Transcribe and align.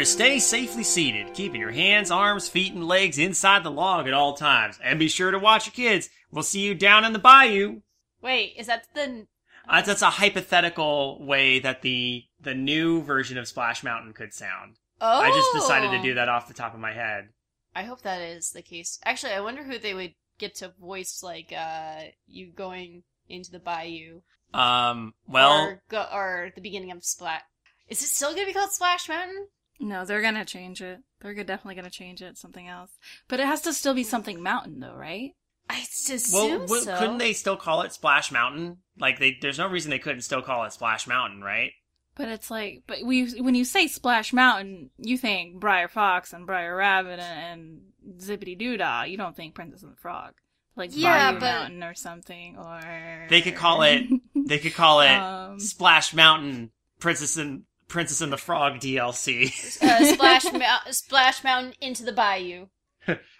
To 0.00 0.06
stay 0.06 0.38
safely 0.38 0.82
seated, 0.82 1.34
keeping 1.34 1.60
your 1.60 1.72
hands, 1.72 2.10
arms, 2.10 2.48
feet, 2.48 2.72
and 2.72 2.88
legs 2.88 3.18
inside 3.18 3.62
the 3.62 3.70
log 3.70 4.08
at 4.08 4.14
all 4.14 4.32
times. 4.32 4.78
And 4.82 4.98
be 4.98 5.08
sure 5.08 5.30
to 5.30 5.38
watch 5.38 5.66
your 5.66 5.74
kids. 5.74 6.08
We'll 6.30 6.42
see 6.42 6.60
you 6.60 6.74
down 6.74 7.04
in 7.04 7.12
the 7.12 7.18
bayou. 7.18 7.82
Wait, 8.22 8.54
is 8.56 8.66
that 8.66 8.86
the? 8.94 9.26
Uh, 9.68 9.82
that's 9.82 10.00
a 10.00 10.08
hypothetical 10.08 11.22
way 11.22 11.58
that 11.58 11.82
the 11.82 12.24
the 12.40 12.54
new 12.54 13.02
version 13.02 13.36
of 13.36 13.46
Splash 13.46 13.84
Mountain 13.84 14.14
could 14.14 14.32
sound. 14.32 14.76
Oh, 15.02 15.20
I 15.20 15.28
just 15.32 15.52
decided 15.52 15.90
to 15.90 16.00
do 16.02 16.14
that 16.14 16.30
off 16.30 16.48
the 16.48 16.54
top 16.54 16.72
of 16.72 16.80
my 16.80 16.94
head. 16.94 17.28
I 17.76 17.82
hope 17.82 18.00
that 18.00 18.22
is 18.22 18.52
the 18.52 18.62
case. 18.62 18.98
Actually, 19.04 19.34
I 19.34 19.40
wonder 19.40 19.64
who 19.64 19.78
they 19.78 19.92
would 19.92 20.14
get 20.38 20.54
to 20.56 20.72
voice 20.80 21.20
like 21.22 21.52
uh 21.54 22.04
you 22.26 22.52
going 22.52 23.02
into 23.28 23.50
the 23.50 23.60
bayou. 23.60 24.22
Um, 24.54 25.12
well, 25.28 25.60
or, 25.60 25.82
go, 25.90 26.06
or 26.10 26.52
the 26.54 26.62
beginning 26.62 26.90
of 26.90 27.04
Splat. 27.04 27.42
Is 27.86 28.02
it 28.02 28.08
still 28.08 28.32
gonna 28.32 28.46
be 28.46 28.54
called 28.54 28.72
Splash 28.72 29.06
Mountain? 29.06 29.48
No, 29.80 30.04
they're 30.04 30.22
gonna 30.22 30.44
change 30.44 30.82
it. 30.82 31.00
They're 31.20 31.34
definitely 31.34 31.74
gonna 31.74 31.90
change 31.90 32.22
it 32.22 32.36
something 32.38 32.68
else. 32.68 32.90
But 33.28 33.40
it 33.40 33.46
has 33.46 33.62
to 33.62 33.72
still 33.72 33.94
be 33.94 34.04
something 34.04 34.42
mountain, 34.42 34.80
though, 34.80 34.94
right? 34.94 35.32
I 35.68 35.78
assume 35.80 36.58
well, 36.58 36.66
well, 36.68 36.82
so. 36.82 36.98
couldn't 36.98 37.18
they 37.18 37.32
still 37.32 37.56
call 37.56 37.82
it 37.82 37.92
Splash 37.92 38.32
Mountain? 38.32 38.78
Like, 38.98 39.18
they, 39.20 39.38
there's 39.40 39.58
no 39.58 39.68
reason 39.68 39.90
they 39.90 40.00
couldn't 40.00 40.22
still 40.22 40.42
call 40.42 40.64
it 40.64 40.72
Splash 40.72 41.06
Mountain, 41.06 41.42
right? 41.42 41.70
But 42.16 42.28
it's 42.28 42.50
like, 42.50 42.82
but 42.86 42.98
we 43.04 43.30
when 43.40 43.54
you 43.54 43.64
say 43.64 43.86
Splash 43.86 44.32
Mountain, 44.32 44.90
you 44.98 45.16
think 45.16 45.60
Brer 45.60 45.88
Fox 45.88 46.32
and 46.32 46.44
Brer 46.44 46.76
Rabbit 46.76 47.20
and, 47.20 47.80
and 48.04 48.18
Zippity 48.20 48.60
Doodah. 48.60 49.08
You 49.08 49.16
don't 49.16 49.34
think 49.36 49.54
Princess 49.54 49.82
and 49.82 49.92
the 49.92 49.96
Frog, 49.96 50.34
like 50.76 50.90
Yeah, 50.92 51.30
Bayou 51.30 51.40
but- 51.40 51.46
Mountain 51.46 51.84
or 51.84 51.94
something. 51.94 52.58
Or 52.58 53.26
They 53.30 53.40
could 53.40 53.54
call 53.54 53.82
it. 53.82 54.04
They 54.34 54.58
could 54.58 54.74
call 54.74 55.00
it 55.00 55.10
Um, 55.16 55.60
Splash 55.60 56.12
Mountain 56.12 56.72
Princess 56.98 57.36
and 57.36 57.62
Princess 57.90 58.20
and 58.20 58.32
the 58.32 58.38
Frog 58.38 58.78
DLC. 58.80 59.48
uh, 59.82 60.14
Splash 60.14 60.44
Mou- 60.52 60.92
Splash 60.92 61.44
Mountain 61.44 61.74
into 61.80 62.04
the 62.04 62.12
bayou. 62.12 62.68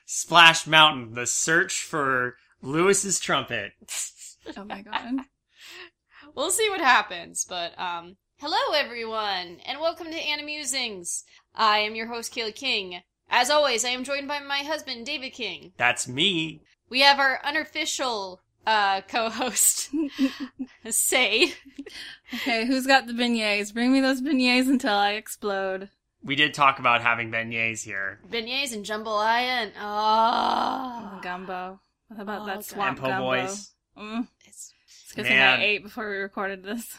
Splash 0.04 0.66
Mountain: 0.66 1.14
The 1.14 1.26
Search 1.26 1.82
for 1.82 2.36
Louis's 2.60 3.20
Trumpet. 3.20 3.72
oh 4.56 4.64
my 4.64 4.82
god. 4.82 5.20
We'll 6.34 6.50
see 6.50 6.68
what 6.68 6.80
happens, 6.80 7.46
but 7.48 7.78
um, 7.78 8.16
hello 8.40 8.74
everyone, 8.76 9.58
and 9.64 9.80
welcome 9.80 10.08
to 10.10 10.18
Animusings. 10.18 11.22
I 11.54 11.78
am 11.78 11.94
your 11.94 12.08
host 12.08 12.34
Kayla 12.34 12.54
King. 12.54 13.00
As 13.30 13.50
always, 13.50 13.84
I 13.84 13.90
am 13.90 14.02
joined 14.04 14.26
by 14.28 14.40
my 14.40 14.58
husband 14.58 15.06
David 15.06 15.30
King. 15.30 15.72
That's 15.76 16.08
me. 16.08 16.62
We 16.88 17.00
have 17.02 17.20
our 17.20 17.40
unofficial 17.44 18.40
uh 18.66 19.00
co-host 19.08 19.90
Say. 20.90 21.52
Okay, 22.34 22.66
who's 22.66 22.86
got 22.86 23.06
the 23.06 23.12
beignets? 23.12 23.72
Bring 23.74 23.92
me 23.92 24.00
those 24.00 24.20
beignets 24.22 24.68
until 24.68 24.94
I 24.94 25.12
explode. 25.12 25.88
We 26.22 26.36
did 26.36 26.52
talk 26.54 26.78
about 26.78 27.00
having 27.00 27.30
beignets 27.30 27.82
here. 27.84 28.20
beignets 28.30 28.72
and 28.74 28.84
jambalaya 28.84 29.62
and 29.64 29.72
oh, 29.80 31.12
Oh, 31.16 31.20
gumbo. 31.22 31.80
What 32.08 32.20
about 32.20 32.42
Oh, 32.42 32.46
that 32.46 32.64
swamp 32.64 32.90
And 32.90 32.98
po' 32.98 33.08
gumbo? 33.08 33.24
boys. 33.24 33.70
Mm. 33.98 34.28
it's, 34.46 34.74
It's 35.04 35.12
a 35.12 35.16
good 35.16 35.26
thing 35.26 35.38
I 35.38 35.62
ate 35.62 35.82
before 35.82 36.08
we 36.10 36.16
recorded 36.16 36.62
this. 36.62 36.94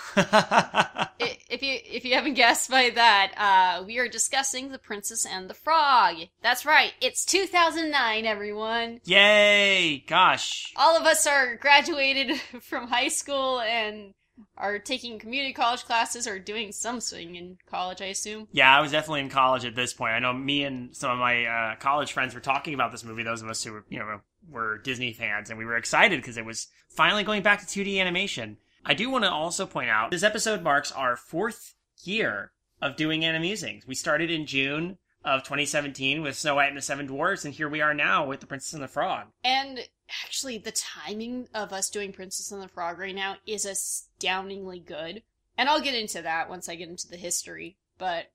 if 0.16 1.62
you 1.62 1.78
if 1.84 2.04
you 2.04 2.14
haven't 2.14 2.34
guessed 2.34 2.70
by 2.70 2.90
that, 2.90 3.32
uh, 3.36 3.84
we 3.84 3.98
are 3.98 4.08
discussing 4.08 4.70
the 4.70 4.78
Princess 4.78 5.26
and 5.26 5.48
the 5.48 5.54
Frog. 5.54 6.16
That's 6.42 6.66
right, 6.66 6.92
it's 7.00 7.24
2009, 7.24 8.26
everyone. 8.26 9.00
Yay! 9.04 10.04
Gosh. 10.06 10.72
All 10.76 10.96
of 10.96 11.04
us 11.04 11.26
are 11.26 11.56
graduated 11.56 12.40
from 12.60 12.88
high 12.88 13.08
school 13.08 13.60
and 13.60 14.14
are 14.56 14.78
taking 14.78 15.18
community 15.18 15.52
college 15.52 15.84
classes 15.84 16.26
or 16.26 16.38
doing 16.38 16.72
something 16.72 17.36
in 17.36 17.58
college, 17.66 18.00
I 18.00 18.06
assume. 18.06 18.48
Yeah, 18.52 18.76
I 18.76 18.80
was 18.80 18.92
definitely 18.92 19.20
in 19.20 19.30
college 19.30 19.64
at 19.64 19.74
this 19.74 19.92
point. 19.92 20.12
I 20.12 20.18
know 20.18 20.32
me 20.32 20.64
and 20.64 20.94
some 20.94 21.10
of 21.10 21.18
my 21.18 21.44
uh, 21.44 21.76
college 21.76 22.12
friends 22.12 22.34
were 22.34 22.40
talking 22.40 22.74
about 22.74 22.92
this 22.92 23.04
movie. 23.04 23.22
Those 23.22 23.42
of 23.42 23.48
us 23.48 23.62
who 23.64 23.72
were, 23.72 23.84
you 23.88 23.98
know, 23.98 24.20
were 24.48 24.78
Disney 24.78 25.12
fans, 25.12 25.50
and 25.50 25.58
we 25.58 25.64
were 25.64 25.76
excited 25.76 26.20
because 26.20 26.36
it 26.36 26.44
was 26.44 26.68
finally 26.88 27.24
going 27.24 27.42
back 27.42 27.66
to 27.66 27.66
2D 27.66 28.00
animation. 28.00 28.56
I 28.88 28.94
do 28.94 29.10
want 29.10 29.24
to 29.24 29.30
also 29.30 29.66
point 29.66 29.90
out 29.90 30.10
this 30.10 30.22
episode 30.22 30.62
marks 30.62 30.90
our 30.90 31.14
fourth 31.14 31.74
year 32.04 32.52
of 32.80 32.96
doing 32.96 33.20
Animusings. 33.20 33.86
We 33.86 33.94
started 33.94 34.30
in 34.30 34.46
June 34.46 34.96
of 35.22 35.42
2017 35.42 36.22
with 36.22 36.38
Snow 36.38 36.54
White 36.54 36.68
and 36.68 36.76
the 36.78 36.80
Seven 36.80 37.06
Dwarfs, 37.06 37.44
and 37.44 37.52
here 37.52 37.68
we 37.68 37.82
are 37.82 37.92
now 37.92 38.26
with 38.26 38.40
The 38.40 38.46
Princess 38.46 38.72
and 38.72 38.82
the 38.82 38.88
Frog. 38.88 39.26
And 39.44 39.80
actually, 40.24 40.56
the 40.56 40.72
timing 40.72 41.48
of 41.54 41.70
us 41.70 41.90
doing 41.90 42.14
Princess 42.14 42.50
and 42.50 42.62
the 42.62 42.68
Frog 42.68 42.98
right 42.98 43.14
now 43.14 43.36
is 43.46 43.66
astoundingly 43.66 44.80
good. 44.80 45.22
And 45.58 45.68
I'll 45.68 45.82
get 45.82 45.94
into 45.94 46.22
that 46.22 46.48
once 46.48 46.66
I 46.66 46.74
get 46.74 46.88
into 46.88 47.08
the 47.08 47.18
history. 47.18 47.76
But 47.98 48.30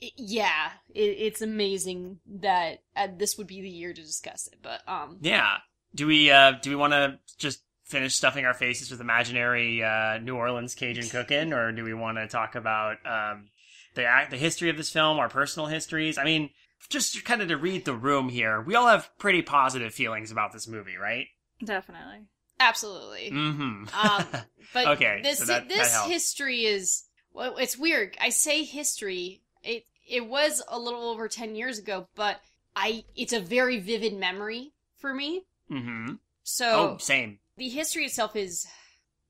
it, 0.00 0.14
yeah, 0.16 0.70
it, 0.92 1.00
it's 1.00 1.42
amazing 1.42 2.18
that 2.40 2.82
uh, 2.96 3.06
this 3.16 3.38
would 3.38 3.46
be 3.46 3.60
the 3.60 3.70
year 3.70 3.92
to 3.92 4.02
discuss 4.02 4.48
it. 4.48 4.58
But 4.62 4.80
um, 4.88 5.18
Yeah. 5.20 5.58
Do 5.94 6.06
we 6.06 6.30
uh 6.30 6.52
do 6.52 6.70
we 6.70 6.76
want 6.76 6.94
to 6.94 7.18
just 7.36 7.60
finish 7.92 8.14
stuffing 8.16 8.44
our 8.44 8.54
faces 8.54 8.90
with 8.90 9.00
imaginary 9.00 9.82
uh 9.84 10.18
New 10.18 10.34
Orleans 10.36 10.74
Cajun 10.74 11.08
cooking 11.08 11.52
or 11.52 11.70
do 11.72 11.84
we 11.84 11.94
want 11.94 12.18
to 12.18 12.26
talk 12.26 12.54
about 12.56 12.96
um 13.06 13.48
the 13.94 14.04
act 14.04 14.30
the 14.30 14.36
history 14.36 14.70
of 14.70 14.76
this 14.76 14.90
film, 14.90 15.18
our 15.18 15.28
personal 15.28 15.66
histories? 15.68 16.18
I 16.18 16.24
mean, 16.24 16.50
just 16.88 17.24
kind 17.24 17.40
of 17.42 17.48
to 17.48 17.56
read 17.56 17.84
the 17.84 17.94
room 17.94 18.28
here. 18.28 18.60
We 18.60 18.74
all 18.74 18.88
have 18.88 19.08
pretty 19.18 19.42
positive 19.42 19.94
feelings 19.94 20.32
about 20.32 20.52
this 20.52 20.66
movie, 20.66 20.96
right? 20.96 21.26
Definitely. 21.62 22.26
absolutely. 22.58 23.30
Mhm. 23.30 23.92
Um, 23.94 24.26
but 24.74 24.86
Okay, 24.88 25.20
this 25.22 25.38
so 25.38 25.44
that- 25.44 25.68
that 25.68 25.68
this 25.68 25.92
helps. 25.92 26.10
history 26.10 26.64
is 26.66 27.04
well, 27.32 27.56
it's 27.56 27.78
weird. 27.78 28.16
I 28.20 28.30
say 28.30 28.64
history. 28.64 29.42
It 29.62 29.86
it 30.08 30.26
was 30.26 30.62
a 30.68 30.78
little 30.78 31.08
over 31.10 31.28
ten 31.28 31.54
years 31.54 31.78
ago, 31.78 32.08
but 32.14 32.40
I 32.74 33.04
it's 33.16 33.32
a 33.32 33.40
very 33.40 33.78
vivid 33.78 34.14
memory 34.14 34.72
for 34.96 35.12
me. 35.14 35.44
mhm. 35.70 36.18
So 36.44 36.66
Oh, 36.94 36.96
same. 36.98 37.38
The 37.62 37.68
history 37.68 38.04
itself 38.04 38.34
is 38.34 38.66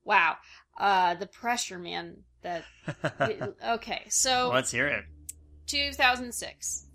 wow. 0.03 0.37
Uh, 0.75 1.13
the 1.13 1.27
pressure, 1.27 1.77
man. 1.77 2.23
That 2.41 2.63
okay. 3.67 4.05
So 4.09 4.49
Let's 4.51 4.71
hear 4.71 4.87
it. 4.87 5.05
2006, 5.67 6.87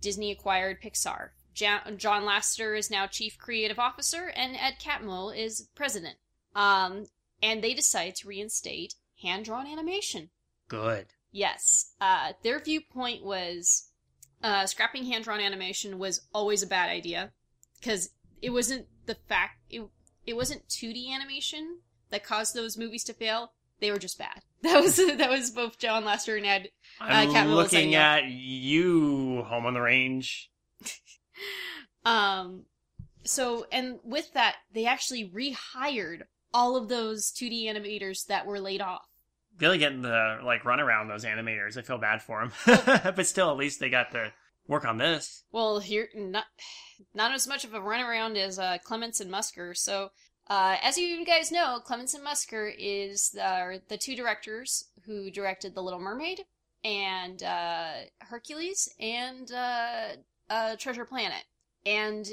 Disney 0.00 0.30
acquired 0.32 0.80
Pixar. 0.82 1.30
John 1.54 1.82
Lasseter 1.98 2.76
is 2.76 2.90
now 2.90 3.06
chief 3.06 3.36
creative 3.38 3.78
officer, 3.78 4.32
and 4.34 4.56
Ed 4.56 4.76
Catmull 4.82 5.36
is 5.36 5.68
president. 5.74 6.16
Um, 6.56 7.04
and 7.42 7.62
they 7.62 7.74
decide 7.74 8.14
to 8.16 8.28
reinstate 8.28 8.94
hand 9.22 9.44
drawn 9.44 9.66
animation. 9.66 10.30
Good. 10.68 11.08
Yes, 11.30 11.92
uh, 12.00 12.32
their 12.42 12.58
viewpoint 12.58 13.22
was 13.22 13.90
uh, 14.42 14.64
scrapping 14.66 15.04
hand 15.04 15.24
drawn 15.24 15.40
animation 15.40 15.98
was 15.98 16.22
always 16.32 16.62
a 16.62 16.66
bad 16.66 16.88
idea 16.88 17.32
because 17.78 18.08
it 18.40 18.48
wasn't 18.50 18.86
the 19.04 19.16
fact 19.28 19.58
it 19.68 19.82
it 20.26 20.36
wasn't 20.36 20.68
2D 20.68 21.10
animation 21.10 21.78
that 22.10 22.24
caused 22.24 22.54
those 22.54 22.76
movies 22.76 23.04
to 23.04 23.14
fail. 23.14 23.52
They 23.80 23.90
were 23.90 23.98
just 23.98 24.18
bad. 24.18 24.40
That 24.64 24.80
was 24.80 24.96
that 24.96 25.28
was 25.28 25.50
both 25.50 25.78
John 25.78 26.04
Lasseter 26.04 26.38
and 26.38 26.46
Ed 26.46 26.70
I'm 26.98 27.28
Catmull 27.28 27.54
was 27.54 27.70
looking 27.70 27.94
at 27.96 28.24
you, 28.24 29.42
Home 29.42 29.66
on 29.66 29.74
the 29.74 29.80
Range. 29.82 30.50
Um, 32.06 32.64
so, 33.24 33.66
and 33.72 33.98
with 34.04 34.32
that, 34.34 34.56
they 34.72 34.86
actually 34.86 35.30
rehired 35.30 36.22
all 36.52 36.76
of 36.76 36.88
those 36.88 37.32
2D 37.32 37.64
animators 37.64 38.26
that 38.26 38.46
were 38.46 38.60
laid 38.60 38.80
off. 38.80 39.06
Really 39.58 39.78
getting 39.78 40.02
the 40.02 40.40
like 40.44 40.64
run 40.64 40.80
around 40.80 41.08
those 41.08 41.24
animators. 41.24 41.76
I 41.76 41.82
feel 41.82 41.98
bad 41.98 42.22
for 42.22 42.46
them, 42.46 42.52
but 43.16 43.26
still, 43.26 43.50
at 43.50 43.56
least 43.56 43.80
they 43.80 43.88
got 43.88 44.10
to 44.12 44.32
work 44.66 44.84
on 44.84 44.98
this. 44.98 45.44
Well, 45.52 45.80
here, 45.80 46.08
not, 46.14 46.44
not 47.14 47.32
as 47.32 47.46
much 47.46 47.64
of 47.64 47.74
a 47.74 47.80
runaround 47.80 48.36
as 48.36 48.58
uh, 48.58 48.78
Clements 48.82 49.20
and 49.20 49.30
Musker. 49.30 49.76
So, 49.76 50.10
uh, 50.48 50.76
as 50.82 50.98
you 50.98 51.24
guys 51.24 51.50
know, 51.50 51.80
Clements 51.84 52.14
and 52.14 52.24
Musker 52.24 52.72
is 52.76 53.30
the, 53.30 53.80
the 53.88 53.96
two 53.96 54.14
directors 54.14 54.86
who 55.06 55.30
directed 55.30 55.74
The 55.74 55.82
Little 55.82 56.00
Mermaid 56.00 56.40
and 56.84 57.42
uh, 57.42 57.92
Hercules 58.18 58.88
and 59.00 59.50
uh, 59.50 60.08
uh, 60.50 60.76
Treasure 60.76 61.04
Planet. 61.04 61.44
And 61.86 62.26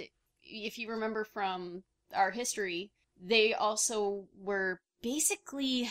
if 0.43 0.77
you 0.77 0.89
remember 0.89 1.23
from 1.23 1.83
our 2.13 2.31
history, 2.31 2.91
they 3.21 3.53
also 3.53 4.25
were 4.41 4.81
basically 5.01 5.89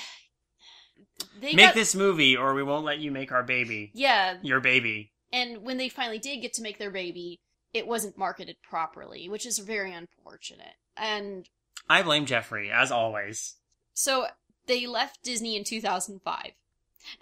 they 1.41 1.55
make 1.55 1.67
got, 1.67 1.75
this 1.75 1.95
movie, 1.95 2.37
or 2.37 2.55
we 2.55 2.63
won't 2.63 2.85
let 2.85 2.99
you 2.99 3.11
make 3.11 3.33
our 3.33 3.43
baby, 3.43 3.91
yeah 3.95 4.37
your 4.43 4.61
baby. 4.61 5.13
And 5.33 5.63
when 5.63 5.77
they 5.77 5.89
finally 5.89 6.19
did 6.19 6.41
get 6.43 6.53
to 6.55 6.63
make 6.63 6.79
their 6.79 6.91
baby, 6.91 7.41
it 7.73 7.87
wasn't 7.87 8.19
marketed 8.19 8.57
properly, 8.63 9.29
which 9.29 9.47
is 9.47 9.59
very 9.59 9.93
unfortunate. 9.93 10.75
And 10.97 11.49
I 11.89 12.03
blame 12.03 12.27
Jeffrey, 12.27 12.71
as 12.71 12.91
always. 12.91 13.57
so 13.95 14.27
they 14.67 14.87
left 14.87 15.23
Disney 15.23 15.57
in 15.57 15.65
2005. 15.65 16.53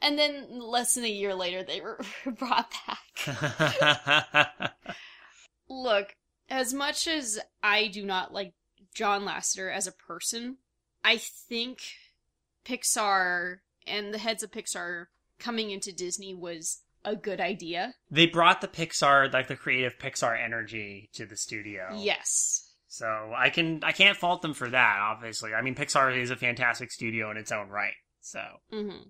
And 0.00 0.18
then 0.18 0.60
less 0.60 0.94
than 0.94 1.04
a 1.04 1.08
year 1.08 1.34
later, 1.34 1.62
they 1.62 1.80
were 1.80 2.00
brought 2.38 2.72
back. 2.86 4.74
Look, 5.68 6.16
as 6.48 6.74
much 6.74 7.06
as 7.06 7.38
I 7.62 7.86
do 7.88 8.04
not 8.04 8.32
like 8.32 8.54
John 8.94 9.24
Lasseter 9.24 9.72
as 9.72 9.86
a 9.86 9.92
person, 9.92 10.56
I 11.04 11.16
think 11.18 11.80
Pixar 12.64 13.58
and 13.86 14.12
the 14.12 14.18
heads 14.18 14.42
of 14.42 14.50
Pixar 14.50 15.06
coming 15.38 15.70
into 15.70 15.92
Disney 15.92 16.34
was 16.34 16.80
a 17.08 17.16
good 17.16 17.40
idea. 17.40 17.94
They 18.10 18.26
brought 18.26 18.60
the 18.60 18.68
Pixar, 18.68 19.32
like 19.32 19.48
the 19.48 19.56
creative 19.56 19.98
Pixar 19.98 20.42
energy 20.42 21.10
to 21.14 21.26
the 21.26 21.36
studio. 21.36 21.88
Yes. 21.96 22.64
So 22.88 23.06
I 23.36 23.50
can 23.50 23.82
I 23.84 23.92
can't 23.92 24.16
fault 24.16 24.42
them 24.42 24.54
for 24.54 24.68
that. 24.68 24.98
Obviously, 25.00 25.54
I 25.54 25.62
mean 25.62 25.74
Pixar 25.74 26.16
is 26.16 26.30
a 26.30 26.36
fantastic 26.36 26.90
studio 26.90 27.30
in 27.30 27.36
its 27.36 27.52
own 27.52 27.68
right. 27.68 27.94
So 28.20 28.40
hmm 28.70 29.08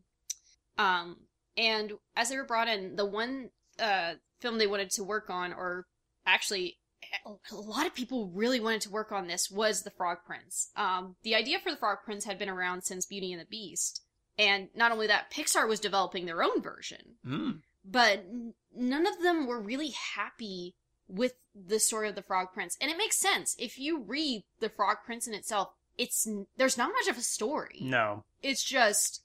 Um, 0.78 1.16
and 1.56 1.92
as 2.16 2.28
they 2.28 2.36
were 2.36 2.44
brought 2.46 2.68
in, 2.68 2.96
the 2.96 3.06
one 3.06 3.50
uh, 3.78 4.14
film 4.40 4.58
they 4.58 4.66
wanted 4.66 4.90
to 4.90 5.04
work 5.04 5.30
on, 5.30 5.52
or 5.52 5.86
actually, 6.26 6.78
a 7.24 7.54
lot 7.54 7.86
of 7.86 7.94
people 7.94 8.30
really 8.34 8.60
wanted 8.60 8.82
to 8.82 8.90
work 8.90 9.12
on 9.12 9.26
this, 9.26 9.50
was 9.50 9.82
The 9.82 9.90
Frog 9.90 10.18
Prince. 10.26 10.70
Um, 10.76 11.16
the 11.22 11.34
idea 11.34 11.58
for 11.58 11.70
The 11.70 11.76
Frog 11.76 11.98
Prince 12.04 12.24
had 12.24 12.38
been 12.38 12.48
around 12.48 12.82
since 12.82 13.06
Beauty 13.06 13.32
and 13.32 13.40
the 13.40 13.46
Beast. 13.46 14.02
And 14.38 14.68
not 14.74 14.92
only 14.92 15.08
that, 15.08 15.32
Pixar 15.32 15.68
was 15.68 15.80
developing 15.80 16.26
their 16.26 16.42
own 16.44 16.62
version. 16.62 17.16
mm, 17.26 17.60
But 17.84 18.26
none 18.74 19.06
of 19.06 19.22
them 19.22 19.46
were 19.46 19.60
really 19.60 19.90
happy 20.14 20.74
with 21.08 21.34
the 21.54 21.78
story 21.78 22.08
of 22.08 22.14
The 22.14 22.22
Frog 22.22 22.48
Prince. 22.52 22.76
And 22.80 22.90
it 22.90 22.98
makes 22.98 23.16
sense. 23.16 23.56
If 23.58 23.78
you 23.78 24.02
read 24.02 24.44
The 24.60 24.68
Frog 24.68 24.98
Prince 25.04 25.26
in 25.26 25.34
itself, 25.34 25.70
it's 25.96 26.28
there's 26.56 26.78
not 26.78 26.92
much 26.92 27.08
of 27.08 27.18
a 27.18 27.22
story. 27.22 27.80
No, 27.82 28.24
it's 28.42 28.62
just 28.62 29.22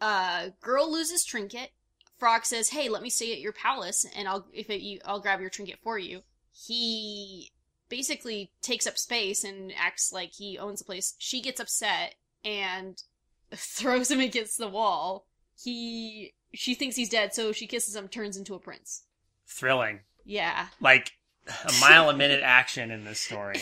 uh 0.00 0.50
girl 0.60 0.92
loses 0.92 1.24
trinket. 1.24 1.70
Frog 2.18 2.44
says 2.44 2.68
hey 2.68 2.88
let 2.88 3.02
me 3.02 3.10
stay 3.10 3.32
at 3.32 3.40
your 3.40 3.52
palace 3.52 4.06
and 4.14 4.28
i'll 4.28 4.46
if 4.52 4.70
it, 4.70 4.80
you 4.80 5.00
i'll 5.04 5.18
grab 5.20 5.40
your 5.40 5.50
trinket 5.50 5.78
for 5.82 5.98
you. 5.98 6.22
He 6.52 7.50
basically 7.88 8.52
takes 8.60 8.86
up 8.86 8.98
space 8.98 9.42
and 9.42 9.72
acts 9.76 10.12
like 10.12 10.32
he 10.34 10.58
owns 10.58 10.80
the 10.80 10.84
place. 10.84 11.14
She 11.18 11.40
gets 11.40 11.60
upset 11.60 12.14
and 12.44 13.02
throws 13.54 14.10
him 14.10 14.20
against 14.20 14.58
the 14.58 14.68
wall. 14.68 15.26
He 15.60 16.34
she 16.54 16.74
thinks 16.74 16.96
he's 16.96 17.08
dead 17.08 17.34
so 17.34 17.52
she 17.52 17.66
kisses 17.66 17.96
him 17.96 18.08
turns 18.08 18.36
into 18.36 18.54
a 18.54 18.58
prince 18.58 19.04
thrilling. 19.46 20.00
yeah 20.24 20.66
Like 20.80 21.12
a 21.46 21.72
mile 21.80 22.08
a 22.08 22.16
minute 22.16 22.40
action 22.44 22.90
in 22.90 23.04
this 23.04 23.20
story. 23.20 23.56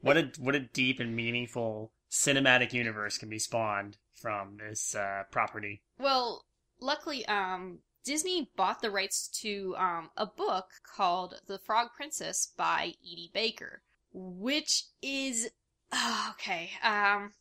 What 0.00 0.16
a 0.16 0.30
what 0.38 0.54
a 0.54 0.60
deep 0.60 0.98
and 1.00 1.14
meaningful 1.14 1.92
cinematic 2.10 2.72
universe 2.72 3.18
can 3.18 3.28
be 3.28 3.38
spawned 3.38 3.98
from 4.14 4.56
this 4.56 4.94
uh, 4.94 5.24
property. 5.30 5.82
Well, 5.98 6.44
luckily, 6.80 7.26
um, 7.26 7.80
Disney 8.04 8.50
bought 8.56 8.80
the 8.80 8.90
rights 8.90 9.28
to 9.42 9.74
um, 9.76 10.10
a 10.16 10.24
book 10.26 10.66
called 10.82 11.40
The 11.46 11.58
Frog 11.58 11.88
Princess 11.94 12.48
by 12.56 12.94
Edie 13.02 13.30
Baker, 13.34 13.82
which 14.12 14.84
is 15.02 15.50
oh, 15.92 16.28
okay. 16.32 16.70
Um, 16.82 17.32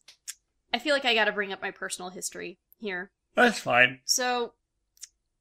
I 0.74 0.80
feel 0.80 0.94
like 0.94 1.06
I 1.06 1.14
got 1.16 1.26
to 1.26 1.32
bring 1.32 1.54
up 1.54 1.62
my 1.62 1.72
personal 1.72 2.10
history 2.10 2.58
here. 2.78 3.12
That's 3.36 3.60
fine. 3.60 4.00
So, 4.04 4.54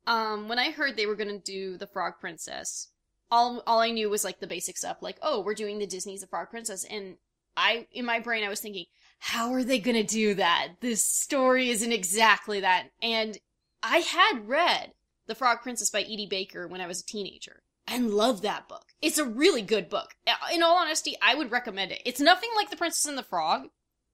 um, 0.06 0.48
when 0.48 0.58
I 0.58 0.70
heard 0.70 0.96
they 0.96 1.06
were 1.06 1.16
gonna 1.16 1.38
do 1.38 1.76
The 1.76 1.86
Frog 1.86 2.14
Princess, 2.20 2.88
all 3.30 3.62
all 3.66 3.80
I 3.80 3.90
knew 3.90 4.08
was 4.08 4.24
like 4.24 4.40
the 4.40 4.46
basic 4.46 4.76
stuff, 4.76 4.98
like 5.00 5.18
oh, 5.22 5.40
we're 5.40 5.54
doing 5.54 5.78
the 5.78 5.86
Disney's 5.86 6.20
The 6.20 6.26
Frog 6.26 6.50
Princess, 6.50 6.84
and 6.84 7.16
I 7.56 7.86
in 7.92 8.04
my 8.04 8.20
brain 8.20 8.44
I 8.44 8.48
was 8.48 8.60
thinking, 8.60 8.86
how 9.18 9.52
are 9.52 9.64
they 9.64 9.78
gonna 9.78 10.04
do 10.04 10.34
that? 10.34 10.74
This 10.80 11.04
story 11.04 11.70
isn't 11.70 11.92
exactly 11.92 12.60
that, 12.60 12.90
and 13.02 13.38
I 13.82 13.98
had 13.98 14.48
read 14.48 14.92
The 15.26 15.34
Frog 15.34 15.58
Princess 15.62 15.90
by 15.90 16.02
Edie 16.02 16.28
Baker 16.28 16.66
when 16.66 16.80
I 16.80 16.86
was 16.86 17.00
a 17.00 17.06
teenager. 17.06 17.62
And 17.88 18.10
loved 18.10 18.42
that 18.42 18.68
book. 18.68 18.86
It's 19.00 19.18
a 19.18 19.24
really 19.24 19.62
good 19.62 19.88
book. 19.88 20.16
In 20.52 20.62
all 20.62 20.76
honesty, 20.76 21.14
I 21.22 21.36
would 21.36 21.52
recommend 21.52 21.92
it. 21.92 22.02
It's 22.04 22.20
nothing 22.20 22.50
like 22.56 22.68
The 22.68 22.76
Princess 22.76 23.06
and 23.06 23.16
the 23.16 23.22
Frog, 23.22 23.68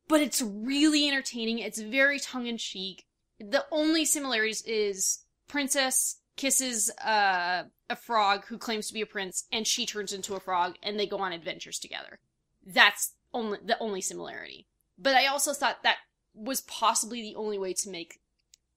but 0.08 0.20
it's 0.20 0.42
really 0.42 1.08
entertaining. 1.08 1.58
It's 1.58 1.80
very 1.80 2.18
tongue 2.18 2.46
in 2.46 2.58
cheek. 2.58 3.06
The 3.40 3.64
only 3.72 4.04
similarities 4.04 4.62
is 4.62 5.20
princess 5.52 6.16
kisses 6.36 6.90
uh, 7.04 7.64
a 7.90 7.96
frog 7.96 8.46
who 8.46 8.56
claims 8.56 8.88
to 8.88 8.94
be 8.94 9.02
a 9.02 9.06
prince, 9.06 9.44
and 9.52 9.66
she 9.66 9.84
turns 9.84 10.12
into 10.12 10.34
a 10.34 10.40
frog, 10.40 10.76
and 10.82 10.98
they 10.98 11.06
go 11.06 11.18
on 11.18 11.32
adventures 11.32 11.78
together. 11.78 12.18
That's 12.66 13.12
only 13.34 13.58
the 13.64 13.78
only 13.78 14.00
similarity. 14.00 14.66
But 14.98 15.14
I 15.14 15.26
also 15.26 15.52
thought 15.52 15.82
that 15.82 15.98
was 16.34 16.62
possibly 16.62 17.20
the 17.20 17.36
only 17.36 17.58
way 17.58 17.74
to 17.74 17.90
make 17.90 18.20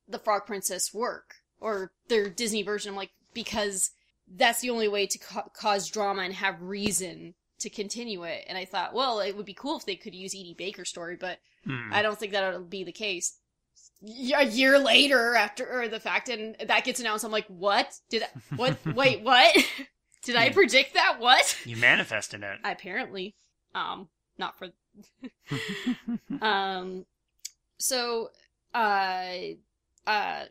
the 0.08 0.20
Frog 0.20 0.46
Princess 0.46 0.94
work, 0.94 1.36
or 1.60 1.92
their 2.10 2.30
Disney 2.30 2.62
version. 2.62 2.90
I'm 2.92 2.98
like 2.98 3.12
because 3.34 3.92
that's 4.28 4.62
the 4.62 4.70
only 4.70 4.88
way 4.88 5.08
to 5.08 5.18
ca- 5.18 5.50
cause 5.54 5.90
drama 5.90 6.24
and 6.24 6.34
have 6.34 6.62
reason 6.62 7.36
to 7.60 7.70
continue 7.70 8.24
it. 8.24 8.44
And 8.48 8.58
I 8.58 8.66
thought, 8.66 8.94
well, 8.94 9.20
it 9.22 9.36
would 9.38 9.46
be 9.46 9.54
cool 9.54 9.78
if 9.78 9.86
they 9.86 9.96
could 9.96 10.14
use 10.14 10.36
Edie 10.36 10.56
Baker's 10.58 10.90
story, 10.90 11.16
but 11.16 11.40
Hmm. 11.66 11.92
I 11.92 12.04
don't 12.04 12.18
think 12.18 12.32
that'll 12.32 12.62
be 12.62 12.84
the 12.84 12.92
case. 12.92 13.40
A 14.04 14.46
year 14.46 14.78
later, 14.78 15.36
after 15.36 15.82
or 15.82 15.88
the 15.88 16.00
fact, 16.00 16.30
and 16.30 16.56
that 16.66 16.84
gets 16.84 17.00
announced, 17.00 17.26
I'm 17.26 17.32
like, 17.32 17.48
what? 17.48 18.00
Did 18.10 18.24
I, 18.24 18.56
what? 18.56 18.78
Wait, 18.96 19.22
what? 19.22 19.56
Did 20.24 20.36
I 20.36 20.50
predict 20.50 20.94
that? 20.96 21.18
What? 21.20 21.58
You 21.66 21.78
manifested 21.78 22.44
it. 22.44 22.60
Apparently, 22.64 23.36
um, 23.74 24.10
not 24.38 24.58
for. 24.58 24.70
um, 26.42 27.06
so, 27.78 28.32
uh, 28.74 29.34
uh, 30.08 30.46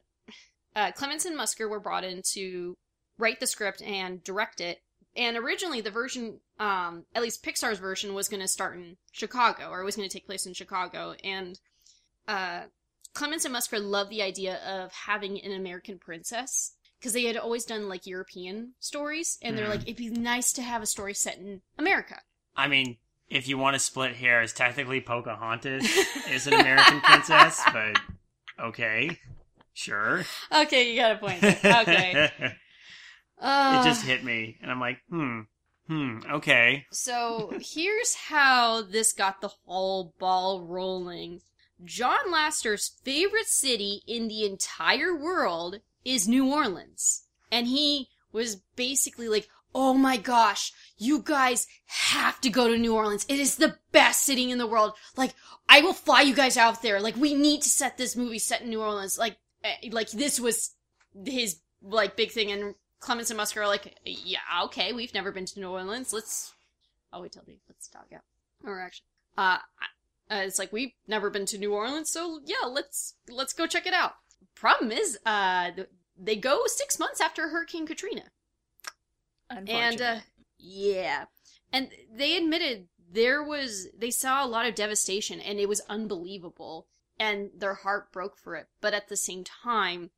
uh, 0.77 0.93
Clements 0.93 1.25
and 1.25 1.37
Musker 1.37 1.69
were 1.69 1.81
brought 1.81 2.05
in 2.05 2.23
to 2.33 2.77
write 3.19 3.41
the 3.41 3.47
script 3.47 3.83
and 3.83 4.23
direct 4.25 4.61
it. 4.61 4.81
And 5.17 5.37
originally, 5.37 5.81
the 5.81 5.91
version, 5.91 6.41
um, 6.59 7.05
at 7.15 7.23
least 7.23 7.45
Pixar's 7.45 7.79
version, 7.79 8.15
was 8.15 8.29
going 8.29 8.43
to 8.43 8.49
start 8.49 8.77
in 8.77 8.97
Chicago, 9.13 9.71
or 9.71 9.85
was 9.85 9.97
going 9.97 10.09
to 10.09 10.13
take 10.13 10.27
place 10.27 10.47
in 10.47 10.55
Chicago. 10.55 11.15
And 11.23 11.59
uh, 12.27 12.63
Clements 13.15 13.45
and 13.45 13.55
Musker 13.55 13.81
loved 13.83 14.11
the 14.11 14.23
idea 14.23 14.57
of 14.57 14.93
having 14.93 15.41
an 15.41 15.53
American 15.53 15.99
princess 15.99 16.73
because 16.99 17.13
they 17.13 17.25
had 17.25 17.37
always 17.37 17.65
done 17.65 17.89
like 17.89 18.07
European 18.07 18.75
stories, 18.81 19.39
and 19.43 19.57
they're 19.57 19.67
Mhm. 19.67 19.71
like, 19.71 19.83
it'd 19.83 19.97
be 19.97 20.11
nice 20.11 20.53
to 20.55 20.63
have 20.63 20.83
a 20.83 20.87
story 20.87 21.15
set 21.15 21.39
in 21.39 21.63
America. 21.79 22.21
I 22.57 22.67
mean, 22.69 22.99
if 23.29 23.47
you 23.49 23.59
want 23.59 23.75
to 23.75 23.79
split 23.81 24.17
hairs, 24.17 24.53
technically 24.53 25.01
Pocahontas 25.01 25.85
is 26.31 26.47
an 26.47 26.55
American 26.55 27.01
princess, 27.01 27.63
but 27.73 27.97
okay, 28.59 29.19
sure. 29.75 30.25
okay, 30.53 30.91
you 30.91 30.97
got 30.97 31.13
a 31.13 31.19
point. 31.19 31.43
Okay. 31.45 32.31
Uh, 33.41 33.71
it 33.81 33.83
just 33.85 34.03
hit 34.05 34.25
me, 34.25 34.57
and 34.63 34.71
I'm 34.71 34.81
like, 34.81 34.99
hmm, 35.09 35.41
hmm, 35.89 36.19
okay. 36.31 36.87
So 36.91 37.55
here's 37.61 38.15
how 38.15 38.83
this 38.83 39.13
got 39.13 39.41
the 39.41 39.51
whole 39.67 40.15
ball 40.19 40.63
rolling. 40.63 41.41
John 41.85 42.33
Lasseter's 42.33 42.93
favorite 43.03 43.47
city 43.47 44.03
in 44.07 44.29
the 44.29 44.45
entire 44.45 45.15
world 45.15 45.81
is 46.05 46.29
New 46.29 46.53
Orleans. 46.53 47.25
And 47.51 47.67
he 47.67 48.09
was 48.33 48.57
basically 48.77 49.29
like, 49.29 49.49
oh 49.75 49.95
my 49.95 50.17
gosh, 50.17 50.73
you 50.97 51.21
guys 51.21 51.67
have 51.87 52.41
to 52.43 52.51
go 52.51 52.69
to 52.69 52.79
New 52.79 52.95
Orleans. 52.95 53.27
It 53.29 53.41
is 53.41 53.57
the 53.57 53.77
best 53.93 54.23
city 54.23 54.51
in 54.51 54.59
the 54.59 54.67
world. 54.67 54.93
Like, 55.17 55.35
I 55.69 55.81
will 55.81 55.93
fly 55.93 56.23
you 56.23 56.35
guys 56.35 56.57
out 56.57 56.83
there. 56.83 57.01
Like, 57.01 57.17
we 57.17 57.35
need 57.35 57.63
to 57.63 57.69
set 57.69 57.97
this 57.97 58.17
movie 58.17 58.39
set 58.39 58.63
in 58.63 58.69
New 58.69 58.81
Orleans. 58.81 59.19
Like, 59.19 59.37
eh, 59.65 59.89
like 59.91 60.11
this 60.11 60.39
was 60.39 60.75
his, 61.25 61.61
like, 61.83 62.17
big 62.17 62.31
thing. 62.31 62.53
And 62.53 62.75
Clements 63.01 63.31
and 63.31 63.39
Musker 63.39 63.63
are 63.63 63.67
like, 63.67 63.99
yeah, 64.05 64.39
okay, 64.65 64.93
we've 64.93 65.15
never 65.15 65.33
been 65.33 65.47
to 65.47 65.61
New 65.61 65.69
Orleans. 65.71 66.13
Let's, 66.13 66.53
I'll 67.13 67.23
wait 67.23 67.33
till 67.33 67.43
Dave 67.43 67.59
lets 67.69 67.89
dog 67.89 68.05
out. 68.15 68.23
Or 68.65 68.81
actually, 68.81 69.07
uh, 69.37 69.59
uh, 70.31 70.43
it's 70.45 70.59
like 70.59 70.73
we've 70.73 70.93
never 71.07 71.31
been 71.31 71.47
to 71.47 71.59
New 71.59 71.75
Orleans, 71.75 72.11
so 72.11 72.41
yeah, 72.45 72.67
let's 72.69 73.15
let's 73.29 73.53
go 73.53 73.67
check 73.67 73.87
it 73.87 73.95
out. 73.95 74.15
Problem 74.55 74.91
is, 74.91 75.19
uh, 75.27 75.71
th- 75.73 75.89
they 76.17 76.37
go 76.37 76.63
six 76.67 76.99
months 76.99 77.21
after 77.21 77.49
Hurricane 77.49 77.87
Katrina, 77.87 78.25
and 79.51 80.01
uh, 80.01 80.17
yeah, 80.59 81.27
and 81.73 81.91
they 82.13 82.37
admitted 82.37 82.89
there 83.13 83.43
was 83.43 83.89
they 83.97 84.11
saw 84.11 84.45
a 84.45 84.49
lot 84.49 84.67
of 84.67 84.75
devastation, 84.75 85.41
and 85.41 85.59
it 85.59 85.69
was 85.69 85.83
unbelievable, 85.89 86.87
and 87.19 87.51
their 87.57 87.75
heart 87.75 88.13
broke 88.13 88.39
for 88.39 88.57
it. 88.57 88.67
But 88.81 88.95
at 88.95 89.09
the 89.09 89.17
same 89.17 89.45
time, 89.45 90.11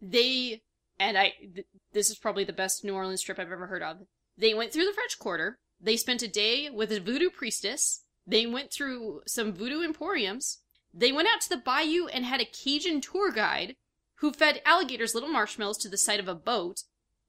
they 0.00 0.62
and 0.98 1.16
I 1.16 1.34
th- 1.54 1.66
this 1.92 2.10
is 2.10 2.18
probably 2.18 2.44
the 2.44 2.52
best 2.52 2.84
New 2.84 2.94
Orleans 2.94 3.22
trip 3.22 3.38
I've 3.38 3.52
ever 3.52 3.66
heard 3.66 3.82
of. 3.82 3.98
They 4.36 4.54
went 4.54 4.72
through 4.72 4.86
the 4.86 4.92
French 4.92 5.18
Quarter. 5.18 5.58
They 5.80 5.96
spent 5.96 6.22
a 6.22 6.28
day 6.28 6.70
with 6.70 6.90
a 6.92 7.00
voodoo 7.00 7.30
priestess. 7.30 8.03
They 8.26 8.46
went 8.46 8.72
through 8.72 9.22
some 9.26 9.52
voodoo 9.52 9.82
emporiums. 9.82 10.58
They 10.92 11.12
went 11.12 11.28
out 11.28 11.40
to 11.42 11.48
the 11.48 11.56
bayou 11.56 12.06
and 12.06 12.24
had 12.24 12.40
a 12.40 12.46
Cajun 12.46 13.00
tour 13.00 13.30
guide 13.30 13.76
who 14.16 14.32
fed 14.32 14.62
alligators 14.64 15.14
little 15.14 15.28
marshmallows 15.28 15.78
to 15.78 15.88
the 15.88 15.98
side 15.98 16.20
of 16.20 16.28
a 16.28 16.34
boat. 16.34 16.84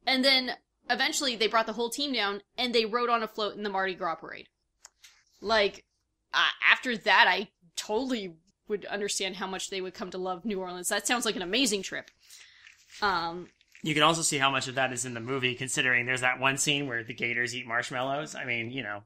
And 0.05 0.23
then 0.23 0.51
eventually 0.89 1.35
they 1.35 1.47
brought 1.47 1.65
the 1.65 1.73
whole 1.73 1.89
team 1.89 2.13
down 2.13 2.41
and 2.57 2.73
they 2.73 2.85
rode 2.85 3.09
on 3.09 3.23
a 3.23 3.27
float 3.27 3.55
in 3.55 3.63
the 3.63 3.69
Mardi 3.69 3.95
Gras 3.95 4.15
parade. 4.15 4.47
Like, 5.41 5.83
uh, 6.33 6.49
after 6.71 6.95
that, 6.95 7.25
I 7.27 7.49
totally 7.75 8.35
would 8.67 8.85
understand 8.85 9.35
how 9.35 9.47
much 9.47 9.69
they 9.69 9.81
would 9.81 9.93
come 9.93 10.11
to 10.11 10.17
love 10.17 10.45
New 10.45 10.59
Orleans. 10.59 10.89
That 10.89 11.07
sounds 11.07 11.25
like 11.25 11.35
an 11.35 11.41
amazing 11.41 11.81
trip. 11.81 12.09
Um, 13.01 13.49
You 13.83 13.93
can 13.93 14.03
also 14.03 14.21
see 14.21 14.37
how 14.37 14.49
much 14.49 14.67
of 14.67 14.75
that 14.75 14.93
is 14.93 15.05
in 15.05 15.13
the 15.13 15.19
movie, 15.19 15.55
considering 15.55 16.05
there's 16.05 16.21
that 16.21 16.39
one 16.39 16.57
scene 16.57 16.87
where 16.87 17.03
the 17.03 17.13
gators 17.13 17.55
eat 17.55 17.67
marshmallows. 17.67 18.33
I 18.35 18.45
mean, 18.45 18.71
you 18.71 18.81
know, 18.83 19.03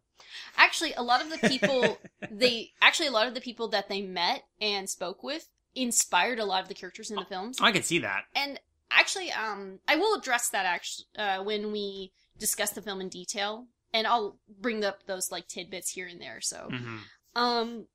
actually, 0.58 0.94
a 0.94 1.04
lot 1.04 1.22
of 1.22 1.30
the 1.30 1.38
people 1.48 2.00
they 2.32 2.72
actually 2.82 3.08
a 3.08 3.12
lot 3.12 3.28
of 3.28 3.34
the 3.34 3.42
people 3.42 3.68
that 3.70 3.90
they 3.90 4.02
met 4.02 4.44
and 4.62 4.90
spoke 4.90 5.24
with 5.24 5.48
inspired 5.76 6.40
a 6.40 6.46
lot 6.46 6.62
of 6.62 6.68
the 6.68 6.74
characters 6.74 7.10
in 7.10 7.18
the 7.18 7.26
films. 7.26 7.60
I 7.62 7.72
can 7.72 7.84
see 7.84 8.00
that. 8.00 8.26
And 8.36 8.60
actually, 8.92 9.32
um, 9.32 9.80
I 9.88 9.96
will 9.96 10.18
address 10.18 10.50
that 10.50 10.66
actually 10.66 11.06
uh, 11.18 11.44
when 11.44 11.72
we 11.72 12.12
discuss 12.38 12.72
the 12.72 12.82
film 12.82 13.02
in 13.02 13.10
detail, 13.10 13.68
and 13.94 14.08
I'll 14.08 14.38
bring 14.60 14.84
up 14.84 15.06
those 15.06 15.32
like 15.32 15.48
tidbits 15.48 15.92
here 15.92 16.08
and 16.08 16.22
there. 16.22 16.42
So, 16.42 16.70
hmm 16.72 16.98
um, 17.36 17.86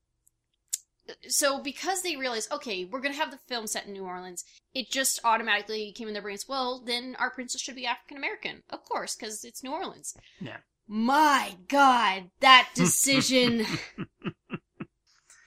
so 1.29 1.61
because 1.61 2.03
they 2.03 2.17
realized, 2.17 2.51
okay, 2.51 2.85
we're 2.85 3.01
gonna 3.01 3.15
have 3.15 3.31
the 3.31 3.39
film 3.49 3.67
set 3.67 3.87
in 3.87 3.93
New 3.93 4.05
Orleans, 4.05 4.45
it 4.75 4.91
just 4.91 5.21
automatically 5.25 5.93
came 5.93 6.09
in 6.09 6.15
their 6.15 6.23
brains. 6.23 6.49
Well, 6.49 6.83
then 6.85 7.17
our 7.19 7.31
princess 7.31 7.61
should 7.61 7.77
be 7.77 7.87
African 7.87 8.17
American, 8.17 8.63
of 8.71 8.85
course, 8.85 9.15
because 9.15 9.45
it's 9.45 9.63
New 9.63 9.73
Orleans. 9.73 10.17
Yeah. 10.41 10.59
My 10.87 11.57
God, 11.69 12.31
that 12.41 12.71
decision. 12.75 13.67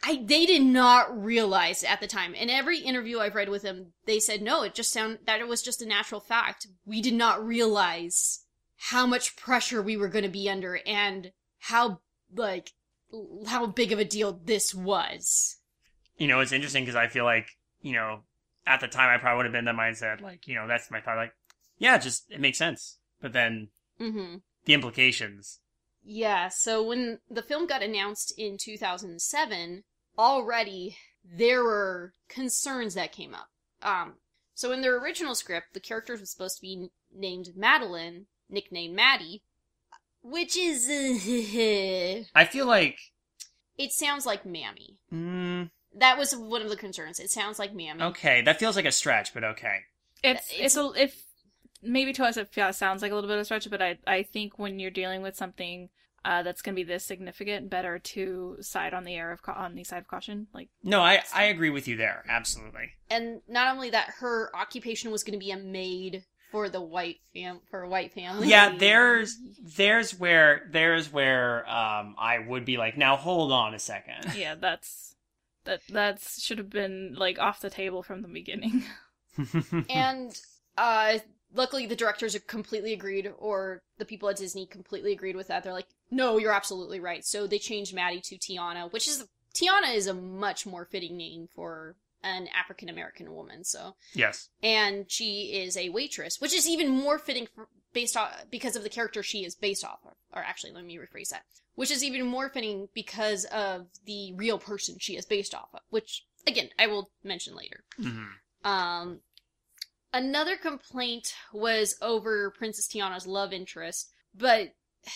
I 0.03 0.23
they 0.23 0.45
did 0.45 0.61
not 0.61 1.21
realize 1.21 1.83
at 1.83 1.99
the 1.99 2.07
time. 2.07 2.33
In 2.33 2.49
every 2.49 2.79
interview 2.79 3.19
I've 3.19 3.35
read 3.35 3.49
with 3.49 3.63
them, 3.63 3.93
they 4.05 4.19
said 4.19 4.41
no, 4.41 4.63
it 4.63 4.73
just 4.73 4.91
sound 4.93 5.19
that 5.25 5.39
it 5.39 5.47
was 5.47 5.61
just 5.61 5.81
a 5.81 5.85
natural 5.87 6.21
fact. 6.21 6.67
We 6.85 7.01
did 7.01 7.13
not 7.13 7.45
realize 7.45 8.45
how 8.77 9.05
much 9.05 9.35
pressure 9.35 9.81
we 9.81 9.97
were 9.97 10.07
going 10.07 10.23
to 10.23 10.29
be 10.29 10.49
under 10.49 10.79
and 10.85 11.31
how 11.59 11.99
like 12.35 12.71
how 13.47 13.65
big 13.65 13.91
of 13.91 13.99
a 13.99 14.05
deal 14.05 14.39
this 14.43 14.73
was. 14.73 15.57
You 16.17 16.27
know, 16.27 16.39
it's 16.39 16.51
interesting 16.51 16.83
because 16.83 16.95
I 16.95 17.07
feel 17.07 17.25
like 17.25 17.49
you 17.81 17.93
know 17.93 18.21
at 18.65 18.79
the 18.79 18.87
time 18.87 19.09
I 19.09 19.17
probably 19.17 19.37
would 19.37 19.45
have 19.45 19.53
been 19.53 19.65
the 19.65 19.71
mindset 19.71 20.21
like 20.21 20.47
you 20.47 20.55
know 20.55 20.67
that's 20.67 20.91
my 20.91 21.01
thought 21.01 21.17
like 21.17 21.33
yeah, 21.77 21.97
just 21.97 22.31
it 22.31 22.39
makes 22.39 22.57
sense. 22.57 22.97
But 23.21 23.33
then 23.33 23.69
Mhm. 23.99 24.41
The 24.67 24.73
implications. 24.75 25.59
Yeah, 26.05 26.49
so 26.49 26.83
when 26.83 27.19
the 27.29 27.41
film 27.41 27.65
got 27.67 27.81
announced 27.83 28.33
in 28.37 28.57
2007, 28.57 29.83
already 30.17 30.97
there 31.25 31.63
were 31.63 32.13
concerns 32.29 32.93
that 32.93 33.11
came 33.11 33.33
up. 33.33 33.49
Um, 33.81 34.13
so 34.53 34.71
in 34.71 34.81
their 34.81 34.97
original 34.97 35.35
script, 35.35 35.73
the 35.73 35.79
character 35.79 36.15
was 36.15 36.29
supposed 36.31 36.57
to 36.57 36.61
be 36.61 36.89
named 37.13 37.49
Madeline, 37.55 38.27
nicknamed 38.49 38.95
Maddie, 38.95 39.43
which 40.21 40.55
is 40.55 40.87
I 42.35 42.45
feel 42.45 42.65
like 42.65 42.97
it 43.77 43.91
sounds 43.91 44.25
like 44.25 44.45
Mammy. 44.45 44.97
mm, 45.13 45.69
That 45.95 46.17
was 46.17 46.35
one 46.35 46.61
of 46.61 46.69
the 46.69 46.75
concerns. 46.77 47.19
It 47.19 47.29
sounds 47.31 47.59
like 47.59 47.73
Mammy. 47.73 48.01
okay, 48.03 48.41
that 48.41 48.59
feels 48.59 48.75
like 48.75 48.85
a 48.85 48.91
stretch, 48.91 49.33
but 49.33 49.43
okay. 49.43 49.79
It's 50.23 50.51
It's- 50.53 50.75
it's, 50.75 50.77
a 50.77 50.91
if 51.03 51.23
maybe 51.81 52.13
to 52.13 52.25
us 52.25 52.37
it 52.37 52.49
yeah, 52.55 52.71
sounds 52.71 53.01
like 53.01 53.11
a 53.11 53.15
little 53.15 53.29
bit 53.29 53.35
of 53.35 53.41
a 53.41 53.45
stretch, 53.45 53.69
but 53.69 53.81
I 53.81 53.97
I 54.05 54.23
think 54.23 54.57
when 54.57 54.79
you're 54.79 54.91
dealing 54.91 55.21
with 55.21 55.35
something 55.35 55.89
uh, 56.25 56.43
that's 56.43 56.61
going 56.61 56.75
to 56.75 56.79
be 56.79 56.83
this 56.83 57.05
significant, 57.05 57.69
better 57.69 57.99
to 57.99 58.57
side 58.59 58.93
on 58.93 59.05
the 59.05 59.15
air 59.15 59.31
of 59.31 59.41
ca- 59.41 59.53
on 59.53 59.75
the 59.75 59.83
side 59.83 59.99
of 59.99 60.07
caution. 60.07 60.47
Like 60.53 60.69
No, 60.83 61.01
I 61.01 61.23
I 61.33 61.45
agree 61.45 61.69
with 61.69 61.87
you 61.87 61.95
there. 61.95 62.25
Absolutely. 62.27 62.91
And 63.09 63.41
not 63.47 63.73
only 63.73 63.89
that, 63.91 64.15
her 64.19 64.51
occupation 64.53 65.11
was 65.11 65.23
going 65.23 65.39
to 65.39 65.43
be 65.43 65.51
a 65.51 65.57
maid 65.57 66.25
for 66.51 66.69
the 66.69 66.81
white 66.81 67.17
fam 67.33 67.61
for 67.69 67.83
a 67.83 67.89
white 67.89 68.13
family. 68.13 68.49
Yeah, 68.49 68.75
there's 68.77 69.37
there's 69.77 70.17
where 70.19 70.67
there's 70.71 71.11
where 71.11 71.69
um 71.69 72.15
I 72.17 72.39
would 72.39 72.65
be 72.65 72.77
like, 72.77 72.97
now 72.97 73.15
hold 73.15 73.51
on 73.51 73.73
a 73.73 73.79
second. 73.79 74.33
yeah, 74.35 74.55
that's 74.55 75.15
that 75.63 75.81
that's 75.89 76.41
should 76.41 76.57
have 76.57 76.69
been 76.69 77.15
like 77.17 77.39
off 77.39 77.61
the 77.61 77.69
table 77.69 78.03
from 78.03 78.21
the 78.21 78.27
beginning. 78.27 78.83
and 79.89 80.37
uh 80.77 81.19
luckily 81.53 81.85
the 81.85 81.95
directors 81.95 82.35
are 82.35 82.39
completely 82.39 82.93
agreed 82.93 83.31
or 83.37 83.81
the 83.97 84.05
people 84.05 84.29
at 84.29 84.37
disney 84.37 84.65
completely 84.65 85.11
agreed 85.11 85.35
with 85.35 85.47
that. 85.47 85.63
They're 85.63 85.73
like 85.73 85.87
no 86.11 86.37
you're 86.37 86.53
absolutely 86.53 86.99
right. 86.99 87.25
So 87.25 87.47
they 87.47 87.59
changed 87.59 87.93
maddie 87.93 88.21
to 88.21 88.37
tiana 88.37 88.91
which 88.91 89.07
is 89.07 89.25
tiana 89.53 89.95
is 89.95 90.07
a 90.07 90.13
much 90.13 90.65
more 90.65 90.85
fitting 90.85 91.17
name 91.17 91.47
for 91.55 91.95
an 92.23 92.47
african 92.47 92.89
american 92.89 93.33
woman 93.33 93.63
so. 93.63 93.95
Yes. 94.13 94.49
and 94.63 95.09
she 95.09 95.51
is 95.53 95.77
a 95.77 95.89
waitress 95.89 96.41
which 96.41 96.53
is 96.53 96.67
even 96.67 96.89
more 96.89 97.19
fitting 97.19 97.47
for, 97.53 97.67
based 97.93 98.17
off 98.17 98.45
because 98.51 98.75
of 98.75 98.83
the 98.83 98.89
character 98.89 99.23
she 99.23 99.45
is 99.45 99.55
based 99.55 99.83
off 99.83 99.99
of. 100.05 100.13
Or 100.33 100.41
actually 100.43 100.73
let 100.73 100.85
me 100.85 100.97
rephrase 100.97 101.29
that. 101.29 101.43
Which 101.75 101.91
is 101.91 102.03
even 102.03 102.25
more 102.25 102.49
fitting 102.49 102.89
because 102.93 103.45
of 103.45 103.87
the 104.05 104.33
real 104.35 104.59
person 104.59 104.97
she 104.99 105.15
is 105.15 105.25
based 105.25 105.55
off 105.55 105.69
of 105.73 105.81
which 105.89 106.25
again 106.45 106.69
i 106.77 106.87
will 106.87 107.11
mention 107.23 107.55
later. 107.55 107.83
Hmm 108.01 108.25
um, 108.63 109.19
another 110.17 110.57
complaint 110.57 111.33
was 111.53 111.95
over 112.01 112.49
Princess 112.51 112.87
Tiana's 112.87 113.27
love 113.27 113.53
interest, 113.53 114.09
but 114.35 114.73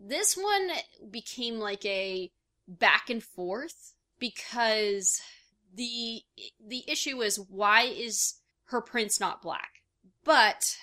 this 0.00 0.36
one 0.36 0.70
became 1.10 1.56
like 1.56 1.84
a 1.84 2.30
back 2.66 3.10
and 3.10 3.22
forth 3.22 3.94
because 4.18 5.20
the 5.74 6.22
the 6.64 6.84
issue 6.88 7.20
is 7.20 7.38
why 7.38 7.82
is 7.82 8.34
her 8.66 8.80
prince 8.80 9.20
not 9.20 9.42
black? 9.42 9.82
But 10.24 10.76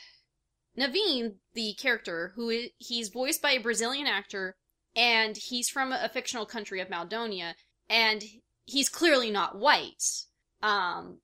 Naveen, 0.78 1.36
the 1.54 1.74
character, 1.74 2.34
who 2.36 2.50
is, 2.50 2.70
he's 2.78 3.10
voiced 3.10 3.42
by 3.42 3.52
a 3.52 3.60
Brazilian 3.60 4.08
actor, 4.08 4.56
and 4.96 5.36
he's 5.36 5.70
from 5.70 5.92
a 5.92 6.10
fictional 6.10 6.46
country 6.46 6.80
of 6.80 6.90
Maldonia, 6.90 7.54
and 7.90 8.24
he's 8.66 8.90
clearly 8.90 9.32
not 9.32 9.58
white. 9.58 10.26
Um, 10.62 11.20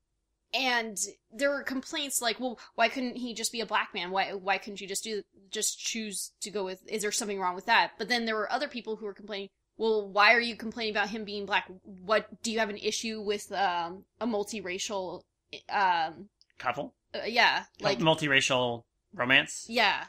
and 0.58 0.98
there 1.32 1.52
were 1.52 1.62
complaints 1.62 2.22
like, 2.22 2.40
well, 2.40 2.60
why 2.76 2.90
couldn't 2.90 3.18
he 3.18 3.34
just 3.34 3.52
be 3.52 3.62
a 3.62 3.66
black 3.66 3.94
man? 3.94 4.10
Why 4.12 4.34
why 4.34 4.58
couldn't 4.58 4.82
you 4.82 4.88
just 4.88 5.04
do 5.04 5.22
just 5.52 5.80
choose 5.80 6.32
to 6.42 6.50
go 6.50 6.66
with? 6.66 6.82
Is 6.88 7.04
there 7.04 7.12
something 7.12 7.40
wrong 7.40 7.56
with 7.56 7.68
that? 7.68 7.92
But 7.98 8.10
then 8.10 8.26
there 8.26 8.36
were 8.36 8.52
other 8.52 8.68
people 8.68 8.96
who 8.96 9.06
were 9.06 9.14
complaining. 9.14 9.50
Well, 9.78 10.10
why 10.10 10.34
are 10.34 10.40
you 10.40 10.56
complaining 10.56 10.94
about 10.94 11.10
him 11.10 11.24
being 11.24 11.46
black? 11.46 11.70
What 12.04 12.42
do 12.42 12.52
you 12.52 12.58
have 12.58 12.70
an 12.70 12.78
issue 12.78 13.22
with 13.22 13.52
um, 13.52 14.06
a 14.20 14.26
multiracial? 14.26 15.22
Um, 15.70 16.30
Couple? 16.58 16.96
uh, 17.14 17.26
yeah, 17.26 17.66
like 17.80 18.00
multiracial 18.00 18.84
romance? 19.14 19.66
yeah, 19.70 20.06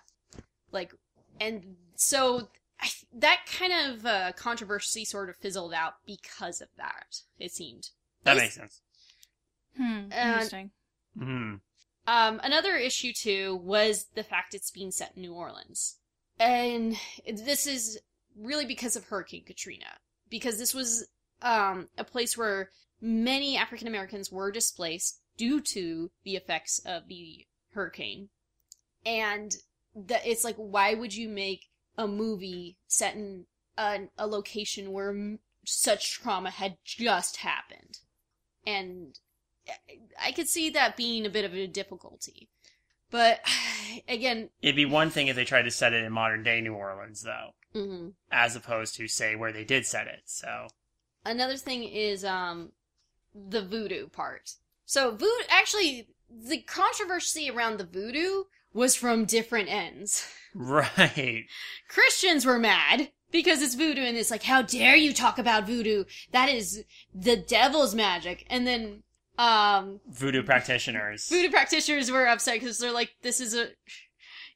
like, 0.73 0.93
and 1.41 1.77
so 1.95 2.49
I, 2.81 2.89
that 3.13 3.41
kind 3.47 3.73
of 3.73 4.07
uh, 4.07 4.33
controversy 4.33 5.05
sort 5.05 5.29
of 5.29 5.37
fizzled 5.37 5.75
out 5.75 5.95
because 6.07 6.63
of 6.63 6.69
that. 6.79 7.21
It 7.39 7.53
seemed. 7.53 7.91
That 8.25 8.39
makes 8.39 8.55
sense. 8.55 8.81
Hmm, 9.79 10.13
And- 10.13 10.13
interesting. 10.13 10.71
hmm 11.17 11.55
Um, 12.07 12.41
another 12.43 12.75
issue 12.77 13.13
too 13.13 13.57
was 13.57 14.07
the 14.15 14.23
fact 14.25 14.55
it's 14.55 14.71
being 14.71 14.91
set 14.91 15.13
in 15.17 15.23
New 15.23 15.35
Orleans, 15.35 15.99
and 16.41 16.97
this 17.27 17.67
is 17.67 17.99
really 18.37 18.65
because 18.67 18.97
of 18.97 19.05
Hurricane 19.05 19.45
Katrina. 19.45 19.99
Because 20.31 20.59
this 20.59 20.75
was 20.75 21.09
um, 21.43 21.89
a 21.97 22.05
place 22.05 22.37
where 22.37 22.71
many 23.01 23.57
African 23.57 23.89
Americans 23.89 24.31
were 24.33 24.51
displaced 24.51 25.21
due 25.37 25.61
to 25.61 26.11
the 26.25 26.35
effects 26.37 26.81
of 26.85 27.09
the 27.09 27.47
hurricane, 27.73 28.29
and 29.07 29.55
that 29.95 30.27
it's 30.27 30.45
like, 30.45 30.57
why 30.57 30.95
would 30.95 31.15
you 31.15 31.29
make 31.29 31.67
a 31.97 32.07
movie 32.09 32.77
set 32.87 33.15
in 33.15 33.47
a, 33.77 34.09
a 34.17 34.27
location 34.27 34.93
where 34.93 35.11
m- 35.11 35.39
such 35.65 36.13
trauma 36.13 36.51
had 36.51 36.79
just 36.85 37.39
happened? 37.39 37.99
And 38.67 39.19
I 40.21 40.33
could 40.33 40.49
see 40.49 40.71
that 40.71 40.97
being 40.97 41.27
a 41.27 41.31
bit 41.31 41.45
of 41.45 41.55
a 41.55 41.67
difficulty. 41.67 42.49
But 43.11 43.41
again, 44.09 44.51
It'd 44.63 44.77
be 44.77 44.85
one 44.85 45.11
thing 45.11 45.29
if 45.29 45.37
they 45.37 45.45
tried 45.45 45.63
to 45.63 45.71
set 45.71 45.93
it 45.93 46.05
in 46.05 46.13
modern 46.13 46.43
day 46.43 46.61
New 46.61 46.75
Orleans, 46.75 47.23
though, 47.23 47.55
mhm. 47.75 48.13
as 48.31 48.57
opposed 48.57 48.97
to 48.97 49.09
say 49.09 49.37
where 49.37 49.53
they 49.53 49.65
did 49.65 49.87
set 49.87 50.07
it. 50.07 50.23
So 50.27 50.69
another 51.25 51.57
thing 51.57 51.85
is 51.85 52.25
um 52.25 52.73
the 53.35 53.63
voodoo 53.63 54.09
part. 54.09 54.55
So 54.85 55.11
voodoo 55.11 55.45
actually 55.49 56.09
the 56.31 56.61
controversy 56.63 57.51
around 57.51 57.79
the 57.79 57.85
voodoo 57.85 58.45
was 58.73 58.95
from 58.95 59.25
different 59.25 59.69
ends. 59.71 60.31
right, 60.55 61.45
Christians 61.89 62.45
were 62.45 62.59
mad 62.59 63.11
because 63.31 63.63
it's 63.63 63.75
voodoo 63.75 64.03
and 64.03 64.17
it's 64.17 64.31
like 64.31 64.43
how 64.43 64.63
dare 64.63 64.97
you 64.97 65.13
talk 65.13 65.39
about 65.39 65.67
voodoo? 65.67 66.05
That 66.33 66.49
is 66.49 66.85
the 67.15 67.37
devil's 67.37 67.95
magic. 67.95 68.47
And 68.51 68.67
then 68.67 69.03
um 69.39 70.01
voodoo 70.09 70.43
practitioners. 70.43 71.29
voodoo 71.29 71.51
practitioners 71.51 72.11
were 72.11 72.27
upset 72.27 72.55
because 72.55 72.79
they're 72.79 72.93
like, 72.93 73.13
this 73.23 73.41
is 73.41 73.55
a, 73.55 73.69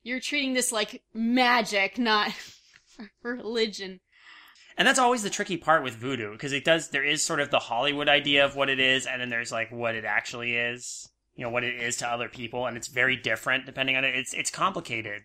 you're 0.03 0.21
treating 0.21 0.55
this 0.55 0.73
like 0.73 1.03
magic, 1.15 1.99
not 1.99 2.33
religion. 3.23 4.01
And 4.77 4.89
that's 4.89 4.99
always 4.99 5.23
the 5.23 5.31
tricky 5.31 5.57
part 5.57 5.85
with 5.85 5.95
voodoo 5.95 6.33
because 6.33 6.53
it 6.53 6.65
does. 6.65 6.89
There 6.89 7.05
is 7.05 7.23
sort 7.23 7.41
of 7.41 7.51
the 7.51 7.59
Hollywood 7.59 8.09
idea 8.09 8.45
of 8.45 8.57
what 8.57 8.71
it 8.71 8.81
is, 8.81 9.07
and 9.07 9.21
then 9.21 9.29
there's 9.29 9.53
like 9.53 9.71
what 9.71 9.95
it 9.95 10.05
actually 10.05 10.57
is. 10.57 11.09
You 11.35 11.45
know 11.45 11.51
what 11.51 11.65
it 11.65 11.75
is 11.75 11.99
to 11.99 12.09
other 12.09 12.29
people, 12.29 12.67
and 12.67 12.77
it's 12.77 12.89
very 12.89 13.17
different 13.17 13.67
depending 13.67 13.97
on 13.97 14.05
it. 14.05 14.15
It's 14.17 14.35
it's 14.35 14.51
complicated. 14.51 15.23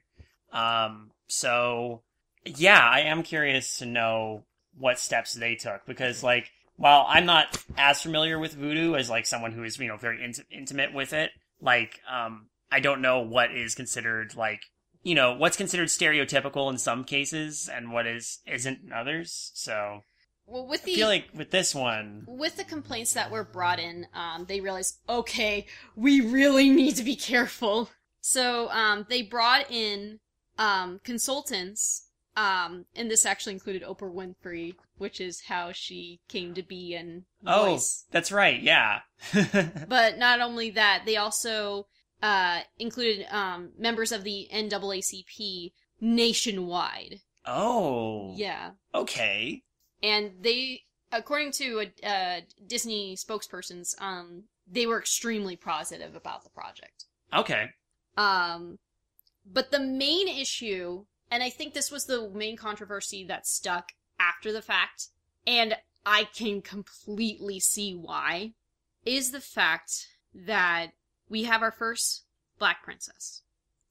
Um. 0.52 1.12
So 1.28 2.04
yeah, 2.46 2.86
I 2.86 3.02
am 3.02 3.24
curious 3.24 3.78
to 3.80 3.86
know 3.86 4.44
what 4.78 5.00
steps 5.00 5.34
they 5.34 5.56
took 5.56 5.86
because 5.86 6.24
like 6.24 6.52
while 6.78 7.06
I'm 7.08 7.26
not 7.26 7.64
as 7.78 8.02
familiar 8.02 8.40
with 8.40 8.54
voodoo 8.54 8.96
as 8.96 9.10
like 9.10 9.26
someone 9.26 9.52
who 9.52 9.64
is 9.64 9.78
you 9.78 9.88
know 9.88 9.98
very 9.98 10.24
int- 10.24 10.46
intimate 10.50 10.94
with 10.94 11.14
it, 11.14 11.32
like 11.62 12.00
um 12.10 12.48
I 12.72 12.80
don't 12.80 13.02
know 13.02 13.20
what 13.20 13.52
is 13.52 13.76
considered 13.76 14.36
like 14.36 14.62
you 15.04 15.16
know 15.16 15.34
what's 15.34 15.58
considered 15.58 15.90
stereotypical 15.90 16.72
in 16.72 16.78
some 16.78 17.04
cases 17.04 17.70
and 17.72 17.92
what 17.92 18.08
is 18.08 18.40
isn't 18.48 18.80
in 18.86 18.94
others. 18.94 19.52
So 19.54 20.02
well, 20.48 20.66
with 20.66 20.84
I 20.84 20.86
the 20.86 20.96
feel 20.96 21.08
like 21.08 21.28
with 21.34 21.52
this 21.52 21.76
one, 21.76 22.24
with 22.26 22.56
the 22.56 22.64
complaints 22.64 23.14
that 23.14 23.32
were 23.32 23.44
brought 23.44 23.80
in, 23.80 24.08
um, 24.14 24.46
they 24.46 24.62
realized, 24.62 24.98
okay, 25.10 25.66
we 25.96 26.22
really 26.22 26.70
need 26.70 26.96
to 26.96 27.04
be 27.04 27.16
careful. 27.16 27.90
So 28.22 28.70
um, 28.70 29.06
they 29.10 29.22
brought 29.22 29.70
in 29.70 30.20
um, 30.58 31.02
consultants, 31.04 32.07
um, 32.38 32.86
and 32.96 33.12
this 33.12 33.26
actually 33.26 33.54
included 33.54 33.84
Oprah 33.84 34.14
Winfrey, 34.14 34.76
which 34.98 35.20
is 35.20 35.42
how 35.48 35.72
she 35.74 36.22
came 36.30 36.54
to 36.54 36.64
be 36.64 36.94
and 36.96 37.24
oh, 37.46 37.80
that's 38.12 38.32
right, 38.32 38.62
yeah. 38.62 39.00
But 39.90 40.18
not 40.18 40.40
only 40.40 40.70
that, 40.72 41.04
they 41.06 41.18
also 41.18 41.88
uh, 42.24 42.62
included 42.80 43.26
um, 43.32 43.72
members 43.78 44.12
of 44.14 44.24
the 44.24 44.48
NAACP 44.54 45.72
nationwide. 46.00 47.22
oh, 47.46 48.34
Yeah. 48.36 48.72
Okay. 48.94 49.64
and 50.04 50.32
they 50.42 50.82
according 51.12 51.52
to 51.54 51.80
a 52.04 52.08
uh, 52.08 52.42
disney 52.68 53.16
spokespersons 53.16 53.96
um 54.02 54.44
they 54.70 54.86
were 54.86 55.00
extremely 55.00 55.56
positive 55.56 56.14
about 56.16 56.44
the 56.44 56.50
project 56.50 57.06
Okay. 57.34 57.70
um 58.18 58.78
but 59.46 59.72
the 59.72 59.80
main 59.80 60.28
issue 60.28 61.06
and 61.32 61.44
i 61.44 61.50
think 61.50 61.74
this 61.74 61.92
was 61.92 62.06
the 62.06 62.30
main 62.30 62.56
controversy 62.58 63.24
that 63.24 63.48
stuck 63.48 63.92
after 64.20 64.52
the 64.52 64.62
fact. 64.62 65.08
And 65.46 65.76
i 66.06 66.26
can 66.26 66.62
completely 66.62 67.60
see 67.60 67.94
why 67.94 68.54
is 69.06 69.32
the 69.32 69.42
fact 69.42 70.08
that 70.34 70.88
we 71.30 71.44
have 71.44 71.62
our 71.62 71.72
first 71.72 72.24
black 72.60 72.84
princess. 72.84 73.42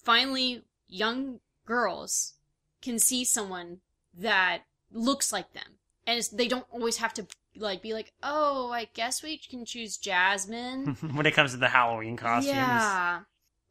Finally 0.02 0.62
young 0.88 1.40
girls 1.64 2.34
can 2.82 2.98
see 2.98 3.24
someone 3.24 3.78
that 4.14 4.62
looks 4.92 5.32
like 5.32 5.52
them. 5.52 5.78
And 6.06 6.18
it's, 6.18 6.28
they 6.28 6.48
don't 6.48 6.66
always 6.70 6.98
have 6.98 7.12
to 7.14 7.26
like 7.58 7.80
be 7.80 7.94
like 7.94 8.12
oh 8.22 8.70
i 8.70 8.86
guess 8.92 9.22
we 9.22 9.38
can 9.38 9.64
choose 9.64 9.96
jasmine. 9.96 10.94
When 11.14 11.26
it 11.26 11.32
comes 11.34 11.52
to 11.52 11.56
the 11.56 11.68
Halloween 11.68 12.16
costumes. 12.16 12.54
yeah. 12.54 13.20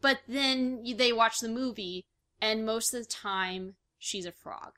But 0.01 0.19
then 0.27 0.84
they 0.98 1.13
watch 1.13 1.39
the 1.39 1.50
movie 1.50 2.05
and 2.41 2.65
most 2.65 2.93
of 2.93 3.01
the 3.01 3.09
time 3.09 3.75
she's 3.97 4.25
a 4.25 4.31
frog 4.31 4.73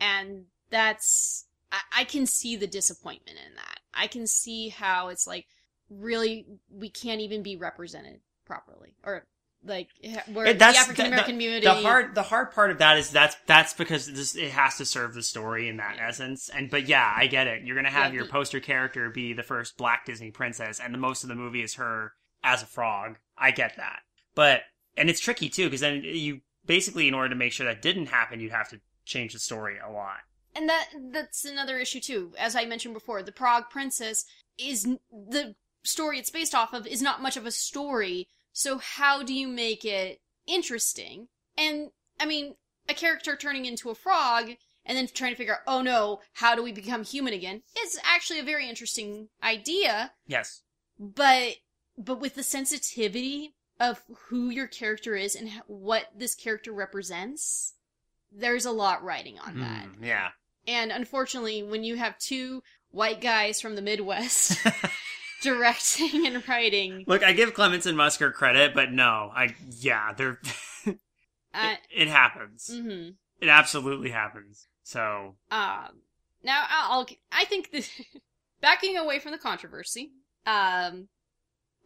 and 0.00 0.44
that's 0.70 1.46
I, 1.70 1.80
I 2.00 2.04
can 2.04 2.26
see 2.26 2.56
the 2.56 2.66
disappointment 2.66 3.38
in 3.46 3.54
that 3.56 3.80
i 3.94 4.06
can 4.06 4.26
see 4.26 4.68
how 4.68 5.08
it's 5.08 5.26
like 5.26 5.46
really 5.90 6.46
we 6.70 6.88
can't 6.88 7.20
even 7.20 7.42
be 7.42 7.56
represented 7.56 8.20
properly 8.44 8.94
or 9.04 9.26
like 9.64 9.88
where 10.32 10.52
the 10.52 10.64
african 10.64 11.06
american 11.06 11.34
community 11.34 11.66
The 11.66 11.74
hard, 11.74 12.14
the 12.14 12.22
hard 12.22 12.50
part 12.50 12.70
of 12.72 12.78
that 12.78 12.98
is 12.98 13.10
that's 13.10 13.36
that's 13.46 13.74
because 13.74 14.12
this, 14.12 14.34
it 14.34 14.50
has 14.50 14.76
to 14.78 14.84
serve 14.84 15.14
the 15.14 15.22
story 15.22 15.68
in 15.68 15.76
that 15.76 15.98
essence. 16.00 16.50
And 16.52 16.68
but 16.68 16.88
yeah, 16.88 17.12
I 17.16 17.28
get 17.28 17.46
it. 17.46 17.62
You're 17.62 17.76
gonna 17.76 17.88
have 17.90 18.12
Yeah, 18.12 18.20
your 18.20 18.28
poster 18.28 18.58
character 18.58 19.08
be 19.10 19.32
the 19.34 19.44
first 19.44 19.76
Black 19.76 20.04
Disney 20.04 20.32
princess, 20.32 20.80
and 20.80 20.92
the 20.92 20.98
most 20.98 21.22
of 21.22 21.28
the 21.28 21.36
movie 21.36 21.62
is 21.62 21.74
her 21.74 22.12
as 22.42 22.62
a 22.62 22.66
frog. 22.66 23.18
I 23.38 23.52
get 23.52 23.76
that, 23.76 24.00
but 24.34 24.62
and 24.96 25.08
it's 25.08 25.20
tricky 25.20 25.48
too 25.48 25.66
because 25.66 25.80
then 25.80 26.02
you 26.02 26.40
basically, 26.64 27.08
in 27.08 27.14
order 27.14 27.28
to 27.30 27.34
make 27.34 27.52
sure 27.52 27.66
that 27.66 27.82
didn't 27.82 28.06
happen, 28.06 28.40
you'd 28.40 28.52
have 28.52 28.68
to 28.70 28.80
change 29.04 29.32
the 29.32 29.38
story 29.38 29.76
a 29.84 29.90
lot. 29.90 30.18
and 30.54 30.68
that 30.68 30.88
that's 31.12 31.44
another 31.44 31.78
issue 31.78 31.98
too 31.98 32.32
as 32.38 32.54
i 32.54 32.64
mentioned 32.64 32.94
before 32.94 33.22
the 33.22 33.32
frog 33.32 33.64
princess 33.70 34.24
is 34.58 34.84
the 35.10 35.54
story 35.82 36.18
it's 36.18 36.30
based 36.30 36.54
off 36.54 36.72
of 36.72 36.86
is 36.86 37.02
not 37.02 37.20
much 37.22 37.36
of 37.36 37.46
a 37.46 37.50
story 37.50 38.28
so 38.52 38.78
how 38.78 39.22
do 39.24 39.32
you 39.34 39.48
make 39.48 39.84
it 39.84 40.20
interesting 40.46 41.26
and 41.58 41.90
i 42.20 42.26
mean 42.26 42.54
a 42.88 42.94
character 42.94 43.34
turning 43.34 43.64
into 43.64 43.90
a 43.90 43.94
frog 43.94 44.50
and 44.86 44.96
then 44.96 45.08
trying 45.08 45.32
to 45.32 45.36
figure 45.36 45.54
out 45.54 45.60
oh 45.66 45.82
no 45.82 46.20
how 46.34 46.54
do 46.54 46.62
we 46.62 46.70
become 46.70 47.02
human 47.02 47.32
again 47.32 47.62
is 47.82 47.98
actually 48.04 48.38
a 48.38 48.44
very 48.44 48.68
interesting 48.68 49.28
idea 49.42 50.12
Yes. 50.28 50.62
but 50.98 51.54
but 51.98 52.20
with 52.20 52.34
the 52.36 52.42
sensitivity 52.44 53.54
of 53.82 54.00
who 54.28 54.48
your 54.50 54.66
character 54.68 55.14
is 55.16 55.34
and 55.34 55.50
what 55.66 56.06
this 56.16 56.34
character 56.34 56.72
represents 56.72 57.74
there's 58.30 58.64
a 58.64 58.70
lot 58.70 59.02
riding 59.04 59.38
on 59.38 59.58
that 59.60 59.86
Mm, 59.86 60.06
yeah. 60.06 60.28
and 60.66 60.90
unfortunately, 60.92 61.62
when 61.62 61.82
you 61.84 61.96
have 61.96 62.18
two 62.18 62.62
white 62.90 63.20
guys 63.20 63.60
from 63.60 63.74
the 63.76 63.82
Midwest 63.82 64.58
directing 65.42 66.26
and 66.26 66.46
writing, 66.48 67.04
Look, 67.06 67.22
I 67.22 67.32
give 67.32 67.52
Clements 67.54 67.86
and 67.86 67.98
Musker 67.98 68.32
credit, 68.32 68.74
but 68.74 68.92
no, 68.92 69.30
I 69.34 69.54
yeah, 69.80 70.12
they're 70.16 70.38
uh, 70.86 70.92
it, 71.54 71.78
it 71.94 72.08
happens. 72.08 72.70
hmm 72.72 73.10
It 73.40 73.48
absolutely 73.48 74.10
happens. 74.10 74.66
So 74.84 75.34
um, 75.50 76.02
now 76.42 76.64
I'll, 76.70 77.00
I'll 77.00 77.06
I 77.30 77.44
think 77.44 77.70
the 77.70 77.84
backing 78.60 78.96
away 78.96 79.18
from 79.18 79.32
the 79.32 79.38
controversy, 79.38 80.12
um, 80.46 81.08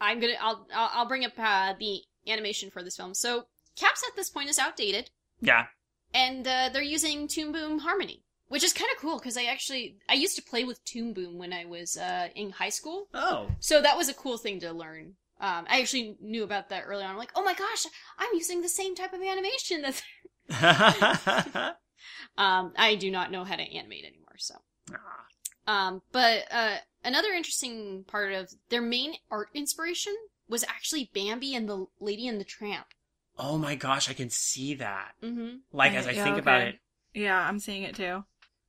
I'm 0.01 0.21
gonna 0.21 0.35
I'll 0.41 0.67
I'll, 0.75 0.91
I'll 0.95 1.09
bring 1.09 1.25
up 1.25 1.33
uh, 1.39 1.75
the 1.79 2.01
animation 2.29 2.71
for 2.71 2.83
this 2.83 2.97
film. 2.97 3.15
So 3.15 3.45
CAPS 3.77 4.05
at 4.09 4.17
this 4.17 4.31
point 4.31 4.49
is 4.49 4.59
outdated, 4.59 5.11
yeah, 5.41 5.67
and 6.15 6.47
uh, 6.47 6.71
they're 6.73 6.83
using 6.83 7.29
Toon 7.29 7.53
Boom 7.53 7.79
Harmony, 7.81 8.23
which 8.49 8.65
is 8.65 8.73
kind 8.73 8.91
of 8.95 9.01
cool 9.01 9.19
because 9.19 9.37
I 9.37 9.45
actually 9.45 9.97
I 10.09 10.15
used 10.15 10.37
to 10.37 10.43
play 10.43 10.65
with 10.65 10.85
Toon 10.85 11.13
Boom 11.13 11.39
when 11.39 11.53
I 11.53 11.65
was 11.65 11.97
uh, 11.97 12.29
in 12.35 12.51
high 12.51 12.71
school. 12.71 13.09
Oh. 13.15 13.49
So 13.61 13.81
that 13.83 13.97
was 13.97 14.09
a 14.09 14.15
cool 14.15 14.39
thing 14.39 14.61
to 14.61 14.73
learn. 14.73 15.15
Um, 15.39 15.67
I 15.69 15.81
actually 15.81 16.17
knew 16.23 16.45
about 16.45 16.71
that 16.71 16.85
early 16.87 17.05
on. 17.05 17.11
I'm 17.11 17.19
like, 17.19 17.33
oh 17.35 17.45
my 17.45 17.53
gosh, 17.53 17.85
I'm 18.19 18.31
using 18.35 18.63
the 18.63 18.71
same 18.71 18.95
type 18.95 19.13
of 19.13 19.21
animation. 19.21 19.83
That 19.83 20.03
um, 22.39 22.73
I 22.77 22.95
do 22.95 23.11
not 23.11 23.31
know 23.31 23.45
how 23.45 23.57
to 23.57 23.63
animate 23.63 24.05
anymore. 24.05 24.37
So, 24.39 24.55
Ah. 24.93 25.89
um, 25.89 26.03
but 26.13 26.45
uh, 26.51 26.77
another 27.07 27.29
interesting 27.29 28.05
part 28.07 28.33
of 28.33 28.53
their 28.69 28.83
main 28.83 29.15
art 29.31 29.49
inspiration 29.55 30.15
was 30.49 30.65
actually 30.65 31.11
Bambi 31.15 31.55
and 31.55 31.69
the 31.69 31.87
Lady 32.01 32.29
and 32.29 32.39
the 32.41 32.45
Tramp. 32.45 32.87
oh 33.39 33.59
my 33.59 33.75
gosh, 33.75 34.09
I 34.11 34.15
can 34.15 34.31
see 34.31 34.75
that. 34.75 35.13
Mm-hmm. 35.23 35.57
Like 35.73 35.93
as 35.95 36.07
I 36.07 36.13
Yeah, 36.13 36.25
think 36.25 36.39
about 36.39 36.63
it. 36.63 36.79
Yeah, 37.15 37.39
I'm 37.39 37.59
seeing 37.59 37.83
it 37.83 37.95
too. 37.95 38.25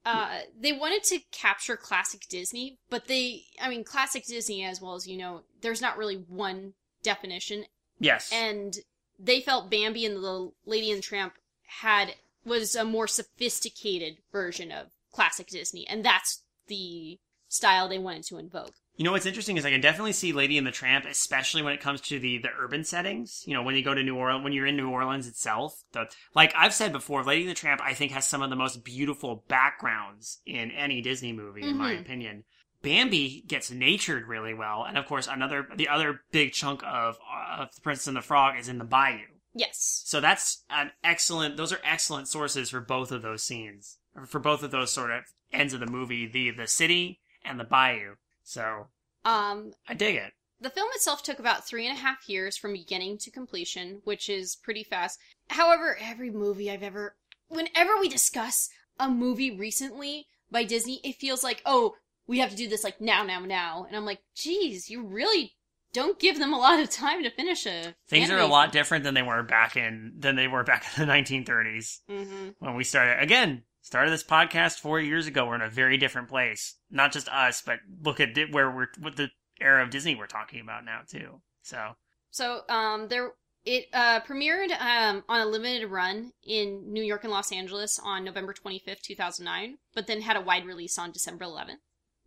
Uh, 0.05 0.39
they 0.57 0.71
wanted 0.71 1.03
to 1.03 1.19
capture 1.31 1.75
classic 1.75 2.27
Disney, 2.29 2.77
but 2.89 3.07
they, 3.07 3.43
I 3.61 3.67
mean, 3.69 3.83
classic 3.83 4.25
Disney, 4.25 4.63
as 4.63 4.81
well 4.81 4.95
as 4.95 5.05
you 5.05 5.17
know, 5.17 5.41
there's 5.61 5.81
not 5.81 5.97
really 5.97 6.15
one 6.15 6.73
definition. 7.03 7.65
Yes. 7.99 8.31
and 8.31 8.77
they 9.19 9.41
felt 9.41 9.71
Bambi 9.71 10.05
and 10.05 10.17
the 10.17 10.51
Lady 10.65 10.91
and 10.91 10.99
the 10.99 11.03
Tramp 11.03 11.33
had 11.81 12.13
was 12.45 12.75
a 12.75 12.85
more 12.85 13.07
sophisticated 13.07 14.17
version 14.31 14.71
of 14.71 14.87
classic 15.11 15.47
Disney, 15.47 15.87
and 15.87 16.03
that's 16.05 16.43
the 16.67 17.19
style 17.47 17.87
they 17.87 17.99
wanted 17.99 18.23
to 18.23 18.37
invoke. 18.37 18.73
You 18.95 19.03
know 19.03 19.11
what's 19.11 19.27
interesting 19.27 19.57
is 19.57 19.65
I 19.65 19.69
can 19.69 19.79
definitely 19.81 20.13
see 20.13 20.33
Lady 20.33 20.57
and 20.57 20.65
the 20.65 20.71
Tramp, 20.71 21.05
especially 21.05 21.61
when 21.61 21.73
it 21.73 21.81
comes 21.81 22.01
to 22.01 22.19
the 22.19 22.39
the 22.39 22.49
urban 22.59 22.83
settings. 22.83 23.43
You 23.45 23.53
know, 23.53 23.61
when 23.61 23.75
you 23.75 23.83
go 23.83 23.93
to 23.93 24.01
New 24.01 24.15
Orleans, 24.15 24.43
when 24.43 24.53
you're 24.53 24.65
in 24.65 24.75
New 24.75 24.89
Orleans 24.89 25.27
itself. 25.27 25.83
The 25.91 26.09
like 26.33 26.51
I've 26.55 26.73
said 26.73 26.91
before, 26.91 27.23
Lady 27.23 27.41
and 27.43 27.51
the 27.51 27.55
Tramp 27.55 27.79
I 27.83 27.93
think 27.93 28.11
has 28.13 28.25
some 28.27 28.41
of 28.41 28.49
the 28.49 28.55
most 28.55 28.83
beautiful 28.83 29.43
backgrounds 29.47 30.41
in 30.47 30.71
any 30.71 31.01
Disney 31.01 31.31
movie, 31.31 31.61
in 31.67 31.77
my 31.77 31.93
Mhm. 31.93 32.01
opinion. 32.01 32.43
Bambi 32.81 33.43
gets 33.47 33.69
natured 33.71 34.27
really 34.27 34.53
well, 34.53 34.83
and 34.83 34.97
of 34.97 35.05
course, 35.05 35.27
another 35.27 35.67
the 35.75 35.87
other 35.89 36.21
big 36.31 36.53
chunk 36.53 36.81
of 36.83 37.17
uh, 37.31 37.61
of 37.61 37.75
the 37.75 37.81
Princess 37.81 38.07
and 38.07 38.17
the 38.17 38.21
Frog 38.21 38.57
is 38.57 38.67
in 38.67 38.77
the 38.79 38.85
bayou. 38.85 39.25
Yes. 39.53 40.03
So 40.05 40.19
that's 40.21 40.63
an 40.69 40.91
excellent. 41.03 41.57
Those 41.57 41.71
are 41.73 41.81
excellent 41.83 42.27
sources 42.27 42.69
for 42.71 42.79
both 42.79 43.11
of 43.11 43.21
those 43.21 43.43
scenes, 43.43 43.99
or 44.15 44.25
for 44.25 44.39
both 44.39 44.63
of 44.63 44.71
those 44.71 44.91
sort 44.91 45.11
of 45.11 45.23
ends 45.51 45.73
of 45.73 45.79
the 45.79 45.85
movie, 45.87 46.25
the 46.27 46.51
the 46.51 46.67
city 46.67 47.19
and 47.47 47.59
the 47.59 47.63
bayou. 47.63 48.15
So 48.43 48.87
Um, 49.25 49.73
I 49.87 49.93
dig 49.93 50.15
it. 50.15 50.33
the 50.59 50.69
film 50.69 50.89
itself 50.93 51.21
took 51.23 51.39
about 51.39 51.67
three 51.67 51.87
and 51.87 51.97
a 51.97 52.01
half 52.01 52.27
years 52.29 52.57
from 52.57 52.73
beginning 52.73 53.17
to 53.19 53.31
completion, 53.31 54.01
which 54.05 54.29
is 54.29 54.55
pretty 54.55 54.83
fast. 54.83 55.19
However, 55.49 55.97
every 56.01 56.31
movie 56.31 56.71
I've 56.71 56.83
ever, 56.83 57.15
whenever 57.47 57.97
we 57.97 58.09
discuss 58.09 58.69
a 58.99 59.07
movie 59.09 59.51
recently 59.55 60.27
by 60.49 60.63
Disney, 60.63 60.99
it 61.03 61.15
feels 61.15 61.43
like, 61.43 61.61
oh, 61.65 61.95
we 62.25 62.39
have 62.39 62.49
to 62.49 62.55
do 62.55 62.67
this 62.67 62.83
like 62.83 62.99
now, 62.99 63.23
now, 63.23 63.39
now. 63.39 63.85
And 63.87 63.95
I'm 63.95 64.05
like, 64.05 64.19
geez, 64.35 64.89
you 64.89 65.05
really 65.05 65.53
don't 65.93 66.19
give 66.19 66.37
them 66.39 66.53
a 66.53 66.57
lot 66.59 66.79
of 66.79 66.89
time 66.89 67.23
to 67.23 67.29
finish 67.29 67.65
a. 67.65 67.95
Things 68.09 68.29
are 68.29 68.37
a 68.39 68.45
lot 68.47 68.71
different 68.71 69.03
than 69.05 69.13
they 69.13 69.21
were 69.21 69.43
back 69.43 69.77
in 69.77 70.13
than 70.17 70.35
they 70.35 70.47
were 70.47 70.63
back 70.63 70.85
in 70.97 71.05
the 71.07 71.11
1930s 71.13 71.99
Mm-hmm. 72.09 72.49
when 72.59 72.75
we 72.75 72.83
started. 72.83 73.21
Again, 73.21 73.63
started 73.87 74.11
this 74.11 74.23
podcast 74.23 74.79
four 74.79 74.99
years 74.99 75.27
ago. 75.27 75.45
We're 75.47 75.55
in 75.55 75.61
a 75.61 75.69
very 75.69 75.97
different 75.97 76.27
place. 76.27 76.75
Not 76.91 77.13
just 77.13 77.29
us, 77.29 77.63
but 77.65 77.79
look 78.03 78.19
at 78.19 78.33
di- 78.35 78.51
where 78.51 78.69
we're 78.69 78.87
what 78.99 79.15
the 79.15 79.29
era 79.59 79.81
of 79.81 79.89
Disney 79.89 80.13
we're 80.13 80.27
talking 80.27 80.59
about 80.59 80.85
now 80.85 81.01
too. 81.07 81.41
So 81.63 81.93
So, 82.29 82.61
um, 82.69 83.07
there 83.07 83.31
it 83.65 83.87
uh, 83.93 84.19
premiered 84.21 84.71
um, 84.79 85.23
on 85.27 85.41
a 85.41 85.45
limited 85.45 85.87
run 85.87 86.31
in 86.43 86.91
New 86.93 87.03
York 87.03 87.23
and 87.23 87.31
Los 87.31 87.51
Angeles 87.51 87.99
on 88.03 88.23
November 88.23 88.53
25th, 88.53 89.01
2009, 89.01 89.77
but 89.95 90.07
then 90.07 90.21
had 90.21 90.37
a 90.37 90.41
wide 90.41 90.65
release 90.65 90.97
on 90.97 91.11
December 91.11 91.45
11th. 91.45 91.79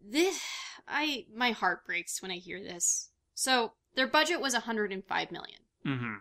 This, 0.03 0.43
I 0.89 1.27
my 1.35 1.51
heart 1.53 1.85
breaks 1.87 2.21
when 2.23 2.31
I 2.31 2.37
hear 2.37 2.63
this. 2.63 3.11
So, 3.35 3.73
their 3.95 4.07
budget 4.07 4.41
was 4.41 4.55
105 4.55 5.31
million. 5.31 5.61
hmm 5.85 6.15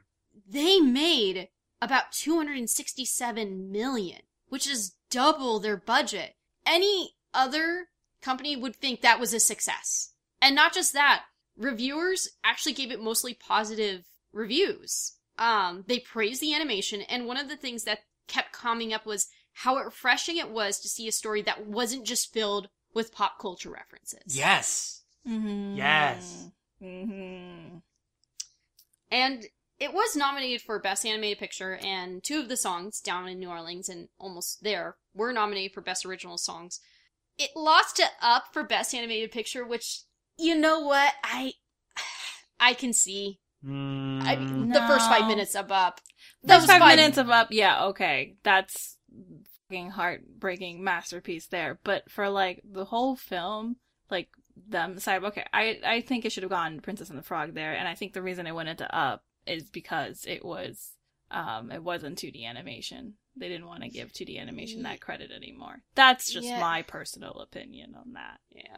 They 0.47 0.79
made 0.79 1.49
about 1.81 2.11
267 2.11 3.71
million, 3.71 4.21
which 4.49 4.67
is 4.67 4.95
double 5.09 5.59
their 5.59 5.77
budget. 5.77 6.35
Any 6.65 7.15
other 7.33 7.87
company 8.21 8.55
would 8.55 8.75
think 8.75 9.01
that 9.01 9.19
was 9.19 9.33
a 9.33 9.39
success. 9.39 10.11
And 10.41 10.55
not 10.55 10.73
just 10.73 10.93
that, 10.93 11.23
reviewers 11.57 12.29
actually 12.43 12.73
gave 12.73 12.91
it 12.91 13.01
mostly 13.01 13.33
positive 13.33 14.05
reviews. 14.31 15.13
Um, 15.37 15.85
they 15.87 15.99
praised 15.99 16.41
the 16.41 16.53
animation, 16.53 17.01
and 17.01 17.25
one 17.25 17.37
of 17.37 17.47
the 17.47 17.55
things 17.55 17.85
that 17.85 17.99
kept 18.27 18.51
coming 18.51 18.93
up 18.93 19.05
was 19.05 19.27
how 19.53 19.77
refreshing 19.77 20.37
it 20.37 20.49
was 20.49 20.79
to 20.79 20.89
see 20.89 21.07
a 21.07 21.11
story 21.11 21.41
that 21.43 21.65
wasn't 21.65 22.05
just 22.05 22.33
filled 22.33 22.69
with 22.93 23.13
pop 23.13 23.39
culture 23.39 23.69
references. 23.69 24.35
Yes. 24.35 25.03
Mm-hmm. 25.27 25.75
Yes. 25.75 26.47
Mm-hmm. 26.81 27.77
And 29.11 29.45
it 29.79 29.93
was 29.93 30.15
nominated 30.15 30.61
for 30.61 30.79
Best 30.79 31.05
Animated 31.05 31.39
Picture, 31.39 31.79
and 31.83 32.23
two 32.23 32.39
of 32.39 32.49
the 32.49 32.57
songs, 32.57 32.99
Down 32.99 33.27
in 33.27 33.39
New 33.39 33.49
Orleans 33.49 33.89
and 33.89 34.09
Almost 34.19 34.63
There, 34.63 34.97
were 35.13 35.31
nominated 35.31 35.73
for 35.73 35.81
Best 35.81 36.05
Original 36.05 36.37
Songs. 36.37 36.79
It 37.37 37.51
lost 37.55 37.99
it 37.99 38.09
Up 38.21 38.45
for 38.51 38.63
Best 38.63 38.93
Animated 38.93 39.31
Picture, 39.31 39.65
which, 39.65 40.01
you 40.37 40.55
know 40.55 40.81
what, 40.81 41.13
I, 41.23 41.53
I 42.59 42.73
can 42.73 42.93
see. 42.93 43.39
Mm, 43.65 44.21
I 44.23 44.35
mean, 44.35 44.69
the 44.69 44.85
first 44.87 45.09
five 45.09 45.27
minutes 45.27 45.55
of 45.55 45.71
Up. 45.71 46.01
Those 46.43 46.61
Those 46.61 46.69
five 46.69 46.79
five- 46.79 46.95
minutes 46.97 47.17
of 47.17 47.29
up, 47.29 47.47
yeah, 47.51 47.85
okay, 47.87 48.35
that's 48.43 48.97
fucking 49.69 49.91
heartbreaking 49.91 50.83
masterpiece 50.83 51.47
there. 51.47 51.79
But 51.83 52.09
for 52.09 52.29
like 52.29 52.61
the 52.69 52.85
whole 52.85 53.15
film, 53.17 53.75
like 54.09 54.29
them 54.67 54.99
side, 54.99 55.23
okay, 55.23 55.45
I 55.53 55.79
I 55.85 56.01
think 56.01 56.23
it 56.25 56.31
should 56.31 56.43
have 56.43 56.49
gone 56.49 56.79
Princess 56.79 57.09
and 57.09 57.19
the 57.19 57.23
Frog 57.23 57.53
there, 57.53 57.73
and 57.73 57.87
I 57.87 57.95
think 57.95 58.13
the 58.13 58.21
reason 58.21 58.47
it 58.47 58.55
went 58.55 58.69
into 58.69 58.93
up 58.95 59.23
is 59.49 59.69
because 59.69 60.25
it 60.27 60.43
was 60.45 60.91
um 61.31 61.71
it 61.71 61.83
wasn't 61.83 62.17
2D 62.17 62.45
animation. 62.45 63.15
They 63.35 63.47
didn't 63.49 63.67
want 63.67 63.83
to 63.83 63.89
give 63.89 64.11
2D 64.11 64.39
animation 64.39 64.83
that 64.83 64.99
credit 65.01 65.31
anymore. 65.31 65.81
That's 65.95 66.31
just 66.31 66.47
Yeah. 66.47 66.59
my 66.59 66.81
personal 66.81 67.39
opinion 67.39 67.95
on 67.95 68.13
that. 68.13 68.39
Yeah. 68.51 68.77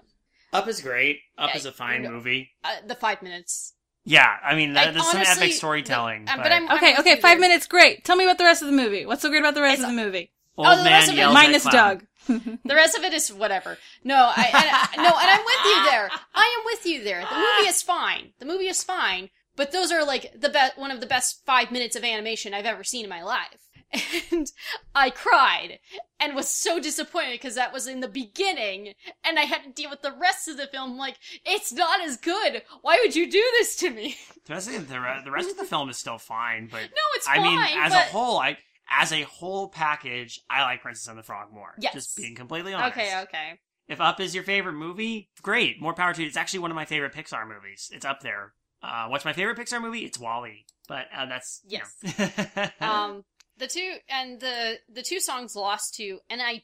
Up 0.54 0.68
is 0.68 0.82
great. 0.82 1.20
Up 1.38 1.50
Yeah, 1.52 1.58
is 1.58 1.66
a 1.66 1.72
fine 1.72 2.04
movie. 2.04 2.52
Uh, 2.64 2.76
the 2.86 2.96
five 2.96 3.22
minutes. 3.22 3.74
Yeah, 4.04 4.36
I 4.44 4.56
mean, 4.56 4.74
Like, 4.74 4.88
that, 4.88 4.94
there's 4.96 5.12
some 5.12 5.22
epic 5.22 5.54
storytelling. 5.54 6.26
the- 6.26 6.32
but, 6.36 6.44
but 6.44 6.52
I'm- 6.52 6.70
Okay, 6.72 6.92
with 6.92 7.00
okay, 7.02 7.10
you 7.12 7.16
five 7.22 7.40
there. 7.40 7.48
minutes, 7.50 7.68
great. 7.68 8.04
Tell 8.04 8.16
me 8.16 8.24
about 8.26 8.38
the 8.40 8.44
rest 8.44 8.62
of 8.64 8.66
the 8.68 8.74
movie. 8.76 9.06
What's 9.06 9.22
so 9.22 9.30
great 9.30 9.40
about 9.40 9.54
the 9.54 9.62
rest 9.62 9.80
It's- 9.80 9.90
of 9.90 9.96
the 9.96 10.04
movie? 10.04 10.32
old 10.58 10.68
Oh, 10.68 10.76
the 10.78 10.84
man 10.84 10.94
rest 10.94 11.08
of 11.10 11.14
it- 11.16 11.18
yells 11.18 11.36
at 11.36 11.42
Minus. 11.42 11.64
Doug. 11.66 12.06
The 12.28 12.76
rest 12.76 12.98
of 12.98 13.04
it 13.04 13.14
is 13.14 13.32
whatever. 13.34 13.78
No, 14.04 14.16
I, 14.36 14.90
and, 14.94 15.04
no, 15.04 15.10
and 15.10 15.30
I'm 15.30 15.46
with 15.46 15.66
you 15.66 15.92
there. 15.92 16.10
I 16.36 16.56
am 16.60 16.66
with 16.66 16.86
you 16.86 17.04
there. 17.04 17.22
The 17.22 17.36
movie 17.36 17.70
is 17.70 17.82
fine. 17.82 18.34
The 18.40 18.46
movie 18.46 18.68
is 18.68 18.84
fine, 18.84 19.30
but 19.56 19.72
those 19.72 19.92
are 19.92 20.06
like 20.06 20.32
the 20.40 20.50
best, 20.50 20.78
one 20.78 20.92
of 20.92 21.00
the 21.02 21.06
best 21.08 21.46
five 21.46 21.72
minutes 21.72 21.96
of 21.96 22.04
animation 22.04 22.54
I've 22.54 22.66
ever 22.66 22.84
seen 22.84 23.06
in 23.06 23.10
my 23.10 23.24
life. 23.24 23.68
And 24.32 24.50
I 24.96 25.10
cried 25.10 25.80
and 26.18 26.34
was 26.34 26.48
so 26.48 26.80
disappointed 26.80 27.34
because 27.34 27.56
that 27.56 27.74
was 27.74 27.88
in 27.88 28.00
the 28.00 28.08
beginning 28.08 28.94
and 29.26 29.38
I 29.38 29.42
had 29.42 29.64
to 29.64 29.70
deal 29.70 29.90
with 29.90 30.02
the 30.02 30.16
rest 30.18 30.48
of 30.48 30.56
the 30.56 30.68
film 30.68 30.98
like, 30.98 31.18
it's 31.46 31.74
not 31.74 32.00
as 32.00 32.16
good. 32.16 32.62
Why 32.82 33.00
would 33.04 33.18
you 33.18 33.30
do 33.30 33.44
this 33.58 33.76
to 33.78 33.90
me? 33.90 34.16
The 34.46 34.54
rest, 34.56 34.70
of 34.70 34.88
the, 34.88 35.22
the 35.24 35.32
rest 35.32 35.52
of 35.52 35.58
the 35.58 35.66
film 35.66 35.90
is 35.90 35.98
still 35.98 36.18
fine, 36.18 36.68
but 36.72 36.82
No, 36.82 37.02
it's 37.16 37.28
I 37.28 37.36
fine. 37.36 37.44
mean, 37.44 37.60
as 37.60 37.94
but... 37.94 38.08
a 38.08 38.12
whole, 38.12 38.40
I 38.40 38.58
as 38.90 39.12
a 39.14 39.22
whole 39.24 39.70
package, 39.70 40.40
I 40.50 40.64
like 40.64 40.82
Princess 40.82 41.08
and 41.08 41.18
the 41.18 41.24
Frog 41.24 41.54
more. 41.54 41.74
Yes. 41.80 41.94
Just 41.94 42.18
being 42.18 42.36
completely 42.36 42.74
honest. 42.74 42.98
Okay, 42.98 43.22
okay. 43.24 43.60
If 43.88 44.02
Up 44.02 44.20
is 44.20 44.34
your 44.34 44.44
favorite 44.44 44.74
movie, 44.74 45.30
great. 45.42 45.82
More 45.82 45.94
power 45.94 46.14
to 46.14 46.22
you. 46.22 46.28
It's 46.28 46.38
actually 46.38 46.60
one 46.60 46.72
of 46.72 46.76
my 46.76 46.86
favorite 46.86 47.14
Pixar 47.14 47.48
movies. 47.48 47.90
It's 47.94 48.06
up 48.06 48.22
there. 48.22 48.54
Uh, 48.84 49.08
what's 49.08 49.26
my 49.26 49.34
favorite 49.34 49.58
Pixar 49.58 49.82
movie? 49.82 50.00
It's 50.06 50.18
WALL-E. 50.20 50.66
But 50.88 51.06
uh, 51.16 51.26
that's 51.28 51.62
you 51.68 51.80
Yes. 51.80 52.46
know. 52.58 52.70
um 52.88 53.24
the 53.58 53.68
two 53.68 53.96
and 54.10 54.40
the 54.40 54.80
the 54.92 55.04
two 55.04 55.20
songs 55.20 55.56
lost 55.56 55.94
to 55.96 56.20
and 56.30 56.42
i 56.42 56.64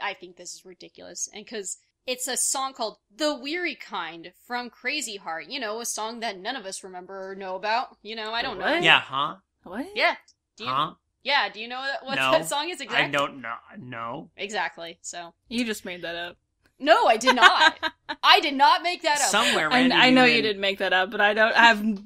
i 0.00 0.14
think 0.14 0.36
this 0.36 0.54
is 0.54 0.64
ridiculous 0.64 1.28
and 1.34 1.44
because 1.44 1.76
it's 2.06 2.26
a 2.26 2.36
song 2.38 2.72
called 2.72 2.96
the 3.14 3.34
weary 3.34 3.74
kind 3.74 4.32
from 4.46 4.70
crazy 4.70 5.16
heart 5.16 5.46
you 5.48 5.60
know 5.60 5.80
a 5.80 5.84
song 5.84 6.20
that 6.20 6.38
none 6.38 6.56
of 6.56 6.64
us 6.64 6.82
remember 6.82 7.30
or 7.30 7.34
know 7.34 7.54
about 7.54 7.88
you 8.02 8.16
know 8.16 8.32
i 8.32 8.40
don't 8.42 8.58
know 8.58 8.66
yeah, 8.78 9.00
huh? 9.00 9.36
What? 9.64 9.86
yeah 9.94 10.14
do 10.56 10.64
you 10.64 10.70
Huh? 10.70 10.92
yeah 11.22 11.48
do 11.50 11.60
you 11.60 11.68
know 11.68 11.84
what 12.02 12.16
No. 12.16 12.30
that 12.32 12.48
song 12.48 12.70
is 12.70 12.80
exactly 12.80 13.04
I 13.06 13.10
don't 13.10 13.42
know. 13.42 13.54
No. 13.78 14.30
exactly 14.36 14.98
so 15.02 15.34
You 15.48 15.64
just 15.66 15.84
made 15.84 16.02
that 16.02 16.16
up. 16.16 16.36
No 16.78 17.06
i 17.06 17.16
did 17.16 17.34
not 17.36 17.78
i 18.22 18.40
did 18.40 18.54
not 18.54 18.82
make 18.82 19.02
that 19.02 19.20
up 19.20 19.28
Somewhere, 19.30 19.70
I, 19.70 19.74
Randy 19.74 19.94
I 19.96 20.10
know 20.10 20.24
you 20.24 20.30
Newman- 20.36 20.42
didn't 20.44 20.60
make 20.62 20.78
that 20.78 20.92
up, 20.92 21.10
but 21.10 21.20
I 21.20 21.34
don't 21.34 21.52
I 21.54 21.66
have. 21.66 21.98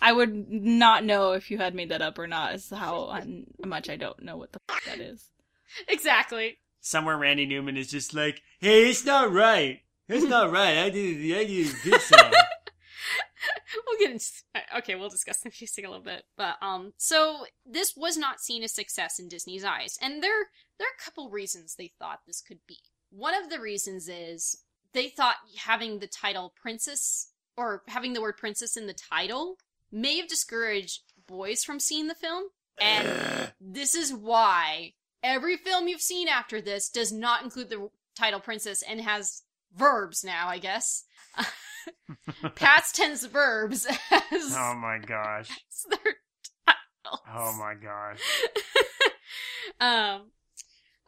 I 0.00 0.12
would 0.12 0.48
not 0.48 1.04
know 1.04 1.32
if 1.32 1.50
you 1.50 1.58
had 1.58 1.74
made 1.74 1.88
that 1.90 2.02
up 2.02 2.18
or 2.18 2.26
not. 2.26 2.54
Is 2.54 2.70
how 2.70 3.18
much 3.66 3.90
I 3.90 3.96
don't 3.96 4.22
know 4.22 4.36
what 4.36 4.52
the 4.52 4.60
fuck 4.68 4.84
that 4.84 5.00
is. 5.00 5.28
exactly 5.88 6.58
Somewhere, 6.80 7.18
Randy 7.18 7.44
Newman 7.46 7.76
is 7.76 7.90
just 7.90 8.14
like, 8.14 8.40
"Hey, 8.60 8.88
it's 8.88 9.04
not 9.04 9.32
right. 9.32 9.80
It's 10.08 10.24
not 10.24 10.50
right. 10.58 10.78
I 10.78 10.90
did. 10.90 11.36
I 11.36 11.44
did 11.44 11.74
this 11.84 12.04
song." 12.08 12.32
we'll 13.86 13.98
get 13.98 14.10
into 14.12 14.24
okay 14.76 14.94
we'll 14.94 15.08
discuss 15.08 15.38
the 15.40 15.50
music 15.60 15.84
a 15.84 15.88
little 15.88 16.02
bit 16.02 16.24
but 16.36 16.56
um 16.62 16.92
so 16.96 17.44
this 17.64 17.94
was 17.96 18.16
not 18.16 18.40
seen 18.40 18.62
as 18.62 18.72
success 18.72 19.18
in 19.18 19.28
disney's 19.28 19.64
eyes 19.64 19.96
and 20.02 20.22
there 20.22 20.48
there 20.78 20.86
are 20.88 20.96
a 20.98 21.04
couple 21.04 21.30
reasons 21.30 21.74
they 21.74 21.92
thought 21.98 22.20
this 22.26 22.40
could 22.40 22.58
be 22.66 22.78
one 23.10 23.34
of 23.34 23.50
the 23.50 23.60
reasons 23.60 24.08
is 24.08 24.58
they 24.92 25.08
thought 25.08 25.36
having 25.56 25.98
the 25.98 26.06
title 26.06 26.52
princess 26.60 27.30
or 27.56 27.82
having 27.88 28.12
the 28.12 28.20
word 28.20 28.36
princess 28.36 28.76
in 28.76 28.86
the 28.86 28.94
title 28.94 29.56
may 29.90 30.18
have 30.18 30.28
discouraged 30.28 31.02
boys 31.26 31.64
from 31.64 31.80
seeing 31.80 32.08
the 32.08 32.14
film 32.14 32.44
and 32.80 33.52
this 33.60 33.94
is 33.94 34.12
why 34.12 34.92
every 35.22 35.56
film 35.56 35.88
you've 35.88 36.00
seen 36.00 36.28
after 36.28 36.60
this 36.60 36.88
does 36.88 37.12
not 37.12 37.42
include 37.42 37.68
the 37.70 37.88
title 38.16 38.40
princess 38.40 38.82
and 38.88 39.00
has 39.00 39.42
verbs 39.74 40.24
now 40.24 40.48
i 40.48 40.58
guess 40.58 41.04
past 42.54 42.94
tense 42.94 43.24
verbs 43.26 43.86
as, 43.86 44.54
oh 44.56 44.74
my 44.74 44.98
gosh. 44.98 45.50
as 45.50 45.86
their 45.90 46.14
titles. 46.66 47.20
Oh 47.34 47.56
my 47.58 47.74
gosh. 47.74 48.20
um, 49.80 50.30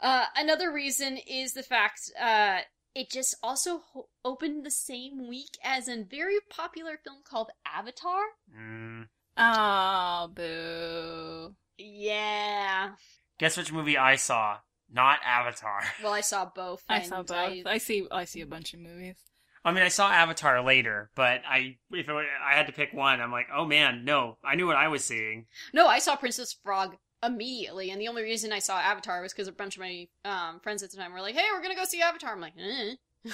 uh, 0.02 0.24
another 0.36 0.72
reason 0.72 1.16
is 1.26 1.52
the 1.52 1.62
fact 1.62 2.10
uh, 2.20 2.60
it 2.94 3.10
just 3.10 3.34
also 3.42 3.82
ho- 3.92 4.08
opened 4.24 4.64
the 4.66 4.70
same 4.70 5.28
week 5.28 5.56
as 5.64 5.88
a 5.88 6.02
very 6.02 6.38
popular 6.50 6.98
film 7.04 7.18
called 7.28 7.50
Avatar. 7.66 8.22
Mm. 8.56 9.06
Oh, 9.36 10.28
boo. 10.34 11.54
Yeah. 11.78 12.90
Guess 13.38 13.56
which 13.56 13.72
movie 13.72 13.96
I 13.96 14.16
saw? 14.16 14.58
Not 14.92 15.20
Avatar. 15.24 15.82
Well, 16.02 16.12
I 16.12 16.20
saw 16.20 16.46
both. 16.54 16.82
I 16.88 17.02
saw 17.02 17.22
both. 17.22 17.30
I- 17.30 17.62
I 17.66 17.78
see. 17.78 18.06
I 18.10 18.24
see 18.24 18.40
a 18.40 18.46
bunch 18.46 18.74
of 18.74 18.80
movies. 18.80 19.16
I 19.64 19.72
mean, 19.72 19.82
I 19.82 19.88
saw 19.88 20.10
Avatar 20.10 20.62
later, 20.62 21.10
but 21.14 21.42
I 21.46 21.76
if 21.90 22.08
it, 22.08 22.10
I 22.10 22.54
had 22.56 22.66
to 22.68 22.72
pick 22.72 22.94
one, 22.94 23.20
I'm 23.20 23.30
like, 23.30 23.48
oh 23.54 23.66
man, 23.66 24.06
no, 24.06 24.38
I 24.42 24.54
knew 24.54 24.66
what 24.66 24.76
I 24.76 24.88
was 24.88 25.04
seeing. 25.04 25.46
No, 25.74 25.86
I 25.86 25.98
saw 25.98 26.16
Princess 26.16 26.56
Frog 26.64 26.96
immediately, 27.22 27.90
and 27.90 28.00
the 28.00 28.08
only 28.08 28.22
reason 28.22 28.52
I 28.52 28.58
saw 28.58 28.78
Avatar 28.78 29.22
was 29.22 29.32
because 29.32 29.48
a 29.48 29.52
bunch 29.52 29.76
of 29.76 29.80
my 29.80 30.08
um, 30.24 30.60
friends 30.60 30.82
at 30.82 30.90
the 30.90 30.96
time 30.96 31.12
were 31.12 31.20
like, 31.20 31.34
"Hey, 31.34 31.46
we're 31.52 31.62
gonna 31.62 31.74
go 31.74 31.84
see 31.84 32.02
Avatar." 32.02 32.32
I'm 32.32 32.40
like, 32.40 32.54
eh. 32.58 32.94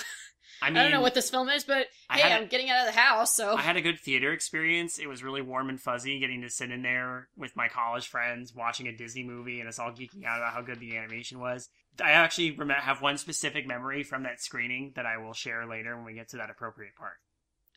I 0.62 0.70
mean, 0.70 0.78
I 0.78 0.82
don't 0.82 0.92
know 0.92 1.00
what 1.02 1.14
this 1.14 1.28
film 1.28 1.48
is, 1.48 1.64
but 1.64 1.86
I 2.08 2.18
hey, 2.18 2.32
I'm 2.32 2.46
getting 2.46 2.70
out 2.70 2.86
of 2.86 2.94
the 2.94 2.98
house, 2.98 3.34
so 3.34 3.56
I 3.56 3.62
had 3.62 3.76
a 3.76 3.82
good 3.82 3.98
theater 3.98 4.32
experience. 4.32 4.98
It 4.98 5.08
was 5.08 5.22
really 5.22 5.42
warm 5.42 5.68
and 5.68 5.80
fuzzy 5.80 6.18
getting 6.18 6.42
to 6.42 6.50
sit 6.50 6.70
in 6.70 6.82
there 6.82 7.28
with 7.36 7.56
my 7.56 7.68
college 7.68 8.08
friends 8.08 8.54
watching 8.54 8.86
a 8.88 8.96
Disney 8.96 9.22
movie 9.22 9.60
and 9.60 9.68
us 9.68 9.78
all 9.78 9.90
geeking 9.90 10.24
out 10.24 10.38
about 10.38 10.54
how 10.54 10.62
good 10.62 10.80
the 10.80 10.96
animation 10.96 11.40
was. 11.40 11.68
I 12.02 12.12
actually 12.12 12.56
have 12.78 13.02
one 13.02 13.18
specific 13.18 13.66
memory 13.66 14.02
from 14.02 14.22
that 14.22 14.40
screening 14.40 14.92
that 14.96 15.06
I 15.06 15.18
will 15.18 15.32
share 15.32 15.66
later 15.66 15.96
when 15.96 16.04
we 16.04 16.14
get 16.14 16.28
to 16.30 16.36
that 16.38 16.50
appropriate 16.50 16.94
part. 16.96 17.16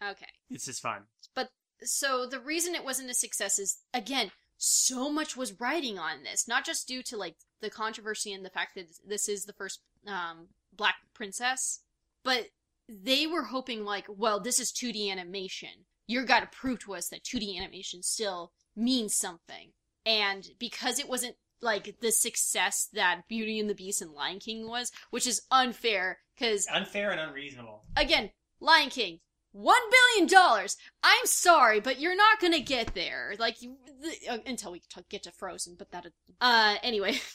okay. 0.02 0.28
It's 0.50 0.66
just 0.66 0.82
fun. 0.82 1.04
But 1.36 1.50
so 1.82 2.26
the 2.26 2.40
reason 2.40 2.76
it 2.76 2.84
wasn't 2.84 3.10
a 3.10 3.14
success 3.14 3.60
is 3.60 3.78
again 3.94 4.32
so 4.60 5.10
much 5.10 5.36
was 5.38 5.60
riding 5.60 5.98
on 5.98 6.24
this 6.24 6.48
not 6.48 6.66
just 6.66 6.88
due 6.88 7.02
to 7.02 7.18
like 7.18 7.36
the 7.62 7.70
controversy 7.70 8.32
and 8.34 8.46
the 8.46 8.50
fact 8.50 8.76
that 8.76 8.86
this 9.08 9.28
is 9.28 9.46
the 9.46 9.54
first 9.54 9.80
um 10.06 10.48
black 10.76 10.96
princess 11.14 11.80
but 12.24 12.48
they 12.88 13.26
were 13.26 13.44
hoping 13.44 13.84
like 13.86 14.06
well 14.10 14.40
this 14.40 14.60
is 14.60 14.72
2d 14.72 15.10
animation 15.12 15.86
you're 16.08 16.26
got 16.26 16.42
to 16.42 16.58
prove 16.58 16.80
to 16.80 16.94
us 16.94 17.08
that 17.08 17.24
2d 17.24 17.58
animation 17.58 18.04
still 18.04 18.52
means 18.76 19.16
something 19.16 19.72
and 20.06 20.50
because 20.60 21.00
it 21.00 21.10
wasn't 21.10 21.36
like 21.62 21.96
the 22.02 22.12
success 22.12 22.88
that 22.94 23.22
beauty 23.28 23.60
and 23.60 23.70
the 23.70 23.76
beast 23.76 24.02
and 24.02 24.12
lion 24.12 24.40
king 24.40 24.68
was 24.68 24.92
which 25.10 25.26
is 25.26 25.42
unfair 25.52 26.20
because 26.40 26.68
Unfair 26.68 27.12
and 27.12 27.20
unreasonable. 27.20 27.84
again, 27.96 28.32
Lion 28.62 28.90
King, 28.90 29.20
one 29.52 29.82
billion 29.92 30.28
dollars. 30.28 30.78
I'm 31.04 31.26
sorry, 31.26 31.80
but 31.80 32.00
you're 32.00 32.16
not 32.16 32.40
gonna 32.40 32.60
get 32.60 32.94
there. 32.94 33.36
Like 33.40 33.62
you, 33.62 33.78
the, 34.02 34.30
uh, 34.34 34.38
until 34.46 34.72
we 34.72 34.80
t- 34.80 35.02
get 35.10 35.24
to 35.24 35.32
Frozen. 35.32 35.76
But 35.78 35.92
that, 35.92 36.08
uh, 36.42 36.76
anyway. 36.84 37.20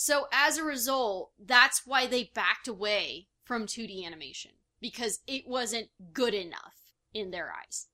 So 0.00 0.28
as 0.32 0.58
a 0.58 0.62
result, 0.62 1.32
that's 1.44 1.84
why 1.84 2.06
they 2.06 2.30
backed 2.32 2.68
away 2.68 3.26
from 3.42 3.66
2D 3.66 4.06
animation 4.06 4.52
because 4.80 5.18
it 5.26 5.48
wasn't 5.48 5.88
good 6.12 6.34
enough 6.34 6.76
in 7.12 7.32
their 7.32 7.52
eyes. 7.52 7.88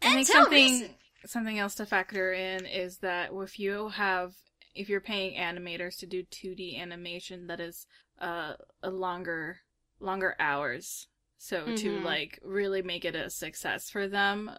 I 0.00 0.14
think 0.14 0.28
something 0.28 0.72
recent- 0.72 0.96
something 1.26 1.58
else 1.58 1.74
to 1.74 1.86
factor 1.86 2.32
in 2.32 2.66
is 2.66 2.98
that 2.98 3.30
if 3.32 3.58
you 3.58 3.88
have 3.88 4.34
if 4.76 4.88
you're 4.88 5.00
paying 5.00 5.34
animators 5.34 5.98
to 5.98 6.06
do 6.06 6.22
2D 6.22 6.80
animation 6.80 7.48
that 7.48 7.58
is 7.58 7.84
uh, 8.20 8.54
a 8.84 8.90
longer 8.90 9.58
longer 9.98 10.36
hours. 10.38 11.08
So 11.42 11.64
to 11.74 11.90
Mhm. 11.90 12.04
like 12.04 12.38
really 12.42 12.82
make 12.82 13.06
it 13.06 13.14
a 13.14 13.30
success 13.30 13.88
for 13.88 14.06
them, 14.06 14.50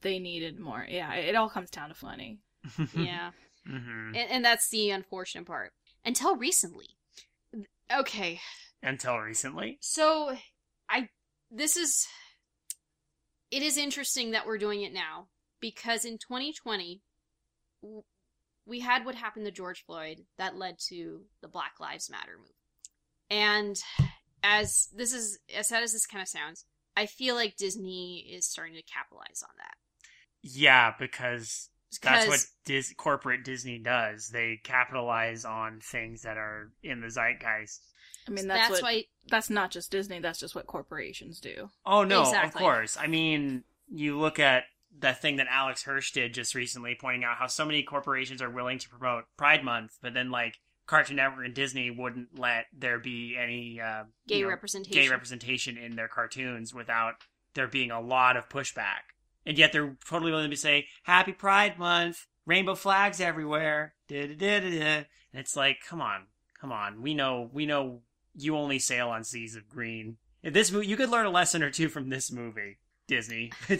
they 0.00 0.20
needed 0.20 0.60
more. 0.60 0.86
Yeah, 0.88 1.12
it 1.14 1.34
all 1.34 1.50
comes 1.50 1.70
down 1.70 1.92
to 1.92 2.04
money. 2.04 2.38
yeah. 2.94 3.32
hmm 3.66 4.14
And, 4.14 4.30
and 4.30 4.44
that's 4.44 4.68
the 4.70 4.90
unfortunate 4.90 5.44
part. 5.46 5.72
Until 6.04 6.36
recently. 6.36 6.86
Okay, 7.92 8.40
Until 8.80 9.18
recently. 9.18 9.78
so 9.80 10.36
I 10.88 11.08
this 11.50 11.76
is 11.76 12.06
it 13.50 13.62
is 13.64 13.76
interesting 13.76 14.30
that 14.30 14.46
we're 14.46 14.56
doing 14.58 14.82
it 14.82 14.92
now 14.92 15.26
because 15.58 16.04
in 16.04 16.16
2020 16.18 17.02
we 18.66 18.78
had 18.80 19.04
what 19.04 19.16
happened 19.16 19.46
to 19.46 19.50
George 19.50 19.84
Floyd 19.84 20.24
that 20.38 20.54
led 20.56 20.78
to 20.88 21.24
the 21.40 21.48
Black 21.48 21.80
Lives 21.80 22.08
Matter 22.08 22.36
movement. 22.38 22.54
And 23.30 23.76
as 24.42 24.88
this 24.94 25.12
is 25.12 25.38
as 25.54 25.68
sad 25.68 25.82
as 25.82 25.92
this 25.92 26.06
kind 26.06 26.22
of 26.22 26.28
sounds, 26.28 26.64
I 26.96 27.06
feel 27.06 27.34
like 27.34 27.56
Disney 27.56 28.26
is 28.30 28.46
starting 28.46 28.74
to 28.74 28.82
capitalize 28.82 29.42
on 29.42 29.54
that. 29.58 29.74
Yeah, 30.42 30.94
because 30.98 31.68
that's 32.02 32.28
what 32.28 32.44
Dis- 32.64 32.94
corporate 32.96 33.44
Disney 33.44 33.78
does. 33.78 34.28
They 34.28 34.60
capitalize 34.62 35.44
on 35.44 35.80
things 35.80 36.22
that 36.22 36.36
are 36.36 36.70
in 36.82 37.00
the 37.00 37.08
zeitgeist. 37.08 37.80
I 38.28 38.30
mean, 38.30 38.48
that's, 38.48 38.68
that's 38.68 38.82
what 38.82 38.82
why 38.82 39.04
that's 39.28 39.50
not 39.50 39.70
just 39.70 39.90
Disney. 39.90 40.20
That's 40.20 40.38
just 40.38 40.54
what 40.54 40.66
corporations 40.66 41.40
do. 41.40 41.70
Oh 41.84 42.04
no, 42.04 42.22
of 42.22 42.54
course. 42.54 42.96
I 42.98 43.06
mean, 43.06 43.64
you 43.88 44.18
look 44.18 44.38
at 44.38 44.64
that 44.98 45.20
thing 45.20 45.36
that 45.36 45.46
Alex 45.50 45.84
Hirsch 45.84 46.12
did 46.12 46.34
just 46.34 46.54
recently, 46.54 46.96
pointing 47.00 47.24
out 47.24 47.36
how 47.36 47.46
so 47.46 47.64
many 47.64 47.82
corporations 47.82 48.42
are 48.42 48.50
willing 48.50 48.78
to 48.78 48.88
promote 48.88 49.24
Pride 49.36 49.64
Month, 49.64 49.98
but 50.02 50.14
then 50.14 50.30
like 50.30 50.58
Cartoon 50.90 51.16
Network 51.16 51.46
and 51.46 51.54
Disney 51.54 51.88
wouldn't 51.88 52.36
let 52.36 52.66
there 52.76 52.98
be 52.98 53.36
any 53.40 53.80
uh, 53.80 54.02
gay 54.26 54.38
you 54.38 54.42
know, 54.42 54.48
representation. 54.50 55.00
gay 55.00 55.08
representation 55.08 55.78
in 55.78 55.94
their 55.94 56.08
cartoons 56.08 56.74
without 56.74 57.14
there 57.54 57.68
being 57.68 57.92
a 57.92 58.00
lot 58.00 58.36
of 58.36 58.48
pushback. 58.48 59.14
And 59.46 59.56
yet 59.56 59.72
they're 59.72 59.96
totally 60.08 60.32
willing 60.32 60.50
to 60.50 60.56
say, 60.56 60.88
Happy 61.04 61.32
Pride 61.32 61.78
Month, 61.78 62.26
rainbow 62.44 62.74
flags 62.74 63.20
everywhere. 63.20 63.94
And 64.10 65.06
it's 65.32 65.54
like, 65.54 65.78
come 65.88 66.02
on, 66.02 66.26
come 66.60 66.72
on. 66.72 67.00
We 67.00 67.14
know 67.14 67.48
we 67.52 67.66
know 67.66 68.00
you 68.34 68.56
only 68.56 68.80
sail 68.80 69.10
on 69.10 69.22
seas 69.22 69.54
of 69.54 69.68
green. 69.68 70.16
If 70.42 70.54
this 70.54 70.72
movie 70.72 70.88
you 70.88 70.96
could 70.96 71.10
learn 71.10 71.26
a 71.26 71.30
lesson 71.30 71.62
or 71.62 71.70
two 71.70 71.88
from 71.88 72.08
this 72.08 72.32
movie, 72.32 72.78
Disney. 73.06 73.52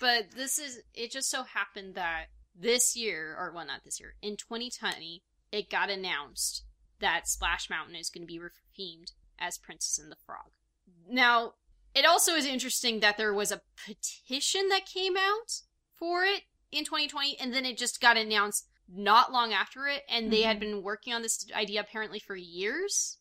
But 0.00 0.32
this 0.36 0.58
is 0.58 0.80
it 0.94 1.12
just 1.12 1.30
so 1.30 1.44
happened 1.44 1.94
that 1.94 2.24
this 2.54 2.96
year 2.96 3.36
or 3.38 3.52
well 3.54 3.64
not 3.64 3.84
this 3.84 4.00
year, 4.00 4.16
in 4.20 4.36
2020, 4.36 5.22
it 5.52 5.70
got 5.70 5.90
announced 5.90 6.64
that 7.00 7.28
Splash 7.28 7.68
Mountain 7.68 7.96
is 7.96 8.10
going 8.10 8.26
to 8.26 8.32
be 8.32 8.40
rethemed 8.40 9.12
as 9.38 9.58
Princess 9.58 9.98
and 9.98 10.10
the 10.10 10.16
Frog. 10.16 10.52
Now, 11.08 11.54
it 11.94 12.06
also 12.06 12.32
is 12.32 12.46
interesting 12.46 13.00
that 13.00 13.18
there 13.18 13.34
was 13.34 13.52
a 13.52 13.60
petition 13.86 14.68
that 14.70 14.86
came 14.86 15.16
out 15.16 15.60
for 15.94 16.24
it 16.24 16.42
in 16.70 16.84
2020 16.84 17.38
and 17.38 17.52
then 17.52 17.66
it 17.66 17.76
just 17.76 18.00
got 18.00 18.16
announced 18.16 18.66
not 18.88 19.32
long 19.32 19.52
after 19.52 19.86
it 19.86 20.02
and 20.08 20.32
they 20.32 20.42
had 20.42 20.58
mm-hmm. 20.58 20.72
been 20.76 20.82
working 20.82 21.12
on 21.12 21.22
this 21.22 21.46
idea 21.54 21.80
apparently 21.80 22.18
for 22.18 22.34
years. 22.34 23.18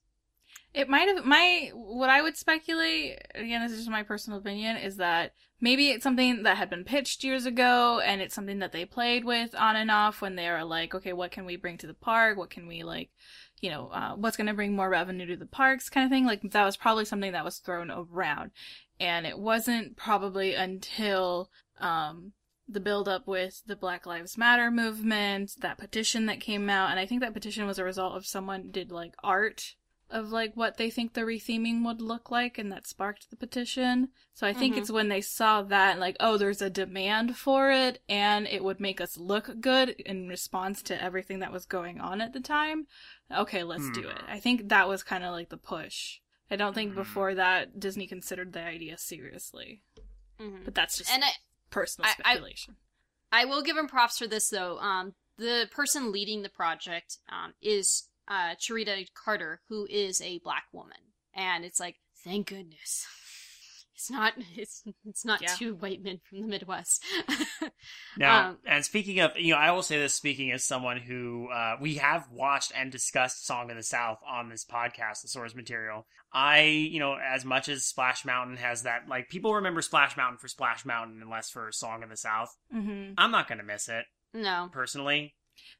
It 0.73 0.87
might 0.87 1.09
have 1.09 1.25
my 1.25 1.71
what 1.73 2.09
I 2.09 2.21
would 2.21 2.37
speculate 2.37 3.19
again. 3.35 3.61
This 3.61 3.71
is 3.71 3.79
just 3.79 3.89
my 3.89 4.03
personal 4.03 4.39
opinion. 4.39 4.77
Is 4.77 4.97
that 4.97 5.33
maybe 5.59 5.89
it's 5.89 6.03
something 6.03 6.43
that 6.43 6.57
had 6.57 6.69
been 6.69 6.85
pitched 6.85 7.23
years 7.23 7.45
ago, 7.45 7.99
and 7.99 8.21
it's 8.21 8.33
something 8.33 8.59
that 8.59 8.71
they 8.71 8.85
played 8.85 9.25
with 9.25 9.53
on 9.55 9.75
and 9.75 9.91
off 9.91 10.21
when 10.21 10.35
they 10.35 10.49
were 10.49 10.63
like, 10.63 10.95
okay, 10.95 11.11
what 11.13 11.31
can 11.31 11.45
we 11.45 11.57
bring 11.57 11.77
to 11.79 11.87
the 11.87 11.93
park? 11.93 12.37
What 12.37 12.49
can 12.49 12.67
we 12.67 12.83
like, 12.83 13.09
you 13.59 13.69
know, 13.69 13.89
uh, 13.89 14.15
what's 14.15 14.37
going 14.37 14.47
to 14.47 14.53
bring 14.53 14.73
more 14.73 14.89
revenue 14.89 15.25
to 15.27 15.35
the 15.35 15.45
parks, 15.45 15.89
kind 15.89 16.05
of 16.05 16.11
thing. 16.11 16.25
Like 16.25 16.41
that 16.51 16.65
was 16.65 16.77
probably 16.77 17.05
something 17.05 17.33
that 17.33 17.45
was 17.45 17.57
thrown 17.57 17.91
around, 17.91 18.51
and 18.99 19.27
it 19.27 19.37
wasn't 19.37 19.97
probably 19.97 20.55
until 20.55 21.49
um 21.79 22.31
the 22.69 22.79
build 22.79 23.09
up 23.09 23.27
with 23.27 23.61
the 23.65 23.75
Black 23.75 24.05
Lives 24.05 24.37
Matter 24.37 24.71
movement, 24.71 25.55
that 25.59 25.77
petition 25.77 26.27
that 26.27 26.39
came 26.39 26.69
out, 26.69 26.91
and 26.91 26.99
I 26.99 27.05
think 27.05 27.19
that 27.19 27.33
petition 27.33 27.67
was 27.67 27.77
a 27.77 27.83
result 27.83 28.15
of 28.15 28.25
someone 28.25 28.71
did 28.71 28.89
like 28.89 29.15
art 29.21 29.75
of 30.11 30.31
like 30.31 30.55
what 30.55 30.77
they 30.77 30.89
think 30.89 31.13
the 31.13 31.21
retheming 31.21 31.83
would 31.85 32.01
look 32.01 32.29
like 32.29 32.57
and 32.57 32.71
that 32.71 32.85
sparked 32.87 33.29
the 33.29 33.35
petition. 33.35 34.09
So 34.33 34.45
I 34.45 34.53
think 34.53 34.75
Mhm. 34.75 34.77
it's 34.79 34.91
when 34.91 35.07
they 35.09 35.21
saw 35.21 35.61
that 35.63 35.99
like 35.99 36.17
oh 36.19 36.37
there's 36.37 36.61
a 36.61 36.69
demand 36.69 37.37
for 37.37 37.71
it 37.71 38.01
and 38.07 38.47
it 38.47 38.63
would 38.63 38.79
make 38.79 38.99
us 39.01 39.17
look 39.17 39.59
good 39.61 39.89
in 39.89 40.27
response 40.27 40.81
to 40.83 41.01
everything 41.01 41.39
that 41.39 41.51
was 41.51 41.65
going 41.65 41.99
on 41.99 42.21
at 42.21 42.33
the 42.33 42.39
time. 42.39 42.87
Okay, 43.31 43.63
let's 43.63 43.89
do 43.91 44.07
it. 44.09 44.17
Hmm. 44.17 44.29
I 44.31 44.39
think 44.39 44.69
that 44.69 44.87
was 44.89 45.03
kind 45.03 45.23
of 45.23 45.31
like 45.31 45.49
the 45.49 45.57
push. 45.57 46.19
I 46.49 46.55
don't 46.57 46.73
think 46.73 46.91
Hmm. 46.91 46.97
before 46.97 47.33
that 47.35 47.79
Disney 47.79 48.07
considered 48.07 48.51
the 48.53 48.61
idea 48.63 48.97
seriously. 48.97 49.81
Mhm. 50.39 50.65
But 50.65 50.75
that's 50.75 50.97
just 50.97 51.09
And 51.11 51.23
I, 51.23 51.31
personal 51.69 52.07
I- 52.07 52.11
I- 52.11 52.13
speculation. 52.33 52.77
I 53.31 53.45
will 53.45 53.61
give 53.61 53.77
him 53.77 53.87
props 53.87 54.17
for 54.17 54.27
this 54.27 54.49
though. 54.49 54.77
Um, 54.79 55.15
the 55.37 55.69
person 55.71 56.11
leading 56.11 56.41
the 56.41 56.49
project 56.49 57.17
um, 57.29 57.53
is 57.61 58.09
uh, 58.31 58.55
Charita 58.55 59.05
Carter, 59.13 59.61
who 59.69 59.85
is 59.89 60.21
a 60.21 60.39
black 60.39 60.63
woman, 60.71 60.97
and 61.35 61.65
it's 61.65 61.79
like, 61.79 61.97
thank 62.23 62.47
goodness, 62.47 63.05
it's 63.95 64.09
not 64.09 64.33
it's 64.55 64.83
it's 65.05 65.25
not 65.25 65.41
Yeah. 65.41 65.53
two 65.57 65.75
white 65.75 66.01
men 66.01 66.19
from 66.29 66.41
the 66.41 66.47
Midwest. 66.47 67.03
Now, 68.17 68.49
Um, 68.49 68.57
and 68.65 68.83
speaking 68.85 69.19
of, 69.21 69.31
you 69.37 69.53
know, 69.53 69.59
I 69.59 69.71
will 69.71 69.83
say 69.83 69.97
this 69.97 70.13
speaking 70.13 70.51
as 70.51 70.63
someone 70.63 70.97
who 70.97 71.47
uh, 71.49 71.77
we 71.79 71.95
have 71.95 72.27
watched 72.31 72.71
and 72.75 72.91
discussed 72.91 73.45
Song 73.45 73.71
of 73.71 73.77
the 73.77 73.83
South 73.83 74.19
on 74.27 74.49
this 74.49 74.65
podcast, 74.65 75.21
the 75.21 75.27
source 75.29 75.55
material. 75.55 76.05
I, 76.33 76.61
you 76.63 76.99
know, 76.99 77.15
as 77.15 77.45
much 77.45 77.69
as 77.69 77.85
Splash 77.85 78.25
Mountain 78.25 78.57
has 78.57 78.83
that, 78.83 79.07
like, 79.07 79.29
people 79.29 79.55
remember 79.55 79.81
Splash 79.81 80.15
Mountain 80.17 80.37
for 80.39 80.47
Splash 80.47 80.85
Mountain 80.85 81.21
and 81.21 81.29
less 81.29 81.49
for 81.49 81.71
Song 81.71 82.03
of 82.03 82.09
the 82.09 82.17
South. 82.17 82.55
hmm 82.71 83.11
I'm 83.17 83.31
not 83.31 83.47
going 83.47 83.59
to 83.59 83.63
miss 83.65 83.87
it, 83.89 84.05
no, 84.33 84.69
personally. 84.71 85.35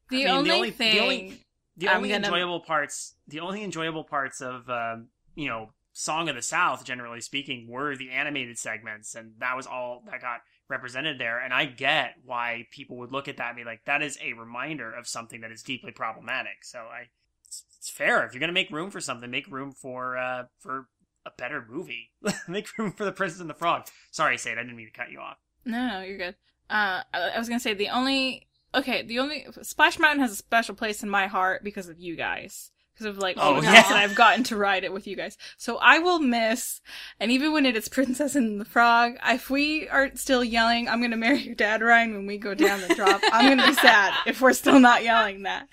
The, 0.09 0.15
I 0.15 0.17
mean, 0.17 0.25
the 0.25 0.31
only 0.33 0.51
only- 0.51 0.69
the 0.69 0.75
thing 0.77 0.99
only- 0.99 1.45
The 1.77 1.89
I'm 1.89 1.97
only 1.97 2.09
gonna- 2.09 2.27
enjoyable 2.27 2.59
parts, 2.59 3.15
the 3.27 3.39
only 3.39 3.63
enjoyable 3.63 4.03
parts 4.03 4.41
of, 4.41 4.69
um, 4.69 5.07
you 5.35 5.47
know, 5.47 5.73
Song 5.93 6.29
of 6.29 6.35
the 6.35 6.41
South, 6.41 6.85
generally 6.85 7.19
speaking, 7.21 7.67
were 7.67 7.95
the 7.95 8.11
animated 8.11 8.57
segments, 8.57 9.13
and 9.15 9.33
that 9.39 9.55
was 9.57 9.67
all 9.67 10.03
that 10.09 10.21
got 10.21 10.41
represented 10.69 11.19
there. 11.19 11.39
And 11.39 11.53
I 11.53 11.65
get 11.65 12.15
why 12.23 12.67
people 12.71 12.95
would 12.97 13.11
look 13.11 13.27
at 13.27 13.37
that 13.37 13.49
and 13.49 13.57
be 13.57 13.63
like, 13.65 13.83
that 13.85 14.01
is 14.01 14.17
a 14.21 14.33
reminder 14.33 14.91
of 14.93 15.05
something 15.07 15.41
that 15.41 15.51
is 15.51 15.61
deeply 15.63 15.91
problematic. 15.91 16.63
So 16.63 16.79
I, 16.79 17.09
it's, 17.45 17.65
it's 17.77 17.89
fair 17.89 18.25
if 18.25 18.33
you're 18.33 18.39
gonna 18.39 18.53
make 18.53 18.69
room 18.71 18.89
for 18.89 19.01
something, 19.01 19.29
make 19.29 19.47
room 19.51 19.73
for 19.73 20.17
uh 20.17 20.43
for 20.59 20.87
a 21.25 21.31
better 21.37 21.65
movie. 21.69 22.11
make 22.47 22.77
room 22.77 22.93
for 22.93 23.03
the 23.03 23.11
Princess 23.11 23.41
and 23.41 23.49
the 23.49 23.53
Frog. 23.53 23.87
Sorry, 24.11 24.37
Sade, 24.37 24.57
I 24.57 24.61
didn't 24.63 24.77
mean 24.77 24.87
to 24.87 24.93
cut 24.93 25.11
you 25.11 25.19
off. 25.19 25.37
No, 25.65 25.87
no, 25.87 26.01
you're 26.01 26.17
good. 26.17 26.35
Uh, 26.69 27.03
I 27.13 27.31
I 27.35 27.37
was 27.37 27.49
gonna 27.49 27.59
say 27.59 27.73
the 27.73 27.89
only 27.89 28.47
okay, 28.73 29.03
the 29.03 29.19
only 29.19 29.45
Splash 29.61 29.99
Mountain 29.99 30.21
has 30.21 30.31
a 30.31 30.35
special 30.35 30.75
place 30.75 31.03
in 31.03 31.09
my 31.09 31.27
heart 31.27 31.63
because 31.63 31.89
of 31.89 31.99
you 31.99 32.15
guys, 32.15 32.71
because 32.93 33.05
of 33.05 33.17
like 33.17 33.37
Oh, 33.39 33.55
times 33.61 33.65
that 33.65 33.91
I've 33.91 34.15
gotten 34.15 34.43
to 34.45 34.55
ride 34.55 34.83
it 34.83 34.93
with 34.93 35.07
you 35.07 35.15
guys. 35.15 35.37
So 35.57 35.77
I 35.77 35.99
will 35.99 36.19
miss, 36.19 36.81
and 37.19 37.31
even 37.31 37.53
when 37.53 37.65
it 37.65 37.75
is 37.75 37.87
Princess 37.89 38.35
and 38.35 38.59
the 38.59 38.65
Frog, 38.65 39.13
if 39.25 39.49
we 39.49 39.87
aren't 39.89 40.19
still 40.19 40.43
yelling, 40.43 40.87
"I'm 40.87 41.01
gonna 41.01 41.17
marry 41.17 41.39
your 41.39 41.55
dad, 41.55 41.81
Ryan," 41.81 42.13
when 42.13 42.27
we 42.27 42.37
go 42.37 42.53
down 42.53 42.81
the 42.81 42.93
drop, 42.95 43.21
I'm 43.31 43.47
gonna 43.49 43.67
be 43.69 43.75
sad 43.75 44.13
if 44.25 44.41
we're 44.41 44.53
still 44.53 44.79
not 44.79 45.03
yelling 45.03 45.43
that. 45.43 45.67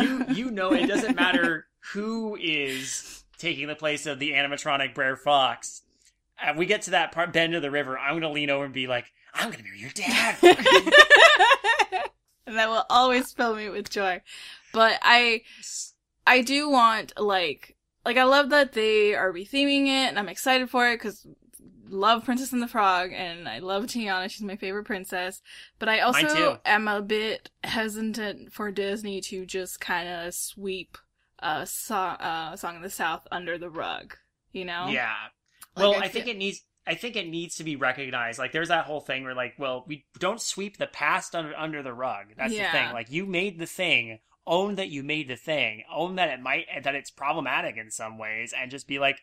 you 0.00 0.24
you 0.34 0.50
know 0.50 0.72
it 0.72 0.86
doesn't 0.86 1.16
matter 1.16 1.66
who 1.92 2.36
is 2.36 3.24
taking 3.38 3.66
the 3.68 3.74
place 3.76 4.04
of 4.06 4.18
the 4.18 4.32
animatronic 4.32 4.94
Brer 4.94 5.16
Fox. 5.16 5.82
Uh, 6.40 6.52
we 6.56 6.66
get 6.66 6.82
to 6.82 6.90
that 6.90 7.10
part 7.12 7.32
bend 7.32 7.54
of 7.54 7.62
the 7.62 7.70
river. 7.70 7.98
I'm 7.98 8.14
gonna 8.14 8.30
lean 8.32 8.50
over 8.50 8.64
and 8.64 8.74
be 8.74 8.86
like, 8.86 9.06
"I'm 9.34 9.50
gonna 9.50 9.62
marry 9.64 9.78
your 9.80 9.90
dad." 9.90 10.36
and 12.48 12.58
that 12.58 12.68
will 12.68 12.84
always 12.90 13.32
fill 13.32 13.54
me 13.54 13.68
with 13.68 13.90
joy. 13.90 14.22
But 14.72 14.98
I 15.02 15.42
I 16.26 16.42
do 16.42 16.68
want 16.68 17.12
like 17.18 17.76
like 18.04 18.16
I 18.16 18.24
love 18.24 18.50
that 18.50 18.72
they 18.72 19.14
are 19.14 19.32
retheming 19.32 19.86
it 19.86 20.08
and 20.08 20.18
I'm 20.18 20.28
excited 20.28 20.68
for 20.70 20.88
it 20.90 20.98
cuz 21.00 21.26
love 21.90 22.24
Princess 22.24 22.52
and 22.52 22.62
the 22.62 22.68
Frog 22.68 23.12
and 23.14 23.48
I 23.48 23.60
love 23.60 23.84
Tiana, 23.86 24.28
she's 24.30 24.42
my 24.42 24.56
favorite 24.56 24.84
princess. 24.84 25.40
But 25.78 25.88
I 25.88 26.00
also 26.00 26.60
am 26.66 26.86
a 26.86 27.00
bit 27.00 27.50
hesitant 27.64 28.52
for 28.52 28.70
Disney 28.70 29.20
to 29.22 29.46
just 29.46 29.80
kind 29.80 30.08
of 30.08 30.34
sweep 30.34 30.98
uh, 31.40 31.64
so- 31.64 31.94
uh 31.96 32.56
Song 32.56 32.76
of 32.76 32.82
the 32.82 32.90
South 32.90 33.26
under 33.32 33.56
the 33.56 33.70
rug, 33.70 34.16
you 34.52 34.64
know? 34.64 34.88
yeah. 34.88 35.14
Like, 35.76 35.82
Well, 35.82 35.94
I 35.94 36.06
I 36.06 36.08
think 36.08 36.24
feel- 36.26 36.34
it 36.34 36.38
needs. 36.38 36.62
I 36.88 36.94
think 36.94 37.16
it 37.16 37.28
needs 37.28 37.56
to 37.56 37.64
be 37.64 37.76
recognized. 37.76 38.38
Like, 38.38 38.52
there's 38.52 38.68
that 38.68 38.86
whole 38.86 39.00
thing 39.00 39.22
where, 39.24 39.34
like, 39.34 39.54
well, 39.58 39.84
we 39.86 40.06
don't 40.18 40.40
sweep 40.40 40.78
the 40.78 40.86
past 40.86 41.34
under 41.34 41.54
under 41.56 41.82
the 41.82 41.92
rug. 41.92 42.28
That's 42.36 42.54
Yeah. 42.54 42.72
the 42.72 42.78
thing. 42.78 42.92
Like, 42.94 43.10
you 43.10 43.26
made 43.26 43.58
the 43.58 43.66
thing. 43.66 44.20
Own 44.46 44.76
that 44.76 44.88
you 44.88 45.02
made 45.02 45.28
the 45.28 45.36
thing. 45.36 45.84
Own 45.92 46.14
that 46.16 46.30
it 46.30 46.40
might 46.40 46.64
that 46.82 46.94
it's 46.94 47.10
problematic 47.10 47.76
in 47.76 47.90
some 47.90 48.16
ways, 48.16 48.54
and 48.56 48.70
just 48.70 48.88
be 48.88 48.98
like, 48.98 49.20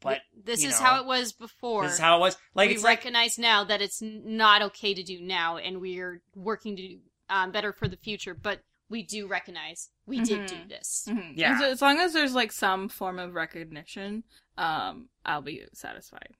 but 0.00 0.20
this 0.44 0.62
you 0.62 0.68
is 0.68 0.78
know, 0.80 0.86
how 0.86 1.00
it 1.00 1.06
was 1.06 1.32
before. 1.32 1.82
this 1.82 1.94
is 1.94 1.98
how 1.98 2.16
it 2.18 2.20
was. 2.20 2.36
Like, 2.54 2.68
we 2.68 2.74
it's 2.76 2.84
like 2.84 2.98
recognize 2.98 3.38
now 3.38 3.64
that 3.64 3.82
it's 3.82 4.00
not 4.00 4.62
okay 4.62 4.94
to 4.94 5.02
do 5.02 5.20
now, 5.20 5.56
and 5.56 5.80
we're 5.80 6.22
working 6.36 6.76
to 6.76 6.82
do 6.88 6.98
um, 7.28 7.50
better 7.50 7.72
for 7.72 7.88
the 7.88 7.96
future. 7.96 8.34
But 8.34 8.60
we 8.88 9.02
do 9.02 9.26
recognize 9.26 9.88
we 10.06 10.20
did 10.20 10.46
do 10.46 10.54
Mhm. 10.54 10.68
this. 10.68 11.06
Mhm. 11.08 11.32
Yeah. 11.34 11.54
As, 11.56 11.62
as 11.62 11.82
long 11.82 11.98
as 11.98 12.12
there's 12.12 12.34
like 12.34 12.52
some 12.52 12.88
form 12.88 13.18
of 13.18 13.34
recognition, 13.34 14.22
um, 14.58 15.08
I'll 15.24 15.40
be 15.42 15.64
satisfied 15.72 16.34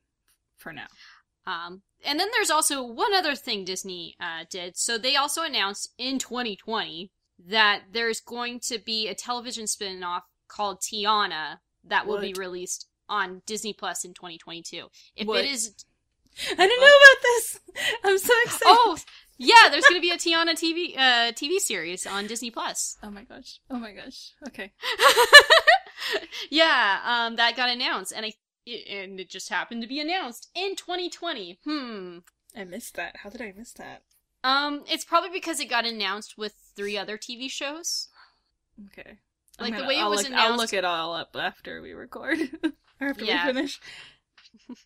for 0.62 0.72
now. 0.72 0.86
Um, 1.46 1.82
and 2.04 2.18
then 2.18 2.28
there's 2.32 2.50
also 2.50 2.82
one 2.82 3.14
other 3.14 3.34
thing 3.34 3.64
Disney 3.64 4.14
uh, 4.20 4.44
did. 4.48 4.76
So 4.76 4.96
they 4.96 5.16
also 5.16 5.42
announced 5.42 5.92
in 5.98 6.18
2020 6.18 7.10
that 7.48 7.82
there's 7.92 8.20
going 8.20 8.60
to 8.60 8.78
be 8.78 9.08
a 9.08 9.14
television 9.14 9.66
spin-off 9.66 10.24
called 10.48 10.80
Tiana 10.80 11.58
that 11.84 12.06
will 12.06 12.20
be 12.20 12.34
released 12.34 12.86
on 13.08 13.42
Disney 13.46 13.72
Plus 13.72 14.04
in 14.04 14.14
2022. 14.14 14.86
If 15.16 15.26
What? 15.26 15.44
it 15.44 15.50
is 15.50 15.74
I 16.50 16.66
didn't 16.66 16.80
know 16.80 16.86
about 16.86 17.22
this. 17.22 17.60
I'm 18.04 18.18
so 18.18 18.32
excited. 18.44 18.66
Oh, 18.66 18.96
yeah, 19.38 19.68
there's 19.70 19.84
going 19.84 19.96
to 19.96 20.00
be 20.00 20.10
a 20.12 20.16
Tiana 20.16 20.52
TV 20.52 20.96
uh, 20.96 21.32
TV 21.32 21.58
series 21.58 22.06
on 22.06 22.26
Disney 22.26 22.50
Plus. 22.50 22.96
Oh 23.02 23.10
my 23.10 23.22
gosh. 23.24 23.60
Oh 23.70 23.78
my 23.78 23.92
gosh. 23.92 24.32
Okay. 24.48 24.72
yeah, 26.50 27.00
um, 27.04 27.36
that 27.36 27.56
got 27.56 27.68
announced, 27.70 28.12
and 28.14 28.24
I 28.24 28.32
and 28.66 29.18
it 29.20 29.28
just 29.28 29.48
happened 29.48 29.82
to 29.82 29.88
be 29.88 30.00
announced 30.00 30.50
in 30.54 30.76
2020. 30.76 31.58
Hmm. 31.64 32.18
I 32.56 32.64
missed 32.64 32.94
that. 32.96 33.16
How 33.18 33.30
did 33.30 33.40
I 33.42 33.52
miss 33.56 33.72
that? 33.74 34.02
Um, 34.44 34.84
it's 34.90 35.04
probably 35.04 35.30
because 35.30 35.60
it 35.60 35.66
got 35.70 35.86
announced 35.86 36.36
with 36.36 36.54
three 36.76 36.98
other 36.98 37.16
TV 37.16 37.50
shows. 37.50 38.08
Okay. 38.86 39.18
Like, 39.60 39.72
the 39.72 39.78
gonna- 39.78 39.88
way 39.88 39.96
it 39.96 40.00
I'll 40.02 40.10
was 40.10 40.22
look, 40.24 40.32
I'll 40.32 40.46
announced- 40.54 40.58
look 40.58 40.72
it 40.74 40.84
all 40.84 41.14
up 41.14 41.36
after 41.38 41.80
we 41.82 41.92
record. 41.92 42.38
or 43.00 43.08
after 43.08 43.24
Yeah. 43.24 43.46
we 43.46 43.52
finish. 43.52 43.80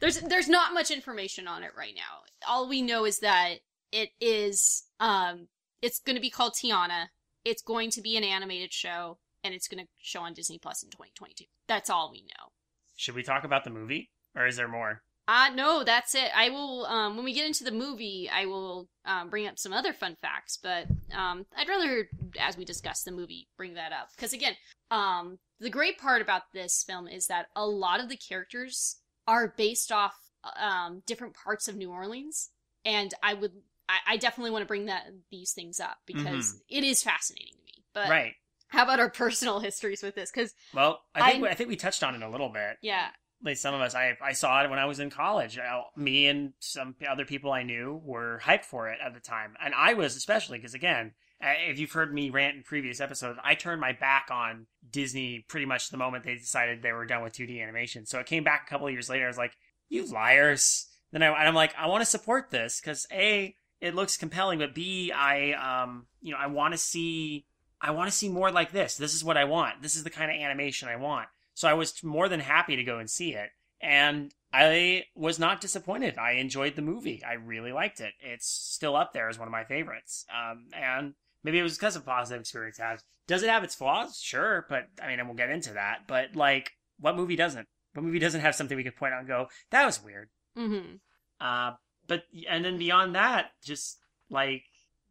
There's 0.00 0.20
there's 0.20 0.48
not 0.48 0.72
much 0.72 0.90
information 0.90 1.46
on 1.48 1.62
it 1.62 1.72
right 1.76 1.94
now. 1.94 2.22
All 2.48 2.68
we 2.68 2.80
know 2.80 3.04
is 3.04 3.18
that 3.20 3.56
it 3.92 4.10
is 4.20 4.84
um 5.00 5.48
it's 5.82 5.98
going 6.00 6.16
to 6.16 6.22
be 6.22 6.30
called 6.30 6.54
Tiana. 6.54 7.08
It's 7.44 7.60
going 7.62 7.90
to 7.90 8.00
be 8.00 8.16
an 8.16 8.24
animated 8.24 8.72
show 8.72 9.18
and 9.42 9.52
it's 9.54 9.68
going 9.68 9.84
to 9.84 9.90
show 10.00 10.20
on 10.22 10.32
Disney 10.32 10.58
Plus 10.58 10.82
in 10.82 10.90
2022. 10.90 11.44
That's 11.66 11.90
all 11.90 12.10
we 12.10 12.22
know. 12.22 12.52
Should 12.96 13.14
we 13.14 13.22
talk 13.22 13.44
about 13.44 13.64
the 13.64 13.70
movie, 13.70 14.10
or 14.36 14.46
is 14.46 14.56
there 14.56 14.68
more? 14.68 15.02
Uh 15.26 15.50
no, 15.54 15.84
that's 15.84 16.14
it. 16.14 16.30
I 16.34 16.50
will 16.50 16.84
um 16.86 17.16
when 17.16 17.24
we 17.24 17.32
get 17.32 17.46
into 17.46 17.64
the 17.64 17.70
movie, 17.70 18.28
I 18.32 18.46
will 18.46 18.88
um 19.04 19.30
bring 19.30 19.46
up 19.46 19.58
some 19.58 19.72
other 19.72 19.92
fun 19.92 20.16
facts, 20.20 20.58
but 20.62 20.86
um 21.16 21.46
I'd 21.56 21.68
rather 21.68 22.08
as 22.38 22.56
we 22.56 22.64
discuss 22.64 23.02
the 23.02 23.12
movie 23.12 23.48
bring 23.56 23.74
that 23.74 23.92
up 23.92 24.10
cuz 24.18 24.32
again, 24.32 24.56
um 24.90 25.38
the 25.60 25.70
great 25.70 25.98
part 25.98 26.20
about 26.20 26.52
this 26.52 26.82
film 26.82 27.08
is 27.08 27.26
that 27.28 27.46
a 27.56 27.66
lot 27.66 28.00
of 28.00 28.08
the 28.08 28.16
characters 28.16 29.00
are 29.26 29.48
based 29.56 29.90
off 29.90 30.14
um 30.56 31.02
different 31.06 31.34
parts 31.34 31.68
of 31.68 31.76
New 31.76 31.90
Orleans 31.90 32.50
and 32.84 33.14
I 33.22 33.32
would 33.32 33.52
I, 33.88 33.98
I 34.08 34.16
definitely 34.18 34.50
want 34.50 34.62
to 34.62 34.68
bring 34.68 34.86
that 34.86 35.06
these 35.30 35.52
things 35.52 35.80
up 35.80 35.98
because 36.06 36.62
it 36.68 36.84
is 36.84 37.02
fascinating 37.02 37.54
to 37.54 37.64
me. 37.64 37.84
But 37.92 38.10
right. 38.10 38.34
How 38.68 38.82
about 38.84 39.00
our 39.00 39.10
personal 39.10 39.60
histories 39.60 40.02
with 40.02 40.14
this 40.14 40.30
cuz 40.30 40.54
Well, 40.72 41.02
I 41.14 41.30
think 41.30 41.44
I- 41.44 41.50
I 41.50 41.54
think 41.54 41.68
we 41.68 41.76
touched 41.76 42.02
on 42.02 42.14
it 42.14 42.22
a 42.22 42.28
little 42.28 42.48
bit. 42.48 42.78
yeah, 42.82 43.10
least 43.42 43.62
some 43.62 43.74
of 43.74 43.80
us. 43.80 43.94
I 43.94 44.16
I 44.22 44.32
saw 44.32 44.62
it 44.62 44.70
when 44.70 44.78
I 44.78 44.84
was 44.86 45.00
in 45.00 45.10
college. 45.10 45.58
I, 45.58 45.82
me 45.96 46.26
and 46.28 46.52
some 46.60 46.94
other 47.08 47.24
people 47.24 47.52
I 47.52 47.62
knew 47.62 48.00
were 48.04 48.40
hyped 48.44 48.64
for 48.64 48.88
it 48.88 48.98
at 49.04 49.14
the 49.14 49.20
time, 49.20 49.54
and 49.60 49.74
I 49.74 49.94
was 49.94 50.16
especially 50.16 50.58
because 50.58 50.74
again, 50.74 51.12
if 51.40 51.78
you've 51.78 51.92
heard 51.92 52.14
me 52.14 52.30
rant 52.30 52.56
in 52.56 52.62
previous 52.62 53.00
episodes, 53.00 53.38
I 53.44 53.54
turned 53.54 53.80
my 53.80 53.92
back 53.92 54.28
on 54.30 54.66
Disney 54.88 55.44
pretty 55.48 55.66
much 55.66 55.90
the 55.90 55.98
moment 55.98 56.24
they 56.24 56.36
decided 56.36 56.80
they 56.82 56.92
were 56.92 57.04
done 57.04 57.22
with 57.22 57.34
2D 57.34 57.60
animation. 57.60 58.06
So 58.06 58.18
it 58.18 58.26
came 58.26 58.44
back 58.44 58.64
a 58.66 58.70
couple 58.70 58.86
of 58.86 58.92
years 58.94 59.10
later. 59.10 59.24
I 59.24 59.28
was 59.28 59.36
like, 59.36 59.54
"You 59.88 60.06
liars!" 60.06 60.88
Then 61.12 61.22
I, 61.22 61.26
and 61.26 61.46
I'm 61.48 61.54
like, 61.54 61.74
I 61.76 61.86
want 61.86 62.00
to 62.02 62.06
support 62.06 62.50
this 62.50 62.80
because 62.80 63.06
a 63.12 63.54
it 63.80 63.94
looks 63.94 64.16
compelling, 64.16 64.58
but 64.58 64.74
b 64.74 65.12
I 65.12 65.52
um 65.52 66.06
you 66.22 66.32
know 66.32 66.38
I 66.38 66.46
want 66.46 66.72
to 66.72 66.78
see 66.78 67.44
I 67.84 67.90
want 67.90 68.10
to 68.10 68.16
see 68.16 68.30
more 68.30 68.50
like 68.50 68.72
this. 68.72 68.96
This 68.96 69.14
is 69.14 69.22
what 69.22 69.36
I 69.36 69.44
want. 69.44 69.82
This 69.82 69.94
is 69.94 70.04
the 70.04 70.10
kind 70.10 70.30
of 70.30 70.36
animation 70.38 70.88
I 70.88 70.96
want. 70.96 71.28
So 71.52 71.68
I 71.68 71.74
was 71.74 72.02
more 72.02 72.28
than 72.30 72.40
happy 72.40 72.76
to 72.76 72.82
go 72.82 72.98
and 72.98 73.08
see 73.10 73.34
it. 73.34 73.50
And 73.80 74.32
I 74.54 75.04
was 75.14 75.38
not 75.38 75.60
disappointed. 75.60 76.16
I 76.16 76.32
enjoyed 76.32 76.76
the 76.76 76.82
movie. 76.82 77.22
I 77.22 77.34
really 77.34 77.72
liked 77.72 78.00
it. 78.00 78.14
It's 78.20 78.48
still 78.48 78.96
up 78.96 79.12
there 79.12 79.28
as 79.28 79.38
one 79.38 79.46
of 79.46 79.52
my 79.52 79.64
favorites. 79.64 80.24
Um, 80.34 80.68
and 80.72 81.14
maybe 81.42 81.58
it 81.58 81.62
was 81.62 81.76
because 81.76 81.94
of 81.94 82.06
positive 82.06 82.40
experience 82.40 82.78
has. 82.78 83.00
Does 83.26 83.42
it 83.42 83.50
have 83.50 83.64
its 83.64 83.74
flaws? 83.74 84.18
Sure, 84.18 84.64
but 84.70 84.88
I 85.02 85.08
mean, 85.08 85.18
and 85.18 85.28
we'll 85.28 85.36
get 85.36 85.50
into 85.50 85.74
that. 85.74 86.06
But 86.06 86.34
like, 86.34 86.72
what 86.98 87.16
movie 87.16 87.36
doesn't? 87.36 87.68
What 87.92 88.04
movie 88.04 88.18
doesn't 88.18 88.40
have 88.40 88.54
something 88.54 88.76
we 88.76 88.84
could 88.84 88.96
point 88.96 89.12
out 89.12 89.20
and 89.20 89.28
go, 89.28 89.48
that 89.70 89.84
was 89.84 90.02
weird? 90.02 90.30
mhm. 90.56 91.00
Uh, 91.40 91.72
but 92.06 92.22
and 92.48 92.64
then 92.64 92.78
beyond 92.78 93.14
that, 93.14 93.50
just 93.62 93.98
like 94.30 94.64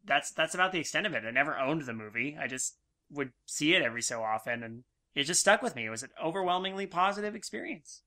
that's 0.06 0.32
that's 0.32 0.54
about 0.54 0.72
the 0.72 0.80
extent 0.80 1.06
of 1.06 1.14
it. 1.14 1.24
I 1.24 1.30
never 1.30 1.58
owned 1.58 1.82
the 1.82 1.92
movie. 1.92 2.36
I 2.40 2.46
just 2.46 2.76
would 3.10 3.32
see 3.46 3.74
it 3.74 3.82
every 3.82 4.02
so 4.02 4.22
often, 4.22 4.62
and 4.62 4.84
it 5.14 5.24
just 5.24 5.40
stuck 5.40 5.62
with 5.62 5.76
me. 5.76 5.86
It 5.86 5.90
was 5.90 6.02
an 6.02 6.10
overwhelmingly 6.22 6.86
positive 6.86 7.34
experience. 7.34 8.02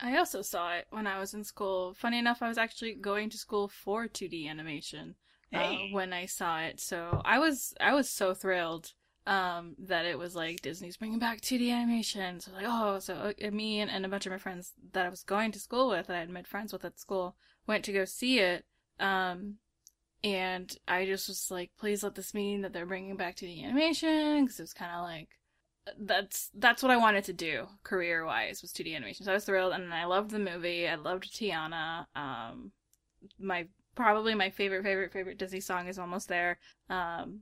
I 0.00 0.16
also 0.16 0.42
saw 0.42 0.74
it 0.74 0.86
when 0.90 1.06
I 1.06 1.18
was 1.18 1.34
in 1.34 1.44
school. 1.44 1.94
Funny 1.94 2.18
enough, 2.18 2.42
I 2.42 2.48
was 2.48 2.58
actually 2.58 2.94
going 2.94 3.30
to 3.30 3.38
school 3.38 3.68
for 3.68 4.06
2D 4.06 4.48
animation 4.48 5.16
uh, 5.52 5.74
when 5.92 6.12
I 6.12 6.26
saw 6.26 6.60
it. 6.60 6.80
So 6.80 7.20
I 7.24 7.38
was 7.38 7.74
I 7.80 7.92
was 7.92 8.08
so 8.08 8.34
thrilled 8.34 8.92
um, 9.26 9.76
that 9.78 10.06
it 10.06 10.18
was 10.18 10.34
like 10.34 10.62
Disney's 10.62 10.96
bringing 10.96 11.18
back 11.18 11.40
2D 11.40 11.70
animation. 11.70 12.40
So 12.40 12.52
like, 12.52 12.64
oh, 12.66 12.98
so 12.98 13.32
uh, 13.42 13.50
me 13.50 13.80
and, 13.80 13.90
and 13.90 14.06
a 14.06 14.08
bunch 14.08 14.26
of 14.26 14.32
my 14.32 14.38
friends 14.38 14.72
that 14.92 15.06
I 15.06 15.10
was 15.10 15.22
going 15.22 15.52
to 15.52 15.60
school 15.60 15.90
with, 15.90 16.06
that 16.06 16.16
I 16.16 16.20
had 16.20 16.30
made 16.30 16.48
friends 16.48 16.72
with 16.72 16.84
at 16.84 16.98
school, 16.98 17.36
went 17.66 17.84
to 17.84 17.92
go 17.92 18.04
see 18.04 18.38
it. 18.38 18.64
Um, 18.98 19.56
and 20.22 20.74
I 20.86 21.06
just 21.06 21.28
was 21.28 21.50
like, 21.50 21.70
please 21.78 22.02
let 22.02 22.14
this 22.14 22.34
mean 22.34 22.62
that 22.62 22.72
they're 22.72 22.86
bringing 22.86 23.16
back 23.16 23.36
2D 23.36 23.64
animation 23.64 24.44
because 24.44 24.58
it 24.58 24.64
was 24.64 24.74
kind 24.74 24.92
of 24.94 25.02
like 25.02 25.28
that's 25.98 26.50
that's 26.54 26.82
what 26.82 26.92
I 26.92 26.96
wanted 26.96 27.24
to 27.24 27.32
do 27.32 27.66
career 27.82 28.24
wise 28.24 28.62
was 28.62 28.72
2D 28.72 28.94
animation. 28.94 29.24
So 29.24 29.32
I 29.32 29.34
was 29.34 29.44
thrilled, 29.44 29.72
and 29.72 29.92
I 29.92 30.04
loved 30.04 30.30
the 30.30 30.38
movie. 30.38 30.86
I 30.86 30.96
loved 30.96 31.32
Tiana. 31.32 32.06
Um, 32.14 32.72
my 33.38 33.66
probably 33.94 34.34
my 34.34 34.50
favorite 34.50 34.84
favorite 34.84 35.12
favorite 35.12 35.38
Disney 35.38 35.60
song 35.60 35.88
is 35.88 35.98
almost 35.98 36.28
there. 36.28 36.58
Um, 36.88 37.40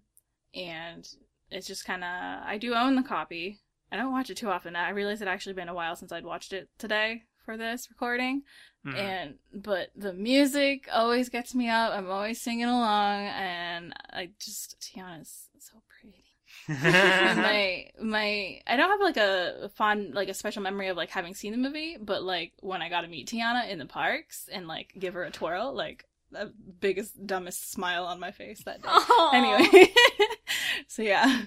and 0.55 1.07
it's 1.51 1.67
just 1.67 1.85
kind 1.85 2.05
of 2.05 2.11
I 2.45 2.59
do 2.59 2.75
own 2.75 2.95
the 2.95 3.03
copy. 3.03 3.61
I 3.91 3.97
don't 3.97 4.13
watch 4.13 4.31
it 4.31 4.37
too 4.37 4.51
often. 4.51 4.77
I 4.77 4.91
realized 4.91 5.23
it 5.23 5.29
actually 5.29 5.55
been 5.55 5.69
a 5.69 5.75
while 5.75 5.97
since 5.97 6.13
I'd 6.13 6.25
watched 6.25 6.53
it 6.53 6.69
today 6.79 7.23
for 7.45 7.57
this 7.57 7.89
recording. 7.89 8.43
Mhm. 8.87 8.97
And 8.97 9.39
but 9.53 9.91
the 9.97 10.13
music 10.13 10.89
always 10.93 11.29
gets 11.29 11.55
me 11.55 11.69
up. 11.69 11.93
I'm 11.93 12.09
always 12.11 12.41
singing 12.41 12.67
along, 12.67 13.27
and 13.27 13.93
I 14.13 14.31
just 14.39 14.81
Tiana's 14.81 15.49
so 15.59 15.83
pretty. 15.89 16.25
My 16.69 17.91
my 18.01 18.61
I 18.67 18.77
don't 18.77 18.91
have 18.91 19.01
like 19.01 19.17
a 19.17 19.71
fond 19.75 20.15
like 20.15 20.29
a 20.29 20.35
special 20.35 20.63
memory 20.63 20.89
of 20.89 20.97
like 20.97 21.11
having 21.11 21.35
seen 21.35 21.53
the 21.53 21.59
movie, 21.59 21.97
but 22.01 22.23
like 22.23 22.53
when 22.61 22.81
I 22.83 22.89
got 22.89 23.03
to 23.03 23.09
meet 23.09 23.29
Tiana 23.29 23.69
in 23.69 23.79
the 23.79 23.87
parks 23.87 24.49
and 24.53 24.67
like 24.69 24.93
give 24.99 25.15
her 25.15 25.25
a 25.25 25.31
twirl, 25.31 25.75
like 25.75 26.05
the 26.31 26.53
biggest 26.81 27.27
dumbest 27.27 27.71
smile 27.71 28.05
on 28.05 28.21
my 28.21 28.31
face 28.31 28.63
that 28.65 28.83
day. 28.83 28.89
Aw. 28.91 29.31
Anyway, 29.35 29.93
so 30.87 31.03
yeah, 31.03 31.43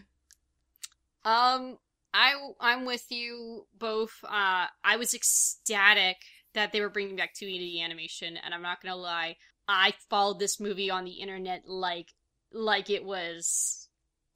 Um, 1.24 1.78
I 2.14 2.34
I'm 2.60 2.86
with 2.86 3.12
you 3.12 3.68
both. 3.78 4.24
Uh, 4.24 4.68
I 4.84 4.98
was 4.98 5.14
ecstatic 5.14 6.18
that 6.54 6.72
they 6.72 6.82
were 6.82 6.90
bringing 6.90 7.16
back 7.16 7.34
2D 7.34 7.82
animation, 7.82 8.38
and 8.38 8.54
I'm 8.54 8.62
not 8.62 8.82
gonna 8.82 8.96
lie, 8.96 9.38
I 9.68 9.94
followed 10.10 10.40
this 10.40 10.60
movie 10.60 10.90
on 10.90 11.06
the 11.06 11.12
internet 11.14 11.64
like 11.68 12.10
like 12.52 12.90
it 12.90 13.06
was 13.06 13.88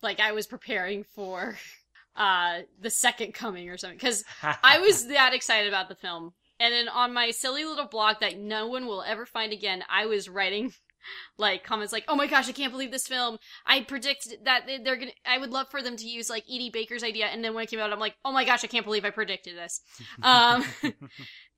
like 0.01 0.19
I 0.19 0.31
was 0.31 0.47
preparing 0.47 1.03
for 1.03 1.57
uh 2.15 2.59
the 2.79 2.89
second 2.89 3.33
coming 3.33 3.69
or 3.69 3.77
something 3.77 3.97
because 3.97 4.23
I 4.41 4.79
was 4.85 5.07
that 5.07 5.33
excited 5.33 5.67
about 5.67 5.89
the 5.89 5.95
film. 5.95 6.33
And 6.57 6.73
then 6.73 6.87
on 6.87 7.13
my 7.13 7.31
silly 7.31 7.65
little 7.65 7.87
blog 7.87 8.21
that 8.21 8.37
no 8.39 8.67
one 8.67 8.85
will 8.85 9.03
ever 9.03 9.25
find 9.25 9.51
again, 9.51 9.83
I 9.89 10.05
was 10.05 10.29
writing 10.29 10.71
like 11.37 11.65
comments 11.65 11.91
like, 11.91 12.05
"Oh 12.07 12.15
my 12.15 12.27
gosh, 12.27 12.47
I 12.47 12.53
can't 12.53 12.71
believe 12.71 12.91
this 12.91 13.07
film. 13.07 13.37
I 13.65 13.81
predicted 13.81 14.39
that 14.45 14.65
they- 14.65 14.77
they're 14.77 14.95
gonna. 14.95 15.11
I 15.25 15.37
would 15.37 15.51
love 15.51 15.69
for 15.69 15.81
them 15.81 15.97
to 15.97 16.07
use 16.07 16.29
like 16.29 16.45
Edie 16.49 16.69
Baker's 16.69 17.03
idea." 17.03 17.25
And 17.25 17.43
then 17.43 17.53
when 17.53 17.65
it 17.65 17.69
came 17.69 17.81
out, 17.81 17.91
I'm 17.91 17.99
like, 17.99 18.15
"Oh 18.23 18.31
my 18.31 18.45
gosh, 18.45 18.63
I 18.63 18.67
can't 18.67 18.85
believe 18.85 19.03
I 19.03 19.09
predicted 19.09 19.57
this." 19.57 19.81
Um, 20.23 20.63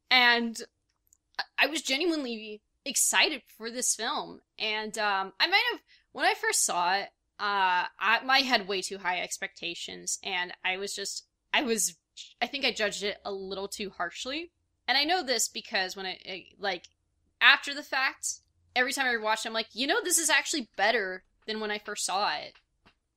and 0.10 0.58
I 1.58 1.68
was 1.68 1.82
genuinely 1.82 2.62
excited 2.86 3.42
for 3.58 3.70
this 3.70 3.96
film. 3.96 4.40
And 4.58 4.98
um, 4.98 5.34
I 5.40 5.48
might 5.48 5.64
have 5.72 5.82
when 6.12 6.26
I 6.26 6.34
first 6.34 6.66
saw 6.66 6.96
it, 6.96 7.10
uh, 7.40 7.86
I 8.00 8.20
my 8.26 8.40
had 8.40 8.68
way 8.68 8.82
too 8.82 8.98
high 8.98 9.20
expectations, 9.20 10.20
and 10.24 10.54
I 10.66 10.78
was 10.78 10.94
just 10.94 11.26
I 11.54 11.62
was 11.62 11.96
I 12.42 12.48
think 12.48 12.66
I 12.66 12.72
judged 12.72 13.04
it 13.04 13.18
a 13.24 13.32
little 13.32 13.68
too 13.68 13.92
harshly. 13.92 14.52
And 14.88 14.98
I 14.98 15.04
know 15.04 15.22
this 15.22 15.50
because 15.50 15.96
when 15.96 16.06
I, 16.06 16.18
I 16.26 16.46
like 16.58 16.86
after 17.42 17.74
the 17.74 17.84
fact, 17.84 18.40
every 18.76 18.94
time 18.94 19.06
I 19.06 19.18
watched 19.18 19.46
it, 19.46 19.50
I'm 19.50 19.54
like, 19.54 19.68
you 19.74 19.86
know, 19.86 20.02
this 20.04 20.18
is 20.18 20.30
actually 20.30 20.70
better 20.78 21.24
than 21.46 21.60
when 21.60 21.72
I 21.72 21.78
first 21.78 22.06
saw 22.06 22.34
it, 22.36 22.54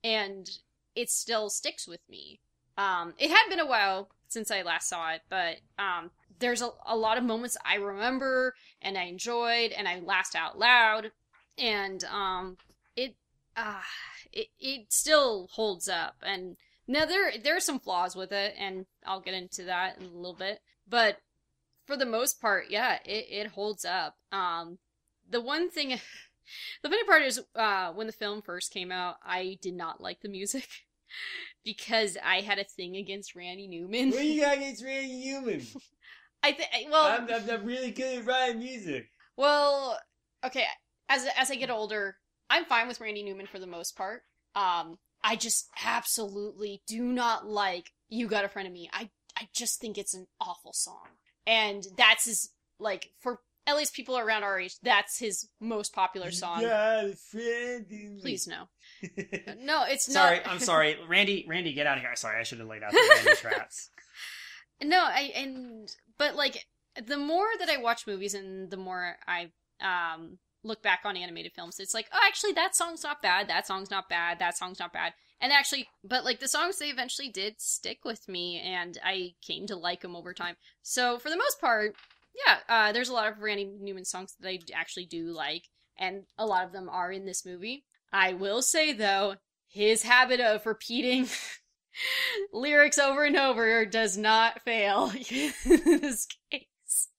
and 0.03 0.49
it 0.95 1.09
still 1.09 1.49
sticks 1.49 1.87
with 1.87 2.01
me. 2.09 2.39
Um, 2.77 3.13
it 3.17 3.29
had 3.29 3.49
been 3.49 3.59
a 3.59 3.65
while 3.65 4.09
since 4.27 4.51
I 4.51 4.61
last 4.61 4.87
saw 4.87 5.11
it, 5.11 5.21
but 5.29 5.57
um, 5.79 6.11
there's 6.41 6.61
a, 6.61 6.71
a 6.85 6.97
lot 6.97 7.17
of 7.17 7.23
moments 7.23 7.57
I 7.65 7.75
remember 7.75 8.53
and 8.81 8.97
I 8.97 9.03
enjoyed 9.03 9.71
and 9.71 9.87
I 9.87 9.99
laughed 9.99 10.35
out 10.35 10.59
loud, 10.59 11.11
and 11.57 12.03
um, 12.05 12.57
it 12.95 13.15
ah, 13.55 13.85
it 14.33 14.47
it 14.59 14.91
still 14.91 15.47
holds 15.53 15.87
up. 15.87 16.15
And 16.21 16.57
now 16.87 17.05
there 17.05 17.31
there 17.41 17.55
are 17.55 17.61
some 17.61 17.79
flaws 17.79 18.15
with 18.15 18.31
it, 18.31 18.55
and 18.57 18.85
I'll 19.05 19.21
get 19.21 19.33
into 19.33 19.63
that 19.63 19.97
in 19.97 20.05
a 20.05 20.09
little 20.09 20.35
bit. 20.35 20.59
But 20.87 21.19
for 21.85 21.95
the 21.95 22.05
most 22.05 22.41
part, 22.41 22.65
yeah, 22.69 22.99
it 23.05 23.27
it 23.29 23.47
holds 23.47 23.85
up. 23.85 24.17
Um, 24.31 24.79
the 25.29 25.41
one 25.41 25.69
thing, 25.69 25.89
the 26.81 26.89
funny 26.89 27.03
part 27.05 27.23
is, 27.23 27.41
uh, 27.55 27.91
when 27.93 28.07
the 28.07 28.13
film 28.13 28.41
first 28.41 28.73
came 28.73 28.91
out, 28.91 29.17
I 29.23 29.57
did 29.61 29.75
not 29.75 30.01
like 30.01 30.21
the 30.21 30.29
music. 30.29 30.67
Because 31.63 32.17
I 32.23 32.37
had 32.41 32.57
a 32.57 32.63
thing 32.63 32.95
against 32.95 33.35
Randy 33.35 33.67
Newman. 33.67 34.09
What 34.09 34.25
you 34.25 34.41
got 34.41 34.57
against 34.57 34.83
Randy 34.83 35.25
Newman? 35.25 35.61
I 36.43 36.51
think 36.53 36.69
well, 36.89 37.05
I'm, 37.05 37.49
I'm, 37.49 37.65
really 37.65 37.91
good 37.91 38.19
at 38.19 38.25
writing 38.25 38.59
music. 38.59 39.09
Well, 39.37 39.99
okay. 40.45 40.65
As 41.09 41.27
as 41.37 41.51
I 41.51 41.55
get 41.55 41.69
older, 41.69 42.17
I'm 42.49 42.65
fine 42.65 42.87
with 42.87 42.99
Randy 42.99 43.23
Newman 43.23 43.47
for 43.47 43.59
the 43.59 43.67
most 43.67 43.95
part. 43.95 44.23
Um, 44.55 44.97
I 45.23 45.35
just 45.35 45.69
absolutely 45.85 46.81
do 46.87 47.03
not 47.03 47.47
like 47.47 47.91
"You 48.09 48.27
Got 48.27 48.45
a 48.45 48.49
Friend 48.49 48.67
of 48.67 48.73
Me." 48.73 48.89
I 48.91 49.09
I 49.37 49.49
just 49.53 49.79
think 49.79 49.97
it's 49.97 50.13
an 50.13 50.27
awful 50.39 50.73
song, 50.73 51.07
and 51.45 51.85
that's 51.95 52.25
his 52.25 52.49
like 52.79 53.11
for 53.19 53.39
at 53.67 53.75
least 53.75 53.93
people 53.93 54.17
around 54.17 54.43
our 54.43 54.59
age. 54.59 54.75
That's 54.81 55.19
his 55.19 55.47
most 55.59 55.93
popular 55.93 56.31
song. 56.31 56.61
got 56.61 57.05
a 57.05 57.15
friend 57.15 57.85
in 57.89 58.15
me. 58.15 58.21
Please 58.21 58.47
no, 58.47 58.67
no, 59.59 59.83
it's 59.87 60.09
not. 60.09 60.13
Sorry. 60.13 60.39
I'm 60.45 60.59
sorry, 60.71 60.97
Randy. 61.07 61.45
Randy, 61.47 61.73
get 61.73 61.87
out 61.87 61.97
of 61.97 62.03
here. 62.03 62.15
Sorry, 62.15 62.39
I 62.39 62.43
should 62.43 62.59
have 62.59 62.67
laid 62.67 62.83
out 62.83 62.91
the 62.91 63.21
Randy 63.25 63.39
traps. 63.39 63.89
No, 64.83 64.99
I 65.03 65.31
and 65.35 65.93
but 66.17 66.35
like 66.35 66.65
the 67.05 67.17
more 67.17 67.47
that 67.59 67.69
I 67.69 67.77
watch 67.77 68.07
movies 68.07 68.33
and 68.33 68.69
the 68.69 68.77
more 68.77 69.17
I 69.27 69.51
um 69.81 70.39
look 70.63 70.83
back 70.83 71.01
on 71.05 71.17
animated 71.17 71.53
films, 71.53 71.79
it's 71.79 71.93
like, 71.93 72.07
oh, 72.13 72.19
actually 72.27 72.53
that 72.53 72.75
song's 72.75 73.03
not 73.03 73.21
bad. 73.21 73.47
That 73.47 73.67
song's 73.67 73.91
not 73.91 74.09
bad. 74.09 74.39
That 74.39 74.57
song's 74.57 74.79
not 74.79 74.93
bad. 74.93 75.13
And 75.39 75.51
actually, 75.51 75.87
but 76.03 76.23
like 76.23 76.39
the 76.39 76.47
songs 76.47 76.77
they 76.77 76.89
eventually 76.89 77.29
did 77.29 77.59
stick 77.59 77.99
with 78.05 78.27
me, 78.27 78.59
and 78.59 78.97
I 79.03 79.33
came 79.41 79.65
to 79.67 79.75
like 79.75 80.01
them 80.01 80.15
over 80.15 80.33
time. 80.33 80.55
So 80.83 81.17
for 81.17 81.29
the 81.29 81.37
most 81.37 81.59
part, 81.59 81.95
yeah, 82.45 82.57
uh, 82.69 82.91
there's 82.91 83.09
a 83.09 83.13
lot 83.13 83.31
of 83.31 83.39
Randy 83.39 83.65
Newman 83.65 84.05
songs 84.05 84.35
that 84.39 84.47
I 84.47 84.59
actually 84.75 85.05
do 85.05 85.31
like, 85.31 85.63
and 85.97 86.23
a 86.37 86.45
lot 86.45 86.65
of 86.65 86.71
them 86.71 86.89
are 86.89 87.11
in 87.11 87.25
this 87.25 87.45
movie. 87.45 87.85
I 88.13 88.33
will 88.33 88.61
say 88.61 88.93
though, 88.93 89.35
his 89.67 90.03
habit 90.03 90.39
of 90.39 90.65
repeating 90.65 91.27
lyrics 92.53 92.97
over 92.97 93.23
and 93.23 93.35
over 93.37 93.85
does 93.85 94.17
not 94.17 94.61
fail 94.63 95.11
in 95.29 95.53
this 95.65 96.27
case. 96.51 97.09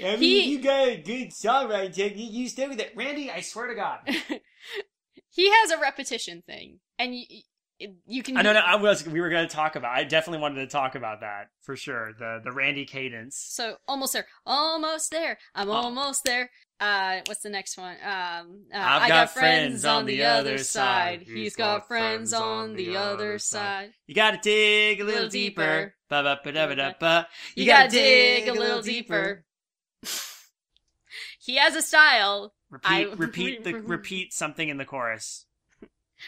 I 0.00 0.12
mean, 0.12 0.18
He- 0.20 0.50
you 0.50 0.60
got 0.62 0.88
a 0.88 0.96
good 1.02 1.30
songwriting 1.30 1.94
technique. 1.94 2.32
You 2.32 2.48
stay 2.48 2.68
with 2.68 2.78
it, 2.80 2.92
Randy. 2.94 3.30
I 3.30 3.40
swear 3.40 3.66
to 3.66 3.74
God. 3.74 3.98
he 5.30 5.50
has 5.50 5.70
a 5.72 5.78
repetition 5.80 6.42
thing, 6.46 6.78
and 7.00 7.14
you, 7.16 7.94
you 8.06 8.22
can. 8.22 8.36
I 8.36 8.42
know. 8.42 8.52
No, 8.52 8.60
I 8.60 8.76
was. 8.76 9.04
We 9.06 9.20
were 9.20 9.28
going 9.28 9.48
to 9.48 9.52
talk 9.54 9.74
about. 9.74 9.96
I 9.96 10.04
definitely 10.04 10.40
wanted 10.40 10.60
to 10.60 10.66
talk 10.68 10.94
about 10.94 11.20
that 11.22 11.48
for 11.62 11.74
sure. 11.74 12.12
The 12.16 12.40
the 12.44 12.52
Randy 12.52 12.84
cadence. 12.86 13.36
So 13.50 13.76
almost 13.88 14.12
there, 14.12 14.26
almost 14.46 15.10
there. 15.10 15.38
I'm 15.54 15.68
Oh. 15.68 15.72
almost 15.72 16.22
there. 16.24 16.50
Uh, 16.80 17.20
what's 17.26 17.40
the 17.40 17.50
next 17.50 17.76
one? 17.76 17.96
Um, 18.04 18.60
uh, 18.72 18.76
I've 18.78 19.02
I 19.02 19.08
got 19.08 19.26
got 19.26 19.30
friends 19.30 19.84
on 19.84 20.06
the 20.06 20.22
other 20.24 20.58
side. 20.58 21.22
He's 21.22 21.34
He's 21.34 21.56
got 21.56 21.88
friends 21.88 22.32
on 22.32 22.74
the 22.74 22.96
other 22.96 23.38
side. 23.40 23.92
You 24.06 24.14
got 24.14 24.30
to 24.32 24.38
dig 24.40 25.00
a 25.00 25.04
little, 25.04 25.22
Little 25.22 25.30
deeper. 25.30 25.62
deeper. 25.62 25.94
Ba 26.08 26.22
ba 26.22 26.40
ba 26.44 26.52
da 26.52 26.66
ba 26.68 26.76
da 26.76 26.92
ba. 26.98 27.28
You 27.54 27.66
gotta 27.66 27.90
dig 27.90 28.48
a 28.48 28.52
little 28.52 28.82
deeper. 28.82 29.44
He 31.40 31.56
has 31.56 31.74
a 31.74 31.80
style. 31.82 32.52
Repeat. 32.70 32.88
I- 32.90 33.12
repeat 33.14 33.64
the 33.64 33.72
repeat 33.80 34.32
something 34.34 34.68
in 34.68 34.76
the 34.76 34.84
chorus. 34.84 35.46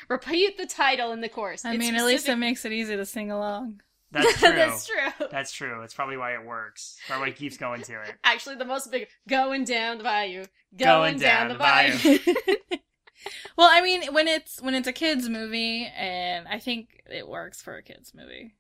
Repeat 0.09 0.57
the 0.57 0.67
title 0.67 1.13
in 1.13 1.21
the 1.21 1.29
chorus. 1.29 1.65
I 1.65 1.73
It's 1.75 1.79
mean, 1.79 1.95
at 1.97 2.05
least 2.07 2.29
it 2.29 2.37
makes 2.37 2.65
it 2.65 2.73
easy 2.73 2.97
to 2.97 3.05
sing 3.05 3.31
along. 3.31 3.83
That's 4.13 4.39
true. 4.41 4.55
That's 4.55 4.87
true. 4.87 5.29
That's 5.31 5.53
true. 5.53 5.83
It's 5.83 5.95
probably 5.95 6.17
why 6.17 6.35
it 6.35 6.45
works. 6.45 6.99
Probably 7.07 7.27
why 7.27 7.29
he 7.31 7.35
keeps 7.35 7.57
going 7.57 7.83
to 7.83 8.03
it. 8.03 8.15
Actually, 8.25 8.57
the 8.57 8.65
most 8.65 8.91
big 8.91 9.09
going 9.29 9.65
down 9.65 9.99
the 9.99 10.05
bayou, 10.05 10.45
going, 10.77 11.17
Going 11.17 11.19
down, 11.19 11.49
down 11.49 11.49
the 11.49 11.55
the 11.55 11.59
bayou. 11.59 12.19
bayou. 12.19 12.57
well, 13.57 13.69
I 13.71 13.81
mean, 13.83 14.13
when 14.13 14.27
it's 14.29 14.61
when 14.61 14.75
it's 14.75 14.89
a 14.89 14.93
kids 14.93 15.29
movie, 15.29 15.91
and 15.97 16.49
I 16.49 16.59
think 16.59 17.03
it 17.11 17.29
works 17.29 17.63
for 17.63 17.77
a 17.77 17.83
kids 17.83 18.13
movie. 18.15 18.55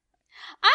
I 0.63 0.71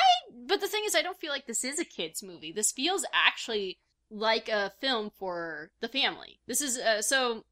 but 0.45 0.61
the 0.61 0.67
thing 0.67 0.84
is, 0.86 0.95
I 0.95 1.01
don't 1.01 1.17
feel 1.19 1.32
like 1.32 1.47
this 1.47 1.63
is 1.63 1.80
a 1.80 1.86
kids 1.86 2.21
movie. 2.21 2.51
This 2.51 2.71
feels 2.71 3.05
actually 3.13 3.80
like 4.11 4.49
a 4.49 4.71
film 4.80 5.09
for 5.17 5.71
the 5.82 5.88
family. 5.88 6.39
This 6.47 6.61
is 6.61 6.78
uh, 6.78 7.01
so. 7.01 7.45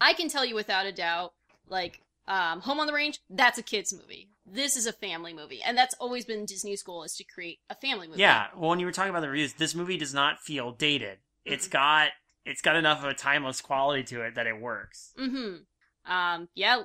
I 0.00 0.12
can 0.12 0.28
tell 0.28 0.44
you 0.44 0.54
without 0.54 0.86
a 0.86 0.92
doubt, 0.92 1.32
like 1.68 2.00
um, 2.28 2.60
Home 2.60 2.78
on 2.78 2.86
the 2.86 2.92
Range, 2.92 3.18
that's 3.30 3.58
a 3.58 3.64
kids 3.64 3.92
movie. 3.92 4.28
This 4.52 4.76
is 4.76 4.86
a 4.86 4.92
family 4.92 5.32
movie, 5.34 5.60
and 5.62 5.76
that's 5.76 5.94
always 6.00 6.24
been 6.24 6.46
Disney's 6.46 6.82
goal 6.82 7.02
is 7.04 7.14
to 7.16 7.24
create 7.24 7.58
a 7.70 7.74
family 7.74 8.08
movie. 8.08 8.20
Yeah. 8.20 8.46
Well, 8.56 8.70
when 8.70 8.80
you 8.80 8.86
were 8.86 8.92
talking 8.92 9.10
about 9.10 9.20
the 9.22 9.28
reviews, 9.28 9.54
this 9.54 9.74
movie 9.74 9.96
does 9.98 10.14
not 10.14 10.40
feel 10.40 10.72
dated. 10.72 11.18
It's 11.44 11.68
got 11.68 12.10
it's 12.44 12.60
got 12.62 12.76
enough 12.76 12.98
of 13.04 13.10
a 13.10 13.14
timeless 13.14 13.60
quality 13.60 14.02
to 14.04 14.22
it 14.22 14.34
that 14.36 14.46
it 14.46 14.60
works, 14.60 15.12
Mm-hmm. 15.18 16.10
Um. 16.12 16.48
Yeah. 16.54 16.82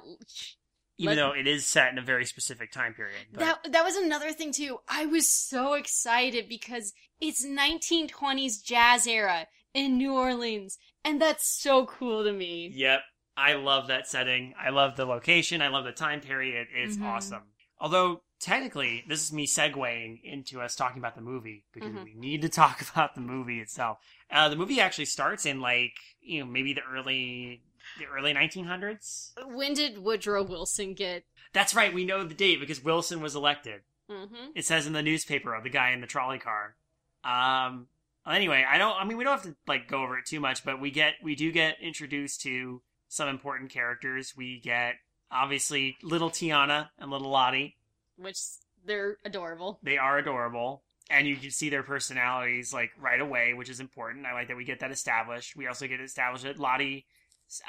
even 0.98 1.16
Let- 1.16 1.16
though 1.16 1.32
it 1.32 1.48
is 1.48 1.66
set 1.66 1.92
in 1.92 1.98
a 1.98 2.02
very 2.02 2.26
specific 2.26 2.72
time 2.72 2.94
period. 2.94 3.16
But 3.32 3.40
That 3.40 3.72
that 3.72 3.84
was 3.84 3.96
another 3.96 4.32
thing 4.34 4.52
too. 4.54 4.80
I 4.88 5.06
was 5.06 5.30
so 5.30 5.74
excited 5.74 6.48
because 6.50 6.94
it's 7.22 7.46
1920s 7.46 8.64
jazz 8.64 9.08
era 9.08 9.48
in 9.74 9.98
New 9.98 10.14
Orleans, 10.14 10.78
and 11.04 11.22
that's 11.22 11.48
so 11.62 11.86
cool 11.86 12.24
to 12.24 12.32
me. 12.32 12.72
Yep. 12.74 13.02
I 13.36 13.54
love 13.54 13.88
that 13.88 14.08
setting. 14.08 14.54
I 14.64 14.70
love 14.70 14.96
the 14.96 15.06
location. 15.06 15.62
I 15.64 15.70
love 15.70 15.86
the 15.86 15.92
time 15.92 16.22
period. 16.22 16.68
It's 16.74 16.96
Mm-hmm. 16.96 17.04
Mhm. 17.06 17.10
awesome. 17.10 17.44
Although 17.84 18.22
technically, 18.40 19.04
this 19.10 19.22
is 19.22 19.34
me 19.34 19.46
segueing 19.46 20.24
into 20.24 20.62
us 20.62 20.74
talking 20.74 21.00
about 21.00 21.16
the 21.16 21.22
movie 21.22 21.66
because 21.74 21.92
Mhm. 21.92 22.04
we 22.06 22.14
need 22.14 22.42
to 22.42 22.50
talk 22.62 22.82
about 22.82 23.14
the 23.14 23.22
movie 23.22 23.60
itself. 23.60 23.98
Uh, 24.32 24.48
the 24.48 24.56
movie 24.56 24.80
actually 24.80 25.06
starts 25.06 25.46
in 25.46 25.60
like 25.60 25.94
you 26.22 26.40
know 26.40 26.46
maybe 26.46 26.72
the 26.74 26.82
early 26.90 27.62
the 28.00 28.06
early 28.06 28.34
1900s. 28.34 29.34
When 29.46 29.74
did 29.74 29.98
Woodrow 29.98 30.44
Wilson 30.44 30.94
get? 30.94 31.26
That's 31.52 31.76
right. 31.76 31.94
We 31.94 32.06
know 32.06 32.24
the 32.24 32.34
date 32.34 32.62
because 32.62 32.82
Wilson 32.82 33.20
was 33.22 33.36
elected. 33.36 33.82
Mm-hmm. 34.10 34.52
It 34.56 34.66
says 34.66 34.88
in 34.88 34.94
the 34.94 35.04
newspaper 35.04 35.54
of 35.54 35.64
the 35.66 35.70
guy 35.70 35.92
in 35.92 36.00
the 36.00 36.08
trolley 36.08 36.40
car. 36.40 36.78
Um. 37.26 37.88
Anyway, 38.26 38.66
I 38.66 38.78
don't. 38.78 38.96
I 38.96 39.04
mean, 39.04 39.18
we 39.18 39.26
don't 39.26 39.34
have 39.34 39.44
to 39.44 39.58
like 39.68 39.90
go 39.90 40.04
over 40.04 40.18
it 40.18 40.26
too 40.26 40.40
much, 40.40 40.64
but 40.64 40.80
we 40.80 40.90
get 40.90 41.16
we 41.22 41.36
do 41.36 41.52
get 41.52 41.82
introduced 41.82 42.40
to 42.44 42.82
some 43.10 43.28
important 43.28 43.70
characters. 43.72 44.34
We 44.38 44.62
get 44.62 44.96
obviously 45.32 45.98
little 46.04 46.30
Tiana 46.30 46.90
and 47.00 47.12
little 47.12 47.30
Lottie. 47.30 47.78
Which 48.18 48.40
they're 48.86 49.18
adorable. 49.26 49.80
They 49.84 49.98
are 49.98 50.18
adorable, 50.18 50.84
and 51.10 51.28
you 51.28 51.36
can 51.36 51.52
see 51.52 51.70
their 51.70 51.84
personalities 51.84 52.74
like 52.74 52.92
right 53.00 53.20
away, 53.20 53.54
which 53.54 53.70
is 53.70 53.80
important. 53.80 54.26
I 54.26 54.34
like 54.34 54.48
that 54.48 54.58
we 54.58 54.66
get 54.66 54.80
that 54.82 54.92
established. 54.92 55.56
We 55.56 55.68
also 55.68 55.88
get 55.88 56.00
established 56.00 56.44
that 56.44 56.60
Lottie's 56.60 57.04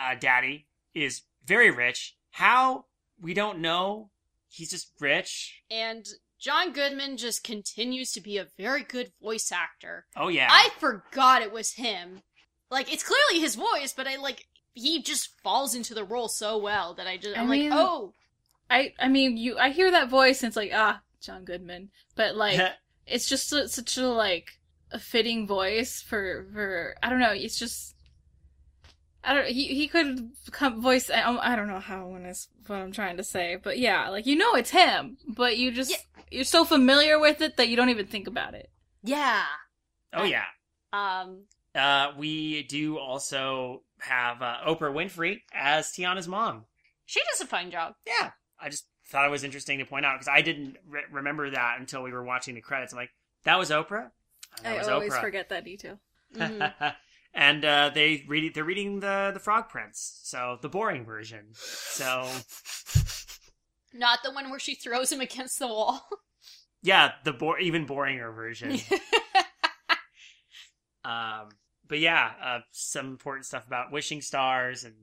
uh, 0.00 0.14
daddy 0.18 0.66
is 0.94 1.22
very 1.46 1.70
rich. 1.70 2.16
How 2.30 2.86
we 3.20 3.34
don't 3.34 3.60
know. 3.60 4.10
He's 4.48 4.70
just 4.70 4.92
rich. 5.00 5.62
And 5.70 6.06
John 6.38 6.72
Goodman 6.72 7.16
just 7.16 7.42
continues 7.42 8.12
to 8.12 8.20
be 8.20 8.38
a 8.38 8.46
very 8.56 8.82
good 8.82 9.12
voice 9.20 9.50
actor. 9.50 10.06
Oh 10.16 10.28
yeah. 10.28 10.48
I 10.50 10.68
forgot 10.78 11.42
it 11.42 11.52
was 11.52 11.72
him. 11.72 12.22
Like 12.70 12.92
it's 12.92 13.02
clearly 13.02 13.40
his 13.40 13.54
voice, 13.54 13.92
but 13.96 14.06
I 14.06 14.16
like 14.16 14.46
he 14.74 15.02
just 15.02 15.30
falls 15.42 15.74
into 15.74 15.94
the 15.94 16.04
role 16.04 16.28
so 16.28 16.58
well 16.58 16.94
that 16.94 17.06
I 17.06 17.16
just 17.16 17.38
I'm 17.38 17.48
I 17.48 17.50
mean- 17.50 17.70
like, 17.70 17.78
oh, 17.80 18.12
I 18.70 18.92
I 18.98 19.08
mean, 19.08 19.36
you 19.36 19.58
I 19.58 19.70
hear 19.70 19.90
that 19.90 20.08
voice 20.10 20.42
and 20.42 20.48
it's 20.48 20.56
like 20.56 20.72
ah 20.74 21.00
John 21.20 21.44
Goodman, 21.44 21.90
but 22.16 22.36
like 22.36 22.60
it's 23.06 23.28
just 23.28 23.48
su- 23.48 23.68
such 23.68 23.96
a 23.98 24.08
like 24.08 24.58
a 24.90 24.98
fitting 24.98 25.46
voice 25.46 26.00
for 26.02 26.46
for 26.52 26.94
I 27.02 27.08
don't 27.10 27.20
know. 27.20 27.32
It's 27.32 27.58
just 27.58 27.94
I 29.22 29.32
don't. 29.34 29.46
He 29.48 29.68
he 29.74 29.88
could 29.88 30.30
come 30.50 30.82
voice. 30.82 31.08
I, 31.10 31.22
I 31.36 31.56
don't 31.56 31.68
know 31.68 31.80
how 31.80 32.08
when 32.08 32.26
is 32.26 32.48
what 32.66 32.76
I'm 32.76 32.92
trying 32.92 33.16
to 33.16 33.24
say, 33.24 33.56
but 33.62 33.78
yeah, 33.78 34.08
like 34.10 34.26
you 34.26 34.36
know 34.36 34.54
it's 34.54 34.70
him, 34.70 35.16
but 35.26 35.56
you 35.56 35.70
just 35.70 35.90
Yeah. 35.90 35.96
you're 36.30 36.44
so 36.44 36.64
familiar 36.66 37.18
with 37.18 37.40
it 37.40 37.56
that 37.56 37.68
you 37.68 37.76
don't 37.76 37.88
even 37.90 38.06
think 38.06 38.26
about 38.26 38.54
it. 38.54 38.70
yeah. 39.02 39.44
oh 40.12 40.24
yeah. 40.24 40.44
Um, 40.92 41.44
Uh, 41.74 42.12
we 42.16 42.62
do 42.64 42.98
also 42.98 43.82
have 44.00 44.42
uh, 44.42 44.56
Oprah 44.66 44.92
Winfrey 44.94 45.40
as 45.52 45.88
Tiana's 45.90 46.28
mom. 46.28 46.64
she 47.04 47.20
does 47.30 47.40
a 47.40 47.46
fine 47.46 47.70
job. 47.70 47.94
Yeah, 48.06 48.30
I 48.60 48.68
just 48.68 48.86
thought 49.08 49.26
it 49.26 49.30
was 49.30 49.44
interesting 49.44 49.78
to 49.80 49.84
point 49.84 50.06
out 50.06 50.14
because 50.18 50.28
I 50.28 50.40
didn't 50.42 50.76
re- 50.88 51.02
remember 51.10 51.50
that 51.50 51.76
until 51.80 52.02
we 52.02 52.12
were 52.12 52.24
watching 52.24 52.54
the 52.54 52.60
credits. 52.60 52.92
I'm 52.92 52.98
like, 52.98 53.10
that 53.44 53.58
was 53.58 53.70
Oprah. 53.70 54.10
And 54.64 54.78
that 54.78 54.78
was 54.78 54.86
Oprah. 55.12 55.20
forget 55.20 55.48
that 55.48 55.64
detail. 55.64 55.98
Mhm. 56.34 56.94
and 57.34 57.64
uh, 57.64 57.90
they 57.92 58.24
read 58.28 58.54
they're 58.54 58.64
reading 58.64 59.00
the 59.00 59.30
the 59.34 59.40
Frog 59.40 59.68
Prince, 59.68 60.20
so 60.22 60.58
the 60.62 60.68
boring 60.68 61.04
version. 61.04 61.48
So 61.54 62.28
Not 63.92 64.20
the 64.24 64.32
one 64.32 64.50
where 64.50 64.58
she 64.58 64.74
throws 64.74 65.12
him 65.12 65.20
against 65.20 65.58
the 65.58 65.68
wall. 65.68 66.06
yeah, 66.82 67.12
the 67.24 67.32
bo- 67.32 67.58
even 67.60 67.86
boringer 67.86 68.34
version. 68.34 68.78
um, 71.04 71.48
but 71.88 71.98
yeah, 71.98 72.32
uh, 72.42 72.60
some 72.70 73.06
important 73.06 73.46
stuff 73.46 73.66
about 73.66 73.92
wishing 73.92 74.20
stars 74.22 74.84
and 74.84 74.94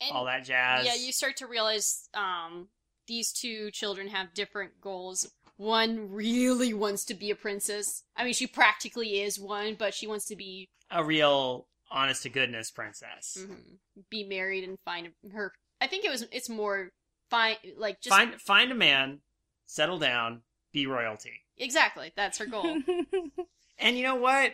And- 0.00 0.12
all 0.12 0.24
that 0.26 0.44
jazz. 0.44 0.84
Yeah, 0.86 0.94
you 0.94 1.12
start 1.12 1.36
to 1.38 1.46
realize 1.46 2.08
um, 2.14 2.68
these 3.06 3.32
two 3.32 3.70
children 3.70 4.08
have 4.08 4.34
different 4.34 4.80
goals. 4.80 5.30
One 5.56 6.10
really 6.10 6.72
wants 6.74 7.04
to 7.06 7.14
be 7.14 7.30
a 7.30 7.34
princess. 7.36 8.02
I 8.16 8.24
mean, 8.24 8.32
she 8.32 8.46
practically 8.46 9.20
is 9.20 9.38
one, 9.38 9.74
but 9.78 9.94
she 9.94 10.06
wants 10.06 10.24
to 10.26 10.36
be 10.36 10.68
a 10.90 11.04
real 11.04 11.68
honest 11.90 12.22
to 12.24 12.30
goodness 12.30 12.70
princess. 12.70 13.36
mhm, 13.38 13.76
be 14.10 14.24
married 14.24 14.64
and 14.64 14.78
find 14.84 15.10
her. 15.32 15.52
I 15.80 15.86
think 15.86 16.04
it 16.04 16.10
was. 16.10 16.26
It's 16.32 16.48
more 16.48 16.90
find 17.30 17.58
like 17.76 18.00
just 18.00 18.16
Find 18.16 18.40
find 18.40 18.72
a 18.72 18.74
man, 18.74 19.20
settle 19.66 19.98
down, 19.98 20.42
be 20.72 20.86
royalty. 20.86 21.44
exactly. 21.58 22.12
That's 22.16 22.38
her 22.38 22.46
goal. 22.46 22.78
And 23.78 23.96
you 23.96 24.04
know 24.04 24.14
what? 24.14 24.52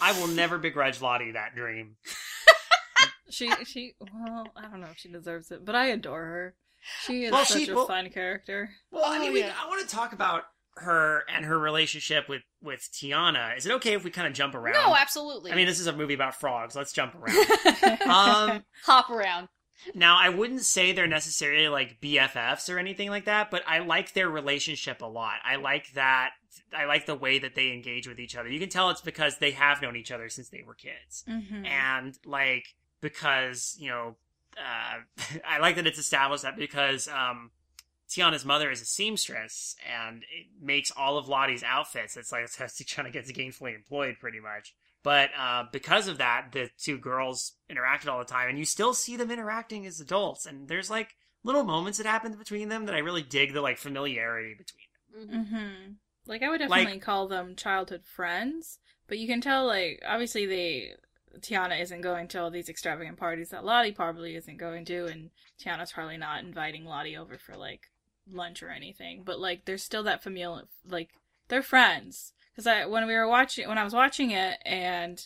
I 0.00 0.12
will 0.18 0.28
never 0.28 0.58
begrudge 0.58 1.00
Lottie 1.00 1.32
that 1.32 1.54
dream. 1.54 1.96
she 3.30 3.50
she 3.64 3.94
well, 4.00 4.46
I 4.56 4.62
don't 4.62 4.80
know 4.80 4.88
if 4.90 4.98
she 4.98 5.08
deserves 5.10 5.50
it, 5.50 5.64
but 5.64 5.74
I 5.74 5.86
adore 5.86 6.24
her. 6.24 6.54
She 7.02 7.24
is 7.24 7.32
Well, 7.32 7.44
such 7.44 7.64
she- 7.64 7.70
a 7.70 7.74
well- 7.74 7.86
fun 7.86 8.10
character. 8.10 8.70
Well, 8.90 9.04
I 9.04 9.16
Oh, 9.18 9.20
mean, 9.20 9.32
we. 9.32 9.42
I 9.44 9.66
want 9.68 9.86
to 9.88 9.94
talk 9.94 10.12
about 10.12 10.44
her 10.76 11.24
and 11.28 11.44
her 11.44 11.58
relationship 11.58 12.28
with 12.28 12.42
with 12.62 12.88
Tiana. 12.92 13.56
Is 13.56 13.66
it 13.66 13.72
okay 13.72 13.92
if 13.94 14.04
we 14.04 14.10
kind 14.10 14.26
of 14.26 14.32
jump 14.32 14.54
around? 14.54 14.74
no, 14.74 14.94
absolutely. 14.96 15.52
I 15.52 15.54
mean, 15.54 15.66
this 15.66 15.80
is 15.80 15.86
a 15.86 15.92
movie 15.92 16.14
about 16.14 16.34
frogs. 16.40 16.74
Let's 16.74 16.92
jump 16.92 17.14
around. 17.14 18.02
um, 18.02 18.64
hop 18.84 19.10
around. 19.10 19.48
now, 19.94 20.16
I 20.18 20.28
wouldn't 20.30 20.62
say 20.62 20.92
they're 20.92 21.06
necessarily 21.06 21.68
like 21.68 22.00
BFFs 22.00 22.72
or 22.72 22.78
anything 22.78 23.10
like 23.10 23.26
that, 23.26 23.50
but 23.50 23.62
I 23.66 23.80
like 23.80 24.12
their 24.14 24.28
relationship 24.30 25.02
a 25.02 25.06
lot. 25.06 25.36
I 25.44 25.56
like 25.56 25.92
that. 25.94 26.30
I 26.76 26.84
like 26.84 27.06
the 27.06 27.14
way 27.14 27.38
that 27.38 27.54
they 27.54 27.72
engage 27.72 28.06
with 28.08 28.18
each 28.18 28.36
other. 28.36 28.48
You 28.48 28.58
can 28.60 28.68
tell 28.68 28.90
it's 28.90 29.00
because 29.00 29.38
they 29.38 29.52
have 29.52 29.80
known 29.82 29.96
each 29.96 30.10
other 30.10 30.28
since 30.28 30.48
they 30.48 30.62
were 30.62 30.74
kids. 30.74 31.24
Mhm. 31.28 31.66
and 31.66 32.18
like 32.24 32.74
because 33.00 33.76
you 33.78 33.88
know 33.88 34.16
uh, 34.58 34.98
i 35.48 35.58
like 35.58 35.76
that 35.76 35.86
it's 35.86 35.98
established 35.98 36.42
that 36.42 36.56
because 36.56 37.08
um 37.08 37.50
tiana's 38.08 38.44
mother 38.44 38.70
is 38.70 38.82
a 38.82 38.84
seamstress 38.84 39.76
and 39.88 40.22
it 40.24 40.46
makes 40.60 40.90
all 40.90 41.16
of 41.16 41.28
lottie's 41.28 41.62
outfits 41.62 42.16
it's 42.16 42.32
like 42.32 42.44
it's 42.60 42.84
trying 42.84 43.06
to 43.06 43.12
get 43.12 43.26
gainfully 43.28 43.74
employed 43.74 44.16
pretty 44.20 44.40
much 44.40 44.74
but 45.02 45.30
uh, 45.38 45.64
because 45.72 46.08
of 46.08 46.18
that 46.18 46.48
the 46.52 46.68
two 46.78 46.98
girls 46.98 47.52
interacted 47.70 48.08
all 48.08 48.18
the 48.18 48.24
time 48.24 48.48
and 48.50 48.58
you 48.58 48.64
still 48.64 48.92
see 48.92 49.16
them 49.16 49.30
interacting 49.30 49.86
as 49.86 50.00
adults 50.00 50.44
and 50.44 50.68
there's 50.68 50.90
like 50.90 51.14
little 51.44 51.64
moments 51.64 51.96
that 51.98 52.06
happen 52.06 52.34
between 52.36 52.68
them 52.68 52.84
that 52.86 52.94
i 52.94 52.98
really 52.98 53.22
dig 53.22 53.52
the 53.54 53.60
like 53.62 53.78
familiarity 53.78 54.54
between 54.54 55.28
them 55.30 55.46
Mhm. 55.46 55.94
Like 56.30 56.44
I 56.44 56.48
would 56.48 56.58
definitely 56.58 57.00
call 57.00 57.26
them 57.26 57.56
childhood 57.56 58.04
friends, 58.04 58.78
but 59.08 59.18
you 59.18 59.26
can 59.26 59.40
tell 59.40 59.66
like 59.66 60.00
obviously 60.06 60.46
they 60.46 60.92
Tiana 61.40 61.80
isn't 61.80 62.02
going 62.02 62.28
to 62.28 62.40
all 62.40 62.52
these 62.52 62.68
extravagant 62.68 63.16
parties 63.16 63.48
that 63.50 63.64
Lottie 63.64 63.90
probably 63.90 64.36
isn't 64.36 64.56
going 64.56 64.84
to, 64.84 65.06
and 65.06 65.30
Tiana's 65.60 65.90
probably 65.90 66.16
not 66.16 66.44
inviting 66.44 66.84
Lottie 66.84 67.16
over 67.16 67.36
for 67.36 67.56
like 67.56 67.90
lunch 68.30 68.62
or 68.62 68.70
anything. 68.70 69.24
But 69.24 69.40
like 69.40 69.64
there's 69.64 69.82
still 69.82 70.04
that 70.04 70.22
familial 70.22 70.62
like 70.88 71.10
they're 71.48 71.62
friends 71.62 72.32
because 72.52 72.68
I 72.68 72.86
when 72.86 73.08
we 73.08 73.14
were 73.14 73.28
watching 73.28 73.66
when 73.66 73.78
I 73.78 73.84
was 73.84 73.92
watching 73.92 74.30
it 74.30 74.58
and 74.64 75.20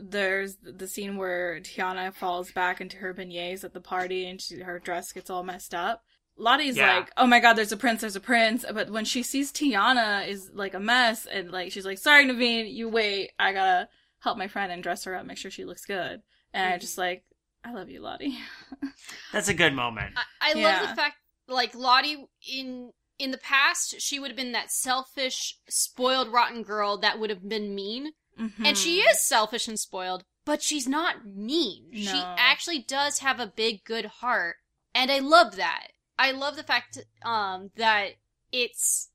there's 0.00 0.56
the 0.62 0.88
scene 0.88 1.18
where 1.18 1.60
Tiana 1.60 2.14
falls 2.14 2.50
back 2.50 2.80
into 2.80 2.96
her 2.96 3.12
beignets 3.12 3.62
at 3.62 3.74
the 3.74 3.80
party 3.80 4.26
and 4.26 4.40
she, 4.40 4.60
her 4.60 4.78
dress 4.78 5.12
gets 5.12 5.28
all 5.28 5.42
messed 5.42 5.74
up. 5.74 6.02
Lottie's 6.38 6.76
Yeah. 6.76 6.98
like, 6.98 7.10
"Oh 7.16 7.26
my 7.26 7.40
god, 7.40 7.54
there's 7.54 7.72
a 7.72 7.76
prince, 7.76 8.00
there's 8.02 8.16
a 8.16 8.20
prince." 8.20 8.64
But 8.72 8.90
when 8.90 9.04
she 9.04 9.22
sees 9.22 9.52
Tiana 9.52 10.26
is 10.28 10.50
like 10.52 10.74
a 10.74 10.80
mess 10.80 11.26
and 11.26 11.50
like 11.50 11.72
she's 11.72 11.86
like, 11.86 11.98
"Sorry, 11.98 12.24
Naveen, 12.24 12.72
you 12.72 12.88
wait. 12.88 13.32
I 13.38 13.52
gotta 13.52 13.88
help 14.20 14.36
my 14.38 14.48
friend 14.48 14.70
and 14.72 14.82
dress 14.82 15.04
her 15.04 15.14
up, 15.14 15.24
make 15.26 15.38
sure 15.38 15.50
she 15.50 15.64
looks 15.64 15.84
good." 15.86 16.22
And 16.52 16.66
I 16.72 16.76
Mhm. 16.76 16.80
just 16.80 16.98
like, 16.98 17.24
I 17.64 17.72
love 17.72 17.88
you, 17.90 18.00
Lottie. 18.00 18.38
that's 19.32 19.48
a 19.48 19.54
good 19.54 19.74
moment 19.74 20.14
I, 20.16 20.50
I 20.52 20.54
Yeah. 20.54 20.80
love 20.80 20.88
the 20.88 20.94
fact, 20.94 21.16
like 21.48 21.74
Lottie 21.74 22.26
in 22.46 22.92
in 23.18 23.30
the 23.30 23.38
past, 23.38 24.00
she 24.00 24.18
would 24.18 24.30
have 24.30 24.36
been 24.36 24.52
that 24.52 24.70
selfish, 24.70 25.58
spoiled, 25.70 26.28
rotten 26.28 26.62
girl 26.62 26.98
that 26.98 27.18
would 27.18 27.30
have 27.30 27.48
been 27.48 27.74
mean, 27.74 28.12
and 28.62 28.76
she 28.76 28.98
Mhm. 28.98 29.10
is 29.10 29.26
selfish 29.26 29.68
and 29.68 29.80
spoiled, 29.80 30.24
but 30.44 30.62
she's 30.62 30.86
not 30.86 31.24
mean. 31.26 31.92
She 31.94 32.22
actually 32.36 32.80
does 32.80 33.20
have 33.20 33.40
a 33.40 33.46
big, 33.46 33.84
good 33.84 34.04
heart, 34.06 34.56
and 34.94 35.10
I 35.10 35.18
love 35.20 35.56
that. 35.56 35.92
I 36.18 36.32
love 36.32 36.56
the 36.56 36.62
fact 36.62 36.98
um 37.24 37.70
that 37.76 38.10
it's 38.52 39.08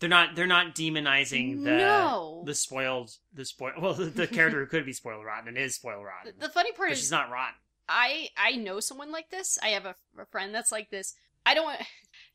they're 0.00 0.08
not 0.08 0.36
they're 0.36 0.46
not 0.46 0.74
demonizing 0.74 1.64
the 1.64 1.70
no. 1.70 2.42
the 2.46 2.54
spoiled 2.54 3.10
the 3.32 3.44
spoiled 3.44 3.80
well 3.80 3.94
the, 3.94 4.06
the 4.06 4.26
character 4.26 4.60
who 4.60 4.66
could 4.66 4.86
be 4.86 4.92
spoiled 4.92 5.24
rotten 5.24 5.48
and 5.48 5.58
is 5.58 5.74
spoiled 5.74 6.04
rotten 6.04 6.32
the, 6.38 6.46
the 6.46 6.52
funny 6.52 6.72
part 6.72 6.92
is 6.92 6.98
she's 6.98 7.10
not 7.10 7.30
rotten 7.30 7.54
I 7.88 8.28
I 8.36 8.52
know 8.52 8.80
someone 8.80 9.10
like 9.10 9.30
this. 9.30 9.58
I 9.62 9.68
have 9.68 9.86
a, 9.86 9.96
a 10.18 10.26
friend 10.26 10.54
that's 10.54 10.72
like 10.72 10.90
this. 10.90 11.14
I 11.46 11.54
don't 11.54 11.64
want. 11.64 11.80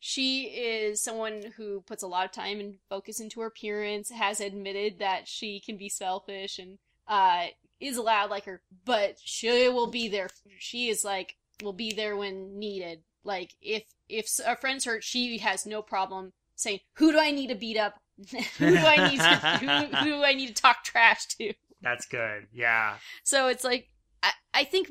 She 0.06 0.43
is 0.43 0.99
someone 0.99 1.54
who 1.56 1.80
puts 1.80 2.04
a 2.04 2.08
lot 2.08 2.26
of 2.26 2.34
time 2.34 2.60
and 2.60 2.76
focus 2.89 3.22
into 3.22 3.39
her 3.39 3.47
appearance. 3.47 4.12
Has 4.12 4.41
admitted 4.41 4.99
that 4.99 5.30
she 5.30 5.62
can 5.62 5.78
be 5.78 5.88
selfish 5.88 6.60
and 6.60 6.78
uh 7.08 7.47
is 7.80 7.97
loud 7.97 8.30
like 8.30 8.43
her, 8.45 8.62
but 8.84 9.16
she 9.24 9.70
will 9.70 9.88
be 9.88 10.10
there. 10.10 10.30
She 10.58 10.89
is 10.89 11.06
like 11.06 11.38
will 11.62 11.74
be 11.74 11.93
there 11.93 12.18
when 12.18 12.60
needed. 12.60 13.04
Like 13.24 13.53
if 13.61 13.84
if 14.09 14.28
a 14.45 14.55
friend's 14.55 14.86
hurt, 14.86 15.03
she 15.03 15.38
has 15.39 15.65
no 15.65 15.82
problem 15.82 16.34
saying, 16.55 16.80
"Who 16.95 17.11
do 17.11 17.19
I 17.19 17.32
need 17.32 17.47
to 17.47 17.55
beat 17.55 17.78
up? 17.78 17.99
who 18.57 18.69
do 18.69 18.78
I 18.78 19.09
need 19.09 19.19
to 19.19 19.36
who, 19.57 19.97
who 19.97 20.05
do 20.17 20.24
I 20.24 20.34
need 20.34 20.55
to 20.55 20.61
talk 20.61 20.84
trash 20.84 21.26
to?" 21.39 21.53
that's 21.82 22.05
good 22.05 22.47
yeah 22.53 22.95
So 23.24 23.47
it's 23.47 23.63
like 23.63 23.89
I, 24.21 24.32
I 24.53 24.63
think 24.63 24.89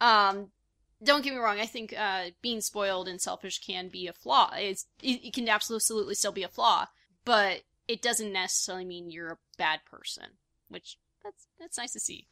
um 0.00 0.50
don't 1.02 1.22
get 1.22 1.34
me 1.34 1.38
wrong, 1.38 1.60
I 1.60 1.66
think 1.66 1.94
uh 1.96 2.30
being 2.42 2.60
spoiled 2.60 3.08
and 3.08 3.20
selfish 3.20 3.58
can 3.60 3.88
be 3.88 4.06
a 4.06 4.12
flaw. 4.12 4.52
It's 4.56 4.86
it, 5.02 5.26
it 5.26 5.34
can 5.34 5.48
absolutely 5.48 6.14
still 6.14 6.32
be 6.32 6.42
a 6.42 6.48
flaw, 6.48 6.86
but 7.24 7.62
it 7.86 8.00
doesn't 8.02 8.32
necessarily 8.32 8.84
mean 8.84 9.10
you're 9.10 9.32
a 9.32 9.38
bad 9.58 9.80
person, 9.84 10.24
which 10.68 10.96
that's 11.24 11.46
that's 11.58 11.78
nice 11.78 11.92
to 11.92 12.00
see. 12.00 12.26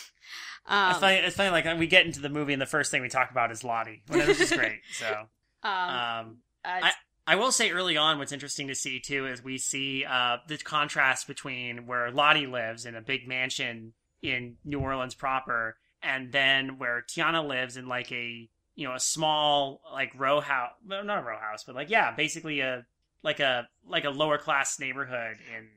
um, 0.66 0.90
it's 0.90 0.98
funny 0.98 1.16
it's 1.16 1.36
funny 1.36 1.50
like 1.50 1.78
we 1.78 1.86
get 1.86 2.06
into 2.06 2.20
the 2.20 2.28
movie 2.28 2.52
and 2.52 2.62
the 2.62 2.66
first 2.66 2.90
thing 2.90 3.02
we 3.02 3.08
talk 3.08 3.30
about 3.30 3.52
is 3.52 3.62
lottie 3.64 4.02
which 4.08 4.40
is 4.40 4.52
great 4.52 4.80
so 4.92 5.26
um, 5.62 5.70
um 5.72 6.36
uh, 6.64 6.90
I 7.26 7.36
will 7.36 7.52
say 7.52 7.70
early 7.70 7.96
on, 7.96 8.18
what's 8.18 8.32
interesting 8.32 8.68
to 8.68 8.74
see 8.74 8.98
too 8.98 9.26
is 9.26 9.42
we 9.42 9.58
see 9.58 10.04
uh, 10.04 10.38
the 10.48 10.58
contrast 10.58 11.26
between 11.26 11.86
where 11.86 12.10
Lottie 12.10 12.46
lives 12.46 12.84
in 12.84 12.96
a 12.96 13.00
big 13.00 13.28
mansion 13.28 13.92
in 14.22 14.56
New 14.64 14.80
Orleans 14.80 15.14
proper, 15.14 15.76
and 16.02 16.32
then 16.32 16.78
where 16.78 17.04
Tiana 17.08 17.46
lives 17.46 17.76
in 17.76 17.86
like 17.86 18.10
a 18.10 18.48
you 18.74 18.88
know 18.88 18.94
a 18.94 19.00
small 19.00 19.82
like 19.92 20.12
row 20.16 20.40
house, 20.40 20.72
well, 20.86 21.04
not 21.04 21.22
a 21.22 21.26
row 21.26 21.38
house, 21.38 21.62
but 21.64 21.76
like 21.76 21.90
yeah, 21.90 22.12
basically 22.12 22.60
a 22.60 22.84
like 23.22 23.38
a 23.38 23.68
like 23.86 24.04
a 24.04 24.10
lower 24.10 24.38
class 24.38 24.80
neighborhood 24.80 25.36
in 25.56 25.68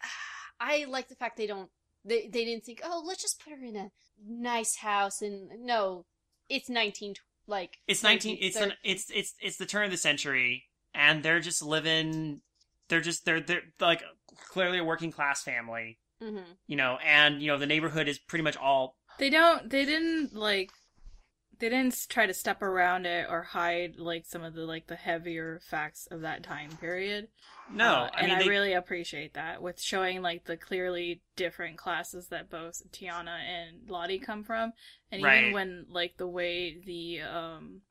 I 0.60 0.86
like 0.88 1.08
the 1.08 1.16
fact 1.16 1.36
they 1.36 1.46
don't 1.46 1.70
they 2.08 2.28
they 2.28 2.44
didn't 2.44 2.64
think, 2.64 2.80
"Oh, 2.84 3.02
let's 3.06 3.22
just 3.22 3.42
put 3.42 3.52
her 3.52 3.64
in 3.64 3.76
a 3.76 3.90
nice 4.26 4.76
house." 4.76 5.22
And 5.22 5.48
no, 5.64 6.04
it's 6.48 6.68
19 6.68 7.14
like 7.46 7.78
it's 7.86 8.02
nineteen 8.02 8.36
it's 8.40 8.56
an 8.56 8.74
it's 8.84 9.10
it's 9.10 9.34
it's 9.40 9.56
the 9.56 9.66
turn 9.66 9.84
of 9.84 9.90
the 9.90 9.96
century, 9.96 10.64
and 10.94 11.22
they're 11.22 11.40
just 11.40 11.62
living. 11.62 12.42
They're 12.88 13.00
just 13.00 13.24
they're 13.24 13.40
they're 13.40 13.62
like 13.80 14.02
clearly 14.50 14.78
a 14.78 14.84
working 14.84 15.10
class 15.12 15.42
family, 15.42 15.98
Mhm. 16.22 16.44
you 16.66 16.76
know, 16.76 16.98
and 17.04 17.40
you 17.40 17.48
know 17.48 17.58
the 17.58 17.66
neighborhood 17.66 18.08
is 18.08 18.18
pretty 18.18 18.42
much 18.42 18.56
all 18.56 18.96
They 19.18 19.30
don't. 19.30 19.68
They 19.70 19.84
didn't 19.84 20.34
like. 20.34 20.70
They 21.58 21.68
didn't 21.70 22.06
try 22.08 22.26
to 22.26 22.34
step 22.34 22.62
around 22.62 23.04
it 23.06 23.26
or 23.28 23.42
hide 23.42 23.96
like 23.96 24.26
some 24.26 24.44
of 24.44 24.54
the 24.54 24.64
like 24.64 24.86
the 24.86 24.94
heavier 24.96 25.60
facts 25.68 26.06
of 26.10 26.20
that 26.20 26.42
time 26.44 26.70
period. 26.76 27.28
No. 27.68 27.84
Uh, 27.84 28.10
I 28.14 28.22
and 28.22 28.30
mean, 28.30 28.36
I 28.36 28.38
they, 28.38 28.48
really 28.48 28.72
appreciate 28.72 29.34
that 29.34 29.62
with 29.62 29.80
showing 29.80 30.22
like 30.22 30.44
the 30.44 30.56
clearly 30.56 31.22
different 31.36 31.76
classes 31.78 32.28
that 32.28 32.50
both 32.50 32.82
Tiana 32.92 33.38
and 33.40 33.88
Lottie 33.88 34.18
come 34.18 34.42
from, 34.44 34.72
and 35.10 35.20
Right. 35.20 35.38
even 35.38 35.52
when 35.52 35.86
like 35.90 36.16
the 36.16 36.26
way 36.28 36.78
the 36.84 37.20
um 37.22 37.82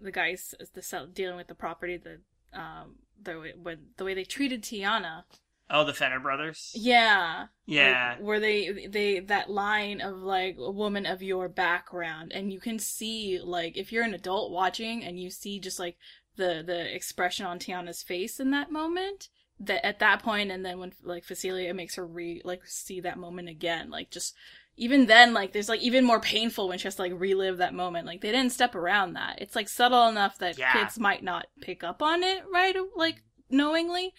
the 0.00 0.12
guys 0.12 0.54
the 0.74 0.82
sell, 0.82 1.06
dealing 1.06 1.36
with 1.36 1.48
the 1.48 1.54
property 1.54 1.96
the 1.96 2.20
um 2.58 2.96
the 3.22 3.38
way 3.40 3.52
when 3.60 3.78
the 3.96 4.04
way 4.04 4.14
they 4.14 4.24
treated 4.24 4.62
Tiana 4.62 5.24
Oh, 5.70 5.84
the 5.84 5.94
Fenner 5.94 6.20
brothers. 6.20 6.70
yeah 6.74 7.46
Yeah. 7.66 8.16
like, 8.16 8.26
where 8.26 8.40
they 8.40 8.86
they 8.88 9.20
that 9.20 9.50
line 9.50 10.00
of 10.00 10.18
like 10.18 10.56
a 10.58 10.70
woman 10.70 11.06
of 11.06 11.22
your 11.22 11.48
background 11.48 12.32
and 12.32 12.52
you 12.52 12.60
can 12.60 12.78
see 12.78 13.40
like 13.42 13.76
if 13.76 13.92
you're 13.92 14.04
an 14.04 14.14
adult 14.14 14.50
watching 14.52 15.02
and 15.04 15.18
you 15.18 15.30
see 15.30 15.58
just 15.58 15.78
like 15.78 15.96
the 16.36 16.62
the 16.66 16.94
expression 16.94 17.46
on 17.46 17.58
Tiana's 17.58 18.02
face 18.02 18.38
in 18.40 18.50
that 18.50 18.70
moment 18.70 19.28
that 19.58 19.84
at 19.86 19.98
that 20.00 20.22
point 20.22 20.50
and 20.50 20.64
then 20.64 20.78
when 20.78 20.92
like 21.02 21.24
Facilier 21.24 21.74
makes 21.74 21.94
her 21.96 22.06
re 22.06 22.42
like 22.44 22.66
see 22.66 23.00
that 23.00 23.18
moment 23.18 23.48
again 23.48 23.90
like 23.90 24.10
just 24.10 24.34
even 24.76 25.06
then 25.06 25.32
like 25.32 25.52
there's 25.52 25.70
like 25.70 25.80
even 25.80 26.04
more 26.04 26.20
painful 26.20 26.68
when 26.68 26.78
she 26.78 26.84
has 26.84 26.96
to 26.96 27.02
like 27.02 27.12
relive 27.16 27.56
that 27.56 27.72
moment. 27.72 28.06
Like 28.06 28.20
they 28.20 28.30
didn't 28.30 28.52
step 28.52 28.74
around 28.74 29.14
that. 29.14 29.40
It's 29.40 29.56
like 29.56 29.70
subtle 29.70 30.06
enough 30.08 30.36
that 30.38 30.58
Yeah. 30.58 30.72
kids 30.74 30.98
might 30.98 31.22
not 31.24 31.46
pick 31.62 31.82
up 31.82 32.02
on 32.02 32.22
it 32.22 32.44
right 32.52 32.76
like 32.94 33.22
knowingly 33.48 34.12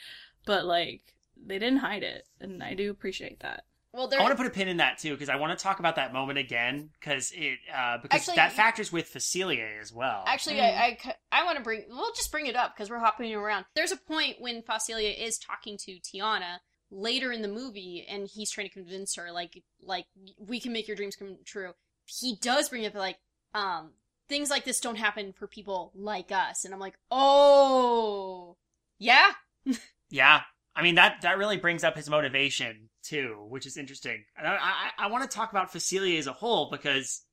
but 0.46 0.66
like 0.66 1.14
they 1.46 1.60
didn't 1.60 1.80
hide 1.80 2.02
it 2.02 2.26
and 2.40 2.64
i 2.64 2.74
do 2.74 2.90
appreciate 2.90 3.42
that 3.42 3.66
Well, 3.98 4.08
there. 4.08 4.20
I 4.20 4.22
want 4.22 4.32
to 4.32 4.38
put 4.38 4.46
a 4.46 4.54
pin 4.54 4.68
in 4.68 4.78
that 4.78 5.00
too 5.00 5.14
because 5.14 5.28
I 5.28 5.38
want 5.38 5.58
to 5.58 5.62
talk 5.62 5.80
about 5.80 5.96
that 5.96 6.14
moment 6.14 6.38
again 6.38 6.92
because 7.00 7.32
it 7.36 7.58
uh, 7.76 7.98
because 7.98 8.22
Actually, 8.22 8.36
that 8.36 8.54
factors 8.54 8.92
with 8.92 9.12
Facilier 9.12 9.82
as 9.82 9.92
well. 9.92 10.24
Actually, 10.28 10.62
I, 10.62 10.98
I, 11.04 11.16
I 11.32 11.44
want 11.46 11.58
to 11.58 11.64
bring. 11.64 11.86
We'll 11.90 12.14
just 12.14 12.32
bring 12.32 12.46
it 12.46 12.56
up 12.56 12.76
because 12.76 12.92
we're 12.92 13.00
hopping 13.00 13.34
around. 13.34 13.66
There's 13.76 13.92
a 13.92 13.98
point 13.98 14.36
when 14.40 14.62
Facilier 14.62 15.18
is 15.20 15.40
talking 15.40 15.78
to 15.80 15.94
Tiana 15.94 16.60
later 16.92 17.32
in 17.32 17.42
the 17.42 17.48
movie, 17.48 18.06
and 18.08 18.28
he's 18.32 18.52
trying 18.52 18.68
to 18.68 18.74
convince 18.74 19.16
her, 19.16 19.32
like, 19.32 19.64
like 19.82 20.06
we 20.38 20.60
can 20.60 20.72
make 20.72 20.88
your 20.88 20.96
dreams 20.96 21.16
come 21.16 21.38
true. 21.44 21.72
He 22.06 22.38
does 22.40 22.70
bring 22.70 22.86
up 22.86 22.94
like, 22.94 23.18
um, 23.56 23.94
things 24.30 24.52
like 24.52 24.64
this 24.64 24.80
don't 24.80 24.96
happen 24.96 25.34
for 25.34 25.48
people 25.48 25.92
like 25.96 26.32
us, 26.32 26.66
and 26.66 26.74
I'm 26.74 26.80
like, 26.80 27.00
oh, 27.10 28.58
yeah, 29.00 29.32
Yeah, 30.10 30.42
I 30.76 30.84
mean 30.84 30.96
that 30.96 31.22
that 31.22 31.38
really 31.38 31.58
brings 31.58 31.84
up 31.84 31.96
his 31.96 32.10
motivation 32.10 32.90
too, 33.08 33.46
which 33.50 33.66
is 33.66 33.78
interesting. 33.78 34.24
And 34.38 34.48
I 34.48 34.56
I, 34.56 35.06
I 35.06 35.08
want 35.08 35.30
to 35.30 35.36
talk 35.36 35.52
about 35.52 35.72
Facilier 35.72 36.18
as 36.20 36.28
a 36.28 36.34
whole 36.34 36.70
because 36.72 37.24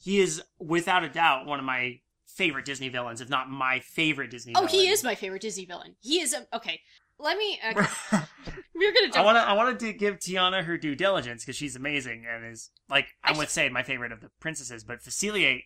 he 0.00 0.20
is 0.20 0.42
without 0.58 1.04
a 1.04 1.08
doubt 1.08 1.46
one 1.46 1.58
of 1.58 1.64
my 1.64 2.00
favorite 2.26 2.64
Disney 2.64 2.88
villains, 2.88 3.20
if 3.20 3.28
not 3.30 3.48
my 3.48 3.80
favorite 3.80 4.30
Disney. 4.30 4.52
oh, 4.56 4.60
villain. 4.66 4.72
he 4.74 4.88
is 4.88 5.04
my 5.04 5.14
favorite 5.14 5.42
Disney 5.42 5.64
villain. 5.66 5.94
He 6.00 6.20
is 6.20 6.32
a, 6.34 6.46
okay. 6.54 6.80
Let 7.18 7.38
me. 7.38 7.60
Uh, 8.12 8.20
we're 8.74 8.92
gonna. 8.92 9.06
I 9.06 9.10
Jump. 9.10 9.24
want 9.26 9.36
to. 9.38 9.42
I 9.42 9.52
wanted 9.52 9.78
to 9.80 9.92
give 9.92 10.18
Tiana 10.18 10.64
her 10.64 10.76
due 10.76 10.96
diligence 10.96 11.44
because 11.44 11.54
she's 11.56 11.76
amazing 11.76 12.24
and 12.28 12.44
is 12.44 12.70
like 12.90 13.06
I 13.22 13.28
Actually- 13.30 13.38
would 13.38 13.48
say 13.50 13.68
my 13.68 13.82
favorite 13.84 14.10
of 14.12 14.20
the 14.20 14.30
princesses. 14.40 14.82
But 14.84 15.00
Facilier. 15.00 15.62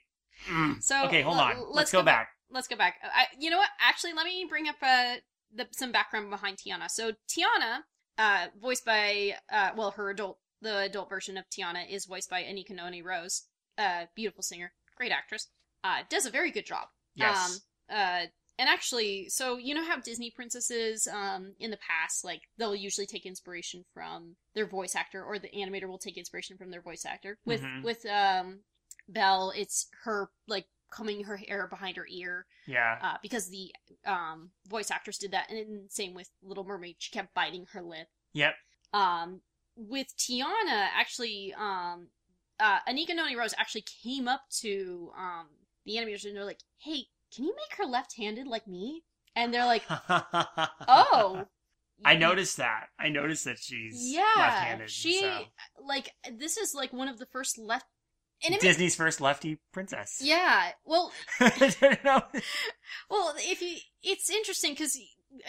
mm. 0.50 0.82
So, 0.82 1.06
okay, 1.06 1.22
hold 1.22 1.36
l- 1.38 1.42
on. 1.42 1.56
let's 1.56 1.74
Let's, 1.74 1.92
go, 1.92 2.00
go 2.00 2.04
back. 2.04 2.28
let's 2.50 2.68
go 2.68 2.76
back. 2.76 2.96
I, 3.02 3.24
you 3.38 3.48
know 3.50 3.56
what? 3.58 3.70
Actually, 3.80 4.12
let 4.12 4.26
me 4.26 4.44
bring 4.48 4.68
up 4.68 4.76
uh, 4.82 5.14
the, 5.54 5.66
some 5.72 5.90
background 5.90 6.28
behind 6.30 6.58
Tiana. 6.58 6.90
So 6.90 7.12
Tiana, 7.30 7.78
uh, 8.18 8.46
voiced 8.60 8.84
by 8.84 9.36
uh, 9.50 9.70
well, 9.76 9.92
her 9.92 10.10
adult 10.10 10.38
the 10.60 10.78
adult 10.78 11.08
version 11.08 11.36
of 11.36 11.44
Tiana 11.48 11.88
is 11.88 12.06
voiced 12.06 12.28
by 12.28 12.42
Anika 12.42 12.70
Noni 12.70 13.00
Rose, 13.00 13.44
uh, 13.78 14.06
beautiful 14.14 14.42
singer, 14.42 14.72
great 14.96 15.12
actress. 15.12 15.48
Uh, 15.84 16.02
does 16.08 16.26
a 16.26 16.30
very 16.30 16.50
good 16.50 16.66
job. 16.66 16.88
Yes. 17.14 17.60
Um, 17.88 17.96
uh, 17.96 18.26
and 18.60 18.68
actually, 18.68 19.28
so 19.28 19.56
you 19.56 19.72
know 19.72 19.84
how 19.84 20.00
Disney 20.00 20.32
princesses, 20.32 21.06
um, 21.06 21.54
in 21.60 21.70
the 21.70 21.76
past, 21.78 22.24
like 22.24 22.42
they'll 22.58 22.74
usually 22.74 23.06
take 23.06 23.24
inspiration 23.24 23.84
from 23.94 24.34
their 24.54 24.66
voice 24.66 24.96
actor, 24.96 25.24
or 25.24 25.38
the 25.38 25.48
animator 25.50 25.86
will 25.88 25.98
take 25.98 26.18
inspiration 26.18 26.58
from 26.58 26.72
their 26.72 26.82
voice 26.82 27.04
actor. 27.06 27.38
With 27.44 27.62
Mhm. 27.62 27.84
with 27.84 28.04
um, 28.06 28.64
Belle, 29.08 29.52
it's 29.54 29.88
her 30.02 30.30
like 30.48 30.66
combing 30.90 31.24
her 31.24 31.36
hair 31.36 31.66
behind 31.68 31.96
her 31.96 32.06
ear, 32.10 32.46
yeah. 32.66 32.98
uh, 33.02 33.16
because 33.22 33.48
the 33.50 33.72
um 34.06 34.50
voice 34.66 34.90
actress 34.90 35.18
did 35.18 35.32
that, 35.32 35.50
and 35.50 35.58
then 35.58 35.86
same 35.88 36.14
with 36.14 36.30
Little 36.42 36.64
Mermaid, 36.64 36.96
she 36.98 37.10
kept 37.10 37.34
biting 37.34 37.66
her 37.72 37.82
lip. 37.82 38.08
Yep. 38.32 38.54
Um, 38.92 39.40
with 39.76 40.08
Tiana, 40.16 40.88
actually, 40.94 41.54
um, 41.58 42.08
uh, 42.58 42.78
Anika 42.88 43.14
Noni 43.14 43.36
Rose 43.36 43.54
actually 43.58 43.84
came 44.02 44.26
up 44.28 44.42
to 44.60 45.10
um 45.16 45.46
the 45.84 45.94
animators 45.96 46.24
and 46.24 46.36
they're 46.36 46.44
like, 46.44 46.60
"Hey, 46.78 47.04
can 47.34 47.44
you 47.44 47.54
make 47.54 47.78
her 47.78 47.84
left-handed 47.86 48.46
like 48.46 48.66
me?" 48.66 49.02
And 49.36 49.52
they're 49.54 49.64
like, 49.66 49.84
"Oh." 50.88 51.44
I 52.04 52.14
noticed 52.16 52.58
that. 52.58 52.86
I 52.98 53.08
noticed 53.08 53.44
that 53.44 53.58
she's 53.58 53.94
Yeah, 54.14 54.22
left-handed. 54.38 54.90
she 54.90 55.20
so. 55.20 55.40
like 55.84 56.10
this 56.32 56.56
is 56.56 56.72
like 56.74 56.92
one 56.92 57.08
of 57.08 57.18
the 57.18 57.26
first 57.26 57.58
left. 57.58 57.86
Disney's 58.60 58.94
first 58.96 59.20
lefty 59.20 59.58
princess. 59.72 60.20
yeah, 60.22 60.70
well, 60.84 61.12
No. 62.04 62.22
Well, 63.10 63.34
if 63.38 63.60
you, 63.62 63.76
it's 64.02 64.30
interesting 64.30 64.72
because 64.72 64.98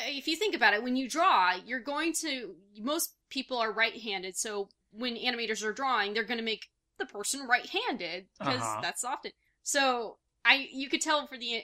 if 0.07 0.27
you 0.27 0.35
think 0.35 0.55
about 0.55 0.73
it, 0.73 0.83
when 0.83 0.95
you 0.95 1.07
draw, 1.09 1.53
you're 1.65 1.79
going 1.81 2.13
to 2.21 2.55
most 2.79 3.15
people 3.29 3.57
are 3.57 3.71
right-handed, 3.71 4.35
so 4.37 4.69
when 4.91 5.15
animators 5.15 5.63
are 5.63 5.73
drawing, 5.73 6.13
they're 6.13 6.23
going 6.23 6.39
to 6.39 6.43
make 6.43 6.65
the 6.97 7.05
person 7.05 7.47
right-handed 7.47 8.25
because 8.39 8.61
Uh-huh. 8.61 8.79
that's 8.81 9.03
often. 9.03 9.31
So 9.63 10.17
I, 10.43 10.67
you 10.71 10.89
could 10.89 11.01
tell 11.01 11.27
for 11.27 11.37
the 11.37 11.63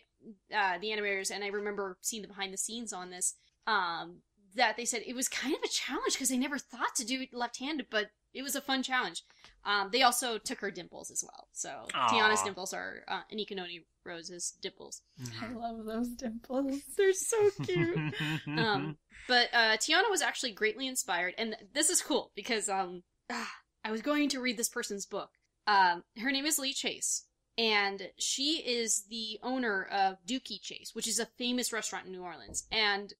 uh, 0.55 0.77
the 0.79 0.87
animators, 0.87 1.29
and 1.31 1.43
I 1.43 1.47
remember 1.47 1.97
seeing 2.01 2.21
the 2.21 2.27
behind 2.27 2.53
the 2.53 2.57
scenes 2.57 2.93
on 2.93 3.09
this, 3.09 3.35
um, 3.67 4.21
that 4.55 4.77
they 4.77 4.85
said 4.85 5.03
it 5.05 5.15
was 5.15 5.27
kind 5.27 5.53
of 5.53 5.61
a 5.63 5.67
challenge 5.67 6.13
because 6.13 6.29
they 6.29 6.37
never 6.37 6.57
thought 6.57 6.95
to 6.95 7.05
do 7.05 7.21
it 7.21 7.33
left-handed, 7.33 7.87
but 7.89 8.11
it 8.33 8.43
was 8.43 8.55
a 8.55 8.61
fun 8.61 8.83
challenge. 8.83 9.23
Um, 9.63 9.89
they 9.91 10.03
also 10.03 10.37
took 10.37 10.59
her 10.59 10.69
dimples 10.69 11.09
as 11.09 11.23
well, 11.23 11.47
so 11.51 11.87
Aw. 11.93 12.09
Tiana's 12.09 12.43
dimples 12.43 12.73
are 12.73 13.03
uh, 13.07 13.21
Anika 13.33 13.55
Noni 13.55 13.85
Rose's 14.05 14.51
dimples. 14.61 15.01
I 15.41 15.51
love 15.51 15.85
those 15.85 16.09
dimples. 16.09 16.81
They're 16.97 17.13
so 17.13 17.49
cute. 17.63 17.97
um, 18.47 18.97
but 19.27 19.49
uh, 19.53 19.77
Tiana 19.77 20.09
was 20.09 20.21
actually 20.21 20.51
greatly 20.51 20.87
inspired, 20.87 21.33
and 21.37 21.55
this 21.73 21.89
is 21.89 22.01
cool 22.01 22.31
because 22.35 22.69
um, 22.69 23.03
ah, 23.31 23.51
I 23.83 23.91
was 23.91 24.01
going 24.01 24.29
to 24.29 24.41
read 24.41 24.57
this 24.57 24.69
person's 24.69 25.05
book. 25.05 25.31
Um, 25.65 26.03
her 26.19 26.31
name 26.31 26.45
is 26.45 26.59
Leah 26.59 26.73
Chase, 26.73 27.25
and 27.57 28.09
she 28.17 28.57
is 28.65 29.05
the 29.09 29.39
owner 29.41 29.83
of 29.85 30.17
Dooky 30.27 30.61
Chase, 30.61 30.91
which 30.93 31.07
is 31.07 31.19
a 31.19 31.25
famous 31.25 31.73
restaurant 31.73 32.05
in 32.05 32.11
New 32.11 32.21
Orleans. 32.21 32.65
And 32.71 33.13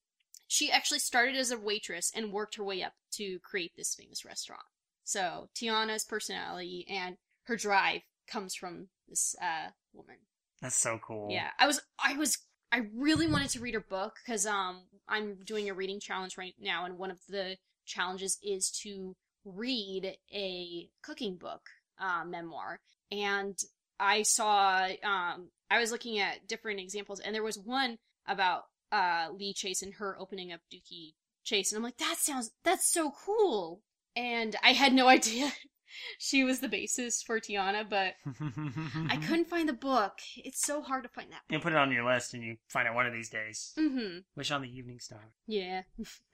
she 0.48 0.72
actually 0.72 1.00
started 1.00 1.36
as 1.36 1.52
a 1.52 1.58
waitress 1.58 2.12
and 2.16 2.32
worked 2.32 2.56
her 2.56 2.64
way 2.64 2.84
up 2.84 2.94
to 3.14 3.40
create 3.40 3.74
this 3.76 3.96
famous 3.96 4.26
restaurant. 4.26 4.64
So 5.04 5.50
Tiana's 5.56 6.04
personality 6.04 6.86
and 6.90 7.18
her 7.44 7.56
drive 7.56 8.02
comes 8.28 8.56
from 8.56 8.88
this 9.08 9.36
uh, 9.42 9.70
woman. 9.94 10.18
That's 10.62 10.76
so 10.76 11.00
cool. 11.06 11.30
Yeah, 11.32 11.50
I 11.60 11.68
was, 11.68 11.82
I 12.04 12.18
was, 12.18 12.40
I 12.72 12.88
really 12.96 13.28
wanted 13.28 13.50
to 13.52 13.60
read 13.60 13.76
her 13.76 13.80
book 13.80 14.16
because 14.26 14.46
um, 14.46 14.82
I'm 15.08 15.38
doing 15.46 15.70
a 15.70 15.74
reading 15.74 16.00
challenge 16.00 16.38
right 16.38 16.56
now, 16.60 16.86
and 16.86 16.98
one 16.98 17.12
of 17.12 17.20
the 17.30 17.58
challenges 17.86 18.40
is 18.44 18.72
to 18.84 19.16
read 19.44 20.18
a 20.34 20.90
cooking 21.04 21.36
book 21.36 21.62
uh, 22.00 22.24
memoir. 22.26 22.80
And 23.12 23.58
I 24.00 24.24
saw, 24.24 24.88
um, 25.04 25.50
I 25.70 25.80
was 25.80 25.92
looking 25.92 26.20
at 26.20 26.48
different 26.48 26.80
examples, 26.80 27.20
and 27.20 27.36
there 27.36 27.44
was 27.44 27.60
one 27.60 27.98
about 28.28 28.64
uh 28.96 29.32
Leah 29.34 29.54
Chase 29.54 29.82
and 29.82 29.94
her 29.96 30.18
opening 30.20 30.52
up 30.52 30.62
Dooky 30.74 31.14
Chase, 31.44 31.72
and 31.72 31.78
I'm 31.78 31.84
like, 31.84 31.98
that 31.98 32.18
sounds, 32.18 32.52
that's 32.64 32.92
so 32.92 33.12
cool. 33.26 33.82
And 34.16 34.56
I 34.64 34.70
had 34.70 34.94
no 34.94 35.08
idea 35.18 35.52
she 36.18 36.44
was 36.44 36.60
the 36.60 36.68
basis 36.68 37.22
for 37.22 37.40
Tiana, 37.40 37.88
but 37.90 38.14
I 39.10 39.18
couldn't 39.18 39.50
find 39.50 39.68
the 39.68 39.74
book. 39.74 40.14
It's 40.38 40.62
so 40.66 40.82
hard 40.82 41.04
to 41.04 41.10
find 41.10 41.32
that. 41.32 41.42
You 41.50 41.60
put 41.60 41.74
it 41.74 41.78
on 41.78 41.92
your 41.92 42.06
list 42.06 42.34
and 42.34 42.44
you 42.44 42.58
find 42.70 42.88
it 42.88 42.94
one 42.94 43.06
of 43.06 43.14
these 43.14 43.30
days. 43.30 43.74
Mm-hmm. 43.78 44.20
Wish 44.36 44.52
on 44.52 44.62
the 44.62 44.70
Evening 44.70 45.00
Star. 45.00 45.32
Yeah. 45.48 45.82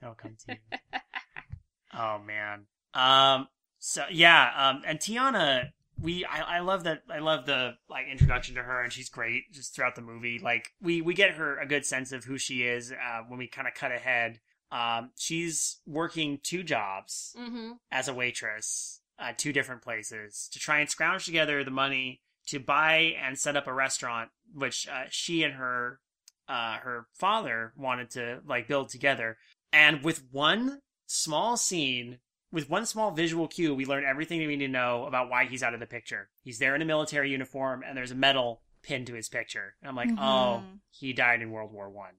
It'll 0.00 0.14
come 0.14 0.36
to 0.46 0.54
you. 0.54 0.98
oh 1.98 2.18
man. 2.18 2.66
Um. 2.94 3.48
So 3.78 4.04
yeah. 4.10 4.50
Um. 4.56 4.82
And 4.86 4.98
Tiana, 4.98 5.70
we 6.02 6.24
I, 6.24 6.56
I 6.56 6.60
love 6.60 6.84
that. 6.84 7.02
I 7.08 7.18
love 7.20 7.46
the 7.46 7.74
like 7.88 8.06
introduction 8.10 8.56
to 8.56 8.62
her, 8.62 8.82
and 8.82 8.92
she's 8.92 9.08
great 9.08 9.44
just 9.52 9.74
throughout 9.74 9.94
the 9.94 10.02
movie. 10.02 10.38
Like 10.42 10.70
we 10.80 11.00
we 11.00 11.14
get 11.14 11.32
her 11.32 11.58
a 11.58 11.66
good 11.66 11.86
sense 11.86 12.12
of 12.12 12.24
who 12.24 12.38
she 12.38 12.62
is 12.64 12.92
uh, 12.92 13.20
when 13.28 13.38
we 13.38 13.46
kind 13.46 13.68
of 13.68 13.74
cut 13.74 13.92
ahead. 13.92 14.40
Um. 14.70 15.10
She's 15.16 15.80
working 15.86 16.38
two 16.42 16.62
jobs 16.62 17.34
Mm-hmm. 17.38 17.72
as 17.90 18.08
a 18.08 18.14
waitress 18.14 19.00
at 19.18 19.38
two 19.38 19.52
different 19.52 19.82
places 19.82 20.48
to 20.52 20.58
try 20.58 20.80
and 20.80 20.90
scrounge 20.90 21.24
together 21.26 21.62
the 21.62 21.70
money 21.70 22.20
to 22.48 22.58
buy 22.58 23.14
and 23.22 23.38
set 23.38 23.56
up 23.56 23.66
a 23.68 23.72
restaurant, 23.72 24.30
which 24.52 24.88
uh, 24.88 25.04
she 25.10 25.44
and 25.44 25.54
her 25.54 26.00
uh, 26.48 26.78
her 26.78 27.06
father 27.14 27.72
wanted 27.76 28.10
to 28.10 28.40
like 28.46 28.66
build 28.66 28.88
together. 28.88 29.36
And 29.72 30.02
with 30.02 30.24
one 30.30 30.80
small 31.06 31.56
scene, 31.56 32.18
with 32.52 32.68
one 32.70 32.84
small 32.86 33.10
visual 33.10 33.48
cue, 33.48 33.74
we 33.74 33.86
learn 33.86 34.04
everything 34.04 34.38
we 34.40 34.56
need 34.56 34.66
to 34.66 34.72
know 34.72 35.06
about 35.06 35.28
why 35.30 35.46
he's 35.46 35.62
out 35.62 35.74
of 35.74 35.80
the 35.80 35.86
picture. 35.86 36.28
He's 36.42 36.58
there 36.58 36.74
in 36.74 36.82
a 36.82 36.84
military 36.84 37.30
uniform, 37.30 37.82
and 37.86 37.96
there's 37.96 38.10
a 38.10 38.14
medal 38.14 38.62
pinned 38.82 39.06
to 39.08 39.14
his 39.14 39.28
picture. 39.28 39.74
And 39.80 39.88
I'm 39.88 39.96
like, 39.96 40.10
oh, 40.18 40.62
Mhm. 40.62 40.78
he 40.90 41.12
died 41.12 41.40
in 41.42 41.50
World 41.50 41.72
War 41.72 41.88
One. 41.90 42.14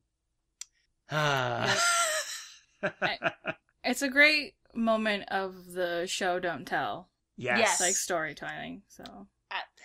It's 3.85 4.01
a 4.01 4.09
great 4.09 4.55
moment 4.73 5.25
of 5.29 5.73
the 5.73 6.05
show 6.07 6.39
don't 6.39 6.65
tell. 6.65 7.09
yes. 7.37 7.59
Yes. 7.59 7.81
Like 7.81 7.95
storytelling. 7.95 8.83
So 8.87 9.27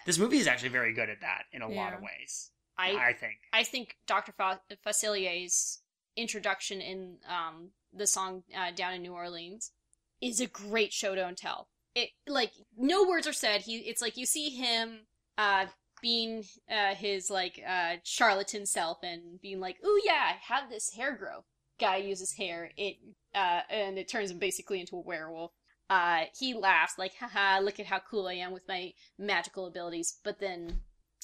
This 0.06 0.18
movie 0.18 0.38
is 0.38 0.46
actually 0.46 0.68
very 0.70 0.92
good 0.94 1.10
at 1.10 1.20
that 1.20 1.42
in 1.52 1.62
a 1.62 1.68
lot 1.68 1.92
of 1.94 2.00
ways. 2.00 2.50
I 2.78 3.08
I 3.08 3.12
think. 3.12 3.38
I 3.52 3.64
think 3.64 3.96
Dr. 4.06 4.32
Fa- 4.32 4.60
Facilier's 4.84 5.80
introduction 6.16 6.80
in 6.80 7.18
um 7.28 7.70
the 7.92 8.06
song 8.06 8.44
uh, 8.56 8.70
"Down 8.70 8.94
in 8.94 9.02
New 9.02 9.12
Orleans" 9.14 9.72
is 10.20 10.40
a 10.40 10.46
great 10.46 10.92
show 10.92 11.14
don't 11.14 11.36
tell. 11.38 11.68
It 11.94 12.10
like 12.26 12.52
no 12.76 13.04
words 13.06 13.26
are 13.26 13.32
said. 13.32 13.62
He 13.62 13.76
it's 13.78 14.02
like 14.02 14.16
you 14.16 14.26
see 14.26 14.50
him 14.50 15.06
uh 15.36 15.66
being 16.00 16.44
uh 16.70 16.94
his 16.94 17.30
like 17.30 17.60
uh 17.66 17.96
charlatan 18.04 18.66
self 18.66 18.98
and 19.02 19.40
being 19.40 19.60
like, 19.60 19.76
"Ooh 19.84 20.00
yeah, 20.04 20.32
I 20.32 20.36
have 20.52 20.70
this 20.70 20.94
hair 20.94 21.16
grow." 21.16 21.44
Guy 21.80 21.96
uses 21.96 22.34
hair. 22.36 22.70
It 22.76 22.96
uh 23.34 23.60
and 23.70 23.98
it 23.98 24.08
turns 24.08 24.30
him 24.30 24.38
basically 24.38 24.80
into 24.80 24.96
a 24.96 25.00
werewolf. 25.00 25.52
Uh, 25.90 26.24
he 26.38 26.52
laughs 26.52 26.98
like, 26.98 27.14
haha, 27.18 27.60
look 27.60 27.80
at 27.80 27.86
how 27.86 27.98
cool 27.98 28.26
I 28.26 28.34
am 28.34 28.52
with 28.52 28.68
my 28.68 28.92
magical 29.18 29.66
abilities. 29.66 30.18
But 30.22 30.38
then 30.38 30.80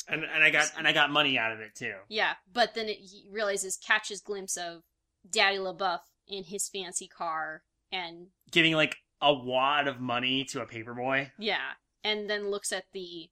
And 0.08 0.24
and 0.24 0.42
I 0.42 0.48
got 0.50 0.72
and 0.78 0.88
I 0.88 0.92
got 0.92 1.10
money 1.10 1.38
out 1.38 1.52
of 1.52 1.60
it 1.60 1.74
too. 1.74 1.92
yeah, 2.08 2.34
but 2.50 2.74
then 2.74 2.88
it, 2.88 2.96
he 2.96 3.26
realizes, 3.30 3.76
catches 3.76 4.22
glimpse 4.22 4.56
of 4.56 4.82
Daddy 5.30 5.58
La 5.58 5.74
Bouff 5.74 6.00
in 6.26 6.44
his 6.44 6.68
fancy 6.68 7.06
car, 7.06 7.62
and 7.94 8.26
Giving 8.50 8.74
like 8.74 8.96
a 9.20 9.32
wad 9.32 9.88
of 9.88 10.00
money 10.00 10.44
to 10.50 10.60
a 10.60 10.66
paperboy. 10.66 11.30
Yeah, 11.38 11.72
and 12.02 12.28
then 12.28 12.50
looks 12.50 12.72
at 12.72 12.84
the 12.92 13.30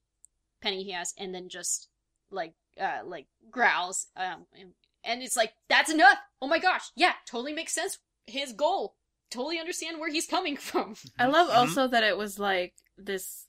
penny 0.60 0.84
he 0.84 0.92
has, 0.92 1.12
and 1.18 1.34
then 1.34 1.48
just 1.48 1.88
like 2.30 2.54
uh 2.80 3.00
like 3.04 3.26
growls. 3.50 4.06
Um, 4.16 4.46
and, 4.58 4.70
and 5.04 5.22
it's 5.22 5.36
like 5.36 5.52
that's 5.68 5.90
enough. 5.92 6.18
Oh 6.40 6.46
my 6.46 6.58
gosh, 6.58 6.90
yeah, 6.96 7.12
totally 7.26 7.52
makes 7.52 7.72
sense. 7.74 7.98
His 8.26 8.52
goal. 8.52 8.94
Totally 9.30 9.58
understand 9.58 9.98
where 9.98 10.10
he's 10.10 10.26
coming 10.26 10.56
from. 10.56 10.94
I 11.18 11.26
love 11.26 11.48
Mhm. 11.48 11.56
also 11.56 11.88
that 11.88 12.04
it 12.04 12.16
was 12.18 12.38
like 12.38 12.74
this, 12.98 13.46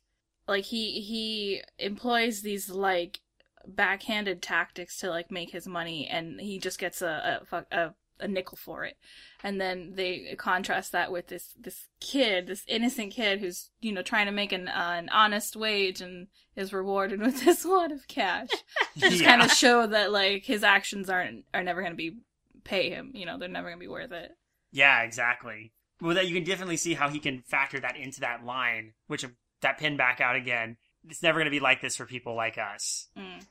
like 0.47 0.63
he 0.65 1.01
he 1.01 1.61
employs 1.77 2.41
these 2.41 2.69
like 2.69 3.19
backhanded 3.65 4.41
tactics 4.41 4.97
to 4.99 5.09
like 5.09 5.31
make 5.31 5.51
his 5.51 5.67
money, 5.67 6.07
and 6.07 6.39
he 6.39 6.59
just 6.59 6.79
gets 6.79 7.01
a 7.01 7.39
a 7.41 7.45
fuck- 7.45 7.71
a, 7.71 7.93
a 8.19 8.27
nickel 8.27 8.57
for 8.57 8.83
it, 8.85 8.95
and 9.43 9.59
then 9.59 9.93
they 9.95 10.35
contrast 10.37 10.91
that 10.91 11.11
with 11.11 11.27
this 11.27 11.53
this 11.59 11.87
kid, 11.99 12.47
this 12.47 12.63
innocent 12.67 13.11
kid 13.13 13.39
who's 13.39 13.69
you 13.81 13.91
know 13.91 14.01
trying 14.01 14.25
to 14.27 14.31
make 14.31 14.51
an 14.51 14.67
uh, 14.67 14.95
an 14.97 15.09
honest 15.09 15.55
wage 15.55 16.01
and 16.01 16.27
is 16.55 16.73
rewarded 16.73 17.19
with 17.25 17.43
this 17.43 17.65
wad 17.65 17.91
of 17.91 18.07
cash. 18.07 18.49
Just 18.97 19.21
Yeah. 19.21 19.27
kind 19.27 19.41
of 19.41 19.51
show 19.51 19.87
that 19.87 20.11
like 20.11 20.43
his 20.45 20.63
actions 20.63 21.09
aren't 21.09 21.45
are 21.53 21.63
never 21.63 21.81
gonna 21.81 21.95
be 21.95 22.17
pay 22.63 22.89
him. 22.89 23.11
You 23.13 23.25
know, 23.25 23.37
they're 23.37 23.49
never 23.49 23.69
gonna 23.69 23.79
be 23.79 23.87
worth 23.87 24.11
it. 24.11 24.31
Yeah, 24.71 25.01
exactly. 25.03 25.71
Well, 26.01 26.15
that 26.15 26.27
you 26.27 26.33
can 26.35 26.43
definitely 26.43 26.77
see 26.77 26.93
how 26.95 27.09
he 27.09 27.19
can 27.19 27.43
factor 27.43 27.79
that 27.79 27.95
into 27.95 28.21
that 28.21 28.43
line, 28.43 28.93
which 29.07 29.25
that 29.61 29.77
pin 29.77 29.97
back 29.97 30.19
out 30.19 30.35
again. 30.35 30.77
It's 31.07 31.21
never 31.23 31.37
going 31.39 31.45
to 31.45 31.51
be 31.51 31.59
like 31.59 31.81
this 31.81 31.95
for 31.95 32.05
people 32.05 32.35
like 32.35 32.57
us. 32.57 33.07
Mm. 33.17 33.45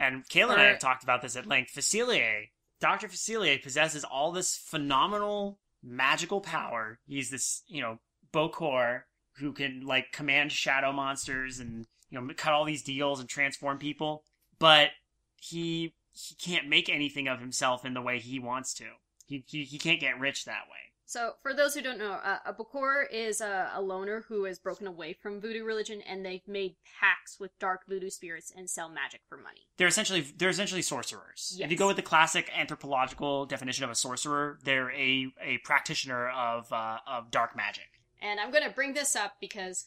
And 0.00 0.28
Kayla 0.28 0.52
and 0.52 0.60
I 0.60 0.64
have 0.64 0.78
talked 0.78 1.04
about 1.04 1.22
this 1.22 1.36
at 1.36 1.46
length. 1.46 1.72
Facilier, 1.74 2.48
Dr. 2.80 3.08
Facilier 3.08 3.62
possesses 3.62 4.04
all 4.04 4.32
this 4.32 4.56
phenomenal 4.56 5.58
magical 5.82 6.40
power. 6.40 6.98
He's 7.06 7.30
this, 7.30 7.62
you 7.68 7.80
know, 7.80 7.98
Bokor 8.32 9.02
who 9.38 9.52
can 9.52 9.82
like 9.86 10.12
command 10.12 10.52
shadow 10.52 10.92
monsters 10.92 11.58
and, 11.58 11.86
you 12.10 12.20
know, 12.20 12.34
cut 12.34 12.52
all 12.52 12.64
these 12.64 12.82
deals 12.82 13.20
and 13.20 13.28
transform 13.28 13.78
people. 13.78 14.24
But 14.58 14.90
he 15.36 15.94
he 16.12 16.34
can't 16.34 16.68
make 16.68 16.88
anything 16.88 17.28
of 17.28 17.40
himself 17.40 17.84
in 17.84 17.94
the 17.94 18.00
way 18.00 18.18
he 18.18 18.38
wants 18.38 18.74
to. 18.74 18.84
He 19.26 19.44
he, 19.46 19.64
he 19.64 19.78
can't 19.78 20.00
get 20.00 20.18
rich 20.18 20.44
that 20.44 20.64
way. 20.70 20.85
So, 21.08 21.34
for 21.40 21.54
those 21.54 21.72
who 21.74 21.82
don't 21.82 21.98
know, 21.98 22.14
uh, 22.14 22.38
a 22.44 22.52
Bokor 22.52 23.04
is 23.12 23.40
a, 23.40 23.70
a 23.74 23.80
loner 23.80 24.24
who 24.28 24.42
has 24.44 24.58
broken 24.58 24.88
away 24.88 25.12
from 25.12 25.40
voodoo 25.40 25.62
religion, 25.62 26.02
and 26.02 26.26
they've 26.26 26.46
made 26.48 26.74
pacts 27.00 27.38
with 27.38 27.56
dark 27.60 27.86
voodoo 27.88 28.10
spirits 28.10 28.52
and 28.54 28.68
sell 28.68 28.88
magic 28.88 29.20
for 29.28 29.36
money. 29.38 29.68
they're 29.76 29.86
essentially 29.86 30.22
they're 30.36 30.48
essentially 30.48 30.82
sorcerers. 30.82 31.56
If 31.60 31.70
you 31.70 31.76
go 31.76 31.86
with 31.86 31.94
the 31.96 32.02
classic 32.02 32.50
anthropological 32.56 33.46
definition 33.46 33.84
of 33.84 33.90
a 33.90 33.94
sorcerer, 33.94 34.58
they're 34.64 34.90
a, 34.90 35.28
a 35.40 35.58
practitioner 35.58 36.28
of 36.28 36.72
uh, 36.72 36.98
of 37.06 37.30
dark 37.30 37.56
magic. 37.56 37.84
And 38.20 38.40
I'm 38.40 38.50
gonna 38.50 38.70
bring 38.70 38.94
this 38.94 39.14
up 39.14 39.34
because, 39.40 39.86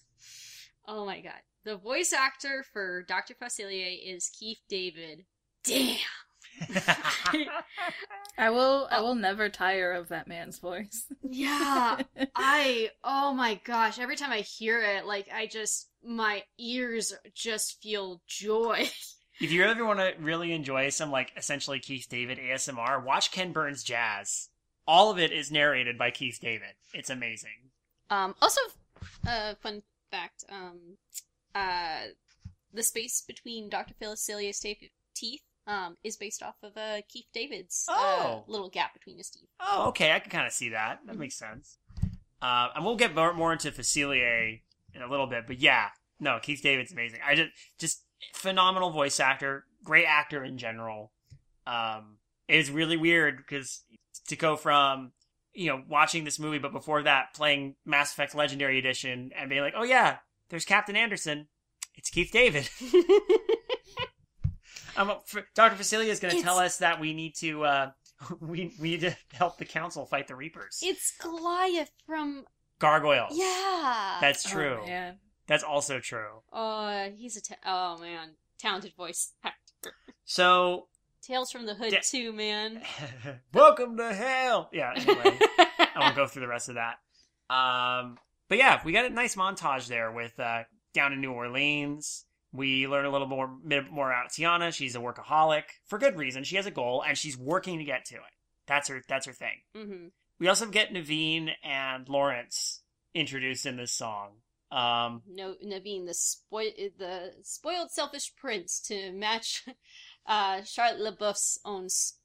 oh 0.87 1.05
my 1.05 1.19
god, 1.19 1.41
the 1.65 1.75
voice 1.75 2.13
actor 2.13 2.63
for 2.71 3.03
Dr. 3.03 3.33
Facilier 3.33 3.99
is 4.01 4.31
Keith 4.39 4.59
David. 4.69 5.25
Damn. 5.65 5.97
I 8.37 8.49
will 8.49 8.87
I 8.91 8.97
Oh. 8.99 9.03
will 9.03 9.15
never 9.15 9.49
tire 9.49 9.91
of 9.93 10.09
that 10.09 10.27
man's 10.27 10.59
voice. 10.59 11.05
Yeah. 11.23 12.01
I, 12.35 12.91
oh 13.03 13.33
my 13.33 13.59
gosh, 13.63 13.99
every 13.99 14.15
time 14.15 14.31
I 14.31 14.39
hear 14.39 14.81
it, 14.81 15.05
like, 15.05 15.27
I 15.33 15.45
just, 15.47 15.89
my 16.03 16.43
ears 16.57 17.13
just 17.33 17.81
feel 17.81 18.21
joy. 18.27 18.89
if 19.41 19.51
you 19.51 19.63
ever 19.63 19.85
want 19.85 19.99
to 19.99 20.13
really 20.19 20.51
enjoy 20.53 20.89
some 20.89 21.11
like 21.11 21.31
essentially 21.37 21.79
Keith 21.79 22.07
David 22.09 22.37
ASMR, 22.39 23.03
watch 23.03 23.31
Ken 23.31 23.51
Burns 23.51 23.83
Jazz. 23.83 24.49
All 24.87 25.11
of 25.11 25.19
it 25.19 25.31
is 25.31 25.51
narrated 25.51 25.97
by 25.97 26.09
Keith 26.11 26.39
David. 26.41 26.73
It's 26.93 27.09
amazing. 27.11 27.69
Um, 28.09 28.33
also, 28.41 28.61
uh, 29.27 29.53
fun 29.61 29.83
fact, 30.09 30.43
um, 30.49 30.97
uh, 31.53 31.99
the 32.73 32.81
space 32.83 33.21
between 33.27 33.69
Dr. 33.69 33.93
Facilier's 33.99 34.59
ta- 34.59 34.73
teeth, 35.13 35.41
um, 35.67 35.97
is 36.03 36.17
based 36.17 36.41
off 36.43 36.55
of, 36.63 36.75
uh, 36.77 37.01
Keith 37.07 37.27
David's, 37.33 37.85
uh, 37.89 37.93
Oh. 37.97 38.43
little 38.47 38.69
gap 38.69 38.93
between 38.93 39.17
his 39.17 39.29
teeth. 39.29 39.49
Oh, 39.59 39.87
okay, 39.89 40.11
I 40.13 40.19
can 40.19 40.31
kind 40.31 40.47
of 40.47 40.53
see 40.53 40.69
that. 40.69 40.99
That 41.05 41.17
makes 41.17 41.35
sense. 41.35 41.77
Uh, 42.41 42.69
and 42.75 42.85
we'll 42.85 42.95
get 42.95 43.13
more, 43.13 43.33
more 43.33 43.51
into 43.53 43.71
Facilier 43.71 44.61
in 44.93 45.01
a 45.01 45.07
little 45.09 45.27
bit, 45.27 45.45
but 45.45 45.59
yeah, 45.59 45.89
no, 46.19 46.39
Keith 46.41 46.61
David's 46.61 46.91
amazing. 46.91 47.19
I 47.25 47.35
just 47.35 47.51
just 47.79 48.03
phenomenal 48.33 48.91
voice 48.91 49.19
actor, 49.19 49.65
great 49.83 50.05
actor 50.05 50.43
in 50.43 50.57
general. 50.57 51.11
Um, 51.67 52.17
it's 52.47 52.69
really 52.69 52.97
weird 52.97 53.37
because 53.37 53.83
to 54.27 54.35
go 54.35 54.55
from 54.55 55.11
you 55.53 55.67
know 55.67 55.83
watching 55.87 56.23
this 56.23 56.39
movie, 56.39 56.57
but 56.59 56.71
before 56.71 57.03
that 57.03 57.33
playing 57.35 57.75
Mass 57.85 58.11
Effect 58.13 58.33
Legendary 58.35 58.79
Edition 58.79 59.31
and 59.37 59.49
being 59.49 59.61
like, 59.61 59.73
oh 59.75 59.83
yeah, 59.83 60.17
there's 60.49 60.65
Captain 60.65 60.95
Anderson. 60.95 61.47
It's 61.95 62.09
Keith 62.09 62.31
David. 62.31 62.69
um, 64.99 65.13
for, 65.25 65.43
Dr. 65.55 65.75
Facilier 65.75 66.07
is 66.07 66.19
going 66.19 66.35
to 66.35 66.41
tell 66.43 66.57
us 66.59 66.77
that 66.77 66.99
we 66.99 67.13
need 67.13 67.35
to 67.37 67.63
uh, 67.63 67.91
we 68.39 68.73
we 68.79 68.91
need 68.91 69.01
to 69.01 69.15
help 69.33 69.57
the 69.57 69.65
council 69.65 70.05
fight 70.05 70.27
the 70.27 70.35
Reapers. 70.35 70.79
It's 70.83 71.15
Goliath 71.17 71.91
from, 72.05 72.45
Gargoyles. 72.79 73.31
yeah. 73.37 74.17
That's 74.21 74.43
true. 74.43 74.79
Oh, 74.83 74.85
man. 74.85 75.15
That's 75.47 75.63
also 75.63 75.99
true. 75.99 76.41
Uh, 76.53 77.09
he's 77.15 77.35
a, 77.37 77.41
ta- 77.41 77.55
oh 77.65 77.97
man, 78.01 78.31
talented 78.59 78.93
voice 78.95 79.33
actor. 79.43 79.57
So, 80.25 80.85
Tales 81.23 81.51
from 81.51 81.65
the 81.65 81.73
Hood 81.73 81.91
Yeah. 81.91 82.01
too, 82.03 82.31
man. 82.33 82.83
welcome 83.53 83.97
to 83.97 84.13
hell. 84.13 84.69
Yeah. 84.71 84.93
Anyway, 84.95 85.39
I 85.57 85.89
won't 85.97 86.15
go 86.15 86.27
through 86.27 86.43
the 86.43 86.47
rest 86.47 86.69
of 86.69 86.75
that. 86.75 86.97
Um, 87.49 88.19
but 88.47 88.59
yeah, 88.59 88.79
we 88.85 88.91
got 88.91 89.05
a 89.05 89.09
nice 89.09 89.35
montage 89.35 89.87
there 89.87 90.11
with 90.11 90.39
uh, 90.39 90.63
down 90.93 91.13
in 91.13 91.21
New 91.21 91.31
Orleans. 91.31 92.25
We 92.51 92.87
learn 92.87 93.05
a 93.05 93.11
little 93.11 93.27
more 93.27 93.47
bit 93.47 93.91
more 93.91 94.11
about 94.11 94.31
Tiana. 94.31 94.73
She's 94.73 94.95
a 94.95 94.99
workaholic 94.99 95.63
for 95.85 95.99
good 95.99 96.17
reason. 96.17 96.43
She 96.43 96.55
has 96.55 96.65
a 96.65 96.71
goal 96.71 97.03
and 97.07 97.17
she's 97.17 97.37
working 97.37 97.77
to 97.77 97.83
get 97.83 98.05
to 98.05 98.15
it. 98.15 98.21
That's 98.67 98.87
her. 98.89 99.01
That's 99.07 99.25
her 99.27 99.33
thing. 99.33 99.61
hmm 99.75 100.07
We 100.39 100.47
also 100.47 100.65
get 100.67 100.91
Naveen 100.93 101.51
and 101.63 102.07
Lawrence 102.09 102.81
introduced 103.13 103.65
in 103.65 103.77
this 103.77 103.91
song. 103.91 104.29
Um, 104.71 105.23
No, 105.27 105.55
Naveen, 105.65 106.05
the 106.05 106.13
spoil, 106.13 106.71
the 106.97 107.33
spoiled, 107.43 107.91
selfish 107.91 108.31
prince 108.35 108.79
to 108.81 109.11
match 109.11 109.65
uh, 110.27 110.61
Charlotte 110.63 110.99
La 111.01 111.11
Bouff's 111.11 111.59
own 111.65 111.85
s- 111.85 112.17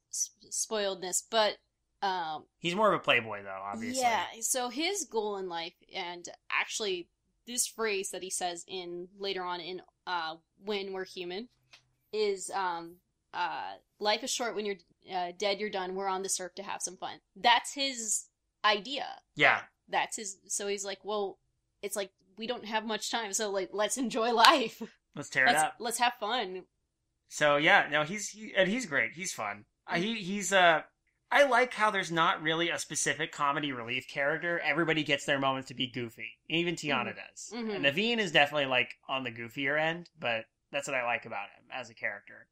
spoiledness, 0.49 1.23
but 1.29 1.57
um, 2.01 2.43
he's 2.59 2.75
more 2.75 2.93
of 2.93 2.99
a 2.99 3.03
playboy 3.03 3.41
though, 3.43 3.61
obviously. 3.63 4.01
yeah. 4.01 4.25
So 4.41 4.69
his 4.69 5.05
goal 5.05 5.37
in 5.37 5.49
life, 5.49 5.73
and 5.95 6.27
actually, 6.51 7.07
this 7.47 7.65
phrase 7.67 8.11
that 8.11 8.21
he 8.21 8.29
says 8.29 8.63
in 8.67 9.07
later 9.17 9.43
on 9.43 9.59
in 9.59 9.81
uh, 10.07 10.35
"When 10.63 10.93
We're 10.93 11.05
Human," 11.05 11.49
is 12.13 12.49
um, 12.51 12.97
uh, 13.33 13.73
"Life 13.99 14.23
is 14.23 14.31
short. 14.31 14.55
When 14.55 14.65
you're 14.65 14.75
uh, 15.13 15.31
dead, 15.37 15.59
you're 15.59 15.69
done. 15.69 15.95
We're 15.95 16.07
on 16.07 16.23
this 16.23 16.39
earth 16.39 16.55
to 16.55 16.63
have 16.63 16.81
some 16.81 16.97
fun." 16.97 17.19
That's 17.35 17.73
his 17.73 18.25
idea. 18.63 19.07
Yeah. 19.35 19.61
That's 19.87 20.17
his. 20.17 20.37
So 20.47 20.67
he's 20.67 20.83
like, 20.85 20.99
well, 21.03 21.37
it's 21.81 21.95
like 21.95 22.11
we 22.37 22.47
don't 22.47 22.65
have 22.65 22.85
much 22.85 23.11
time, 23.11 23.33
so 23.33 23.51
like 23.51 23.69
let's 23.71 23.97
enjoy 23.97 24.31
life. 24.33 24.81
Let's 25.15 25.29
tear 25.29 25.45
Let's 25.45 25.61
it 25.61 25.65
up. 25.65 25.75
let's 25.79 25.97
have 25.99 26.13
fun. 26.19 26.63
So 27.29 27.57
yeah, 27.57 27.87
no, 27.91 28.03
he's 28.03 28.29
he, 28.29 28.53
and 28.55 28.69
he's 28.69 28.85
great. 28.85 29.11
He's 29.13 29.31
fun. 29.33 29.65
Uh, 29.87 29.95
he 29.95 30.15
he's 30.15 30.51
uh 30.51 30.81
I 31.35 31.43
like 31.43 31.73
how 31.73 31.91
there's 31.91 32.11
not 32.13 32.41
really 32.41 32.69
a 32.69 32.79
specific 32.79 33.33
comedy 33.33 33.73
relief 33.73 34.07
character. 34.07 34.59
Everybody 34.59 35.03
gets 35.03 35.25
their 35.25 35.37
moments 35.37 35.67
to 35.67 35.73
be 35.73 35.85
goofy. 35.85 36.37
Even 36.47 36.75
Tiana 36.75 37.09
Mhm. 37.09 37.15
does. 37.15 37.51
Mhm. 37.53 37.75
And 37.75 37.85
Naveen 37.85 38.19
is 38.19 38.31
definitely 38.31 38.67
like 38.67 38.97
on 39.09 39.23
the 39.25 39.31
goofier 39.31 39.77
end, 39.77 40.09
but 40.17 40.45
that's 40.71 40.87
what 40.87 40.95
I 40.95 41.03
like 41.03 41.25
about 41.25 41.49
him 41.49 41.65
as 41.71 41.89
a 41.89 41.93
character. 41.93 42.47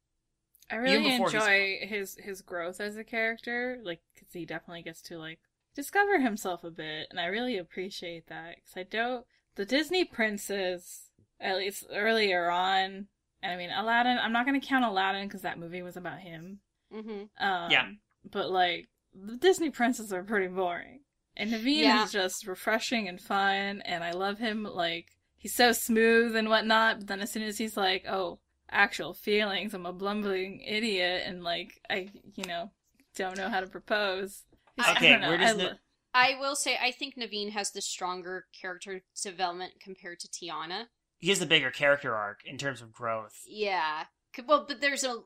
I 0.70 0.76
really 0.76 1.14
enjoy 1.14 1.78
his 1.86 2.16
his 2.16 2.42
growth 2.42 2.78
as 2.80 2.96
a 2.98 3.04
character, 3.04 3.78
like 3.82 4.02
because 4.14 4.32
he 4.34 4.44
definitely 4.44 4.82
gets 4.82 5.00
to 5.02 5.18
like 5.18 5.40
discover 5.74 6.20
himself 6.20 6.62
a 6.64 6.70
bit, 6.70 7.08
and 7.10 7.18
I 7.18 7.26
really 7.26 7.56
appreciate 7.56 8.26
that 8.28 8.56
because 8.56 8.76
I 8.76 8.82
don't 8.82 9.26
the 9.54 9.64
Disney 9.64 10.04
princes 10.04 11.10
at 11.40 11.56
least 11.56 11.86
earlier 11.90 12.50
on. 12.50 13.08
And 13.42 13.52
I 13.52 13.56
mean 13.56 13.70
Aladdin. 13.70 14.18
I'm 14.18 14.32
not 14.32 14.46
gonna 14.46 14.60
count 14.60 14.84
Aladdin 14.84 15.26
because 15.28 15.42
that 15.42 15.58
movie 15.58 15.82
was 15.82 15.96
about 15.96 16.20
him. 16.20 16.60
hmm 16.90 17.24
Um, 17.38 17.70
Yeah. 17.70 17.90
But 18.30 18.50
like 18.50 18.88
the 19.14 19.36
Disney 19.36 19.70
princes 19.70 20.12
are 20.12 20.22
pretty 20.24 20.48
boring, 20.48 21.00
and 21.36 21.52
Naveen 21.52 21.80
Yeah. 21.82 22.04
is 22.04 22.12
just 22.12 22.46
refreshing 22.46 23.08
and 23.08 23.20
fun, 23.20 23.80
and 23.82 24.02
I 24.02 24.12
love 24.12 24.38
him. 24.38 24.64
Like 24.64 25.06
he's 25.36 25.54
so 25.54 25.72
smooth 25.72 26.34
and 26.36 26.48
whatnot. 26.48 26.98
But 27.00 27.06
then 27.08 27.20
as 27.20 27.30
soon 27.30 27.42
as 27.42 27.58
he's 27.58 27.76
like, 27.76 28.04
oh, 28.08 28.40
actual 28.70 29.14
feelings, 29.14 29.74
I'm 29.74 29.86
a 29.86 29.92
blumbling 29.92 30.60
idiot, 30.62 31.22
and 31.26 31.44
like 31.44 31.80
I, 31.88 32.08
you 32.34 32.44
know, 32.44 32.70
don't 33.14 33.36
know 33.38 33.48
how 33.48 33.60
to 33.60 33.66
propose. 33.66 34.44
I- 34.78 34.90
I 34.90 34.92
Okay, 34.96 35.08
don't 35.10 35.20
know, 35.20 35.28
where 35.28 35.38
does 35.38 35.50
I 35.50 35.56
the- 35.56 35.78
I 36.16 36.36
will 36.38 36.56
say 36.56 36.76
I 36.80 36.92
think 36.92 37.16
Naveen 37.16 37.50
has 37.50 37.70
the 37.72 37.82
stronger 37.82 38.46
character 38.60 39.02
development 39.20 39.74
compared 39.80 40.20
to 40.20 40.28
Tiana. 40.28 40.86
He 41.18 41.28
has 41.30 41.38
the 41.40 41.46
bigger 41.46 41.70
character 41.70 42.14
arc 42.14 42.44
in 42.44 42.58
terms 42.58 42.80
of 42.82 42.92
growth. 42.92 43.42
Yeah. 43.46 44.04
Well, 44.46 44.64
but 44.66 44.80
there's 44.80 45.04
a 45.04 45.22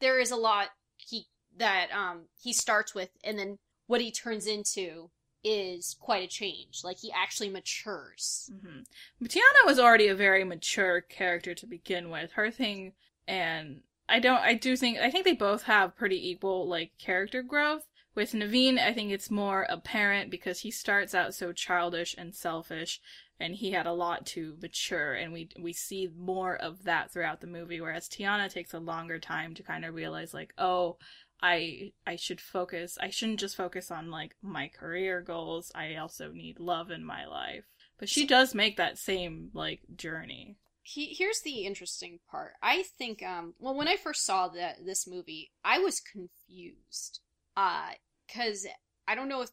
there 0.00 0.18
is 0.20 0.30
a 0.30 0.36
lot 0.36 0.68
he 0.96 1.26
that 1.58 1.88
um 1.92 2.22
he 2.40 2.52
starts 2.52 2.94
with, 2.94 3.10
and 3.22 3.38
then 3.38 3.58
what 3.86 4.00
he 4.00 4.10
turns 4.10 4.46
into 4.46 5.10
is 5.42 5.94
quite 6.00 6.24
a 6.24 6.28
change. 6.28 6.80
Like 6.82 6.98
he 6.98 7.12
actually 7.12 7.50
matures. 7.50 8.50
hmm 8.50 8.80
Tiana 9.22 9.66
was 9.66 9.78
already 9.78 10.08
a 10.08 10.14
very 10.14 10.44
mature 10.44 11.00
character 11.02 11.54
to 11.54 11.66
begin 11.66 12.10
with. 12.10 12.32
Her 12.32 12.50
thing, 12.50 12.92
and 13.28 13.82
I 14.08 14.18
don't, 14.20 14.40
I 14.40 14.54
do 14.54 14.76
think, 14.76 14.98
I 14.98 15.10
think 15.10 15.24
they 15.24 15.34
both 15.34 15.64
have 15.64 15.96
pretty 15.96 16.30
equal 16.30 16.68
like 16.68 16.92
character 16.98 17.42
growth. 17.42 17.86
With 18.14 18.32
Naveen, 18.32 18.78
I 18.78 18.92
think 18.92 19.10
it's 19.10 19.30
more 19.30 19.66
apparent 19.68 20.30
because 20.30 20.60
he 20.60 20.70
starts 20.70 21.14
out 21.16 21.34
so 21.34 21.52
childish 21.52 22.14
and 22.16 22.32
selfish, 22.32 23.00
and 23.40 23.56
he 23.56 23.72
had 23.72 23.86
a 23.86 23.92
lot 23.92 24.24
to 24.26 24.56
mature, 24.62 25.14
and 25.14 25.32
we 25.32 25.48
we 25.58 25.72
see 25.72 26.08
more 26.16 26.54
of 26.54 26.84
that 26.84 27.10
throughout 27.10 27.40
the 27.40 27.48
movie. 27.48 27.80
Whereas 27.80 28.08
Tiana 28.08 28.48
takes 28.48 28.72
a 28.72 28.78
longer 28.78 29.18
time 29.18 29.52
to 29.54 29.64
kind 29.64 29.84
of 29.84 29.94
realize, 29.94 30.32
like, 30.32 30.54
oh, 30.58 30.96
I 31.44 31.92
I 32.06 32.16
should 32.16 32.40
focus. 32.40 32.96
I 32.98 33.10
shouldn't 33.10 33.38
just 33.38 33.54
focus 33.54 33.90
on 33.90 34.10
like 34.10 34.34
my 34.40 34.68
career 34.68 35.20
goals. 35.20 35.70
I 35.74 35.96
also 35.96 36.32
need 36.32 36.58
love 36.58 36.90
in 36.90 37.04
my 37.04 37.26
life. 37.26 37.64
But 37.98 38.08
she 38.08 38.26
does 38.26 38.54
make 38.54 38.78
that 38.78 38.96
same 38.96 39.50
like 39.52 39.80
journey. 39.94 40.56
He, 40.82 41.14
here's 41.14 41.40
the 41.40 41.66
interesting 41.66 42.18
part. 42.30 42.52
I 42.62 42.84
think, 42.98 43.22
um, 43.22 43.54
well, 43.58 43.74
when 43.74 43.88
I 43.88 43.96
first 43.96 44.24
saw 44.24 44.48
that 44.48 44.84
this 44.84 45.06
movie, 45.06 45.50
I 45.62 45.78
was 45.78 46.00
confused. 46.00 47.20
Uh, 47.56 47.92
cause 48.34 48.66
I 49.06 49.14
don't 49.14 49.28
know 49.28 49.42
if, 49.42 49.50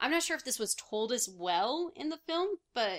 I'm 0.00 0.10
not 0.10 0.22
sure 0.22 0.36
if 0.36 0.44
this 0.44 0.58
was 0.58 0.74
told 0.74 1.12
as 1.12 1.28
well 1.28 1.90
in 1.96 2.10
the 2.10 2.18
film, 2.26 2.48
but 2.74 2.98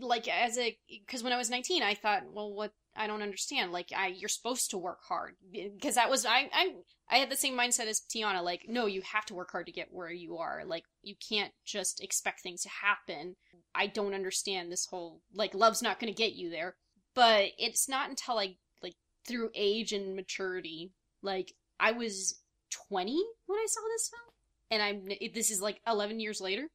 like 0.00 0.26
as 0.26 0.58
a, 0.58 0.76
cause 1.06 1.22
when 1.22 1.32
I 1.32 1.36
was 1.36 1.50
19, 1.50 1.82
I 1.82 1.94
thought, 1.94 2.24
well, 2.32 2.52
what, 2.52 2.72
I 2.96 3.06
don't 3.06 3.22
understand. 3.22 3.72
Like, 3.72 3.90
I, 3.96 4.08
you're 4.08 4.28
supposed 4.28 4.70
to 4.70 4.78
work 4.78 5.00
hard. 5.08 5.34
Cause 5.82 5.94
that 5.94 6.10
was, 6.10 6.26
I, 6.26 6.50
I, 6.52 6.74
I 7.08 7.16
had 7.16 7.30
the 7.30 7.36
same 7.36 7.56
mindset 7.56 7.86
as 7.86 8.00
Tiana. 8.00 8.42
Like, 8.42 8.62
no, 8.68 8.86
you 8.86 9.02
have 9.02 9.24
to 9.26 9.34
work 9.34 9.50
hard 9.52 9.66
to 9.66 9.72
get 9.72 9.92
where 9.92 10.10
you 10.10 10.38
are. 10.38 10.62
Like, 10.66 10.84
you 11.02 11.14
can't 11.28 11.52
just 11.64 12.02
expect 12.02 12.40
things 12.40 12.62
to 12.62 12.68
happen. 12.68 13.36
I 13.74 13.86
don't 13.86 14.14
understand 14.14 14.70
this 14.70 14.86
whole, 14.86 15.20
like, 15.32 15.54
love's 15.54 15.82
not 15.82 16.00
gonna 16.00 16.12
get 16.12 16.34
you 16.34 16.50
there. 16.50 16.76
But 17.14 17.50
it's 17.58 17.88
not 17.88 18.10
until 18.10 18.38
I, 18.38 18.56
like, 18.82 18.94
through 19.26 19.50
age 19.54 19.92
and 19.92 20.14
maturity, 20.14 20.92
like, 21.22 21.52
I 21.78 21.92
was 21.92 22.40
20 22.88 23.12
when 23.46 23.58
I 23.58 23.66
saw 23.68 23.80
this 23.92 24.10
film. 24.10 24.30
And 24.72 24.82
I'm, 24.82 25.10
it, 25.20 25.34
this 25.34 25.50
is 25.50 25.60
like 25.60 25.80
11 25.86 26.20
years 26.20 26.40
later. 26.40 26.68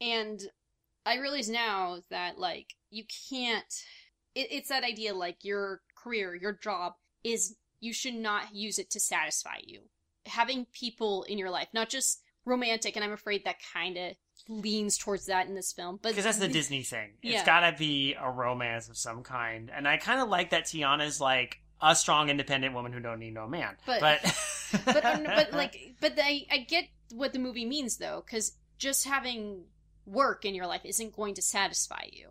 And 0.00 0.40
I 1.04 1.18
realize 1.18 1.48
now 1.48 2.00
that, 2.10 2.38
like, 2.38 2.74
you 2.90 3.04
can't, 3.30 3.72
it, 4.36 4.48
it's 4.52 4.68
that 4.68 4.84
idea, 4.84 5.14
like, 5.14 5.38
your 5.42 5.80
career, 5.96 6.34
your 6.34 6.52
job 6.52 6.92
is, 7.24 7.56
you 7.80 7.92
should 7.92 8.14
not 8.14 8.54
use 8.54 8.78
it 8.78 8.90
to 8.90 9.00
satisfy 9.00 9.56
you. 9.64 9.80
Having 10.26 10.66
people 10.72 11.24
in 11.24 11.38
your 11.38 11.50
life, 11.50 11.68
not 11.72 11.88
just 11.88 12.22
romantic, 12.44 12.94
and 12.96 13.04
I'm 13.04 13.12
afraid 13.12 13.44
that 13.44 13.56
kind 13.72 13.96
of 13.96 14.12
leans 14.48 14.98
towards 14.98 15.26
that 15.26 15.48
in 15.48 15.54
this 15.54 15.72
film, 15.72 15.98
but 16.02 16.10
because 16.10 16.24
that's 16.24 16.38
the 16.38 16.48
Disney 16.60 16.82
thing—it's 16.82 17.42
got 17.44 17.68
to 17.68 17.76
be 17.76 18.14
a 18.20 18.30
romance 18.30 18.88
of 18.88 18.96
some 18.96 19.22
kind, 19.22 19.70
and 19.74 19.88
I 19.88 19.96
kind 19.96 20.20
of 20.20 20.28
like 20.28 20.50
that 20.50 20.64
Tiana's 20.64 21.20
like 21.20 21.58
a 21.80 21.94
strong, 21.96 22.28
independent 22.28 22.74
woman 22.74 22.92
who 22.92 23.00
don't 23.00 23.18
need 23.18 23.34
no 23.34 23.46
man. 23.48 23.76
But- 23.86 24.00
but 24.00 24.20
but 24.84 25.02
but 25.02 25.52
like 25.52 25.94
but 26.00 26.14
I 26.22 26.46
I 26.50 26.58
get 26.58 26.84
what 27.12 27.32
the 27.32 27.38
movie 27.38 27.64
means 27.66 27.96
though 27.98 28.22
because 28.24 28.52
just 28.78 29.06
having 29.06 29.64
work 30.06 30.44
in 30.44 30.54
your 30.54 30.66
life 30.66 30.82
isn't 30.84 31.14
going 31.14 31.34
to 31.34 31.42
satisfy 31.42 32.04
you. 32.12 32.30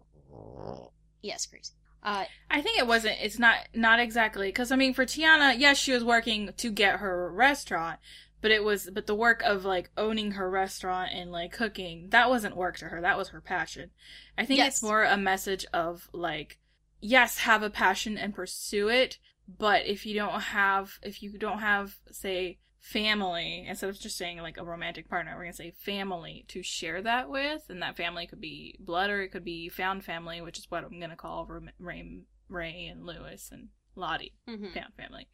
Yes, 1.22 1.45
Grace. 1.45 1.72
Uh, 2.06 2.26
I 2.51 2.62
think 2.62 2.78
it 2.78 2.86
wasn't. 2.86 3.18
It's 3.20 3.39
not 3.39 3.56
not 3.74 3.99
exactly 3.99 4.47
because 4.49 4.72
I 4.72 4.76
mean, 4.76 4.93
for 4.93 5.06
Tiana, 5.06 5.58
yes, 5.58 5.78
she 5.78 5.91
was 5.91 6.03
working 6.03 6.51
to 6.56 6.70
get 6.70 6.99
her 6.99 7.32
restaurant, 7.32 7.99
but 8.41 8.51
it 8.51 8.64
was 8.64 8.91
but 8.93 9.08
the 9.08 9.16
work 9.16 9.41
of 9.41 9.66
like 9.66 9.89
owning 9.97 10.34
her 10.34 10.47
restaurant 10.47 11.12
and 11.14 11.32
like 11.32 11.51
cooking 11.51 12.10
that 12.12 12.30
wasn't 12.30 12.56
work 12.56 12.78
to 12.78 12.86
her. 12.86 13.01
That 13.01 13.18
was 13.18 13.30
her 13.30 13.41
passion. 13.41 13.89
I 14.38 14.45
think 14.45 14.60
Yes. 14.60 14.76
it's 14.76 14.84
more 14.84 15.03
a 15.03 15.18
message 15.18 15.66
of 15.74 16.08
like, 16.14 16.60
yes, 17.01 17.39
have 17.39 17.64
a 17.64 17.72
passion 17.72 18.20
and 18.20 18.36
pursue 18.36 18.88
it, 18.88 19.18
but 19.47 19.88
if 19.88 20.06
you 20.06 20.14
don't 20.14 20.39
have 20.41 20.99
if 21.01 21.24
you 21.24 21.39
don't 21.39 21.60
have 21.60 21.95
say 22.12 22.60
family 22.86 23.66
instead 23.68 23.90
of 23.90 24.00
just 24.00 24.16
saying 24.16 24.38
like 24.38 24.58
a 24.58 24.64
romantic 24.64 25.10
partner 25.10 25.34
we're 25.36 25.44
gonna 25.44 25.54
say 25.54 25.72
family 25.72 26.46
to 26.48 26.62
share 26.62 27.02
that 27.02 27.28
with 27.30 27.64
and 27.68 27.82
that 27.82 27.98
family 27.98 28.28
could 28.28 28.40
be 28.40 28.76
blood 28.80 29.10
or 29.10 29.24
it 29.24 29.30
could 29.30 29.44
be 29.44 29.68
found 29.70 30.06
family 30.06 30.40
which 30.40 30.60
is 30.60 30.70
what 30.70 30.84
i'm 30.84 31.00
gonna 31.00 31.16
call 31.16 31.48
Ray, 31.80 32.20
Ray, 32.48 32.86
and 32.86 33.04
Louis 33.04 33.50
and 33.52 33.70
lottie. 33.96 34.34
Mhm. 34.48 34.72
found 34.72 34.94
family. 34.96 35.28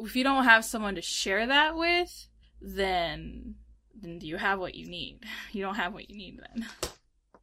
If 0.00 0.16
you 0.16 0.24
don't 0.24 0.44
have 0.44 0.64
someone 0.64 0.96
to 0.96 1.02
share 1.02 1.46
that 1.46 1.76
with 1.76 2.26
then 2.60 3.54
then 3.94 4.18
do 4.18 4.26
you 4.26 4.36
have 4.36 4.58
what 4.58 4.74
you 4.74 4.86
need. 4.88 5.20
You 5.52 5.62
don't 5.62 5.76
have 5.76 5.92
what 5.92 6.10
you 6.10 6.16
need 6.16 6.40
then. 6.40 6.66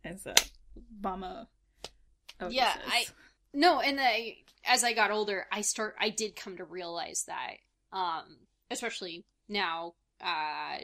As 0.04 0.26
a 0.26 0.36
bama 1.02 1.48
Yeah, 2.50 2.74
says. 2.74 2.84
I- 2.86 3.06
No, 3.54 3.80
and 3.80 3.98
I, 4.02 4.39
as 4.66 4.84
I 4.84 4.91
got 4.93 5.10
older, 5.12 5.48
I 5.54 5.62
start 5.62 5.95
I 6.00 6.10
did 6.10 6.36
come 6.36 6.58
to 6.58 6.66
realize 6.66 7.24
that, 7.28 7.56
um, 7.93 8.39
especially 8.70 9.24
now, 9.48 9.93
uh, 10.22 10.78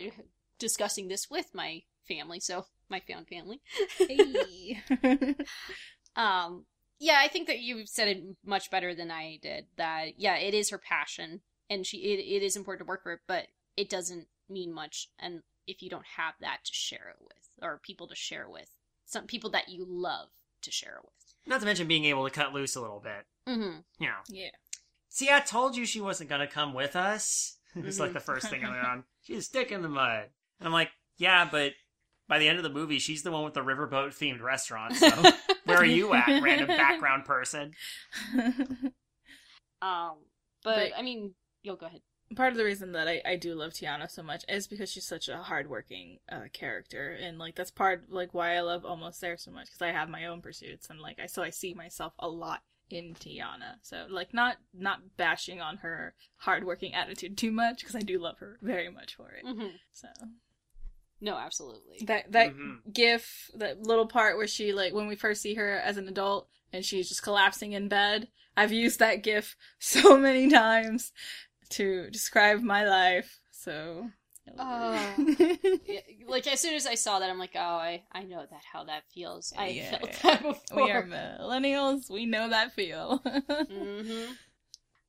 discussing 0.59 1.07
this 1.07 1.29
with 1.29 1.47
my 1.53 1.83
family, 2.07 2.39
so 2.39 2.65
my 2.89 2.99
found 2.99 3.27
family. 3.27 3.61
Hey. 3.97 4.81
Um, 6.15 6.65
yeah, 6.99 7.15
I 7.17 7.27
think 7.27 7.47
that 7.47 7.57
you 7.57 7.87
said 7.87 8.07
it 8.07 8.23
much 8.45 8.69
better 8.69 8.93
than 8.93 9.09
I 9.09 9.39
did. 9.41 9.65
That 9.77 10.19
yeah, 10.19 10.37
it 10.37 10.53
is 10.53 10.69
her 10.69 10.77
passion, 10.77 11.41
and 11.71 11.87
she 11.87 11.97
it, 11.97 12.19
it 12.19 12.45
is 12.45 12.55
important 12.55 12.85
to 12.85 12.87
work 12.89 13.01
for 13.01 13.13
it, 13.13 13.21
but 13.27 13.47
it 13.75 13.89
doesn't 13.89 14.27
mean 14.47 14.71
much, 14.71 15.09
and 15.17 15.41
if 15.65 15.81
you 15.81 15.89
don't 15.89 16.05
have 16.17 16.35
that 16.39 16.59
to 16.65 16.71
share 16.71 17.09
it 17.09 17.19
with, 17.19 17.49
or 17.63 17.79
people 17.81 18.05
to 18.09 18.15
share 18.15 18.47
with, 18.47 18.69
some 19.07 19.25
people 19.25 19.49
that 19.49 19.69
you 19.69 19.87
love 19.89 20.29
to 20.61 20.69
share 20.69 20.97
it 20.97 21.03
with. 21.03 21.33
not 21.47 21.61
to 21.61 21.65
mention 21.65 21.87
being 21.87 22.05
able 22.05 22.25
to 22.25 22.29
cut 22.29 22.53
loose 22.53 22.75
a 22.75 22.81
little 22.81 23.01
bit. 23.03 23.25
Mm-hmm. 23.47 23.79
You 23.97 24.07
know, 24.07 24.19
yeah 24.29 24.51
see, 25.13 25.29
I 25.31 25.39
told 25.39 25.77
you 25.77 25.85
she 25.85 26.01
wasn't 26.01 26.29
gonna 26.29 26.47
come 26.47 26.73
with 26.73 26.95
us. 26.95 27.57
it's 27.85 27.99
like 27.99 28.13
the 28.13 28.19
first 28.19 28.49
thing 28.49 28.61
going 28.61 28.73
on. 28.85 29.03
She's 29.21 29.39
a 29.39 29.41
stick 29.41 29.71
in 29.71 29.81
the 29.81 29.89
mud, 29.89 30.25
and 30.59 30.67
I'm 30.67 30.73
like, 30.73 30.89
yeah, 31.17 31.47
but 31.49 31.73
by 32.27 32.39
the 32.39 32.47
end 32.47 32.57
of 32.57 32.63
the 32.63 32.69
movie, 32.69 32.99
she's 32.99 33.23
the 33.23 33.31
one 33.31 33.43
with 33.43 33.53
the 33.53 33.61
riverboat 33.61 34.09
themed 34.17 34.41
restaurant. 34.41 34.95
So 34.95 35.09
where 35.65 35.77
are 35.77 35.85
you 35.85 36.13
at, 36.13 36.41
random 36.41 36.67
background 36.67 37.25
person? 37.25 37.73
Um, 39.81 40.13
but, 40.63 40.75
But- 40.91 40.91
I 40.97 41.01
mean, 41.01 41.33
you'll 41.61 41.75
go 41.75 41.85
ahead. 41.87 42.01
part 42.35 42.51
of 42.51 42.57
the 42.57 42.63
reason 42.63 42.93
that 42.93 43.07
I, 43.07 43.21
I 43.25 43.35
do 43.35 43.53
love 43.53 43.73
Tiana 43.73 44.09
so 44.09 44.23
much 44.23 44.45
is 44.47 44.67
because 44.67 44.89
she's 44.89 45.05
such 45.05 45.27
a 45.29 45.37
hardworking 45.37 46.19
uh, 46.31 46.43
character, 46.53 47.11
and 47.21 47.37
like 47.37 47.55
that's 47.55 47.71
part 47.71 48.05
like 48.09 48.33
why 48.33 48.55
I 48.55 48.61
love 48.61 48.85
Almost 48.85 49.19
There 49.21 49.37
so 49.37 49.51
much 49.51 49.65
because 49.67 49.81
I 49.81 49.91
have 49.91 50.09
my 50.09 50.25
own 50.25 50.41
pursuits 50.41 50.89
and 50.89 50.99
like 51.01 51.19
I 51.21 51.25
so 51.27 51.43
I 51.43 51.49
see 51.49 51.73
myself 51.73 52.13
a 52.19 52.27
lot 52.29 52.61
in 52.93 53.15
Tiana. 53.15 53.75
So 53.81 54.05
like 54.09 54.33
not 54.33 54.57
not 54.73 55.17
bashing 55.17 55.59
on 55.61 55.77
her 55.77 56.13
hardworking 56.37 56.93
attitude 56.93 57.37
too 57.37 57.51
much 57.51 57.79
because 57.79 57.95
I 57.95 57.99
do 58.01 58.19
love 58.19 58.37
her 58.39 58.57
very 58.61 58.89
much 58.89 59.15
for 59.15 59.29
it. 59.31 59.43
hmm 59.45 59.75
So 59.93 60.07
No, 61.21 61.37
absolutely. 61.37 61.99
that 62.05 62.31
that 62.31 62.53
Mhm. 62.53 62.93
gif 62.93 63.49
that 63.55 63.81
little 63.81 64.07
part 64.07 64.37
where 64.37 64.47
she 64.47 64.73
like 64.73 64.93
when 64.93 65.07
we 65.07 65.15
first 65.15 65.41
see 65.41 65.53
her 65.55 65.77
as 65.79 65.97
an 65.97 66.07
adult 66.07 66.49
and 66.71 66.83
she's 66.85 67.07
just 67.07 67.23
collapsing 67.23 67.71
in 67.73 67.87
bed 67.87 68.27
i've 68.57 68.71
used 68.73 68.99
that 68.99 69.23
gif 69.23 69.55
so 69.79 70.17
many 70.17 70.49
times 70.49 71.11
to 71.69 72.09
describe 72.09 72.61
my 72.61 72.83
life 72.85 73.39
so 73.51 74.09
Oh. 74.57 75.25
Yeah, 75.85 75.99
like 76.27 76.47
as 76.47 76.61
soon 76.61 76.75
as 76.75 76.85
I 76.87 76.95
saw 76.95 77.19
that, 77.19 77.29
I'm 77.29 77.39
like, 77.39 77.55
oh, 77.55 77.59
I, 77.59 78.03
I 78.11 78.23
know 78.23 78.45
that 78.49 78.61
how 78.71 78.85
that 78.85 79.03
feels. 79.13 79.53
I 79.57 79.67
Yeah, 79.69 79.91
felt 79.97 80.03
yeah. 80.03 80.17
that 80.23 80.41
before. 80.43 80.83
we 80.83 80.91
are 80.91 81.03
millennials 81.03 82.09
we 82.09 82.25
know 82.25 82.49
that 82.49 82.71
feel 82.73 83.17
hmm 83.69 84.31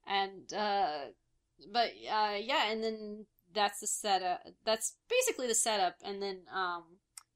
And 0.07 0.53
uh 0.53 1.07
but 1.72 1.91
uh 2.11 2.37
yeah, 2.41 2.70
and 2.70 2.82
then 2.82 3.26
that's 3.55 3.80
the 3.80 3.87
setup. 3.87 4.41
That's 4.64 4.97
basically 5.09 5.47
the 5.47 5.55
setup, 5.55 5.97
and 6.05 6.20
then 6.22 6.41
um 6.53 6.85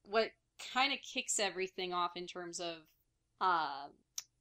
what 0.04 0.30
kind 0.72 0.92
of 0.92 0.98
kicks 1.02 1.38
everything 1.38 1.92
off 1.92 2.12
in 2.16 2.26
terms 2.26 2.60
of 2.60 2.76
uh 3.40 3.86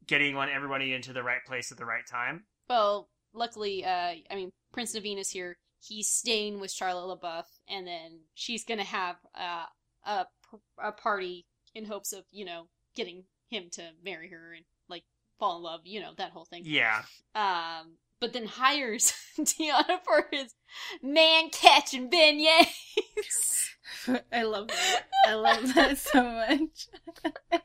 Getting 0.08 0.36
on 0.38 0.50
everybody 0.50 0.94
into 0.94 1.14
the 1.14 1.22
right 1.24 1.44
place 1.46 1.72
at 1.72 1.78
the 1.78 1.86
right 1.86 2.06
time. 2.08 2.46
well, 2.70 3.10
luckily 3.34 3.86
uh 3.86 4.14
I 4.32 4.36
mean 4.36 4.52
Prince 4.74 4.96
Naveen 4.96 5.20
is 5.20 5.30
here. 5.30 5.58
He's 5.80 6.10
staying 6.10 6.60
with 6.60 6.72
Charlotte 6.72 7.06
La 7.08 7.16
Bouff, 7.16 7.46
and 7.70 7.86
then 7.88 8.20
she's 8.34 8.64
gonna 8.66 8.84
have 8.84 9.16
uh, 9.36 9.66
a 10.06 10.26
a 10.82 10.92
party 10.92 11.46
in 11.76 11.86
hopes 11.86 12.14
of 12.14 12.24
you 12.32 12.46
know 12.46 12.68
getting 12.96 13.24
him 13.50 13.70
to 13.74 13.82
marry 14.04 14.30
her 14.30 14.54
and 14.54 14.66
like 14.90 15.04
fall 15.40 15.58
in 15.58 15.64
love, 15.64 15.82
you 15.86 16.00
know 16.02 16.12
that 16.18 16.32
whole 16.32 16.46
thing. 16.46 16.64
Yeah. 16.66 17.04
um, 17.36 17.98
but 18.20 18.34
then 18.34 18.46
hires 18.48 19.14
Tiana 19.40 20.00
for 20.04 20.28
his 20.32 20.56
man 21.04 21.50
catching 21.52 22.10
beignets. 22.10 23.70
i 24.34 24.44
love 24.44 24.68
that 24.68 25.04
i 25.28 25.34
love 25.34 25.74
that 25.76 25.98
so 25.98 26.22
much 26.24 26.88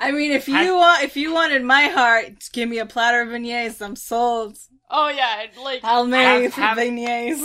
I 0.00 0.10
mean, 0.12 0.32
if 0.32 0.48
you 0.48 0.56
I- 0.56 0.70
want, 0.72 1.02
if 1.04 1.16
you 1.16 1.32
wanted 1.32 1.62
my 1.62 1.82
heart, 1.84 2.38
just 2.40 2.52
give 2.52 2.68
me 2.68 2.78
a 2.78 2.86
platter 2.86 3.22
of 3.22 3.28
beignets. 3.28 3.80
I'm 3.80 3.96
sold. 3.96 4.58
Oh 4.94 5.08
yeah, 5.08 5.46
like 5.62 5.80
Hail 5.82 6.06
Mary 6.06 6.44
Have- 6.44 6.54
for 6.54 6.60
have- 6.60 6.76
beignets. 6.76 7.42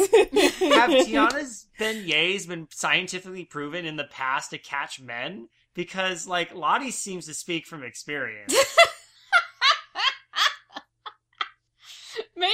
Have 0.74 0.90
Tiana's 1.08 1.68
beignets 1.80 2.46
been 2.46 2.68
scientifically 2.72 3.46
proven 3.46 3.86
in 3.86 3.96
the 3.96 4.04
past 4.04 4.50
to 4.52 4.58
catch 4.58 5.00
men? 5.02 5.48
Because 5.74 6.28
like 6.28 6.54
Lottie 6.54 6.92
seems 6.92 7.26
to 7.28 7.34
speak 7.34 7.66
from 7.66 7.84
experience. 7.84 8.54
maybe. 12.36 12.52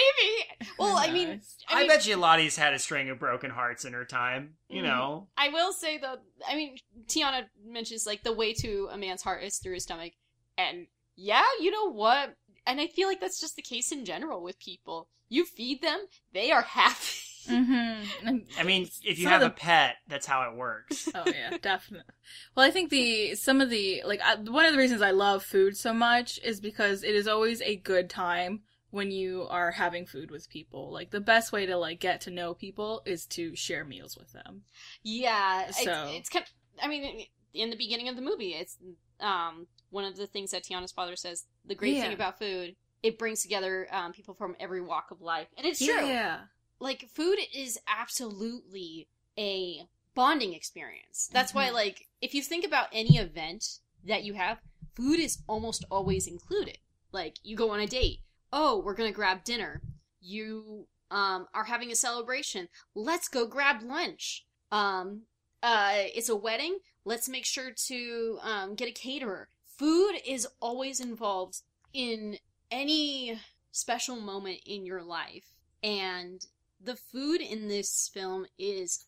Well, 0.77 0.95
I 0.97 1.11
mean, 1.11 1.29
Nice. 1.29 1.57
I, 1.69 1.75
I, 1.75 1.79
mean, 1.79 1.87
bet 1.87 2.05
you 2.07 2.15
Lottie's 2.17 2.55
had 2.55 2.73
a 2.73 2.79
string 2.79 3.09
of 3.09 3.19
broken 3.19 3.49
hearts 3.51 3.85
in 3.85 3.93
her 3.93 4.05
time. 4.05 4.55
You 4.69 4.81
Mhm. 4.81 4.85
know, 4.85 5.27
I 5.37 5.49
will 5.49 5.73
say 5.73 5.97
though, 5.97 6.17
I 6.47 6.55
mean, 6.55 6.77
Tiana 7.07 7.45
mentions 7.65 8.05
like 8.05 8.23
the 8.23 8.33
way 8.33 8.53
to 8.55 8.89
a 8.91 8.97
man's 8.97 9.21
heart 9.21 9.43
is 9.43 9.57
through 9.57 9.73
his 9.75 9.83
stomach, 9.83 10.13
and 10.57 10.87
yeah, 11.15 11.43
you 11.59 11.71
know 11.71 11.91
what? 11.91 12.35
And 12.65 12.79
I 12.79 12.87
feel 12.87 13.07
like 13.07 13.19
that's 13.19 13.39
just 13.41 13.55
the 13.55 13.61
case 13.61 13.91
in 13.91 14.05
general 14.05 14.41
with 14.41 14.59
people. 14.59 15.09
You 15.29 15.45
feed 15.45 15.81
them, 15.81 16.05
they 16.33 16.51
are 16.51 16.61
happy. 16.61 16.95
Mm-hmm. 17.49 18.37
I 18.57 18.63
mean, 18.63 18.89
if 19.03 19.19
you 19.19 19.25
Some 19.25 19.33
have 19.33 19.41
of 19.41 19.51
a 19.51 19.53
pet, 19.53 19.97
that's 20.07 20.25
how 20.25 20.49
it 20.49 20.55
works. 20.55 21.09
oh 21.15 21.23
yeah, 21.25 21.57
definitely. 21.61 22.13
Well, 22.55 22.65
I 22.65 22.71
think 22.71 22.89
the 22.89 23.35
some 23.35 23.59
of 23.59 23.69
the 23.69 24.01
like 24.05 24.21
I, 24.23 24.35
one 24.35 24.63
of 24.65 24.71
the 24.71 24.77
reasons 24.77 25.01
I 25.01 25.11
love 25.11 25.43
food 25.43 25.75
so 25.75 25.93
much 25.93 26.39
is 26.41 26.61
because 26.61 27.03
it 27.03 27.15
is 27.15 27.27
always 27.27 27.61
a 27.61 27.75
good 27.75 28.09
time 28.09 28.61
when 28.91 29.11
you 29.11 29.45
are 29.49 29.71
having 29.71 30.05
food 30.05 30.31
with 30.31 30.49
people. 30.49 30.89
Like 30.93 31.11
the 31.11 31.19
best 31.19 31.51
way 31.51 31.65
to 31.65 31.75
like 31.75 31.99
get 31.99 32.21
to 32.21 32.31
know 32.31 32.53
people 32.53 33.01
is 33.05 33.25
to 33.31 33.53
share 33.57 33.83
meals 33.83 34.17
with 34.17 34.31
them. 34.31 34.61
Yeah, 35.03 35.69
So- 35.71 36.05
it's, 36.11 36.19
it's 36.19 36.29
kind. 36.29 36.45
I 36.81 36.87
mean, 36.87 37.25
in 37.53 37.69
the 37.69 37.75
beginning 37.75 38.09
of 38.09 38.15
the 38.15 38.21
movie, 38.21 38.53
it's 38.53 38.77
um 39.19 39.67
one 39.89 40.05
of 40.05 40.17
the 40.17 40.27
things 40.27 40.51
that 40.51 40.63
Tiana's 40.63 40.91
father 40.91 41.15
says. 41.15 41.45
The 41.65 41.75
great 41.75 42.01
thing 42.01 42.13
about 42.13 42.39
food, 42.39 42.75
it 43.03 43.19
brings 43.19 43.41
together 43.41 43.87
um, 43.91 44.11
people 44.11 44.33
from 44.33 44.55
every 44.59 44.81
walk 44.81 45.11
of 45.11 45.21
life, 45.21 45.47
and 45.57 45.65
it's 45.67 45.79
true. 45.83 46.07
Yeah. 46.07 46.39
Like 46.79 47.07
food 47.09 47.37
is 47.53 47.79
absolutely 47.87 49.07
a 49.37 49.87
bonding 50.15 50.53
experience. 50.53 51.29
That's 51.31 51.53
why, 51.53 51.69
Mhm. 51.69 51.73
like, 51.73 52.07
if 52.21 52.33
you 52.33 52.41
think 52.43 52.65
about 52.65 52.87
any 52.91 53.17
event 53.17 53.79
that 54.03 54.23
you 54.23 54.33
have, 54.33 54.59
food 54.95 55.19
is 55.19 55.39
almost 55.47 55.85
always 55.89 56.27
included. 56.27 56.77
Like, 57.11 57.37
you 57.43 57.55
go 57.55 57.69
on 57.71 57.79
a 57.79 57.87
date. 57.87 58.19
Oh, 58.51 58.79
we're 58.79 58.93
gonna 58.95 59.11
grab 59.11 59.43
dinner. 59.43 59.81
You 60.19 60.87
um 61.11 61.47
are 61.53 61.65
having 61.65 61.91
a 61.91 61.95
celebration. 61.95 62.69
Let's 62.95 63.27
go 63.27 63.45
grab 63.47 63.81
lunch. 63.83 64.45
Um, 64.71 65.23
uh, 65.61 65.93
it's 66.13 66.29
a 66.29 66.35
wedding. 66.35 66.79
Let's 67.05 67.27
make 67.27 67.45
sure 67.45 67.71
to 67.71 68.39
um, 68.41 68.75
get 68.75 68.87
a 68.87 68.91
caterer. 68.91 69.49
Food 69.65 70.13
is 70.25 70.47
always 70.61 70.99
involved 70.99 71.61
in 71.93 72.37
any 72.71 73.39
special 73.71 74.15
moment 74.15 74.59
in 74.65 74.85
your 74.85 75.03
life, 75.03 75.45
and 75.83 76.45
the 76.81 76.95
food 76.95 77.41
in 77.41 77.67
this 77.67 78.09
film 78.13 78.45
is 78.57 79.05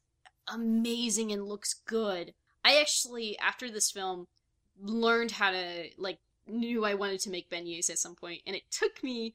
amazing 0.48 1.32
and 1.32 1.48
looks 1.48 1.74
good. 1.74 2.34
I 2.64 2.80
actually, 2.80 3.38
after 3.39 3.70
this 3.70 3.91
film, 3.91 4.28
learned 4.82 5.32
how 5.32 5.52
to 5.52 5.89
like 5.98 6.20
knew 6.48 6.86
I 6.86 6.93
wanted 6.93 7.20
to 7.22 7.30
make 7.30 7.50
beignets 7.50 7.89
at 7.89 8.00
some 8.00 8.16
point, 8.16 8.41
and 8.46 8.56
it 8.56 8.70
took 8.72 9.04
me 9.04 9.34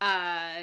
uh 0.00 0.62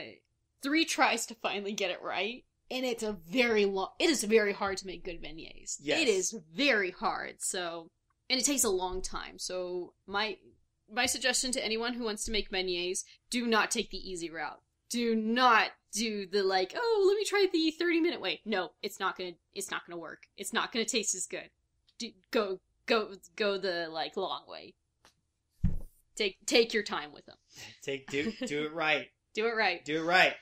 three 0.62 0.84
tries 0.84 1.26
to 1.28 1.36
finally 1.36 1.72
get 1.72 1.92
it 1.92 2.02
right. 2.02 2.44
And 2.72 2.86
it's 2.86 3.04
a 3.04 3.14
very 3.14 3.66
long. 3.66 3.90
It 4.00 4.10
is 4.10 4.24
very 4.24 4.54
hard 4.54 4.78
to 4.78 4.88
make 4.88 5.04
good 5.04 5.22
beignets. 5.22 5.78
Yes. 5.82 6.02
It 6.02 6.08
is 6.08 6.36
very 6.54 6.92
hard. 6.92 7.36
So, 7.40 7.90
and 8.30 8.40
it 8.40 8.46
takes 8.46 8.64
a 8.64 8.70
long 8.70 9.02
time. 9.02 9.40
So 9.40 9.94
my 10.06 10.38
my 10.92 11.06
suggestion 11.06 11.52
to 11.54 11.64
anyone 11.64 11.94
who 11.94 12.04
wants 12.04 12.26
to 12.26 12.32
make 12.32 12.52
beignets: 12.52 13.04
do 13.30 13.48
not 13.48 13.72
take 13.72 13.90
the 13.90 13.98
easy 13.98 14.30
route. 14.30 14.62
Do 14.90 15.16
not 15.16 15.70
do 15.92 16.28
the 16.28 16.44
like, 16.44 16.74
oh, 16.76 17.06
let 17.08 17.18
me 17.18 17.26
try 17.26 17.48
the 17.52 17.72
thirty 17.72 18.00
minute 18.00 18.22
way. 18.22 18.42
No, 18.46 18.72
it's 18.84 19.00
not 19.00 19.18
gonna. 19.18 19.34
It's 19.54 19.72
not 19.72 19.82
gonna 19.88 20.00
work. 20.00 20.24
It's 20.38 20.54
not 20.54 20.72
gonna 20.72 20.86
taste 20.86 21.16
as 21.16 21.26
good. 21.26 21.50
Do, 21.98 22.12
go 22.32 22.60
go 22.86 23.16
go 23.36 23.58
the 23.58 23.88
like 23.90 24.16
long 24.18 24.44
way. 24.48 24.74
Take 26.16 26.38
take 26.46 26.74
your 26.74 26.84
time 26.84 27.14
with 27.14 27.26
them. 27.26 27.38
Take 27.82 28.08
do 28.08 28.34
do 28.46 28.66
it 28.66 28.74
right. 28.74 29.08
Do 29.34 29.48
it 29.48 29.56
right. 29.56 29.84
Do 29.86 30.02
it 30.02 30.06
right. 30.06 30.34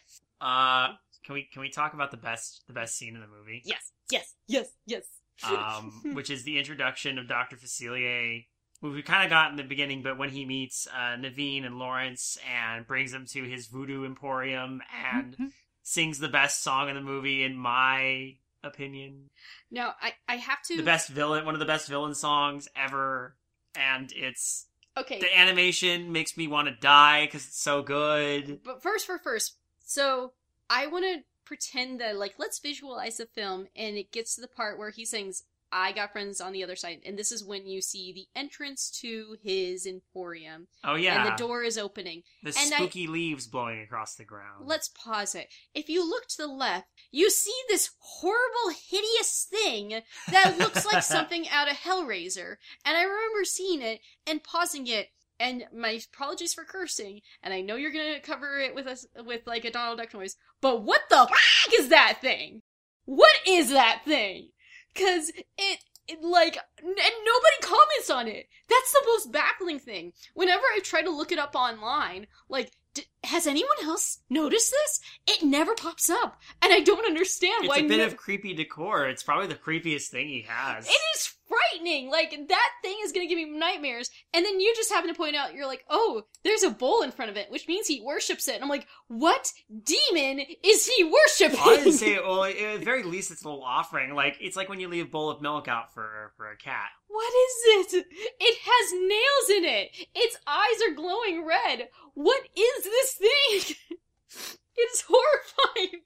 Uh, 0.42 0.94
can 1.28 1.34
we 1.36 1.44
can 1.52 1.62
we 1.62 1.70
talk 1.70 1.94
about 1.94 2.10
the 2.10 2.18
best 2.18 2.64
the 2.68 2.74
best 2.74 2.98
scene 2.98 3.14
in 3.16 3.22
the 3.22 3.28
movie? 3.28 3.62
Yes, 3.66 3.92
yes, 4.10 4.34
yes, 4.48 4.68
yes. 4.86 5.04
um, 5.44 6.02
which 6.14 6.30
is 6.30 6.44
the 6.44 6.58
introduction 6.58 7.20
of 7.20 7.28
Dr. 7.28 7.58
Facilier, 7.58 8.46
who 8.82 8.92
we 8.92 9.02
kind 9.02 9.26
of 9.26 9.30
got 9.30 9.52
in 9.52 9.58
the 9.58 9.64
beginning, 9.64 10.02
but 10.02 10.18
when 10.18 10.30
he 10.30 10.46
meets 10.46 10.88
uh, 10.88 11.18
Naveen 11.18 11.66
and 11.66 11.78
Lawrence 11.78 12.38
and 12.50 12.88
brings 12.88 13.12
them 13.12 13.26
to 13.34 13.44
his 13.44 13.68
voodoo 13.68 14.06
emporium 14.06 14.82
and 15.04 15.36
Mhm. 15.38 15.52
sings 15.84 16.20
the 16.20 16.30
best 16.30 16.64
song 16.64 16.88
in 16.88 16.96
the 16.96 17.02
movie, 17.02 17.44
in 17.44 17.58
my 17.58 18.38
opinion, 18.64 19.30
No, 19.70 19.92
I 20.02 20.14
I 20.30 20.38
have 20.38 20.62
to. 20.64 20.78
the 20.78 20.84
best 20.84 21.10
villain, 21.10 21.46
one 21.46 21.56
of 21.56 21.60
the 21.60 21.66
best 21.66 21.90
villain 21.90 22.16
songs 22.16 22.70
ever, 22.74 23.38
and 23.76 24.12
it's 24.14 24.68
Okay, 24.98 25.20
the 25.20 25.38
animation 25.38 26.12
makes 26.14 26.38
me 26.38 26.48
want 26.48 26.68
to 26.70 26.74
die 26.76 27.26
because 27.26 27.46
it's 27.46 27.62
so 27.62 27.84
good. 27.84 28.64
but 28.64 28.82
first 28.82 29.06
for 29.06 29.20
first, 29.20 29.58
so 29.86 30.34
I 30.70 30.88
want 30.88 31.06
to 31.06 31.24
pretend 31.46 32.02
that 32.02 32.18
like 32.18 32.36
let's 32.38 32.60
visualize 32.60 33.18
the 33.18 33.26
film, 33.26 33.68
and 33.76 33.98
it 33.98 34.12
gets 34.12 34.36
to 34.36 34.42
the 34.42 34.48
part 34.48 34.78
where 34.78 34.90
he 34.92 35.06
sings 35.06 35.44
"I 35.72 35.92
got 35.92 36.12
friends 36.14 36.40
on 36.42 36.52
the 36.54 36.64
other 36.64 36.76
side," 36.76 37.00
and 37.06 37.18
this 37.18 37.32
is 37.32 37.44
when 37.44 37.66
you 37.68 37.82
see 37.82 38.12
the 38.14 38.28
entrance 38.40 38.90
to 39.02 39.38
his 39.44 39.86
emporium, 39.86 40.68
Oh 40.84 40.96
yeah, 40.96 41.24
and 41.26 41.32
the 41.32 41.36
door 41.38 41.64
is 41.64 41.78
opening. 41.78 42.24
the 42.44 42.54
and 42.58 42.74
I- 42.74 42.78
spooky 42.78 43.08
leaves 43.08 43.48
blowing 43.48 43.82
across 43.82 44.16
the 44.16 44.26
ground. 44.26 44.66
Let's 44.68 44.90
pause 44.90 45.36
it. 45.36 45.48
If 45.74 45.90
you 45.90 46.08
look 46.10 46.28
to 46.28 46.38
the 46.38 46.48
left, 46.48 46.88
you 47.12 47.30
see 47.30 47.56
this 47.70 47.92
horrible, 48.00 48.78
hideous 48.90 49.48
thing 49.50 50.02
that 50.32 50.58
looks 50.58 50.86
like 50.86 51.04
something 51.04 51.48
out 51.50 51.70
of 51.72 51.78
Hellraiser. 51.78 52.56
And 52.86 52.98
I 52.98 53.04
remember 53.04 53.44
seeing 53.46 53.82
it 53.82 54.02
and 54.26 54.44
pausing 54.44 54.88
it. 54.88 55.08
And 55.40 55.66
my 55.72 56.00
apologies 56.14 56.56
for 56.56 56.64
cursing. 56.64 57.22
And 57.44 57.54
I 57.54 57.62
know 57.62 57.76
you're 57.76 57.92
gonna 57.92 58.20
cover 58.20 58.58
it 58.58 58.74
with 58.74 58.88
us 58.88 59.06
with 59.24 59.42
like 59.46 59.66
a 59.66 59.72
Donald 59.72 60.00
Duck 60.00 60.12
noise. 60.16 60.36
But 60.62 60.84
what 60.84 61.02
the 61.10 61.28
f- 61.32 61.68
is 61.74 61.90
that 61.90 62.20
thing? 62.22 62.62
What 63.06 63.36
is 63.48 63.70
that 63.70 64.02
thing? 64.06 64.50
Cause 64.96 65.32
it, 65.58 65.80
it 66.08 66.24
like, 66.24 66.58
and 66.80 66.88
nobody 66.96 67.58
comments 67.62 68.10
on 68.10 68.28
it. 68.28 68.48
That's 68.70 68.92
the 68.92 69.04
most 69.06 69.32
baffling 69.32 69.80
thing. 69.80 70.14
Whenever 70.34 70.64
I 70.64 70.80
try 70.84 71.02
to 71.02 71.10
look 71.10 71.32
it 71.32 71.40
up 71.40 71.56
online, 71.56 72.28
like, 72.50 72.72
d- 72.94 73.04
has 73.28 73.48
anyone 73.48 73.78
else 73.84 74.20
noticed 74.30 74.72
this? 74.72 75.00
It 75.28 75.44
never 75.44 75.76
pops 75.76 76.10
up, 76.10 76.40
and 76.62 76.74
I 76.74 76.80
don't 76.82 77.06
understand 77.06 77.66
it's 77.66 77.70
why. 77.70 77.76
It's 77.78 77.86
a 77.86 77.88
bit 77.90 77.98
no- 78.00 78.06
of 78.08 78.18
creepy 78.18 78.54
decor. 78.54 79.08
It's 79.08 79.24
probably 79.24 79.48
the 79.48 79.56
creepiest 79.56 80.08
thing 80.08 80.28
he 80.28 80.46
has. 80.48 80.88
it 80.88 81.02
is 81.16 81.34
frightening. 81.48 82.10
Like 82.10 82.32
that 82.50 82.70
thing 82.82 82.96
is 83.04 83.12
gonna 83.12 83.28
give 83.28 83.38
me 83.38 83.46
nightmares, 83.46 84.10
and 84.34 84.44
then 84.46 84.60
you 84.60 84.74
just 84.76 84.92
happen 84.92 85.10
to 85.10 85.16
point 85.16 85.36
out 85.36 85.54
you're 85.54 85.68
like, 85.68 85.86
oh, 85.90 86.24
there's 86.44 86.64
a 86.64 86.70
bowl 86.70 87.02
in 87.04 87.12
front 87.12 87.32
of 87.32 87.38
it, 87.38 87.50
which 87.52 87.68
means 87.68 87.88
he 87.88 88.02
worships 88.02 88.48
it. 88.48 88.56
And 88.56 88.64
I'm 88.64 88.70
like, 88.70 88.88
what 89.08 89.52
demon 89.84 90.42
is 90.64 90.86
he 90.88 91.04
worshiping? 91.04 91.60
I 91.62 91.78
didn't 91.78 91.94
say 91.94 92.18
well. 92.20 92.44
At 92.44 92.56
the 92.80 92.86
very 92.86 93.04
least, 93.04 93.32
it's 93.32 93.44
a 93.44 93.48
little 93.48 93.64
offering. 93.64 94.14
Like 94.14 94.38
it's 94.42 94.56
like 94.58 94.70
when 94.70 94.80
you 94.80 94.88
leave 94.88 95.06
a 95.06 95.10
bowl 95.10 95.30
of 95.30 95.42
milk 95.42 95.68
out 95.68 95.94
for 95.94 96.34
for 96.38 96.50
a 96.50 96.58
cat. 96.58 96.90
What 97.10 97.34
is 97.34 97.94
it? 97.94 98.06
It 98.40 98.58
has 98.64 98.92
nails 98.94 99.58
in 99.58 99.66
it. 99.66 100.08
Its 100.14 100.38
eyes 100.46 100.82
are 100.88 100.94
glowing 100.94 101.46
red. 101.46 101.88
What 102.14 102.44
is 102.56 102.84
this 102.84 103.17
thing? 103.18 103.76
It's 104.80 105.04
horrifying. 105.10 106.02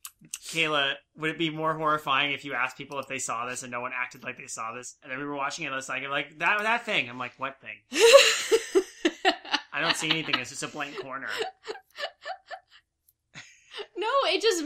Kayla, 0.45 0.93
would 1.17 1.29
it 1.31 1.37
be 1.37 1.49
more 1.49 1.73
horrifying 1.73 2.31
if 2.31 2.45
you 2.45 2.53
asked 2.53 2.77
people 2.77 2.99
if 2.99 3.07
they 3.07 3.19
saw 3.19 3.45
this 3.45 3.63
and 3.63 3.71
no 3.71 3.81
one 3.81 3.91
acted 3.93 4.23
like 4.23 4.37
they 4.37 4.47
saw 4.47 4.73
this, 4.73 4.95
and 5.03 5.11
then 5.11 5.19
we 5.19 5.25
were 5.25 5.35
watching 5.35 5.65
it, 5.65 5.67
and 5.67 5.75
it's 5.75 5.89
like 5.89 6.07
like 6.09 6.39
that 6.39 6.57
that 6.61 6.85
thing. 6.85 7.09
I'm 7.09 7.19
like, 7.19 7.33
what 7.37 7.57
thing? 7.59 7.75
I 9.73 9.81
don't 9.81 9.95
see 9.95 10.09
anything. 10.09 10.35
It's 10.39 10.49
just 10.49 10.63
a 10.63 10.67
blank 10.67 10.99
corner. 11.01 11.27
no, 13.97 14.07
it 14.25 14.41
just. 14.41 14.63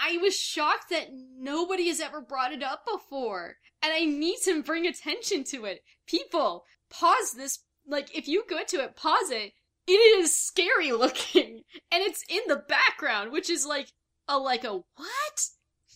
I 0.00 0.18
was 0.18 0.36
shocked 0.38 0.90
that 0.90 1.08
nobody 1.12 1.88
has 1.88 2.00
ever 2.00 2.20
brought 2.20 2.52
it 2.52 2.62
up 2.62 2.84
before. 2.90 3.56
And 3.82 3.92
I 3.92 4.04
need 4.04 4.38
to 4.44 4.62
bring 4.62 4.86
attention 4.86 5.44
to 5.44 5.64
it. 5.64 5.82
People, 6.06 6.64
pause 6.90 7.32
this. 7.32 7.60
Like, 7.86 8.16
if 8.16 8.28
you 8.28 8.44
go 8.48 8.62
to 8.64 8.76
it, 8.78 8.96
pause 8.96 9.30
it. 9.30 9.52
It 9.86 9.92
is 9.92 10.36
scary 10.36 10.92
looking. 10.92 11.57
And 11.92 12.02
it's 12.02 12.24
in 12.28 12.40
the 12.46 12.56
background, 12.56 13.32
which 13.32 13.50
is 13.50 13.66
like 13.66 13.92
a, 14.28 14.38
like 14.38 14.64
a 14.64 14.72
what? 14.72 15.46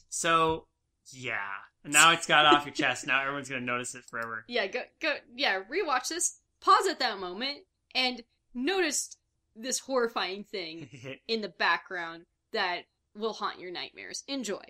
So 0.09 0.67
yeah, 1.11 1.37
now 1.85 2.13
it's 2.13 2.27
got 2.27 2.47
off 2.47 2.65
your 2.67 2.75
chest. 2.75 3.07
Now 3.07 3.23
everyone's 3.23 3.49
gonna 3.49 3.61
notice 3.63 3.95
it 3.95 4.05
forever. 4.05 4.45
Yeah, 4.49 4.67
go, 4.67 4.81
go, 5.01 5.15
yeah, 5.35 5.61
rewatch 5.61 6.09
this, 6.09 6.39
pause 6.61 6.87
at 6.89 6.99
that 7.01 7.19
moment, 7.19 7.59
and 7.95 8.23
notice 8.55 9.17
this 9.57 9.79
horrifying 9.81 10.45
thing 10.45 10.89
in 11.29 11.41
the 11.41 11.49
background 11.49 12.25
that 12.53 12.83
will 13.15 13.35
haunt 13.35 13.61
your 13.61 13.71
nightmares. 13.71 14.25
Enjoy. 14.27 14.63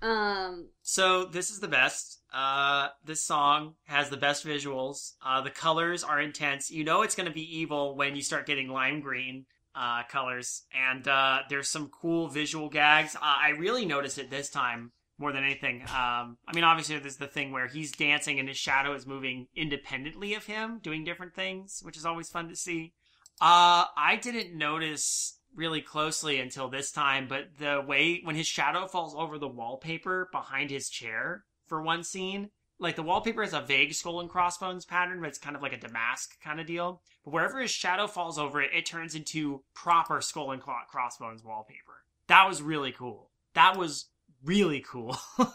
Um, 0.00 0.68
So 0.80 1.26
this 1.26 1.50
is 1.50 1.60
the 1.60 1.68
best. 1.68 2.20
Uh, 2.32 2.88
this 3.04 3.22
song 3.22 3.74
has 3.84 4.08
the 4.08 4.16
best 4.16 4.46
visuals. 4.46 5.12
Uh, 5.24 5.42
the 5.42 5.50
colors 5.50 6.02
are 6.02 6.18
intense. 6.20 6.70
You 6.70 6.84
know 6.84 7.02
it's 7.02 7.14
going 7.14 7.28
to 7.28 7.34
be 7.34 7.58
evil 7.58 7.94
when 7.94 8.16
you 8.16 8.22
start 8.22 8.46
getting 8.46 8.68
lime 8.68 9.00
green. 9.00 9.44
Uh, 9.74 10.02
colors, 10.04 10.64
and 10.74 11.06
uh, 11.06 11.40
there's 11.48 11.68
some 11.68 11.88
cool 11.88 12.28
visual 12.28 12.68
gags. 12.68 13.16
Uh, 13.16 13.20
I 13.22 13.50
really 13.50 13.84
noticed 13.84 14.18
it 14.18 14.30
this 14.30 14.50
time 14.50 14.92
more 15.18 15.32
than 15.32 15.44
anything. 15.44 15.82
Um, 15.82 16.38
I 16.46 16.52
mean, 16.54 16.64
obviously, 16.64 16.98
there's 16.98 17.16
the 17.16 17.26
thing 17.26 17.52
where 17.52 17.68
he's 17.68 17.92
dancing 17.92 18.38
and 18.38 18.48
his 18.48 18.58
shadow 18.58 18.94
is 18.94 19.06
moving 19.06 19.46
independently 19.54 20.34
of 20.34 20.46
him, 20.46 20.80
doing 20.82 21.04
different 21.04 21.34
things, 21.34 21.80
which 21.82 21.96
is 21.96 22.04
always 22.04 22.28
fun 22.28 22.48
to 22.48 22.56
see. 22.56 22.92
Uh, 23.40 23.86
I 23.96 24.18
didn't 24.20 24.56
notice 24.56 25.38
really 25.54 25.80
closely 25.80 26.40
until 26.40 26.68
this 26.68 26.90
time, 26.90 27.26
but 27.28 27.58
the 27.58 27.82
way 27.86 28.20
when 28.24 28.36
his 28.36 28.46
shadow 28.46 28.86
falls 28.86 29.14
over 29.14 29.38
the 29.38 29.48
wallpaper 29.48 30.28
behind 30.32 30.70
his 30.70 30.88
chair 30.88 31.44
for 31.66 31.82
one 31.82 32.02
scene, 32.04 32.50
like 32.82 32.96
the 32.96 33.02
wallpaper 33.02 33.42
has 33.42 33.52
a 33.54 33.60
vague 33.60 33.94
skull 33.94 34.20
and 34.20 34.28
crossbones 34.28 34.84
pattern, 34.84 35.20
but 35.20 35.28
it's 35.28 35.38
kind 35.38 35.54
of 35.56 35.62
like 35.62 35.72
a 35.72 35.78
damask 35.78 36.38
kind 36.42 36.60
of 36.60 36.66
deal. 36.66 37.00
But 37.24 37.32
wherever 37.32 37.60
his 37.60 37.70
shadow 37.70 38.06
falls 38.06 38.38
over 38.38 38.60
it, 38.60 38.70
it 38.74 38.84
turns 38.84 39.14
into 39.14 39.62
proper 39.74 40.20
skull 40.20 40.50
and 40.50 40.60
crossbones 40.60 41.44
wallpaper. 41.44 42.04
That 42.26 42.48
was 42.48 42.60
really 42.60 42.92
cool. 42.92 43.30
That 43.54 43.76
was 43.78 44.06
really 44.44 44.84
cool. 44.86 45.16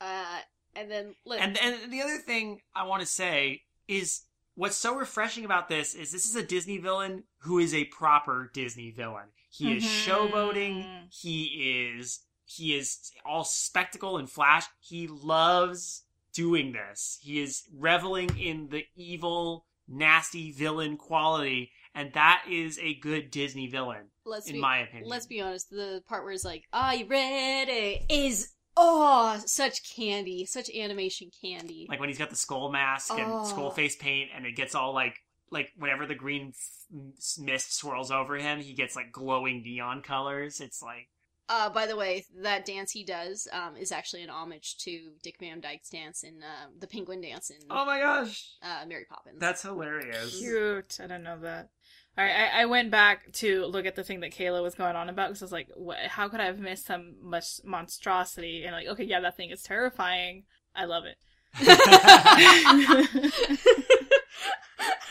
Uh, 0.00 0.38
and 0.74 0.90
then 0.90 1.14
look, 1.26 1.38
and 1.40 1.58
and 1.58 1.92
the 1.92 2.00
other 2.00 2.16
thing 2.16 2.60
I 2.74 2.86
want 2.86 3.02
to 3.02 3.06
say 3.06 3.64
is 3.86 4.22
what's 4.54 4.76
so 4.76 4.94
refreshing 4.96 5.44
about 5.44 5.68
this 5.68 5.94
is 5.94 6.10
this 6.10 6.24
is 6.24 6.34
a 6.36 6.42
Disney 6.42 6.78
villain 6.78 7.24
who 7.40 7.58
is 7.58 7.74
a 7.74 7.84
proper 7.84 8.50
Disney 8.54 8.90
villain. 8.90 9.26
He 9.50 9.76
is 9.76 9.84
Mhm. 9.84 10.06
showboating. 10.06 11.08
He 11.12 11.90
is 11.98 12.20
he 12.56 12.74
is 12.76 13.12
all 13.24 13.44
spectacle 13.44 14.16
and 14.18 14.28
flash. 14.28 14.64
He 14.80 15.06
loves 15.06 16.02
doing 16.32 16.72
this. 16.72 17.18
He 17.22 17.40
is 17.40 17.64
reveling 17.76 18.38
in 18.38 18.68
the 18.70 18.84
evil, 18.96 19.66
nasty 19.88 20.50
villain 20.52 20.96
quality, 20.96 21.70
and 21.94 22.12
that 22.14 22.44
is 22.50 22.78
a 22.78 22.94
good 22.94 23.30
Disney 23.30 23.66
villain, 23.68 24.06
let's 24.24 24.46
in 24.48 24.54
be 24.54 24.60
my 24.60 24.78
opinion. 24.78 25.08
let's 25.08 25.26
be 25.26 25.40
honest. 25.40 25.70
The 25.70 26.02
part 26.08 26.24
where 26.24 26.32
it's 26.32 26.44
like, 26.44 26.64
"Are 26.72 26.94
you 26.94 27.06
ready?" 27.06 28.04
is 28.08 28.52
oh, 28.76 29.40
such 29.46 29.94
candy, 29.94 30.44
such 30.46 30.70
animation 30.70 31.30
candy. 31.42 31.86
like 31.88 32.00
when 32.00 32.08
he's 32.08 32.18
got 32.18 32.30
the 32.30 32.36
skull 32.36 32.70
mask 32.70 33.12
and 33.12 33.30
Oh. 33.32 33.44
skull 33.44 33.70
face 33.70 33.96
paint 33.96 34.30
and 34.34 34.46
it 34.46 34.52
gets 34.56 34.74
all 34.74 34.94
like 34.94 35.16
like 35.50 35.68
whenever 35.76 36.06
the 36.06 36.14
green 36.14 36.52
f- 36.54 37.38
mist 37.38 37.74
swirls 37.76 38.10
over 38.12 38.36
him 38.36 38.60
he 38.60 38.72
gets 38.72 38.94
like 38.94 39.10
glowing 39.10 39.62
neon 39.62 40.00
colors 40.00 40.60
it's 40.60 40.80
like 40.80 41.08
Uh, 41.52 41.68
by 41.68 41.84
the 41.84 41.96
way, 41.96 42.24
that 42.42 42.64
dance 42.64 42.92
he 42.92 43.02
does 43.02 43.48
um, 43.52 43.76
is 43.76 43.90
actually 43.90 44.22
an 44.22 44.30
homage 44.30 44.76
to 44.78 45.10
Dick 45.20 45.34
Van 45.40 45.60
Dyke's 45.60 45.90
dance 45.90 46.22
in 46.22 46.44
uh, 46.44 46.68
the 46.78 46.86
Penguin 46.86 47.20
Dance 47.20 47.50
in 47.50 47.56
oh 47.68 47.84
my 47.84 47.98
gosh 47.98 48.50
uh, 48.62 48.84
Mary 48.86 49.04
Poppins. 49.10 49.40
that's 49.40 49.62
hilarious 49.62 50.38
Cute. 50.38 50.98
I 51.00 51.02
didn't 51.02 51.24
know 51.24 51.40
that. 51.40 51.70
All 52.16 52.24
right, 52.24 52.50
I, 52.54 52.62
I 52.62 52.66
went 52.66 52.92
back 52.92 53.32
to 53.34 53.66
look 53.66 53.84
at 53.84 53.96
the 53.96 54.04
thing 54.04 54.20
that 54.20 54.30
Kayla 54.32 54.62
was 54.62 54.76
going 54.76 54.94
on 54.94 55.08
about 55.08 55.30
because 55.30 55.42
I 55.42 55.46
was 55.46 55.52
like, 55.52 55.70
what, 55.74 55.98
how 55.98 56.28
could 56.28 56.38
I 56.38 56.44
have 56.46 56.60
missed 56.60 56.86
some 56.86 57.16
much 57.20 57.60
monstrosity? 57.64 58.62
And 58.64 58.72
like, 58.72 58.86
okay, 58.86 59.02
yeah, 59.04 59.18
that 59.18 59.36
thing 59.36 59.50
is 59.50 59.62
terrifying. 59.62 60.44
I 60.74 60.84
love 60.84 61.02
it. 61.04 61.16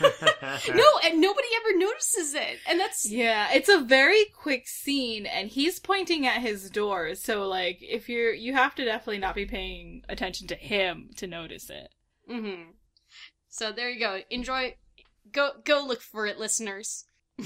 no, 0.74 0.84
and 1.04 1.20
nobody 1.20 1.48
ever 1.56 1.78
notices 1.78 2.34
it, 2.34 2.58
and 2.68 2.80
that's 2.80 3.10
yeah, 3.10 3.48
it's 3.52 3.68
a 3.68 3.80
very 3.80 4.24
quick 4.36 4.66
scene, 4.68 5.26
and 5.26 5.48
he's 5.48 5.78
pointing 5.78 6.26
at 6.26 6.40
his 6.42 6.70
door. 6.70 7.14
So 7.14 7.46
like, 7.46 7.78
if 7.80 8.08
you're, 8.08 8.32
you 8.32 8.52
have 8.54 8.74
to 8.76 8.84
definitely 8.84 9.18
not 9.18 9.34
be 9.34 9.46
paying 9.46 10.02
attention 10.08 10.46
to 10.48 10.54
him 10.54 11.10
to 11.16 11.26
notice 11.26 11.70
it. 11.70 11.88
hmm 12.28 12.70
So 13.48 13.72
there 13.72 13.90
you 13.90 14.00
go. 14.00 14.20
Enjoy. 14.30 14.76
Go 15.32 15.50
go 15.64 15.84
look 15.86 16.00
for 16.00 16.26
it, 16.26 16.38
listeners. 16.38 17.04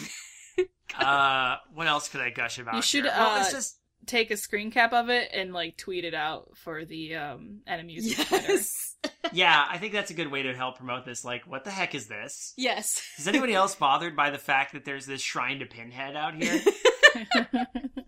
uh 0.99 1.57
what 1.73 1.87
else 1.89 2.09
could 2.09 2.21
i 2.21 2.31
gush 2.31 2.59
about 2.59 2.77
You 2.77 2.83
should, 2.83 3.05
here? 3.05 3.13
well, 3.17 3.41
it's 3.41 3.49
uh, 3.49 3.57
just 3.57 3.79
Take 4.07 4.31
a 4.31 4.37
screen 4.37 4.71
cap 4.71 4.93
of 4.93 5.09
it 5.09 5.31
and 5.33 5.53
like 5.53 5.77
tweet 5.77 6.05
it 6.05 6.15
out 6.15 6.57
for 6.57 6.85
the 6.85 7.17
um 7.17 7.61
enemies. 7.67 8.15
Twitter. 8.27 8.59
yeah 9.33 9.67
i 9.69 9.77
think 9.79 9.93
that's 9.93 10.11
a 10.11 10.15
good 10.15 10.31
way 10.31 10.43
to 10.43 10.55
help 10.55 10.77
promote 10.77 11.05
this 11.05 11.25
like 11.25 11.47
what 11.47 11.65
the 11.65 11.71
heck 11.71 11.95
is 11.95 12.07
this 12.09 12.55
yes. 12.57 13.03
is 13.19 13.29
anybody 13.29 13.55
else 13.55 13.75
bothered 13.75 14.17
by 14.17 14.31
the 14.31 14.39
fact 14.39 14.73
that 14.73 14.85
there's 14.85 15.05
this 15.07 15.21
shrine 15.21 15.59
to 15.59 15.67
pinhead 15.67 16.17
out 16.17 16.35
here 16.35 16.61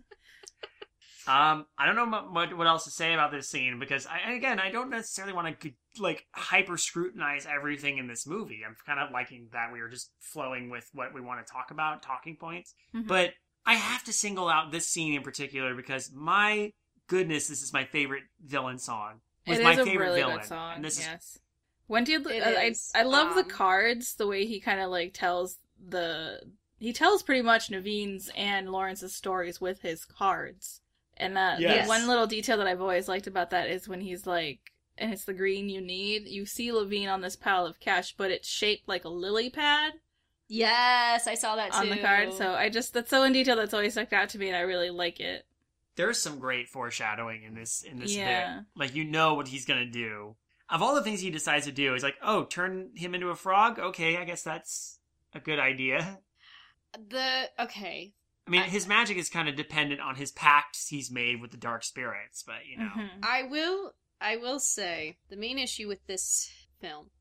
Um, 1.27 1.65
I 1.77 1.85
don't 1.85 1.97
know 1.97 2.05
mu- 2.05 2.33
what 2.33 2.55
what 2.55 2.67
else 2.67 2.85
to 2.85 2.91
say 2.91 3.13
about 3.13 3.31
this 3.31 3.49
scene 3.49 3.79
because 3.79 4.07
I 4.07 4.31
again 4.31 4.61
I 4.61 4.71
don't 4.71 4.89
necessarily 4.89 5.33
want 5.33 5.59
to 5.59 5.71
like 5.99 6.25
hyper 6.33 6.77
scrutinize 6.77 7.45
everything 7.45 7.97
in 7.97 8.07
this 8.07 8.25
movie. 8.25 8.61
I'm 8.65 8.77
kind 8.85 8.97
of 8.97 9.11
liking 9.11 9.49
that 9.51 9.73
we 9.73 9.81
are 9.81 9.89
just 9.89 10.09
flowing 10.21 10.69
with 10.69 10.87
what 10.93 11.13
we 11.13 11.19
want 11.19 11.45
to 11.45 11.51
talk 11.51 11.71
about, 11.71 12.01
talking 12.01 12.37
points. 12.39 12.73
Mhm. 12.95 13.07
But 13.07 13.31
I 13.67 13.73
have 13.75 14.03
to 14.05 14.13
single 14.13 14.47
out 14.49 14.71
this 14.71 14.87
scene 14.87 15.13
in 15.13 15.21
particular 15.21 15.75
because 15.75 16.09
my 16.13 16.71
goodness, 17.07 17.47
this 17.49 17.61
is 17.61 17.73
my 17.73 17.83
favorite 17.85 18.23
villain 18.43 18.79
song. 18.79 19.19
Was 19.45 19.59
It 19.59 19.63
my 19.63 19.73
a 19.73 19.85
favorite 19.85 20.05
really 20.07 20.21
villain, 20.21 20.37
good 20.39 20.45
song. 20.47 20.75
and 20.77 20.85
this 20.85 20.97
is 20.97 21.05
yes. 21.05 21.39
When 21.87 22.03
do 22.03 22.13
you? 22.13 22.27
It 22.27 22.43
I, 22.43 22.53
I 22.53 22.63
is, 22.65 22.91
I 22.95 23.03
love 23.03 23.35
the 23.35 23.43
um, 23.43 23.49
cards. 23.49 24.15
The 24.15 24.27
way 24.27 24.45
he 24.45 24.59
kind 24.59 24.79
of 24.79 24.89
like 24.89 25.13
tells 25.13 25.57
the 25.85 26.41
he 26.79 26.93
tells 26.93 27.23
pretty 27.23 27.41
much 27.41 27.69
Naveen's 27.69 28.29
and 28.35 28.69
Lawrence's 28.71 29.15
stories 29.15 29.59
with 29.61 29.81
his 29.81 30.05
cards. 30.05 30.81
And 31.17 31.35
that 31.35 31.59
Yes. 31.59 31.85
the 31.85 31.89
one 31.89 32.07
little 32.07 32.27
detail 32.27 32.57
that 32.57 32.67
I've 32.67 32.81
always 32.81 33.07
liked 33.07 33.27
about 33.27 33.49
that 33.49 33.69
is 33.69 33.87
when 33.87 34.01
he's 34.01 34.27
like, 34.27 34.59
and 34.97 35.11
it's 35.11 35.25
the 35.25 35.33
green 35.33 35.69
you 35.69 35.81
need. 35.81 36.27
You 36.27 36.45
see 36.45 36.69
Naveen 36.69 37.11
on 37.11 37.21
this 37.21 37.35
pile 37.35 37.65
of 37.65 37.79
cash, 37.79 38.13
but 38.15 38.31
it's 38.31 38.47
shaped 38.47 38.87
like 38.87 39.03
a 39.05 39.09
lily 39.09 39.49
pad 39.49 39.93
Yes, 40.47 41.27
I 41.27 41.35
saw 41.35 41.55
that 41.57 41.71
too. 41.73 41.77
on 41.79 41.89
the 41.89 41.97
card. 41.97 42.33
So 42.33 42.53
I 42.53 42.69
just 42.69 42.93
that's 42.93 43.09
so 43.09 43.23
in 43.23 43.33
detail. 43.33 43.55
That's 43.55 43.73
always 43.73 43.93
stuck 43.93 44.13
out 44.13 44.29
to 44.29 44.39
me, 44.39 44.47
and 44.47 44.55
I 44.55 44.61
really 44.61 44.89
like 44.89 45.19
it. 45.19 45.45
there's 45.95 46.19
some 46.21 46.37
great 46.39 46.69
foreshadowing 46.69 47.41
in 47.43 47.55
this 47.55 47.81
in 47.81 47.99
this 47.99 48.15
Yeah. 48.15 48.57
bit. 48.57 48.65
Like 48.75 48.95
you 48.95 49.03
know 49.03 49.33
what 49.33 49.47
he's 49.47 49.65
gonna 49.65 49.85
do. 49.89 50.35
Of 50.69 50.81
all 50.81 50.93
the 50.95 51.01
things 51.01 51.21
he 51.21 51.29
decides 51.31 51.65
to 51.65 51.71
do, 51.71 51.93
he's 51.93 52.03
like, 52.03 52.17
oh, 52.21 52.43
turn 52.45 52.91
him 52.95 53.15
into 53.15 53.29
a 53.29 53.35
frog. 53.35 53.79
Okay, 53.79 54.17
I 54.17 54.23
guess 54.25 54.43
that's 54.43 54.99
a 55.33 55.39
good 55.39 55.59
idea. 55.59 56.19
the 57.09 57.49
okay. 57.59 58.13
I 58.45 58.49
mean, 58.49 58.61
I- 58.61 58.65
his 58.69 58.87
magic 58.87 59.17
is 59.17 59.29
kind 59.29 59.49
of 59.49 59.55
dependent 59.55 59.99
on 60.01 60.15
his 60.15 60.31
pacts 60.31 60.87
he's 60.87 61.11
made 61.11 61.41
with 61.41 61.51
the 61.51 61.57
dark 61.57 61.83
spirits, 61.83 62.43
but 62.43 62.65
you 62.65 62.77
know, 62.77 62.91
Mhm. 62.95 63.09
I 63.23 63.43
will 63.43 63.93
I 64.21 64.37
will 64.37 64.59
say 64.59 65.17
the 65.29 65.35
main 65.35 65.57
issue 65.59 65.87
with 65.87 66.05
this 66.07 66.49
film 66.79 67.11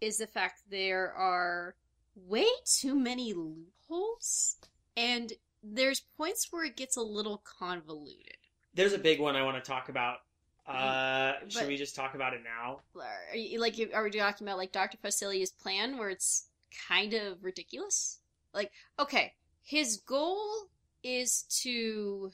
is 0.00 0.18
the 0.18 0.26
fact 0.26 0.62
there 0.70 1.12
are 1.12 1.74
way 2.14 2.46
too 2.64 2.98
many 2.98 3.32
loopholes 3.32 4.56
and 4.96 5.32
there's 5.62 6.00
points 6.16 6.48
where 6.50 6.64
it 6.64 6.76
gets 6.76 6.96
a 6.96 7.02
little 7.02 7.42
convoluted. 7.58 8.36
there's 8.74 8.92
a 8.92 8.98
big 8.98 9.20
one 9.20 9.36
I 9.36 9.42
want 9.42 9.62
to 9.62 9.68
talk 9.68 9.88
about. 9.88 10.18
Uh, 10.66 11.32
should 11.48 11.66
we 11.66 11.76
just 11.76 11.96
talk 11.96 12.14
about 12.14 12.32
it 12.32 12.42
now? 12.44 12.80
Are 12.94 13.36
you, 13.36 13.60
like 13.60 13.74
are 13.92 14.04
we 14.04 14.10
talking 14.10 14.46
about 14.46 14.56
like 14.58 14.72
Dr. 14.72 14.98
Facilier's 14.98 15.50
plan 15.50 15.98
where 15.98 16.10
it's 16.10 16.46
kind 16.88 17.12
of 17.14 17.42
ridiculous? 17.42 18.20
Like 18.54 18.70
okay, 18.98 19.34
his 19.62 19.96
goal 19.98 20.68
is 21.02 21.42
to 21.62 22.30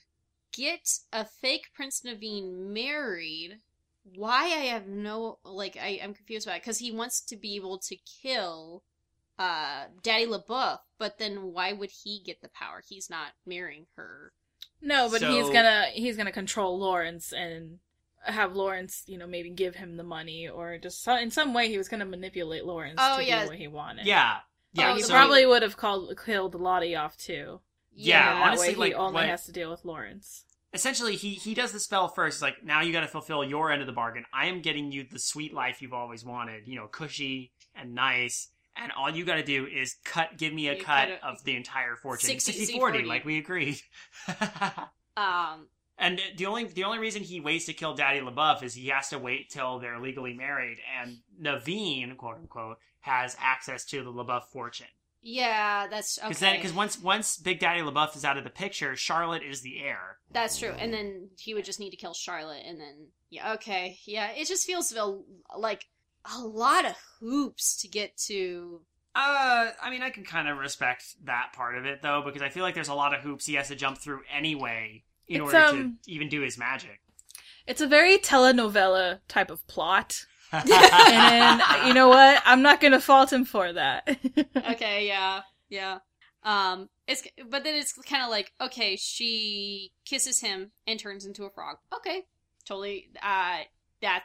get 0.53 0.99
a 1.13 1.25
fake 1.25 1.69
Prince 1.75 2.03
Naveen 2.05 2.73
married. 2.73 3.59
Why 4.15 4.45
I 4.45 4.67
have 4.67 4.87
no 4.87 5.39
like 5.43 5.79
I 5.81 5.99
am 6.03 6.13
confused 6.13 6.47
about 6.47 6.57
it 6.57 6.63
because 6.63 6.79
he 6.79 6.93
wants 6.93 7.23
to 7.23 7.37
be 7.37 7.57
able 7.57 7.79
to 7.79 7.97
kill 8.23 8.83
uh 9.39 9.85
Daddy 10.03 10.27
La 10.27 10.39
Bouff, 10.39 10.81
but 10.99 11.19
then 11.19 11.53
why 11.53 11.73
would 11.73 11.91
he 12.05 12.23
get 12.25 12.41
the 12.43 12.49
power? 12.49 12.83
He's 12.87 13.11
not 13.11 13.29
marrying 13.47 13.87
her. 13.97 14.33
No, 14.81 15.09
but 15.11 15.23
he's 15.23 15.49
gonna 15.51 15.87
he's 15.93 16.17
gonna 16.17 16.33
control 16.33 16.79
Lawrence 16.79 17.33
and 17.33 17.79
have 18.23 18.55
Lawrence, 18.57 19.03
you 19.07 19.17
know, 19.19 19.27
maybe 19.27 19.51
give 19.51 19.77
him 19.77 19.97
the 19.97 20.03
money 20.03 20.49
or 20.49 20.79
just 20.79 21.03
so, 21.05 21.17
in 21.17 21.31
some 21.31 21.55
way 21.55 21.69
he 21.69 21.79
was 21.79 21.89
gonna 21.89 22.05
manipulate 22.05 22.65
Lawrence 22.65 22.97
Oh, 23.01 23.19
to 23.19 23.25
yeah. 23.25 23.43
do 23.45 23.49
what 23.51 23.59
he 23.59 23.69
wanted. 23.69 24.07
Yeah, 24.07 24.39
yeah. 24.73 24.93
Oh, 24.93 24.95
he 24.97 25.03
so- 25.03 25.13
probably 25.15 25.47
would 25.47 25.63
have 25.63 25.77
called 25.77 26.19
killed 26.25 26.55
Lottie 26.55 26.97
off 26.97 27.17
too. 27.17 27.61
Yeah, 27.95 28.31
and 28.33 28.39
that 28.43 28.47
honestly, 28.49 28.69
way 28.69 28.75
he 28.75 28.81
like, 28.81 28.95
only 28.95 29.15
what- 29.15 29.29
has 29.29 29.45
to 29.47 29.53
deal 29.53 29.71
with 29.71 29.85
Lawrence. 29.85 30.45
essentially 30.75 31.17
he 31.17 31.35
he 31.35 31.55
does 31.55 31.73
the 31.73 31.81
spell 31.81 32.09
first. 32.09 32.37
It's 32.37 32.43
like 32.43 32.63
now 32.65 32.83
you 32.83 32.93
got 32.93 33.01
to 33.01 33.09
fulfill 33.09 33.43
your 33.45 33.71
end 33.71 33.81
of 33.81 33.87
the 33.87 33.93
bargain. 33.95 34.25
I 34.35 34.47
am 34.47 34.61
getting 34.61 34.93
you 34.93 35.05
the 35.11 35.19
sweet 35.19 35.55
life 35.55 35.81
you've 35.81 35.95
always 35.95 36.25
wanted. 36.25 36.67
You 36.69 36.77
know, 36.77 36.87
cushy 36.89 37.53
and 37.75 37.95
nice. 37.95 38.49
And 38.79 38.93
all 38.93 39.09
you 39.11 39.25
got 39.25 39.37
to 39.37 39.43
do 39.45 39.67
is 39.67 39.97
cut, 40.05 40.37
give 40.37 40.53
me 40.53 40.69
a 40.69 40.75
You 40.75 40.83
cut 40.85 41.09
gotta- 41.09 41.27
of 41.27 41.43
the 41.45 41.57
entire 41.57 41.97
fortune, 41.97 42.29
60, 42.29 42.53
60 42.53 42.79
40, 42.79 42.99
40. 42.99 43.09
like 43.09 43.25
we 43.25 43.39
agreed. 43.39 43.81
Um 45.17 45.69
and 45.99 46.21
the 46.37 46.45
only 46.45 46.65
the 46.65 46.85
only 46.85 46.99
reason 46.99 47.23
he 47.23 47.41
waits 47.41 47.65
to 47.67 47.73
kill 47.73 47.95
Daddy 47.95 48.21
La 48.21 48.31
Bouff 48.31 48.63
is 48.63 48.75
he 48.75 48.89
has 48.89 49.09
to 49.09 49.19
wait 49.19 49.49
till 49.49 49.79
they're 49.79 49.99
legally 49.99 50.35
married, 50.35 50.77
and 51.01 51.21
Naveen, 51.41 52.19
quote 52.19 52.37
unquote, 52.37 52.77
has 53.01 53.35
access 53.41 53.87
to 53.87 54.05
the 54.05 54.11
La 54.11 54.23
Bouff 54.25 54.45
fortune. 54.53 54.89
yeah, 55.23 55.87
that's 55.89 56.19
okay. 56.19 56.29
Because 56.29 56.41
then, 56.41 56.57
because 56.57 56.75
once 56.75 57.01
once 57.01 57.39
Big 57.39 57.61
Daddy 57.61 57.81
La 57.81 57.93
Bouff 57.93 58.15
is 58.15 58.27
out 58.27 58.37
of 58.37 58.45
the 58.45 58.51
picture, 58.51 58.95
Charlotte 58.95 59.43
is 59.43 59.63
the 59.63 59.81
heir. 59.81 60.19
That's 60.33 60.59
true. 60.59 60.75
And 60.79 60.93
then 60.93 61.31
he 61.39 61.55
would 61.55 61.65
just 61.65 61.81
need 61.81 61.91
to 61.93 61.97
kill 61.97 62.13
Charlotte, 62.13 62.65
and 62.67 62.79
then 62.79 63.07
yeah, 63.31 63.55
okay, 63.55 63.99
yeah. 64.05 64.33
It 64.33 64.47
just 64.49 64.67
feels 64.67 64.95
like 65.57 65.87
a 66.35 66.41
lot 66.41 66.85
of 66.85 66.95
hoops 67.21 67.77
to 67.83 67.89
get 67.89 68.17
to. 68.27 68.81
Uh, 69.15 69.71
I 69.83 69.91
mean, 69.91 70.03
I 70.03 70.11
can 70.11 70.25
kind 70.25 70.49
of 70.49 70.59
respect 70.59 71.05
that 71.25 71.53
part 71.55 71.77
of 71.77 71.87
it 71.87 72.03
though, 72.03 72.23
because 72.25 72.43
I 72.43 72.49
feel 72.49 72.63
like 72.63 72.75
there's 72.75 72.89
a 72.89 72.95
lot 72.95 73.15
of 73.15 73.21
hoops 73.21 73.47
he 73.47 73.55
has 73.55 73.69
to 73.69 73.75
jump 73.75 73.99
through 73.99 74.21
anyway 74.35 75.05
in 75.29 75.43
It's, 75.43 75.55
order 75.55 75.59
um, 75.59 75.99
to 76.05 76.13
even 76.13 76.29
do 76.29 76.43
his 76.43 76.59
magic. 76.59 77.01
It's 77.67 77.81
a 77.81 77.87
very 77.87 78.19
telenovela 78.19 79.21
type 79.29 79.51
of 79.51 79.67
plot. 79.67 80.27
and 80.53 81.63
you 81.87 81.95
know 81.95 82.09
what? 82.09 82.43
I'm 82.45 82.63
not 82.63 82.81
gonna 82.81 83.01
fault 83.01 83.33
him 83.33 83.45
for 83.45 83.73
that. 83.73 84.17
okay, 84.71 85.07
yeah, 85.07 85.41
yeah. 85.69 85.99
Um, 86.45 86.89
it's 87.09 87.27
but 87.51 87.65
then 87.65 87.75
it's 87.75 87.93
kind 87.93 88.23
of 88.23 88.31
like 88.31 88.53
okay, 88.61 88.97
she 88.97 89.93
kisses 90.05 90.41
him 90.41 90.71
and 90.87 91.01
turns 91.01 91.27
into 91.27 91.45
a 91.45 91.51
frog. 91.51 91.79
Okay, 91.93 92.23
totally. 92.65 93.09
Uh, 93.21 93.59
that 94.03 94.25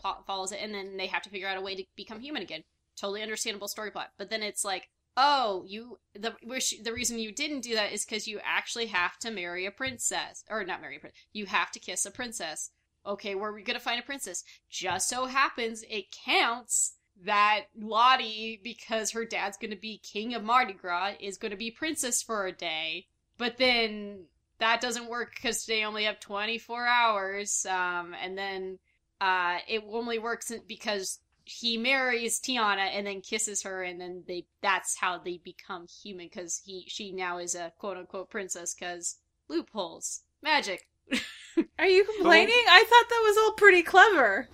plot 0.00 0.26
follows 0.26 0.52
it, 0.52 0.60
and 0.62 0.74
then 0.74 0.96
they 0.96 1.06
have 1.06 1.22
to 1.22 1.30
figure 1.30 1.48
out 1.48 1.58
a 1.58 1.60
way 1.60 1.74
to 1.74 1.84
become 1.96 2.20
human 2.20 2.42
again. 2.42 2.64
Totally 2.96 3.22
understandable 3.22 3.68
story 3.68 3.90
plot. 3.90 4.10
But 4.18 4.30
then 4.30 4.42
it's 4.42 4.64
like, 4.64 4.88
oh, 5.16 5.64
you 5.66 5.98
the 6.14 6.34
wish 6.42 6.74
the 6.82 6.92
reason 6.92 7.18
you 7.18 7.32
didn't 7.32 7.60
do 7.60 7.74
that 7.74 7.92
is 7.92 8.04
because 8.04 8.26
you 8.26 8.40
actually 8.44 8.86
have 8.86 9.18
to 9.18 9.30
marry 9.30 9.66
a 9.66 9.70
princess, 9.70 10.44
or 10.50 10.64
not 10.64 10.80
marry 10.80 10.96
a 10.96 11.00
princess. 11.00 11.20
You 11.32 11.46
have 11.46 11.70
to 11.72 11.78
kiss 11.80 12.06
a 12.06 12.10
princess. 12.10 12.70
Okay, 13.06 13.34
where 13.34 13.50
are 13.50 13.54
we 13.54 13.62
gonna 13.62 13.80
find 13.80 14.00
a 14.00 14.04
princess? 14.04 14.44
Just 14.68 15.08
so 15.08 15.26
happens 15.26 15.84
it 15.88 16.14
counts 16.24 16.94
that 17.24 17.66
Lottie, 17.76 18.60
because 18.62 19.10
her 19.10 19.24
dad's 19.24 19.56
gonna 19.56 19.76
be 19.76 19.98
king 19.98 20.34
of 20.34 20.44
Mardi 20.44 20.72
Gras, 20.72 21.14
is 21.20 21.38
gonna 21.38 21.56
be 21.56 21.70
princess 21.70 22.22
for 22.22 22.46
a 22.46 22.52
day. 22.52 23.06
But 23.38 23.56
then 23.56 24.26
that 24.58 24.80
doesn't 24.80 25.08
work 25.08 25.32
because 25.34 25.64
they 25.64 25.84
only 25.84 26.04
have 26.04 26.20
24 26.20 26.86
hours. 26.86 27.66
Um, 27.66 28.14
and 28.22 28.36
then 28.36 28.78
uh, 29.20 29.58
it 29.68 29.82
only 29.90 30.18
works 30.18 30.52
because 30.66 31.18
he 31.44 31.76
marries 31.76 32.40
Tiana 32.40 32.90
and 32.94 33.06
then 33.06 33.20
kisses 33.20 33.62
her, 33.62 33.82
and 33.82 34.00
then 34.00 34.22
they 34.26 34.46
that's 34.62 34.96
how 34.96 35.18
they 35.18 35.40
become 35.44 35.86
human 36.02 36.26
because 36.26 36.60
he 36.64 36.84
she 36.88 37.12
now 37.12 37.38
is 37.38 37.54
a 37.54 37.72
quote 37.78 37.96
unquote 37.96 38.30
princess 38.30 38.74
because 38.74 39.16
loopholes 39.48 40.20
magic. 40.42 40.86
Are 41.78 41.86
you 41.86 42.04
complaining? 42.04 42.54
I 42.68 42.84
thought 42.88 43.08
that 43.08 43.22
was 43.26 43.36
all 43.38 43.52
pretty 43.52 43.82
clever. 43.82 44.48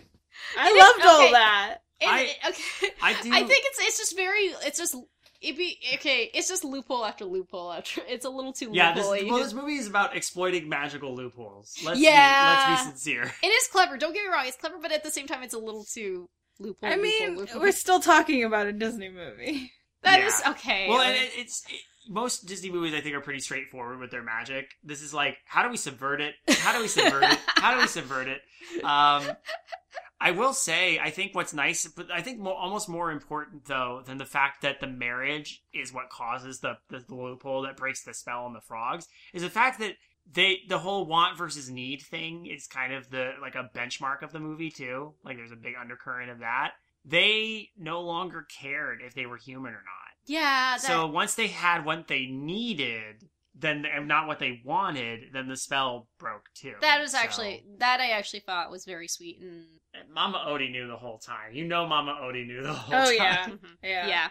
I 0.58 0.68
It 0.68 0.72
is- 0.72 0.82
loved 0.82 1.06
all 1.06 1.22
okay. 1.24 1.32
that. 1.32 1.76
And 2.00 2.10
I- 2.10 2.20
it- 2.22 2.36
okay, 2.48 2.92
I 3.02 3.22
do. 3.22 3.30
I 3.32 3.42
think 3.44 3.64
it's 3.66 3.78
it's 3.80 3.98
just 3.98 4.16
very 4.16 4.46
it's 4.64 4.78
just 4.78 4.96
it 5.42 5.56
be 5.56 5.78
okay. 5.94 6.30
It's 6.34 6.48
just 6.48 6.64
loophole 6.64 7.04
after 7.04 7.24
loophole 7.24 7.72
after. 7.72 8.00
It's 8.08 8.24
a 8.24 8.30
little 8.30 8.52
too 8.52 8.70
yeah, 8.72 8.92
this, 8.94 9.04
loophole-y. 9.06 9.30
well, 9.30 9.42
this 9.42 9.52
movie 9.60 9.76
is 9.76 9.86
about 9.86 10.16
exploiting 10.16 10.68
magical 10.68 11.14
loopholes. 11.14 11.74
Let's 11.84 12.00
Yeah. 12.00 12.66
be, 12.66 12.70
let's 12.72 12.82
be 12.84 12.90
sincere. 12.90 13.32
It 13.42 13.46
is 13.48 13.68
clever. 13.68 13.96
Don't 13.96 14.12
get 14.14 14.24
me 14.24 14.30
wrong. 14.32 14.46
It's 14.46 14.56
clever, 14.56 14.76
but 14.80 14.92
at 14.92 15.02
the 15.04 15.10
same 15.10 15.26
time, 15.26 15.42
it's 15.42 15.54
a 15.54 15.58
little 15.58 15.84
too 15.84 16.28
loophole. 16.58 16.88
I 16.88 16.96
loophole, 16.96 17.02
mean, 17.28 17.36
loophole. 17.36 17.60
we're 17.60 17.72
still 17.86 18.00
talking 18.00 18.44
about 18.44 18.66
a 18.66 18.72
Disney 18.72 19.08
movie. 19.08 19.72
That 20.02 20.20
Yeah. 20.20 20.26
is 20.26 20.42
okay. 20.48 20.86
Well, 20.88 20.98
like- 20.98 21.08
and 21.08 21.16
it, 21.16 21.30
it's 21.36 21.64
it, 21.68 21.80
most 22.08 22.46
Disney 22.46 22.70
movies 22.70 22.94
I 22.94 23.00
think 23.00 23.16
are 23.16 23.20
pretty 23.20 23.40
straightforward 23.40 23.98
with 23.98 24.10
their 24.12 24.22
magic. 24.22 24.70
This 24.84 25.02
is 25.02 25.12
like, 25.12 25.38
how 25.44 25.64
do 25.64 25.70
we 25.70 25.76
subvert 25.76 26.20
it? 26.20 26.34
How 26.48 26.72
do 26.72 26.80
we 26.80 26.86
subvert 26.88 27.24
it? 27.24 27.38
How 27.46 27.74
do 27.74 27.80
we 27.80 27.88
subvert 27.88 28.28
it? 28.28 28.40
Um, 28.84 29.24
I 30.20 30.30
will 30.30 30.54
say, 30.54 30.98
I 30.98 31.10
think 31.10 31.34
what's 31.34 31.52
nice, 31.52 31.86
but 31.86 32.10
I 32.10 32.22
think 32.22 32.38
mo- 32.38 32.52
almost 32.52 32.88
more 32.88 33.10
important 33.10 33.66
though 33.66 34.02
than 34.06 34.16
the 34.18 34.24
fact 34.24 34.62
that 34.62 34.80
the 34.80 34.86
marriage 34.86 35.62
is 35.74 35.92
what 35.92 36.08
causes 36.10 36.60
the, 36.60 36.78
the 36.88 37.04
the 37.06 37.14
loophole 37.14 37.62
that 37.62 37.76
breaks 37.76 38.02
the 38.02 38.14
spell 38.14 38.44
on 38.44 38.54
the 38.54 38.60
frogs 38.62 39.06
is 39.34 39.42
the 39.42 39.50
fact 39.50 39.78
that 39.80 39.92
they 40.30 40.60
the 40.68 40.78
whole 40.78 41.06
want 41.06 41.36
versus 41.36 41.70
need 41.70 42.00
thing 42.02 42.46
is 42.46 42.66
kind 42.66 42.92
of 42.92 43.10
the 43.10 43.32
like 43.40 43.54
a 43.54 43.70
benchmark 43.76 44.22
of 44.22 44.32
the 44.32 44.40
movie 44.40 44.70
too. 44.70 45.14
Like 45.24 45.36
there's 45.36 45.52
a 45.52 45.56
big 45.56 45.74
undercurrent 45.80 46.30
of 46.30 46.38
that. 46.40 46.72
They 47.04 47.68
no 47.78 48.00
longer 48.00 48.46
cared 48.60 49.00
if 49.06 49.14
they 49.14 49.26
were 49.26 49.36
human 49.36 49.72
or 49.72 49.82
not. 49.84 50.12
yeah. 50.26 50.76
That, 50.76 50.80
So 50.80 51.06
once 51.06 51.34
they 51.34 51.46
had 51.48 51.84
what 51.84 52.08
they 52.08 52.26
needed, 52.26 53.28
then 53.58 53.84
and 53.86 54.06
not 54.06 54.26
what 54.26 54.38
they 54.38 54.60
wanted, 54.64 55.32
then 55.32 55.48
the 55.48 55.56
spell 55.56 56.08
broke 56.18 56.48
too. 56.54 56.74
that 56.80 57.00
was 57.00 57.12
So- 57.12 57.18
actually 57.18 57.64
that 57.78 58.00
I 58.00 58.10
actually 58.10 58.40
thought 58.40 58.70
was 58.70 58.84
very 58.84 59.08
sweet 59.08 59.40
and 59.40 59.64
Mama 60.12 60.44
Odie 60.46 60.70
knew 60.70 60.86
the 60.86 60.96
whole 60.96 61.18
time. 61.18 61.54
You 61.54 61.64
know, 61.64 61.86
Mama 61.86 62.18
Odie 62.22 62.46
knew 62.46 62.62
the 62.62 62.72
whole 62.74 62.94
Oh, 62.94 63.04
time. 63.06 63.14
yeah. 63.16 63.46
Mhm. 63.50 63.76
Yeah. 63.82 64.06
yeah. 64.08 64.28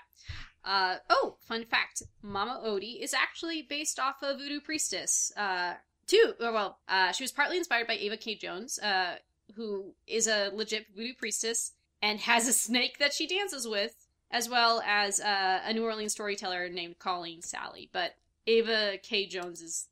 Uh, 0.63 0.97
oh, 1.09 1.37
fun 1.47 1.65
fact: 1.65 2.01
Mama 2.21 2.61
Odie 2.65 3.01
is 3.01 3.13
actually 3.13 3.61
based 3.61 3.99
off 3.99 4.15
a 4.23 4.35
voodoo 4.37 4.59
priestess. 4.59 5.31
Uh, 5.37 5.75
too. 6.07 6.33
Well, 6.39 6.79
uh, 6.87 7.11
she 7.11 7.23
was 7.23 7.31
partly 7.31 7.57
inspired 7.57 7.87
by 7.87 7.93
Ava 7.93 8.17
Kay 8.17 8.35
Jones, 8.35 8.79
uh, 8.79 9.17
who 9.55 9.93
is 10.07 10.27
a 10.27 10.49
legit 10.53 10.87
voodoo 10.95 11.13
priestess 11.15 11.73
and 12.01 12.19
has 12.21 12.47
a 12.47 12.53
snake 12.53 12.97
that 12.99 13.13
she 13.13 13.27
dances 13.27 13.67
with, 13.67 14.07
as 14.31 14.49
well 14.49 14.81
as 14.85 15.19
uh, 15.19 15.61
a 15.63 15.71
New 15.73 15.83
Orleans 15.83 16.13
storyteller 16.13 16.67
named 16.69 16.97
Coleen 16.99 17.41
Salley. 17.45 17.89
But 17.91 18.15
Ava 18.47 18.97
Kay 19.01 19.25
Jones 19.27 19.61
is 19.61 19.87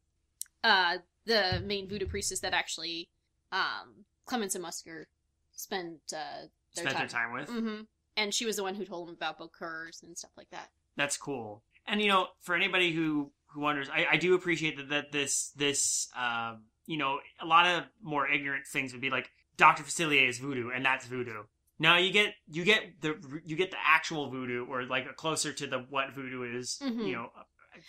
uh, 0.63 0.97
the 1.25 1.61
main 1.65 1.87
voodoo 1.87 2.07
priestess 2.07 2.39
that 2.41 2.53
actually 2.53 3.09
um, 3.51 4.05
Clements 4.25 4.55
and 4.55 4.63
Musker 4.63 5.05
spent 5.53 5.99
uh, 6.15 6.47
their 6.75 6.83
Spent 6.83 6.89
time. 6.89 6.99
their 6.99 7.07
time 7.07 7.33
with. 7.33 7.49
hmm 7.49 7.81
And 8.17 8.33
she 8.33 8.45
was 8.45 8.55
the 8.55 8.63
one 8.63 8.75
who 8.75 8.85
told 8.85 9.09
him 9.09 9.15
about 9.15 9.39
bokors 9.39 10.03
and 10.03 10.17
stuff 10.17 10.31
like 10.37 10.49
that. 10.51 10.69
That's 10.95 11.17
cool. 11.17 11.63
And 11.87 12.01
you 12.01 12.07
know, 12.07 12.27
for 12.41 12.55
anybody 12.55 12.91
who 12.93 13.31
who 13.47 13.61
wonders, 13.61 13.89
I, 13.89 14.05
I 14.13 14.17
do 14.17 14.33
appreciate 14.35 14.77
that 14.77 14.89
that 14.89 15.11
this 15.11 15.51
this 15.55 16.07
um 16.17 16.63
you 16.85 16.97
know 16.97 17.19
a 17.41 17.45
lot 17.45 17.65
of 17.67 17.83
more 18.01 18.27
ignorant 18.27 18.65
things 18.67 18.93
would 18.93 19.01
be 19.01 19.09
like 19.09 19.29
Doctor 19.57 19.83
Facilier 19.83 20.27
is 20.27 20.39
voodoo, 20.39 20.69
and 20.73 20.85
that's 20.85 21.05
voodoo. 21.05 21.43
No, 21.79 21.97
you 21.97 22.11
get 22.13 22.33
you 22.49 22.63
get 22.63 23.01
the 23.01 23.15
you 23.45 23.55
get 23.55 23.71
the 23.71 23.77
actual 23.83 24.29
voodoo, 24.29 24.65
or 24.65 24.83
like 24.85 25.13
closer 25.17 25.51
to 25.53 25.67
the 25.67 25.79
what 25.89 26.13
voodoo 26.13 26.57
is. 26.57 26.79
Mhm. 26.81 27.05
You 27.07 27.13
know, 27.13 27.29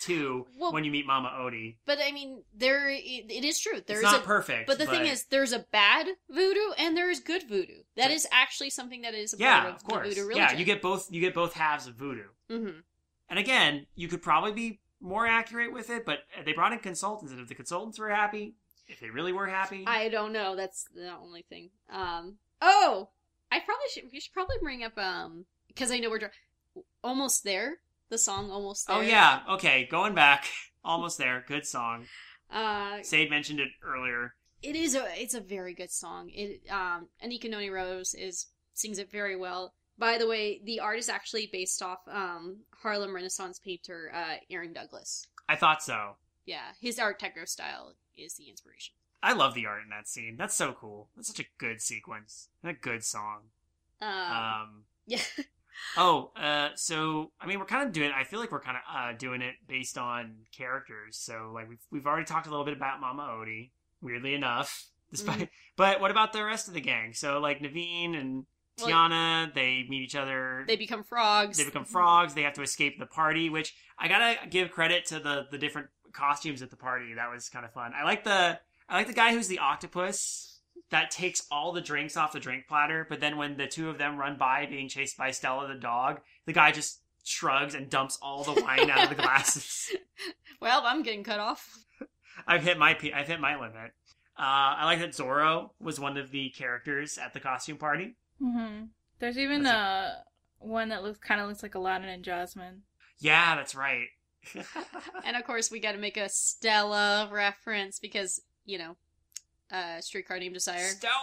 to 0.01 0.45
Well- 0.57 0.71
when 0.73 0.83
you 0.83 0.91
meet 0.91 1.05
Mama 1.05 1.29
Odie. 1.37 1.75
But 1.85 1.99
I 2.03 2.11
mean, 2.11 2.43
there 2.53 2.89
it, 2.89 2.99
it 3.01 3.43
is 3.45 3.59
true. 3.59 3.81
There 3.85 3.97
it's 3.99 4.07
is 4.07 4.11
not 4.13 4.21
a 4.21 4.25
perfect, 4.25 4.67
but 4.67 4.77
the 4.77 4.85
thing 4.85 5.05
is, 5.05 5.25
there's 5.25 5.51
a 5.53 5.59
bad 5.71 6.07
voodoo 6.29 6.71
and 6.77 6.95
there 6.97 7.09
is 7.09 7.19
good 7.19 7.43
voodoo. 7.47 7.83
That 7.95 8.11
is 8.11 8.27
actually 8.31 8.69
something 8.71 9.01
that 9.01 9.13
is 9.13 9.33
a 9.33 9.37
yeah, 9.37 9.61
part 9.61 9.69
of, 9.69 9.75
of 9.77 9.83
course, 9.83 10.09
the 10.09 10.15
voodoo 10.15 10.27
religion. 10.27 10.49
yeah, 10.51 10.57
you 10.57 10.65
get 10.65 10.81
both 10.81 11.07
you 11.11 11.21
get 11.21 11.33
both 11.33 11.53
halves 11.53 11.87
of 11.87 11.95
voodoo. 11.95 12.27
hmm 12.49 12.79
And 13.29 13.39
again, 13.39 13.85
you 13.95 14.07
could 14.07 14.21
probably 14.21 14.51
be 14.51 14.79
more 15.01 15.27
accurate 15.27 15.71
with 15.73 15.89
it, 15.89 16.05
but 16.05 16.19
they 16.45 16.53
brought 16.53 16.73
in 16.73 16.79
consultants, 16.79 17.31
and 17.31 17.41
if 17.41 17.47
the 17.47 17.55
consultants 17.55 17.99
were 17.99 18.09
happy, 18.09 18.55
if 18.87 18.99
they 18.99 19.09
really 19.09 19.33
were 19.33 19.47
happy, 19.47 19.83
I 19.87 20.09
don't 20.09 20.31
know. 20.33 20.55
That's 20.55 20.85
the 20.95 21.11
only 21.15 21.43
thing. 21.49 21.69
Um. 21.91 22.35
Oh, 22.61 23.09
I 23.51 23.59
probably 23.59 23.85
should. 23.93 24.05
We 24.11 24.19
should 24.19 24.33
probably 24.33 24.55
bring 24.61 24.83
up 24.83 24.97
um 24.97 25.45
because 25.67 25.91
I 25.91 25.99
know 25.99 26.09
we're 26.09 26.19
dr- 26.19 26.31
almost 27.03 27.43
there. 27.43 27.77
The 28.09 28.17
song 28.17 28.51
almost 28.51 28.87
there. 28.87 28.97
oh 28.97 29.01
yeah, 29.01 29.41
okay, 29.49 29.87
going 29.89 30.13
back, 30.13 30.47
almost 30.83 31.17
there, 31.17 31.43
good 31.47 31.65
song. 31.65 32.05
Uh, 32.51 33.01
Sade 33.01 33.29
mentioned 33.29 33.59
it 33.59 33.69
earlier. 33.83 34.35
it 34.61 34.75
is 34.75 34.95
a 34.95 35.05
it's 35.21 35.33
a 35.33 35.41
very 35.41 35.73
good 35.73 35.91
song. 35.91 36.29
It 36.29 36.61
um 36.69 37.07
Anika 37.23 37.49
Noni 37.49 37.69
Rose 37.69 38.13
is 38.13 38.47
sings 38.73 38.99
it 38.99 39.11
very 39.11 39.35
well. 39.35 39.73
By 39.97 40.17
the 40.17 40.27
way, 40.27 40.61
the 40.63 40.79
art 40.81 40.99
is 40.99 41.09
actually 41.09 41.49
based 41.51 41.81
off 41.81 41.99
um 42.11 42.57
Harlem 42.83 43.15
Renaissance 43.15 43.59
painter 43.59 44.11
uh 44.13 44.35
Aaron 44.51 44.73
Douglas. 44.73 45.27
I 45.49 45.55
thought 45.55 45.81
so. 45.83 46.17
Yeah, 46.45 46.73
his 46.79 46.99
art 46.99 47.19
techno 47.19 47.45
style 47.45 47.93
is 48.15 48.35
the 48.35 48.45
inspiration. 48.49 48.93
I 49.23 49.33
love 49.33 49.55
the 49.55 49.65
art 49.65 49.81
in 49.83 49.89
that 49.89 50.07
scene. 50.07 50.35
That's 50.37 50.53
so 50.53 50.73
cool. 50.73 51.09
That's 51.15 51.29
such 51.29 51.39
a 51.39 51.45
good 51.57 51.81
sequence 51.81 52.49
and 52.61 52.71
a 52.71 52.75
good 52.79 53.03
song. 53.03 53.39
Um, 53.99 54.09
Um, 54.09 54.83
yeah. 55.07 55.21
oh, 55.97 56.31
uh, 56.35 56.69
so 56.75 57.31
I 57.39 57.45
mean, 57.47 57.59
we're 57.59 57.65
kind 57.65 57.85
of 57.87 57.93
doing. 57.93 58.11
I 58.15 58.23
feel 58.23 58.39
like 58.39 58.51
we're 58.51 58.61
kind 58.61 58.77
of 58.77 58.95
uh, 58.95 59.17
doing 59.17 59.41
it 59.41 59.55
based 59.67 59.97
on 59.97 60.35
characters. 60.55 61.17
So 61.17 61.51
like 61.53 61.69
we've 61.69 61.85
we've 61.91 62.05
already 62.05 62.25
talked 62.25 62.47
a 62.47 62.49
little 62.49 62.65
bit 62.65 62.75
about 62.75 62.99
Mama 63.01 63.23
Odie. 63.23 63.69
Weirdly 64.01 64.33
enough, 64.33 64.87
despite. 65.11 65.35
Mm-hmm. 65.37 65.43
But 65.77 65.99
what 66.01 66.11
about 66.11 66.33
the 66.33 66.43
rest 66.43 66.67
of 66.67 66.73
the 66.73 66.81
gang? 66.81 67.13
So 67.13 67.39
like 67.39 67.59
Naveen 67.59 68.19
and 68.19 68.45
Well, 68.79 68.89
Tiana, 68.89 69.53
they 69.53 69.85
meet 69.89 70.03
each 70.03 70.15
other. 70.15 70.63
they 70.67 70.75
become 70.75 71.03
frogs. 71.03 71.57
they 71.57 71.65
become 71.65 71.85
frogs. 71.85 72.33
They 72.33 72.43
have 72.43 72.53
to 72.53 72.61
escape 72.61 72.99
the 72.99 73.05
party, 73.05 73.49
which 73.49 73.75
I 73.97 74.07
gotta 74.07 74.47
give 74.47 74.71
credit 74.71 75.05
to 75.07 75.19
the 75.19 75.45
the 75.49 75.57
different 75.57 75.87
costumes 76.11 76.61
at 76.61 76.69
the 76.69 76.77
party. 76.77 77.13
That 77.15 77.31
was 77.31 77.49
kind 77.49 77.65
of 77.65 77.73
fun. 77.73 77.93
I 77.95 78.03
like 78.03 78.23
the 78.23 78.59
I 78.87 78.95
like 78.95 79.07
the 79.07 79.13
guy 79.13 79.31
who's 79.33 79.47
the 79.47 79.59
octopus 79.59 80.54
that 80.91 81.11
takes 81.11 81.45
all 81.51 81.71
the 81.71 81.81
drinks 81.81 82.15
off 82.15 82.31
the 82.33 82.39
drink 82.39 82.67
platter, 82.67 83.05
but 83.09 83.19
then 83.19 83.37
when 83.37 83.57
the 83.57 83.67
two 83.67 83.89
of 83.89 83.97
them 83.97 84.17
run 84.17 84.37
by 84.37 84.65
being 84.65 84.87
chased 84.87 85.17
by 85.17 85.31
Stella 85.31 85.67
the 85.67 85.75
dog, 85.79 86.21
the 86.45 86.53
guy 86.53 86.71
just 86.71 87.01
shrugs 87.23 87.73
and 87.73 87.89
dumps 87.89 88.19
all 88.21 88.43
the 88.43 88.61
wine 88.61 88.89
out 88.89 89.03
of 89.03 89.09
the 89.09 89.15
glasses. 89.21 89.89
Well, 90.61 90.83
I'm 90.85 91.03
getting 91.03 91.23
cut 91.23 91.39
off. 91.39 91.77
I've 92.47 92.63
hit 92.63 92.77
my 92.79 92.93
pe- 92.93 93.11
I've 93.11 93.27
hit 93.27 93.39
my 93.41 93.55
limit. 93.55 93.91
Uh, 94.37 94.79
I 94.79 94.85
like 94.85 94.99
that 94.99 95.11
Zorro 95.11 95.71
was 95.79 95.99
one 95.99 96.17
of 96.17 96.31
the 96.31 96.49
characters 96.49 97.17
at 97.17 97.33
the 97.33 97.39
costume 97.41 97.77
party. 97.77 98.15
hmm 98.41 98.83
There's 99.19 99.37
even 99.37 99.63
That's 99.63 99.75
uh 99.75 100.15
one 100.59 100.89
that 100.89 101.03
looks 101.03 101.19
kind 101.19 101.41
of 101.41 101.47
looks 101.49 101.61
like 101.61 101.75
Aladdin 101.75 102.09
and 102.09 102.23
Jasmine. 102.23 102.83
Yeah, 103.19 103.55
that's 103.55 103.75
right. 103.75 104.07
And 105.25 105.35
of 105.35 105.43
course, 105.43 105.69
we 105.69 105.79
got 105.79 105.91
to 105.91 105.97
make 105.97 106.17
a 106.17 106.29
Stella 106.29 107.29
reference 107.31 107.99
because 107.99 108.41
you 108.65 108.77
know, 108.77 108.95
uh, 109.71 110.01
Streetcar 110.01 110.39
Named 110.39 110.53
Desire. 110.53 110.87
Stella. 110.87 111.13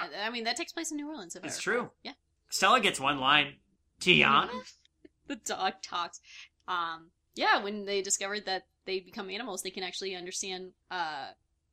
Uh, 0.00 0.08
I 0.24 0.30
mean, 0.30 0.44
that 0.44 0.56
takes 0.56 0.72
place 0.72 0.90
in 0.90 0.96
New 0.96 1.08
Orleans. 1.08 1.36
If 1.36 1.44
I 1.44 1.48
true. 1.48 1.90
Yeah. 2.02 2.12
Stella 2.48 2.80
gets 2.80 3.00
one 3.00 3.18
line. 3.18 3.54
Tiana? 4.00 4.48
the 5.26 5.36
dog 5.36 5.74
talks. 5.82 6.20
Um, 6.68 7.10
yeah, 7.34 7.62
when 7.62 7.84
they 7.84 8.02
discovered 8.02 8.46
that 8.46 8.66
they 8.86 9.00
become 9.00 9.30
animals, 9.30 9.62
they 9.62 9.70
can 9.70 9.82
actually 9.82 10.14
understand 10.14 10.72
uh, 10.90 11.28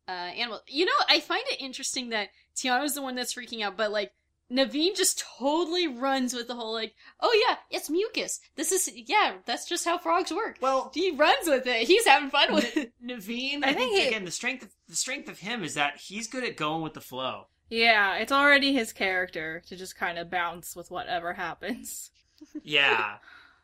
uh, 0.07 0.11
animals. 0.11 0.61
You 0.67 0.85
know, 0.85 0.91
I 1.09 1.19
find 1.19 1.43
it 1.47 1.61
interesting 1.61 2.09
that 2.09 2.29
Tiana's 2.55 2.95
the 2.95 3.01
one 3.01 3.15
that's 3.15 3.33
freaking 3.33 3.61
out, 3.61 3.77
but 3.77 3.91
like 3.91 4.11
Naveen 4.51 4.95
just 4.97 5.23
totally 5.39 5.87
runs 5.87 6.33
with 6.33 6.47
the 6.47 6.55
whole 6.55 6.73
like, 6.73 6.93
oh 7.21 7.45
yeah, 7.47 7.55
it's 7.69 7.89
mucus. 7.89 8.39
This 8.55 8.71
is 8.71 8.91
yeah, 8.93 9.35
that's 9.45 9.65
just 9.67 9.85
how 9.85 9.97
frogs 9.97 10.31
work. 10.33 10.57
Well, 10.61 10.91
He 10.93 11.11
runs 11.11 11.47
with 11.47 11.65
it. 11.67 11.87
He's 11.87 12.05
having 12.05 12.29
fun 12.29 12.53
with 12.53 12.75
it. 12.75 12.91
Naveen, 13.05 13.63
I 13.63 13.69
I, 13.69 13.73
think 13.73 13.91
think, 13.93 14.01
he- 14.01 14.07
again 14.09 14.25
the 14.25 14.31
strength 14.31 14.63
of 14.63 14.69
the 14.89 14.95
strength 14.95 15.29
of 15.29 15.39
him 15.39 15.63
is 15.63 15.75
that 15.75 15.97
he's 15.97 16.27
good 16.27 16.43
at 16.43 16.57
going 16.57 16.81
with 16.81 16.93
the 16.93 17.01
flow. 17.01 17.45
Yeah, 17.69 18.17
it's 18.17 18.33
already 18.33 18.73
his 18.73 18.91
character 18.91 19.61
to 19.67 19.75
just 19.77 19.95
kind 19.95 20.17
of 20.19 20.29
bounce 20.29 20.75
with 20.75 20.91
whatever 20.91 21.31
happens. 21.35 22.11
Yeah, 22.63 23.15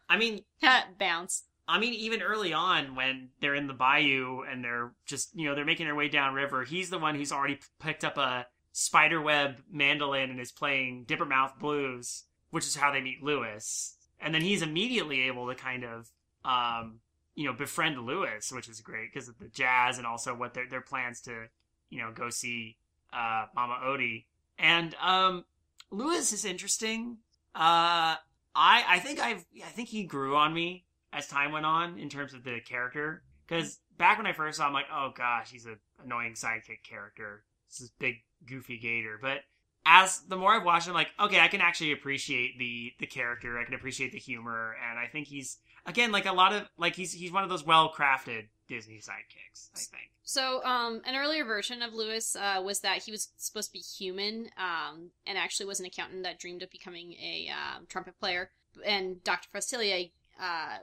I 0.09 0.17
mean, 0.17 0.41
Ha, 0.63 0.85
Bounce. 0.97 1.43
I 1.67 1.79
mean, 1.79 1.93
even 1.95 2.21
early 2.21 2.53
on 2.53 2.95
when 2.95 3.29
they're 3.41 3.55
in 3.55 3.67
the 3.67 3.73
bayou 3.73 4.43
and 4.49 4.63
they're 4.63 4.93
just, 5.05 5.35
you 5.35 5.49
know, 5.49 5.53
they're 5.55 5.65
making 5.65 5.85
their 5.87 5.95
way 5.95 6.07
downriver, 6.07 6.63
he's 6.63 6.89
the 6.89 6.97
one 6.97 7.15
who's 7.15 7.33
already 7.33 7.55
p- 7.55 7.63
picked 7.81 8.05
up 8.05 8.17
a 8.17 8.45
spiderweb 8.79 9.59
mandolin 9.71 10.29
and 10.29 10.39
is 10.39 10.51
playing 10.51 11.03
Dippermouth 11.07 11.57
blues, 11.57 12.25
which 12.51 12.67
is 12.67 12.75
how 12.75 12.91
they 12.91 13.01
meet 13.01 13.23
Louis. 13.23 13.95
And 14.19 14.35
then 14.35 14.43
he's 14.43 14.61
immediately 14.61 15.21
able 15.21 15.47
to 15.47 15.55
kind 15.55 15.83
of, 15.83 16.11
um, 16.45 16.99
you 17.33 17.45
know, 17.45 17.53
befriend 17.53 17.99
Louis, 18.05 18.51
which 18.51 18.69
is 18.69 18.79
great 18.81 19.11
because 19.11 19.27
of 19.27 19.39
the 19.39 19.47
jazz 19.47 19.97
and 19.97 20.05
also 20.05 20.35
what 20.35 20.53
their 20.53 20.67
their 20.69 20.81
plans 20.81 21.21
to, 21.21 21.45
you 21.89 21.99
know, 21.99 22.11
go 22.13 22.29
see 22.29 22.77
uh, 23.11 23.45
Mama 23.55 23.79
Odie. 23.83 24.25
And 24.59 24.93
um, 25.01 25.45
Louis 25.89 26.31
is 26.31 26.45
interesting. 26.45 27.17
Uh, 27.55 28.13
I 28.55 28.83
I 28.87 28.99
think 28.99 29.19
I've 29.19 29.43
I 29.65 29.69
think 29.69 29.89
he 29.89 30.03
grew 30.03 30.35
on 30.35 30.53
me 30.53 30.85
as 31.11 31.27
time 31.27 31.51
went 31.51 31.65
on 31.65 31.97
in 31.97 32.09
terms 32.09 32.35
of 32.35 32.43
the 32.43 32.59
character. 32.59 33.23
Because 33.47 33.79
back 33.97 34.19
when 34.19 34.27
I 34.27 34.33
first 34.33 34.59
saw 34.59 34.65
him, 34.65 34.67
I'm 34.67 34.73
like, 34.73 34.85
oh 34.93 35.13
gosh, 35.17 35.49
he's 35.49 35.65
an 35.65 35.79
annoying 36.03 36.33
sidekick 36.33 36.83
character. 36.87 37.43
This 37.69 37.81
is 37.81 37.91
big 37.97 38.17
goofy 38.45 38.77
gator. 38.77 39.17
But 39.21 39.39
as 39.85 40.21
the 40.27 40.35
more 40.35 40.53
I've 40.53 40.65
watched 40.65 40.87
him, 40.87 40.93
like, 40.93 41.09
okay, 41.19 41.39
I 41.39 41.47
can 41.47 41.61
actually 41.61 41.91
appreciate 41.91 42.57
the 42.59 42.93
the 42.99 43.07
character. 43.07 43.59
I 43.59 43.63
can 43.63 43.73
appreciate 43.73 44.11
the 44.11 44.19
humor, 44.19 44.75
and 44.89 44.99
I 44.99 45.07
think 45.07 45.27
he's 45.27 45.57
again 45.85 46.11
like 46.11 46.25
a 46.25 46.33
lot 46.33 46.53
of 46.53 46.63
like 46.77 46.95
he's 46.95 47.13
he's 47.13 47.31
one 47.31 47.43
of 47.43 47.49
those 47.49 47.65
well 47.65 47.91
crafted 47.91 48.47
Disney 48.67 48.97
sidekicks. 48.97 49.69
I 49.75 49.79
think. 49.79 50.11
So, 50.23 50.61
um, 50.65 51.01
an 51.05 51.15
earlier 51.15 51.45
version 51.45 51.81
of 51.81 51.93
Louis 51.93 52.35
uh, 52.35 52.61
was 52.61 52.81
that 52.81 53.03
he 53.03 53.11
was 53.11 53.29
supposed 53.37 53.69
to 53.69 53.73
be 53.73 53.79
human, 53.79 54.49
um, 54.57 55.11
and 55.25 55.37
actually 55.37 55.67
was 55.67 55.79
an 55.79 55.85
accountant 55.85 56.23
that 56.23 56.37
dreamed 56.37 56.63
of 56.63 56.69
becoming 56.69 57.13
a 57.13 57.49
um, 57.49 57.85
trumpet 57.87 58.19
player. 58.19 58.51
And 58.85 59.23
Dr. 59.23 59.47
Facilier 59.55 60.11
uh, 60.39 60.79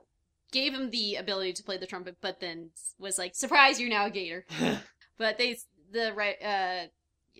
gave 0.51 0.73
him 0.73 0.91
the 0.91 1.17
ability 1.17 1.53
to 1.53 1.63
play 1.63 1.77
the 1.77 1.87
trumpet, 1.87 2.17
but 2.23 2.41
then 2.41 2.71
was 2.99 3.19
like, 3.19 3.35
"Surprise! 3.35 3.79
You're 3.79 3.91
now 3.91 4.07
a 4.07 4.11
gator." 4.11 4.47
But 5.17 5.39
they, 5.39 5.57
the 5.93 6.13
right, 6.13 6.35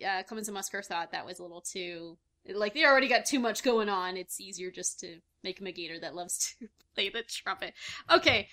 uh, 0.05 0.23
Clements 0.23 0.49
and 0.49 0.57
Musker 0.57 0.83
thought 0.83 1.11
that 1.11 1.25
was 1.25 1.39
a 1.39 1.43
little 1.43 1.61
too 1.61 2.17
like 2.53 2.73
they 2.73 2.85
already 2.85 3.07
got 3.07 3.25
too 3.25 3.39
much 3.39 3.63
going 3.63 3.89
on. 3.89 4.17
It's 4.17 4.39
easier 4.39 4.71
just 4.71 4.99
to 4.99 5.17
make 5.43 5.59
him 5.59 5.67
a 5.67 5.71
gator 5.71 5.99
that 5.99 6.15
loves 6.15 6.55
to 6.59 6.67
play 6.95 7.09
the 7.09 7.23
trumpet. 7.23 7.73
Okay, 8.11 8.49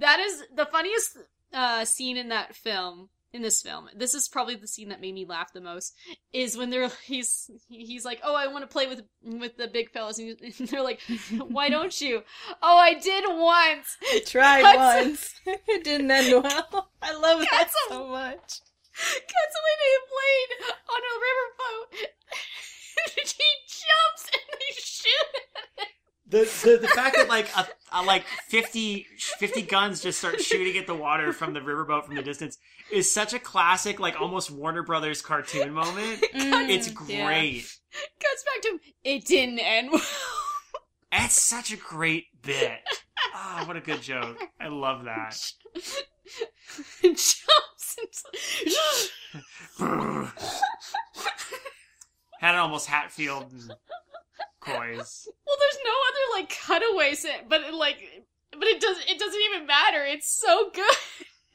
that 0.00 0.20
is 0.20 0.42
the 0.54 0.66
funniest 0.66 1.18
uh, 1.52 1.84
scene 1.84 2.16
in 2.16 2.28
that 2.30 2.54
film. 2.56 3.10
In 3.32 3.42
this 3.42 3.60
film, 3.60 3.90
this 3.94 4.14
is 4.14 4.28
probably 4.28 4.54
the 4.54 4.68
scene 4.68 4.88
that 4.88 5.00
made 5.00 5.12
me 5.12 5.26
laugh 5.26 5.52
the 5.52 5.60
most. 5.60 5.94
Is 6.32 6.56
when 6.56 6.70
they're 6.70 6.88
he's 7.04 7.50
he's 7.68 8.04
like, 8.04 8.20
oh, 8.24 8.34
I 8.34 8.46
want 8.46 8.62
to 8.62 8.68
play 8.68 8.86
with 8.86 9.02
with 9.22 9.58
the 9.58 9.68
big 9.68 9.90
fellas, 9.90 10.18
and 10.18 10.38
they're 10.60 10.82
like, 10.82 11.00
why 11.48 11.68
don't 11.68 12.00
you? 12.00 12.22
Oh, 12.62 12.78
I 12.78 12.94
did 12.94 13.24
once. 13.28 13.98
Tried 14.30 14.62
That's- 14.64 15.04
once. 15.04 15.34
it 15.44 15.84
didn't 15.84 16.10
end 16.10 16.42
well. 16.44 16.88
I 17.02 17.12
love 17.14 17.40
that 17.50 17.68
so 17.88 18.08
much. 18.08 18.60
They 18.96 19.96
played 20.08 20.50
on 20.88 21.00
a 21.02 21.14
riverboat. 21.26 22.06
he 23.14 23.48
jumps 23.68 24.30
and 24.32 24.60
they 24.60 24.72
shoot 24.78 25.34
at. 25.78 25.88
The, 26.28 26.38
the 26.64 26.78
the 26.78 26.88
fact 26.88 27.16
that 27.16 27.28
like 27.28 27.48
a, 27.56 27.68
a 27.92 28.02
like 28.02 28.24
50, 28.48 29.06
50 29.18 29.62
guns 29.62 30.02
just 30.02 30.18
start 30.18 30.40
shooting 30.40 30.76
at 30.76 30.86
the 30.88 30.94
water 30.94 31.32
from 31.32 31.52
the 31.54 31.60
riverboat 31.60 32.04
from 32.04 32.16
the 32.16 32.22
distance 32.22 32.58
is 32.90 33.12
such 33.12 33.32
a 33.32 33.38
classic 33.38 34.00
like 34.00 34.20
almost 34.20 34.50
Warner 34.50 34.82
Brothers 34.82 35.22
cartoon 35.22 35.72
moment. 35.72 36.24
It's 36.34 36.88
Mm, 36.88 37.08
yeah. 37.08 37.26
great. 37.26 37.78
Cuts 38.20 38.44
back 38.44 38.62
to. 38.62 38.80
It 39.04 39.24
didn't 39.24 39.58
end 39.60 39.90
well. 39.92 40.02
That's 41.12 41.40
such 41.40 41.72
a 41.72 41.76
great 41.76 42.24
bit. 42.42 42.80
Ah, 43.34 43.62
what 43.66 43.76
a 43.76 43.80
good 43.80 44.02
joke. 44.02 44.42
I 44.60 44.68
love 44.68 45.04
that. 45.04 45.38
into... 47.02 47.34
Had 52.40 52.54
it 52.54 52.58
almost 52.58 52.86
Hatfield 52.86 53.50
and 53.52 53.72
Coys. 54.60 55.28
Well, 55.46 55.56
there's 55.58 55.78
no 55.84 55.94
other 56.08 56.40
like 56.40 56.50
cutaways, 56.66 57.24
it- 57.24 57.48
but 57.48 57.62
it, 57.62 57.74
like, 57.74 57.98
but 58.52 58.64
it 58.68 58.80
does. 58.80 58.98
It 59.08 59.18
doesn't 59.18 59.40
even 59.54 59.66
matter. 59.66 60.04
It's 60.04 60.28
so 60.28 60.70
good. 60.74 60.96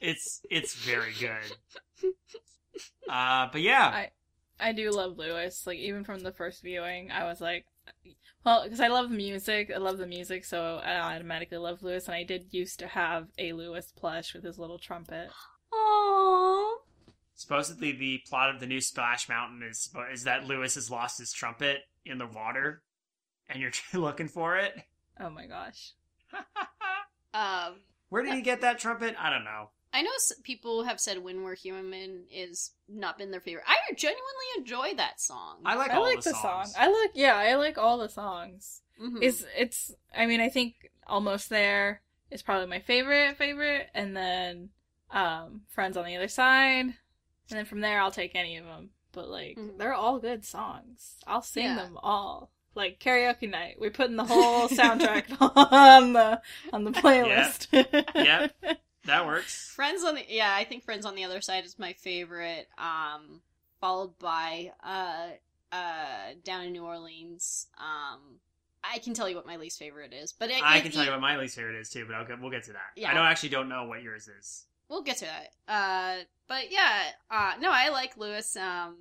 It's 0.00 0.40
it's 0.50 0.74
very 0.74 1.12
good. 1.20 2.12
Uh, 3.08 3.48
but 3.52 3.60
yeah, 3.60 3.86
I- 3.86 4.10
I 4.58 4.72
do 4.72 4.90
love 4.90 5.16
Louis. 5.18 5.64
Like 5.66 5.78
even 5.78 6.02
from 6.04 6.20
the 6.20 6.32
first 6.32 6.62
viewing, 6.62 7.10
I 7.12 7.24
was 7.24 7.40
like, 7.40 7.66
well, 8.44 8.64
because 8.64 8.80
I 8.80 8.88
love 8.88 9.10
the 9.10 9.16
music. 9.16 9.70
I 9.72 9.78
love 9.78 9.98
the 9.98 10.06
music, 10.06 10.44
so 10.44 10.80
I 10.84 10.96
automatically 10.98 11.58
love 11.58 11.82
Louis. 11.84 12.04
And 12.06 12.14
I 12.16 12.24
did 12.24 12.46
used 12.50 12.80
to 12.80 12.88
have 12.88 13.28
a 13.38 13.52
Louis 13.52 13.92
plush 13.96 14.34
with 14.34 14.42
his 14.42 14.58
little 14.58 14.78
trumpet. 14.78 15.28
Aww. 15.72 16.74
supposedly 17.34 17.92
the 17.92 18.20
plot 18.28 18.50
of 18.54 18.60
the 18.60 18.66
new 18.66 18.80
Splash 18.80 19.28
Mountain 19.28 19.62
is 19.62 19.90
is 20.12 20.24
that 20.24 20.46
Louis 20.46 20.74
has 20.74 20.90
lost 20.90 21.18
his 21.18 21.32
trumpet 21.32 21.80
in 22.04 22.18
the 22.18 22.26
water, 22.26 22.82
and 23.48 23.60
you're 23.60 23.72
looking 23.94 24.28
for 24.28 24.56
it. 24.56 24.74
Oh 25.18 25.30
my 25.30 25.46
gosh. 25.46 25.92
Um, 27.34 27.76
Where 28.10 28.22
did 28.22 28.34
he 28.34 28.42
get 28.42 28.60
that 28.60 28.78
trumpet? 28.78 29.14
I 29.18 29.30
don't 29.30 29.44
know. 29.44 29.70
I 29.94 30.02
know 30.02 30.10
people 30.42 30.84
have 30.84 31.00
said 31.00 31.22
"When 31.22 31.42
We're 31.42 31.54
Human" 31.54 32.24
is 32.30 32.72
not 32.88 33.18
been 33.18 33.30
their 33.30 33.40
favorite. 33.40 33.64
I 33.66 33.94
genuinely 33.94 34.22
enjoy 34.58 34.94
that 34.96 35.20
song. 35.20 35.58
I 35.64 35.76
like 35.76 35.90
I 35.90 35.96
all 35.96 36.02
like 36.02 36.22
the, 36.22 36.30
the, 36.30 36.36
song. 36.36 36.66
I 36.78 36.88
like 36.88 37.10
yeah, 37.14 37.34
I 37.36 37.54
like 37.56 37.78
all 37.78 37.98
the 37.98 38.08
songs. 38.08 38.82
Mhm. 39.00 39.18
It's 39.22 39.44
it's 39.56 39.94
I 40.16 40.26
mean, 40.26 40.40
I 40.40 40.48
think 40.48 40.90
Almost 41.06 41.50
There 41.50 42.00
is 42.30 42.42
probably 42.42 42.66
my 42.68 42.80
favorite 42.80 43.36
favorite 43.36 43.88
and 43.94 44.16
then 44.16 44.70
um 45.12 45.62
Friends 45.68 45.96
on 45.96 46.04
the 46.04 46.16
Other 46.16 46.28
Side. 46.28 46.86
And 46.86 47.58
then 47.58 47.64
from 47.64 47.80
there 47.80 48.00
I'll 48.00 48.10
take 48.10 48.34
any 48.34 48.56
of 48.56 48.64
them. 48.64 48.90
But 49.12 49.28
like 49.28 49.56
Mhm. 49.56 49.78
they're 49.78 49.94
all 49.94 50.18
good 50.18 50.44
songs. 50.44 51.16
I'll 51.26 51.42
sing 51.42 51.64
Yeah. 51.64 51.76
them 51.76 51.98
all. 52.02 52.50
Like 52.74 52.98
karaoke 52.98 53.50
night. 53.50 53.76
We're 53.78 53.90
putting 53.90 54.16
the 54.16 54.24
whole 54.24 54.68
soundtrack 54.68 55.24
on 55.72 56.12
the 56.14 56.40
on 56.72 56.84
the 56.84 56.92
playlist. 56.92 57.68
Yep. 58.14 58.54
That 59.04 59.26
works. 59.26 59.72
Friends 59.74 60.04
on 60.04 60.14
the 60.14 60.24
yeah, 60.28 60.54
I 60.54 60.62
think 60.62 60.84
Friends 60.84 61.04
on 61.04 61.16
the 61.16 61.24
Other 61.24 61.40
Side 61.40 61.64
is 61.64 61.76
my 61.76 61.92
favorite. 61.92 62.68
Um, 62.78 63.42
followed 63.80 64.16
by 64.20 64.70
uh 64.80 65.30
uh 65.72 66.34
Down 66.44 66.62
in 66.66 66.72
New 66.72 66.84
Orleans. 66.84 67.66
Um, 67.78 68.38
I 68.84 68.98
can 68.98 69.12
tell 69.12 69.28
you 69.28 69.34
what 69.34 69.44
my 69.44 69.56
least 69.56 69.78
favorite 69.80 70.12
is, 70.12 70.32
but 70.32 70.50
it, 70.50 70.62
I 70.62 70.76
if 70.76 70.84
can 70.84 70.92
tell 70.92 71.04
you 71.04 71.10
what 71.10 71.20
my 71.20 71.36
least 71.36 71.56
favorite 71.56 71.80
is 71.80 71.90
too, 71.90 72.04
but 72.06 72.14
I'll 72.14 72.24
get, 72.24 72.40
we'll 72.40 72.52
get 72.52 72.62
to 72.64 72.72
that. 72.74 72.90
Yeah. 72.94 73.10
I 73.10 73.14
don't 73.14 73.26
actually 73.26 73.48
don't 73.48 73.68
know 73.68 73.84
what 73.86 74.02
yours 74.02 74.28
is. 74.28 74.66
We'll 74.92 75.02
get 75.02 75.16
to 75.16 75.24
that. 75.24 75.48
Uh, 75.66 76.24
but 76.48 76.70
yeah, 76.70 77.04
uh, 77.30 77.52
no, 77.58 77.70
I 77.72 77.88
like 77.88 78.18
Louis. 78.18 78.56
Um, 78.58 78.96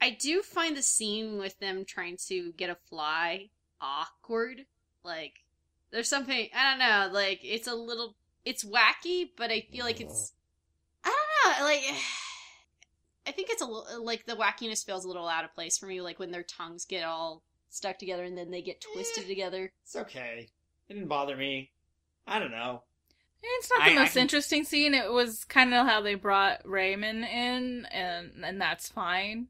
I 0.00 0.10
do 0.10 0.42
find 0.42 0.76
the 0.76 0.82
scene 0.82 1.38
with 1.38 1.56
them 1.60 1.84
trying 1.84 2.16
to 2.26 2.50
get 2.56 2.68
a 2.68 2.74
fly 2.90 3.50
awkward. 3.80 4.66
Like, 5.04 5.34
there's 5.92 6.08
something 6.08 6.48
I 6.52 6.70
don't 6.70 6.80
know. 6.80 7.14
Like, 7.16 7.38
it's 7.44 7.68
a 7.68 7.76
little, 7.76 8.16
it's 8.44 8.64
wacky, 8.64 9.28
but 9.36 9.52
I 9.52 9.60
feel 9.70 9.84
like 9.84 10.00
it's, 10.00 10.32
I 11.04 11.14
don't 11.46 11.60
know. 11.60 11.64
Like, 11.64 11.82
I 13.28 13.30
think 13.30 13.50
it's 13.50 13.62
a 13.62 13.66
little 13.66 14.04
like 14.04 14.26
the 14.26 14.34
wackiness 14.34 14.84
feels 14.84 15.04
a 15.04 15.08
little 15.08 15.28
out 15.28 15.44
of 15.44 15.54
place 15.54 15.78
for 15.78 15.86
me. 15.86 16.00
Like 16.00 16.18
when 16.18 16.32
their 16.32 16.42
tongues 16.42 16.86
get 16.86 17.04
all 17.04 17.44
stuck 17.70 17.98
together 17.98 18.24
and 18.24 18.36
then 18.36 18.50
they 18.50 18.62
get 18.62 18.80
twisted 18.92 19.26
Eh. 19.26 19.28
together. 19.28 19.72
It's 19.84 19.94
okay. 19.94 20.48
It 20.88 20.92
didn't 20.92 21.06
bother 21.06 21.36
me. 21.36 21.70
I 22.26 22.40
don't 22.40 22.50
know. 22.50 22.82
It's 23.42 23.70
not 23.70 23.84
the 23.84 23.90
I- 23.92 23.94
I 23.96 23.98
most 24.02 24.12
can- 24.12 24.22
interesting 24.22 24.64
scene. 24.64 24.94
It 24.94 25.10
was 25.12 25.44
kind 25.44 25.74
of 25.74 25.86
how 25.86 26.00
they 26.00 26.14
brought 26.14 26.60
Raymond 26.68 27.24
in, 27.24 27.86
and 27.86 28.44
and 28.44 28.60
that's 28.60 28.88
fine. 28.88 29.48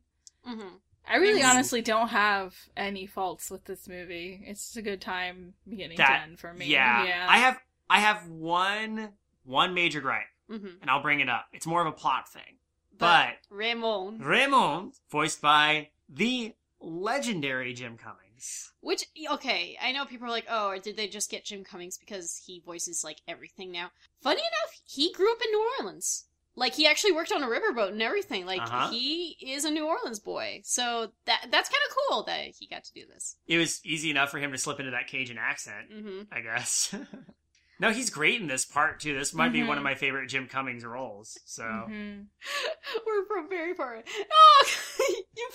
Mm-hmm. 0.49 0.77
I 1.07 1.17
really 1.17 1.41
Yes. 1.41 1.53
honestly 1.53 1.83
don't 1.83 2.09
have 2.09 2.55
any 2.77 3.07
faults 3.07 3.51
with 3.51 3.65
this 3.65 3.89
movie. 3.89 4.41
It's 4.47 4.63
just 4.67 4.77
a 4.77 4.83
good 4.83 5.01
time 5.01 5.55
beginning 5.69 5.97
That- 5.99 6.09
to 6.19 6.23
end 6.23 6.39
for 6.41 6.55
me. 6.55 6.67
Yeah. 6.67 7.05
yeah. 7.05 7.27
I 7.29 7.39
have 7.39 7.61
I 7.91 8.01
have 8.01 8.27
one 8.29 9.13
one 9.45 9.75
major 9.75 10.01
gripe, 10.01 10.27
Mm-hmm. 10.51 10.81
and 10.81 10.91
I'll 10.91 11.03
bring 11.03 11.21
it 11.21 11.29
up. 11.29 11.47
It's 11.53 11.67
more 11.67 11.81
of 11.81 11.87
a 11.87 11.93
plot 11.93 12.29
thing. 12.29 12.59
But 12.97 13.39
Raymond. 13.51 14.25
Raymond, 14.25 14.95
voiced 15.11 15.41
by 15.43 15.91
the 16.09 16.55
legendary 16.81 17.73
Jim 17.75 17.97
Cummings, 17.99 18.22
Cummings. 18.43 18.73
Which 18.81 19.05
okay, 19.33 19.79
I 19.81 19.93
know 19.93 20.05
people 20.05 20.27
are 20.27 20.31
like, 20.31 20.47
oh, 20.51 20.69
or 20.69 20.79
did 20.79 20.97
they 20.97 21.09
just 21.09 21.31
get 21.31 21.45
Jim 21.45 21.65
Cummings 21.65 21.99
because 21.99 22.43
he 22.45 22.63
voices 22.65 23.05
like 23.05 23.19
everything 23.29 23.71
now? 23.71 23.91
Funny 24.23 24.41
enough, 24.41 24.81
he 24.85 25.13
grew 25.13 25.31
up 25.33 25.39
in 25.45 25.51
New 25.51 25.71
Orleans. 25.81 26.25
Like 26.55 26.75
he 26.75 26.87
actually 26.87 27.13
worked 27.13 27.33
on 27.33 27.43
a 27.43 27.47
riverboat 27.47 27.93
and 27.93 28.03
everything. 28.03 28.45
Like 28.45 28.61
Uh-huh. 28.61 28.91
he 28.91 29.37
is 29.41 29.65
a 29.65 29.71
New 29.71 29.87
Orleans 29.87 30.19
boy. 30.19 30.61
So 30.65 31.13
that 31.25 31.47
that's 31.51 31.69
kind 31.71 31.83
of 31.89 31.97
cool 32.11 32.23
that 32.25 32.47
he 32.59 32.67
got 32.67 32.85
to 32.85 32.93
do 32.93 33.07
this. 33.07 33.37
It 33.47 33.59
was 33.59 33.81
easy 33.85 34.11
enough 34.11 34.31
for 34.31 34.39
him 34.39 34.53
to 34.53 34.59
slip 34.59 34.79
into 34.79 34.91
that 34.91 35.07
Cajun 35.09 35.39
accent, 35.39 35.87
hmm 35.91 36.23
I 36.31 36.41
guess. 36.41 36.95
no, 37.81 37.91
he's 37.91 38.11
great 38.11 38.41
in 38.41 38.49
this 38.49 38.67
part 38.67 39.01
too. 39.01 39.15
This 39.19 39.33
might 39.33 39.53
be 39.53 39.61
Mhm. 39.61 39.69
one 39.69 39.79
of 39.79 39.85
my 39.85 39.95
favorite 39.95 40.29
Jim 40.29 40.47
Cummings 40.47 40.85
roles. 40.85 41.39
So 41.47 41.63
Mhm. 41.63 42.27
We're 43.07 43.25
from 43.27 43.49
very 43.49 43.73
far. 43.75 44.03
Oh, 44.31 44.67
you. 45.37 45.49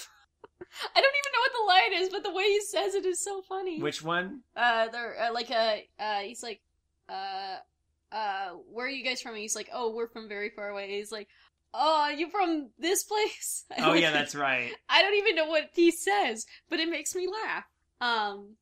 I 0.95 1.01
don't 1.01 1.13
even 1.15 1.31
know 1.33 1.39
what 1.41 1.51
the 1.53 1.67
line 1.95 2.01
is, 2.03 2.09
but 2.09 2.23
the 2.23 2.33
way 2.33 2.43
he 2.45 2.61
says 2.61 2.95
it 2.95 3.05
is 3.05 3.19
so 3.23 3.41
funny. 3.41 3.81
which 3.81 4.03
one? 4.03 4.41
uh, 4.55 4.87
they're 4.89 5.15
uh, 5.21 5.33
like 5.33 5.51
uh, 5.51 5.75
uh, 5.99 6.19
he's 6.19 6.43
like, 6.43 6.61
uh, 7.09 7.57
uh, 8.11 8.49
where 8.71 8.85
are 8.85 8.89
you 8.89 9.03
guys 9.03 9.21
from? 9.21 9.31
And 9.33 9.41
he's 9.41 9.55
like, 9.55 9.69
oh, 9.73 9.93
we're 9.93 10.07
from 10.07 10.27
very 10.29 10.49
far 10.49 10.69
away. 10.69 10.89
He's 10.97 11.11
like, 11.11 11.27
oh, 11.73 12.09
you 12.09 12.29
from 12.29 12.69
this 12.79 13.03
place? 13.03 13.65
Oh 13.79 13.93
yeah, 13.93 14.11
that's 14.11 14.35
right. 14.35 14.71
I 14.89 15.01
don't 15.01 15.15
even 15.15 15.35
know 15.35 15.47
what 15.47 15.69
he 15.73 15.91
says, 15.91 16.45
but 16.69 16.79
it 16.79 16.89
makes 16.89 17.13
me 17.15 17.27
laugh. 17.27 17.65
Um, 18.01 18.55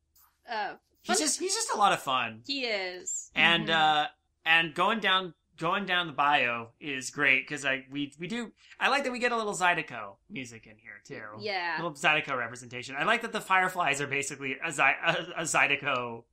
uh, 0.50 0.74
He's 1.02 1.20
just 1.20 1.38
he's 1.38 1.54
just 1.54 1.70
a 1.72 1.76
lot 1.78 1.92
of 1.92 2.00
fun. 2.02 2.42
he 2.46 2.64
is. 2.64 3.30
and 3.36 3.68
Mhm. 3.68 3.74
uh 3.74 4.06
and 4.44 4.74
going 4.74 4.98
down 5.00 5.34
going 5.58 5.86
down 5.86 6.06
the 6.06 6.12
bayou 6.12 6.66
is 6.80 7.10
great 7.10 7.46
because 7.48 7.64
I 7.64 7.84
we 7.90 8.12
we 8.18 8.26
do 8.26 8.52
I 8.78 8.88
like 8.88 9.04
that 9.04 9.12
we 9.12 9.18
get 9.18 9.32
a 9.32 9.36
little 9.36 9.54
Zydeco 9.54 10.16
music 10.30 10.66
in 10.66 10.76
here 10.78 11.00
too. 11.04 11.22
a 11.38 11.40
Yeah. 11.42 11.76
little 11.76 11.92
Zydeco 11.92 12.36
representation. 12.36 12.94
I 12.98 13.04
like 13.04 13.22
that 13.22 13.32
the 13.32 13.40
Fireflies 13.40 14.00
are 14.00 14.06
basically 14.06 14.56
a, 14.64 14.68
a, 14.70 15.26
a 15.38 15.42
Zydeco 15.42 16.24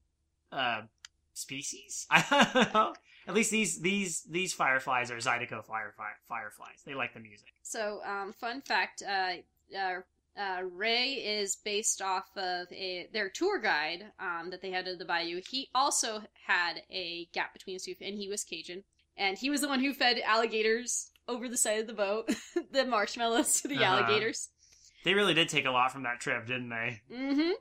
uh, 0.51 0.81
species. 1.33 2.05
I 2.09 2.49
don't 2.53 2.73
know. 2.73 2.93
At 3.27 3.33
least 3.33 3.51
these 3.51 3.79
these 3.79 4.23
these 4.23 4.53
Fireflies 4.53 5.09
are 5.09 5.15
Zydeco 5.17 5.63
firefly, 5.63 6.09
Fireflies. 6.27 6.81
They 6.85 6.93
like 6.93 7.13
the 7.13 7.21
music. 7.21 7.53
So, 7.61 8.01
um, 8.05 8.33
fun 8.33 8.61
fact, 8.61 9.01
uh, 9.01 9.35
uh, 9.77 10.01
uh, 10.37 10.61
Ray 10.63 11.13
is 11.13 11.55
based 11.55 12.01
off 12.01 12.25
of 12.35 12.67
a 12.71 13.07
their 13.13 13.29
tour 13.29 13.59
guide 13.59 14.11
um, 14.19 14.49
that 14.49 14.61
they 14.61 14.71
had 14.71 14.87
at 14.89 14.99
the 14.99 15.05
Bayou. 15.05 15.39
He 15.49 15.69
also 15.73 16.23
had 16.47 16.81
a 16.91 17.29
gap 17.33 17.53
between 17.53 17.75
his 17.75 17.85
tooth, 17.85 17.99
and 18.01 18.17
he 18.17 18.27
was 18.27 18.43
Cajun, 18.43 18.83
and 19.17 19.37
he 19.37 19.49
was 19.49 19.61
the 19.61 19.67
one 19.67 19.79
who 19.79 19.93
fed 19.93 20.19
alligators 20.25 21.11
over 21.27 21.47
the 21.47 21.57
side 21.57 21.79
of 21.79 21.87
the 21.87 21.93
boat, 21.93 22.29
the 22.71 22.85
marshmallows 22.85 23.61
to 23.61 23.67
the 23.67 23.75
Uh-huh. 23.75 23.83
alligators. 23.85 24.49
They 25.05 25.13
really 25.13 25.33
did 25.33 25.49
take 25.49 25.65
a 25.65 25.71
lot 25.71 25.91
from 25.91 26.03
that 26.03 26.19
trip, 26.19 26.47
didn't 26.47 26.69
they? 26.69 27.01
Mm-hmm. 27.11 27.51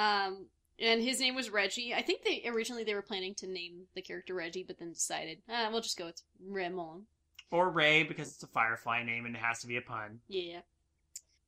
Um, 0.00 0.46
and 0.78 1.02
his 1.02 1.20
name 1.20 1.34
was 1.34 1.48
Reggie. 1.50 1.94
I 1.94 2.02
think 2.02 2.22
they 2.24 2.42
originally 2.46 2.84
they 2.84 2.94
were 2.94 3.02
planning 3.02 3.34
to 3.36 3.46
name 3.46 3.84
the 3.94 4.02
character 4.02 4.34
Reggie, 4.34 4.64
but 4.66 4.78
then 4.78 4.92
decided, 4.92 5.38
uh, 5.48 5.68
we'll 5.70 5.80
just 5.80 5.98
go 5.98 6.06
with 6.06 6.20
Ramon. 6.46 7.04
Or 7.50 7.70
Ray 7.70 8.02
because 8.02 8.28
it's 8.32 8.42
a 8.42 8.46
Firefly 8.48 9.04
name 9.04 9.24
and 9.24 9.34
it 9.36 9.42
has 9.42 9.60
to 9.60 9.66
be 9.66 9.76
a 9.76 9.80
pun. 9.80 10.20
Yeah. 10.28 10.60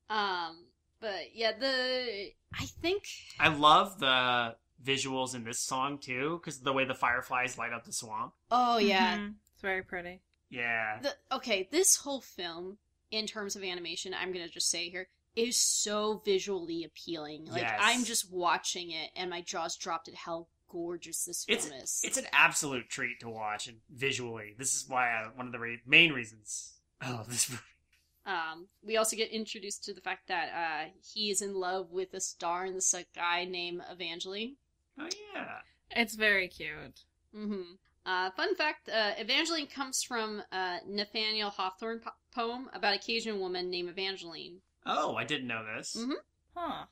Um, 0.09 0.65
but 1.01 1.35
yeah, 1.35 1.53
the 1.59 2.31
I 2.59 2.65
think 2.83 3.05
I 3.39 3.49
love 3.49 3.99
the 3.99 4.57
visuals 4.85 5.35
in 5.35 5.45
this 5.45 5.59
song 5.59 5.99
too, 5.99 6.39
because 6.41 6.61
the 6.61 6.73
way 6.73 6.85
the 6.85 6.95
fireflies 6.95 7.59
light 7.59 7.73
up 7.73 7.85
the 7.85 7.93
swamp. 7.93 8.33
Oh 8.51 8.79
yeah. 8.79 9.19
Mhm. 9.19 9.35
It's 9.53 9.63
very 9.63 9.83
pretty. 9.83 10.21
Yeah, 10.51 11.01
The 11.03 11.15
okay, 11.33 11.69
this 11.71 11.97
whole 11.97 12.21
film 12.23 12.79
in 13.11 13.27
terms 13.27 13.55
of 13.57 13.63
animation, 13.63 14.15
I'm 14.15 14.33
going 14.33 14.47
to 14.47 14.53
just 14.53 14.71
say 14.71 14.89
here 14.89 15.09
is 15.37 15.57
so 15.57 16.23
visually 16.25 16.85
appealing. 16.85 17.47
Like 17.47 17.63
Yes. 17.63 17.79
I'm 17.83 18.05
just 18.05 18.31
watching 18.33 18.91
it 18.93 19.11
and 19.15 19.29
my 19.31 19.43
jaws 19.43 19.77
dropped 19.77 20.09
at 20.09 20.15
how 20.15 20.47
gorgeous 20.71 21.25
this 21.25 21.45
film 21.45 21.59
it's 21.59 21.67
is. 21.67 22.01
it's 22.05 22.17
an 22.19 22.27
absolute 22.33 22.89
treat 22.89 23.21
to 23.21 23.29
watch 23.29 23.67
and 23.69 23.79
visually. 23.91 24.55
This 24.59 24.75
is 24.75 24.89
why 24.89 25.09
I, 25.11 25.25
one 25.35 25.47
of 25.47 25.53
the 25.53 25.59
re- 25.59 25.81
main 25.87 26.13
reasons. 26.13 26.75
Oh, 27.03 27.25
this 27.29 27.49
movie. 27.51 27.63
Um, 28.27 28.67
we 28.83 28.97
also 28.99 29.17
get 29.17 29.31
introduced 29.31 29.85
to 29.85 29.95
the 29.95 30.01
fact 30.03 30.29
that 30.29 30.49
uh, 30.53 30.91
he 31.15 31.31
is 31.31 31.41
in 31.41 31.55
love 31.55 31.91
with 31.93 32.13
a 32.13 32.21
star 32.21 32.67
in 32.67 32.75
the 32.75 32.81
sky 32.83 33.47
named 33.49 33.83
Evangeline. 33.91 34.57
Oh 35.01 35.09
yeah. 35.35 35.49
It's 35.91 36.15
very 36.17 36.49
cute. 36.49 37.01
Mm-hmm. 37.37 37.63
Uh, 38.07 38.31
fun 38.31 38.55
fact: 38.55 38.89
uh, 38.89 39.13
Evangeline 39.19 39.67
comes 39.67 40.03
from 40.03 40.43
uh, 40.53 40.79
Nathaniel 40.87 41.51
Hawthorne 41.51 42.01
po- 42.01 42.11
poem 42.35 42.69
about 42.73 42.95
a 42.95 42.99
Cajun 42.99 43.39
woman 43.41 43.71
named 43.71 43.89
Evangeline. 43.91 44.59
Oh, 44.87 45.15
I 45.17 45.25
didn't 45.25 45.47
know 45.49 45.63
this. 45.77 45.97
Mm-hmm. 45.99 46.13
Huh. 46.57 46.85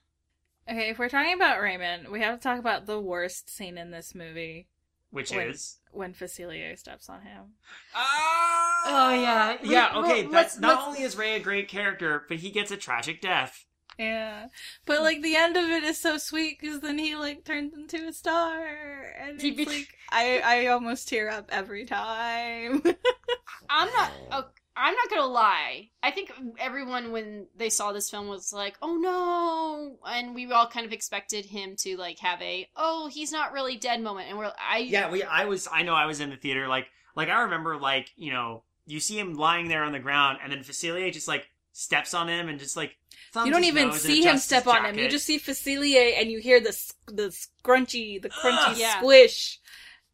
Okay, 0.68 0.90
if 0.90 0.98
we're 0.98 1.08
talking 1.08 1.32
about 1.34 1.60
Raymond, 1.60 2.08
we 2.08 2.20
have 2.20 2.38
to 2.38 2.42
talk 2.42 2.58
about 2.58 2.86
the 2.86 3.00
worst 3.00 3.48
scene 3.48 3.78
in 3.78 3.90
this 3.92 4.14
movie 4.14 4.66
Which 5.10 5.30
Wait. 5.30 5.48
is. 5.48 5.78
when 5.92 6.12
Facilier 6.12 6.76
steps 6.78 7.08
on 7.08 7.22
him. 7.22 7.52
Oh, 7.94 8.82
Oh, 8.88 9.14
yeah. 9.14 9.56
yeah. 9.62 9.94
Well, 9.94 10.04
Okay, 10.04 10.22
let's- 10.26 10.54
that's 10.54 10.58
not 10.58 10.68
let's- 10.76 10.86
only 10.88 11.02
is 11.02 11.16
Ray 11.16 11.36
a 11.36 11.40
great 11.40 11.68
character, 11.68 12.24
but 12.28 12.38
he 12.38 12.50
gets 12.50 12.70
a 12.70 12.76
tragic 12.76 13.20
death. 13.20 13.65
Yeah, 13.98 14.48
but 14.84 15.00
like 15.00 15.22
the 15.22 15.36
end 15.36 15.56
of 15.56 15.64
it 15.70 15.82
is 15.82 15.98
so 15.98 16.18
sweet 16.18 16.58
because 16.60 16.80
then 16.80 16.98
he 16.98 17.16
like 17.16 17.44
turns 17.44 17.72
into 17.74 18.06
a 18.06 18.12
star, 18.12 19.14
and 19.18 19.40
He 19.40 19.48
it's 19.48 19.56
be- 19.56 19.64
like 19.64 19.88
I 20.10 20.40
I 20.44 20.66
almost 20.66 21.08
tear 21.08 21.30
up 21.30 21.48
every 21.50 21.86
time. 21.86 22.82
I'm 23.70 23.88
not. 23.94 24.12
Oh, 24.30 24.44
I'm 24.76 24.94
not 24.94 25.08
gonna 25.08 25.26
lie. 25.26 25.88
I 26.02 26.10
think 26.10 26.30
everyone 26.58 27.10
when 27.10 27.46
they 27.56 27.70
saw 27.70 27.92
this 27.92 28.10
film 28.10 28.28
was 28.28 28.52
like, 28.52 28.76
"Oh 28.82 28.96
no!" 28.96 29.98
and 30.06 30.34
we 30.34 30.50
all 30.52 30.68
kind 30.68 30.84
of 30.84 30.92
expected 30.92 31.46
him 31.46 31.74
to 31.76 31.96
like 31.96 32.18
have 32.18 32.42
a 32.42 32.68
"Oh, 32.76 33.08
he's 33.08 33.32
not 33.32 33.52
really 33.52 33.76
dead" 33.78 34.02
moment, 34.02 34.28
and 34.28 34.36
we're 34.36 34.52
I 34.60 34.78
Yeah, 34.78 35.10
we. 35.10 35.22
I 35.22 35.46
was. 35.46 35.66
I 35.72 35.82
know. 35.82 35.94
I 35.94 36.04
was 36.04 36.20
in 36.20 36.28
the 36.28 36.36
theater. 36.36 36.68
Like, 36.68 36.88
like 37.14 37.30
I 37.30 37.42
remember. 37.42 37.78
Like, 37.78 38.10
you 38.16 38.30
know, 38.30 38.64
you 38.86 39.00
see 39.00 39.18
him 39.18 39.34
lying 39.34 39.68
there 39.68 39.84
on 39.84 39.92
the 39.92 39.98
ground, 39.98 40.38
and 40.42 40.52
then 40.52 40.60
Facilier 40.60 41.10
just 41.10 41.28
like 41.28 41.48
steps 41.72 42.12
on 42.12 42.28
him 42.28 42.50
and 42.50 42.58
just 42.58 42.76
like. 42.76 42.94
Thumbs 43.32 43.46
you 43.46 43.52
don't 43.52 43.64
even 43.64 43.88
nose 43.88 44.00
see 44.02 44.22
him 44.22 44.38
step 44.38 44.66
on 44.66 44.84
him. 44.84 44.98
You 44.98 45.08
just 45.08 45.26
see 45.26 45.38
Facilier, 45.38 46.18
and 46.20 46.30
you 46.30 46.38
hear 46.38 46.60
the 46.60 46.76
the 47.06 47.28
scrunchy, 47.64 48.20
the 48.20 48.30
crunchy 48.30 48.70
Ugh. 48.70 48.76
Yeah. 48.78 49.00
squish. 49.00 49.60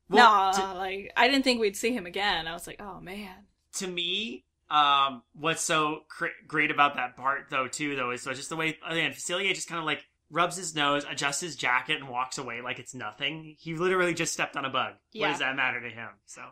Well, 0.09 0.25
nah, 0.25 0.53
to- 0.53 0.79
like 0.79 1.13
I 1.17 1.29
didn't 1.29 1.45
think 1.45 1.61
we'd 1.61 1.77
see 1.77 1.93
him 1.93 2.07
again. 2.07 2.47
I 2.47 2.53
was 2.53 2.67
like, 2.67 2.81
oh 2.81 3.01
man. 3.01 3.35
to 3.77 3.87
me, 3.87 4.45
um, 4.71 5.23
what's 5.35 5.63
so 5.63 6.01
cr- 6.09 6.27
great 6.47 6.71
about 6.71 6.97
that 6.97 7.17
part, 7.17 7.47
though, 7.51 7.69
too, 7.69 7.95
though, 7.97 8.11
is 8.11 8.23
so 8.23 8.33
just 8.33 8.49
the 8.49 8.57
way 8.57 8.79
again, 8.89 9.13
Facilier 9.13 9.55
just 9.55 9.69
kind 9.69 9.79
of 9.79 9.85
like 9.87 10.05
rubs 10.31 10.57
his 10.57 10.75
nose, 10.75 11.05
adjusts 11.09 11.41
his 11.41 11.57
jacket, 11.57 11.99
and 12.01 12.09
walks 12.09 12.39
away 12.39 12.61
like 12.63 12.79
it's 12.79 12.95
nothing. 12.95 13.55
He 13.59 13.75
literally 13.75 14.15
just 14.15 14.33
stepped 14.33 14.57
on 14.57 14.65
a 14.65 14.71
bug. 14.71 14.95
What 15.15 15.29
does 15.29 15.39
that 15.41 15.57
matter 15.57 15.81
to 15.81 15.91
him? 15.91 16.09
So, 16.27 16.43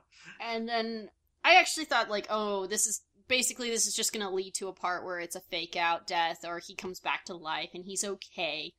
And 0.40 0.68
then 0.68 1.08
I 1.42 1.54
actually 1.56 1.86
thought 1.86 2.10
like, 2.10 2.26
oh, 2.28 2.66
this 2.66 2.86
is 2.86 3.00
basically 3.30 3.70
this 3.70 3.86
is 3.86 3.94
just 3.94 4.12
gonna 4.12 4.30
lead 4.30 4.52
to 4.54 4.68
a 4.68 4.74
part 4.74 5.04
where 5.04 5.20
it's 5.20 5.36
a 5.36 5.40
fake 5.40 5.76
out 5.76 6.06
death 6.06 6.44
or 6.44 6.58
he 6.58 6.74
comes 6.74 7.00
back 7.00 7.24
to 7.24 7.34
life 7.34 7.70
and 7.72 7.84
he's 7.84 8.04
okay. 8.04 8.74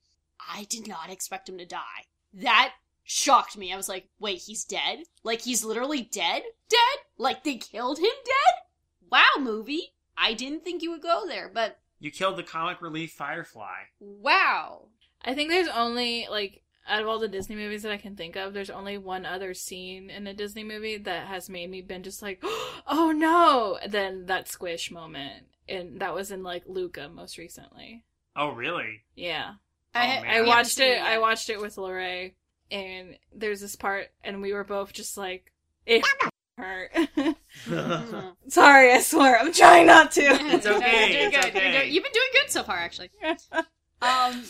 I 0.48 0.65
did 0.69 0.88
not 0.88 1.10
expect 1.10 1.49
him 1.49 1.57
to 1.57 1.65
die. 1.65 2.06
That 2.34 2.73
shocked 3.03 3.57
me. 3.57 3.73
I 3.73 3.78
was 3.78 3.90
like, 3.90 4.10
wait, 4.19 4.44
he's 4.45 4.64
dead? 4.64 4.99
Like 5.23 5.41
he's 5.41 5.64
literally 5.64 6.02
dead? 6.03 6.44
Dead? 6.69 6.98
Like 7.18 7.44
they 7.44 7.56
killed 7.56 7.98
him 7.98 8.06
dead? 8.26 9.10
Wow, 9.11 9.40
movie. 9.40 9.94
I 10.18 10.34
didn't 10.34 10.64
think 10.64 10.84
you 10.84 10.91
would 10.91 11.02
go 11.02 11.26
there, 11.26 11.49
but 11.52 11.80
you 11.99 12.11
killed 12.11 12.38
the 12.38 12.44
comic 12.44 12.82
relief 12.82 13.11
Firefly. 13.14 13.86
wow. 13.99 14.88
I 15.23 15.34
think 15.34 15.49
there's 15.49 15.68
only 15.68 16.28
like 16.30 16.64
out 16.91 17.01
of 17.01 17.07
all 17.07 17.19
the 17.19 17.27
Disney 17.27 17.55
movies 17.55 17.84
that 17.84 17.91
I 17.91 17.97
can 17.97 18.15
think 18.15 18.35
of, 18.35 18.53
there's 18.53 18.69
only 18.69 18.97
one 18.97 19.26
other 19.26 19.53
scene 19.53 20.09
in 20.09 20.27
a 20.27 20.34
Disney 20.34 20.63
movie 20.63 20.97
that 20.97 21.27
has 21.27 21.49
made 21.49 21.69
me 21.72 21.81
been 21.81 22.03
just 22.03 22.22
like, 22.22 22.39
oh 22.88 23.13
no, 23.15 23.80
Then 23.88 24.26
that 24.26 24.49
squish 24.49 24.91
moment, 24.91 25.45
and 25.69 26.01
that 26.01 26.13
was 26.13 26.31
in 26.31 26.43
like 26.43 26.63
Luca 26.68 27.09
most 27.09 27.38
recently. 27.38 28.03
Oh, 28.35 28.49
really? 28.49 29.03
Yeah, 29.15 29.53
I, 29.95 30.18
Oh, 30.18 30.22
man. 30.22 30.26
I 30.31 30.41
watched 30.41 30.80
it. 30.80 31.01
I 31.01 31.18
watched 31.18 31.49
it 31.49 31.59
with 31.59 31.77
Lorray, 31.77 32.34
and 32.69 33.18
there's 33.34 33.61
this 33.61 33.76
part, 33.76 34.07
and 34.23 34.41
we 34.41 34.53
were 34.53 34.63
both 34.63 34.93
just 34.93 35.18
like, 35.18 35.51
it 35.85 36.05
hurt. 36.57 36.91
Sorry, 38.47 38.91
I 38.93 38.99
swear, 39.01 39.39
I'm 39.39 39.53
trying 39.53 39.88
not 39.88 40.11
to. 40.11 40.22
It's 40.22 40.65
You're 40.65 40.76
okay, 40.76 41.11
doing 41.11 41.31
it's 41.34 41.45
good. 41.45 41.53
You're 41.53 41.72
doing, 41.72 41.93
you've 41.93 42.03
been 42.03 42.13
doing 42.13 42.30
good 42.34 42.51
so 42.51 42.63
far, 42.63 42.77
actually. 42.77 43.11
Um, 44.01 44.43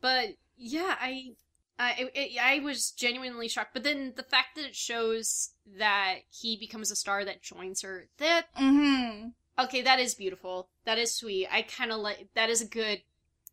but 0.00 0.30
yeah, 0.56 0.94
I, 1.00 1.34
I, 1.78 1.92
it, 1.98 2.12
it- 2.14 2.40
I 2.42 2.58
was 2.60 2.90
genuinely 2.90 3.48
shocked. 3.48 3.74
But 3.74 3.84
then 3.84 4.14
the 4.16 4.22
fact 4.22 4.56
that 4.56 4.64
it 4.64 4.76
shows 4.76 5.50
that 5.78 6.16
he 6.30 6.56
becomes 6.56 6.90
a 6.90 6.96
star 6.96 7.24
that 7.24 7.42
joins 7.42 7.82
her, 7.82 8.08
that 8.18 8.46
hmm 8.54 9.28
okay, 9.58 9.82
that 9.82 10.00
is 10.00 10.14
beautiful. 10.14 10.68
That 10.84 10.98
is 10.98 11.14
sweet. 11.14 11.48
I 11.50 11.62
kind 11.62 11.92
of 11.92 12.00
like 12.00 12.28
that 12.34 12.50
is 12.50 12.60
a 12.60 12.66
good, 12.66 13.02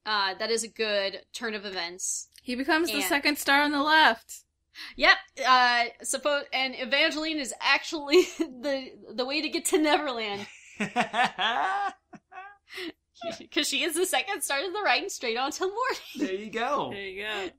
uh, 0.05 0.33
that 0.35 0.51
is 0.51 0.63
a 0.63 0.67
good 0.67 1.21
turn 1.33 1.53
of 1.53 1.65
events. 1.65 2.29
He 2.41 2.55
becomes 2.55 2.91
the 2.91 3.01
second 3.01 3.37
star 3.37 3.61
on 3.61 3.71
the 3.71 3.81
left. 3.81 4.41
Yep. 4.95 5.17
Uh, 5.47 5.85
suppose 6.01 6.43
and 6.51 6.73
Evangeline 6.77 7.37
is 7.37 7.53
actually 7.61 8.23
the 8.39 8.89
the 9.13 9.25
way 9.25 9.41
to 9.41 9.49
get 9.49 9.65
to 9.65 9.77
Neverland. 9.77 10.47
because 13.39 13.67
she 13.67 13.83
is 13.83 13.95
the 13.95 14.05
second 14.05 14.41
star 14.41 14.59
to 14.59 14.71
the 14.71 14.81
right 14.83 15.01
and 15.01 15.11
straight 15.11 15.37
on 15.37 15.51
till 15.51 15.69
morning. 15.69 15.97
There 16.17 16.33
you 16.33 16.49
go. 16.49 16.89
There 16.91 17.01
you 17.01 17.23
go. 17.23 17.49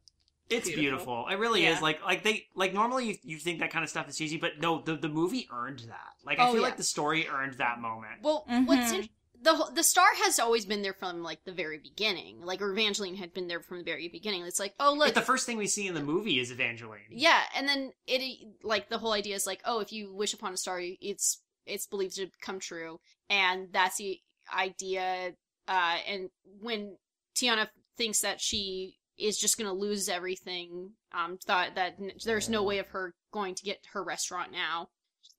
It's 0.51 0.67
Beautiful. 0.69 0.81
beautiful. 0.83 1.29
It 1.29 1.37
really 1.37 1.63
Yeah. 1.63 1.77
is. 1.77 1.83
Like 1.83 2.03
like 2.05 2.23
they 2.23 2.47
like 2.55 2.75
normally 2.75 3.09
you, 3.09 3.17
you 3.23 3.39
think 3.39 3.61
that 3.61 3.71
kind 3.71 3.83
of 3.83 3.89
stuff 3.91 4.09
is 4.09 4.17
cheesy, 4.19 4.37
but 4.37 4.59
no, 4.61 4.81
the 4.83 4.95
the 4.97 5.09
movie 5.09 5.49
earned 5.53 5.81
that. 5.89 6.13
Like 6.25 6.39
I 6.39 6.45
Oh, 6.49 6.53
feel 6.53 6.61
yeah. 6.61 6.67
like 6.69 6.77
the 6.77 6.83
story 6.85 7.27
earned 7.29 7.55
that 7.55 7.81
moment. 7.81 8.23
Well, 8.23 8.45
what's 8.67 8.93
Mhm. 8.93 8.99
in, 9.05 9.09
the 9.41 9.71
the 9.75 9.83
star 9.83 10.07
has 10.17 10.39
always 10.39 10.65
been 10.67 10.83
there 10.83 10.93
from 10.95 11.23
like 11.23 11.45
the 11.45 11.53
very 11.53 11.79
beginning. 11.79 12.43
Like 12.43 12.61
Evangeline 12.61 13.17
had 13.17 13.33
been 13.33 13.47
there 13.49 13.61
from 13.61 13.79
the 13.79 13.85
very 13.85 14.09
beginning. 14.09 14.45
It's 14.45 14.59
like, 14.61 14.75
oh 14.81 14.93
look, 14.93 15.01
Like 15.07 15.15
the 15.15 15.21
first 15.23 15.47
thing 15.47 15.57
we 15.57 15.67
see 15.67 15.87
in 15.87 15.95
the 15.95 16.03
movie 16.03 16.39
is 16.39 16.51
Evangeline. 16.51 17.01
yeah, 17.11 17.43
and 17.55 17.67
then 17.69 17.93
it 18.07 18.23
like 18.63 18.89
the 18.91 18.99
whole 18.99 19.13
idea 19.13 19.35
is 19.35 19.47
like, 19.47 19.61
oh, 19.65 19.81
if 19.81 19.93
you 19.93 20.13
wish 20.15 20.35
upon 20.35 20.53
a 20.53 20.57
star, 20.59 20.79
it's 20.83 21.41
it's 21.67 21.87
believed 21.87 22.17
to 22.17 22.31
come 22.43 22.59
true, 22.61 23.01
and 23.31 23.73
that's 23.73 23.97
the 23.97 24.21
idea. 24.55 25.33
Uh, 25.67 25.97
and 26.07 26.29
when 26.61 26.99
Tiana 27.35 27.69
thinks 27.97 28.21
that 28.21 28.41
she 28.41 28.99
is 29.19 29.39
just 29.39 29.59
going 29.59 29.69
to 29.69 29.73
lose 29.73 30.09
everything, 30.09 30.91
um, 31.13 31.39
thought 31.39 31.75
that 31.75 31.95
n- 32.01 32.13
there's 32.25 32.49
no 32.49 32.63
way 32.63 32.79
of 32.79 32.89
her 32.89 33.15
going 33.33 33.55
to 33.55 33.63
get 33.65 33.87
her 33.93 34.03
restaurant 34.03 34.53
now. 34.53 34.89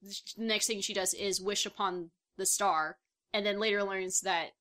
The 0.01 0.15
next 0.37 0.67
thing 0.67 0.81
she 0.81 0.93
does 0.93 1.13
is 1.13 1.41
wish 1.41 1.65
upon 1.65 2.11
the 2.37 2.45
star, 2.45 2.97
and 3.33 3.45
then 3.45 3.59
later 3.59 3.83
learns 3.83 4.21
that 4.21 4.51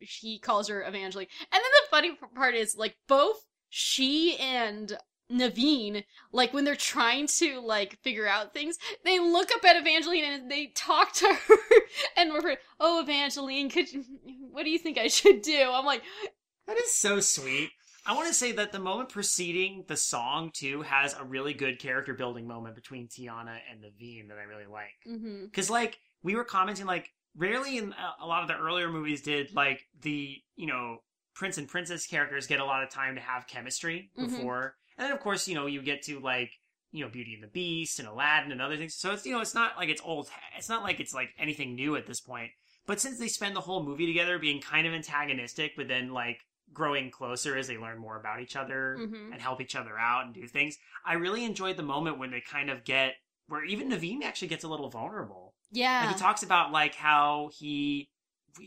he 0.00 0.38
calls 0.38 0.68
her 0.68 0.82
Evangeline. 0.82 1.26
And 1.40 1.52
then 1.52 1.60
the 1.62 1.88
funny 1.90 2.18
part 2.34 2.54
is 2.54 2.76
like 2.76 2.96
both 3.08 3.46
she 3.68 4.36
and 4.38 4.96
Naveen, 5.30 6.04
like 6.32 6.52
when 6.52 6.64
they're 6.64 6.76
trying 6.76 7.26
to 7.26 7.60
like 7.60 7.98
figure 8.02 8.26
out 8.26 8.52
things, 8.52 8.78
they 9.04 9.18
look 9.18 9.50
up 9.54 9.64
at 9.64 9.76
Evangeline 9.76 10.24
and 10.24 10.50
they 10.50 10.66
talk 10.74 11.12
to 11.14 11.26
her, 11.48 11.56
and 12.16 12.32
we're 12.32 12.40
like, 12.40 12.60
oh 12.78 13.00
Evangeline, 13.00 13.70
could 13.70 13.90
you, 13.92 14.04
what 14.50 14.64
do 14.64 14.70
you 14.70 14.78
think 14.78 14.98
I 14.98 15.08
should 15.08 15.42
do? 15.42 15.70
I'm 15.72 15.86
like, 15.86 16.02
That 16.66 16.76
is 16.78 16.94
so 16.94 17.20
sweet. 17.20 17.70
I 18.06 18.14
want 18.14 18.28
to 18.28 18.34
say 18.34 18.52
that 18.52 18.72
the 18.72 18.78
moment 18.78 19.08
preceding 19.08 19.84
the 19.88 19.96
song 19.96 20.50
too 20.52 20.82
has 20.82 21.14
a 21.14 21.24
really 21.24 21.54
good 21.54 21.78
character 21.78 22.14
building 22.14 22.46
moment 22.46 22.74
between 22.74 23.08
Tiana 23.08 23.58
and 23.70 23.82
Naveen 23.82 24.28
that 24.28 24.38
I 24.38 24.42
really 24.42 24.66
like. 24.66 24.92
mm-hmm. 25.08 25.44
Because 25.46 25.70
like 25.70 25.98
we 26.22 26.34
were 26.36 26.44
commenting, 26.44 26.86
like 26.86 27.10
rarely 27.36 27.78
in 27.78 27.92
a- 27.92 28.24
a 28.24 28.26
lot 28.26 28.42
of 28.42 28.48
the 28.48 28.56
earlier 28.56 28.90
movies 28.90 29.22
did 29.22 29.54
like 29.54 29.86
the 30.02 30.36
you 30.56 30.66
know 30.66 30.98
prince 31.34 31.58
and 31.58 31.66
princess 31.68 32.06
characters 32.06 32.46
get 32.46 32.60
a 32.60 32.64
lot 32.64 32.82
of 32.82 32.90
time 32.90 33.14
to 33.16 33.20
have 33.20 33.46
chemistry 33.48 34.10
Mhm. 34.18 34.28
before, 34.30 34.76
and 34.98 35.06
then 35.06 35.12
of 35.12 35.20
course 35.20 35.48
you 35.48 35.54
know 35.54 35.66
you 35.66 35.82
get 35.82 36.02
to 36.02 36.20
like 36.20 36.52
you 36.92 37.04
know 37.04 37.10
Beauty 37.10 37.34
and 37.34 37.42
the 37.42 37.48
Beast 37.48 37.98
and 37.98 38.06
Aladdin 38.06 38.52
and 38.52 38.62
other 38.62 38.76
things. 38.76 38.94
So 38.94 39.12
it's 39.12 39.24
you 39.26 39.32
know 39.32 39.40
it's 39.40 39.54
not 39.54 39.76
like 39.76 39.88
it's 39.88 40.02
old. 40.04 40.28
It's 40.56 40.68
not 40.68 40.82
like 40.82 41.00
it's 41.00 41.14
like 41.14 41.30
anything 41.38 41.74
new 41.74 41.96
at 41.96 42.06
this 42.06 42.20
point. 42.20 42.50
But 42.86 43.00
since 43.00 43.18
they 43.18 43.28
spend 43.28 43.56
the 43.56 43.62
whole 43.62 43.82
movie 43.82 44.06
together 44.06 44.38
being 44.38 44.60
kind 44.60 44.86
of 44.86 44.92
antagonistic, 44.92 45.72
but 45.74 45.88
then 45.88 46.12
like 46.12 46.40
growing 46.72 47.10
closer 47.10 47.56
as 47.56 47.66
they 47.68 47.76
learn 47.78 47.98
more 47.98 48.18
about 48.18 48.40
each 48.40 48.56
other 48.56 48.96
Mhm. 48.98 49.32
and 49.32 49.40
help 49.40 49.60
each 49.60 49.76
other 49.76 49.98
out 49.98 50.24
and 50.24 50.34
do 50.34 50.46
things, 50.48 50.76
I 51.04 51.14
really 51.14 51.44
enjoyed 51.44 51.76
the 51.76 51.82
moment 51.82 52.18
when 52.18 52.30
they 52.30 52.40
kind 52.40 52.70
of 52.70 52.84
get 52.84 53.16
where 53.46 53.62
even 53.64 53.90
Naveen 53.90 54.22
actually 54.22 54.48
gets 54.48 54.64
a 54.64 54.68
little 54.68 54.88
vulnerable. 54.88 55.54
yeah, 55.70 56.06
Like 56.06 56.14
he 56.16 56.20
talks 56.20 56.42
about 56.42 56.72
like 56.72 56.94
how 56.94 57.50
he 57.58 58.08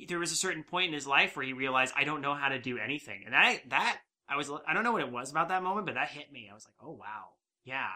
there 0.08 0.20
was 0.20 0.32
a 0.34 0.36
certain 0.36 0.64
point 0.64 0.90
in 0.90 0.94
his 0.94 1.08
life 1.08 1.36
where 1.36 1.46
he 1.46 1.54
realized 1.54 1.94
I 1.96 2.04
don't 2.04 2.22
know 2.22 2.36
how 2.36 2.50
to 2.50 2.60
do 2.60 2.78
anything, 2.78 3.24
and 3.26 3.34
I 3.36 3.64
that 3.68 4.02
I 4.30 4.36
was 4.36 4.52
I 4.68 4.74
don't 4.74 4.84
know 4.84 4.92
what 4.92 5.02
it 5.02 5.12
was 5.12 5.32
about 5.32 5.48
that 5.48 5.64
moment, 5.64 5.86
but 5.86 5.96
that 5.96 6.10
hit 6.10 6.32
me. 6.32 6.50
I 6.50 6.54
was 6.54 6.66
like, 6.66 6.76
oh 6.82 6.92
wow, 6.92 7.30
yeah, 7.64 7.90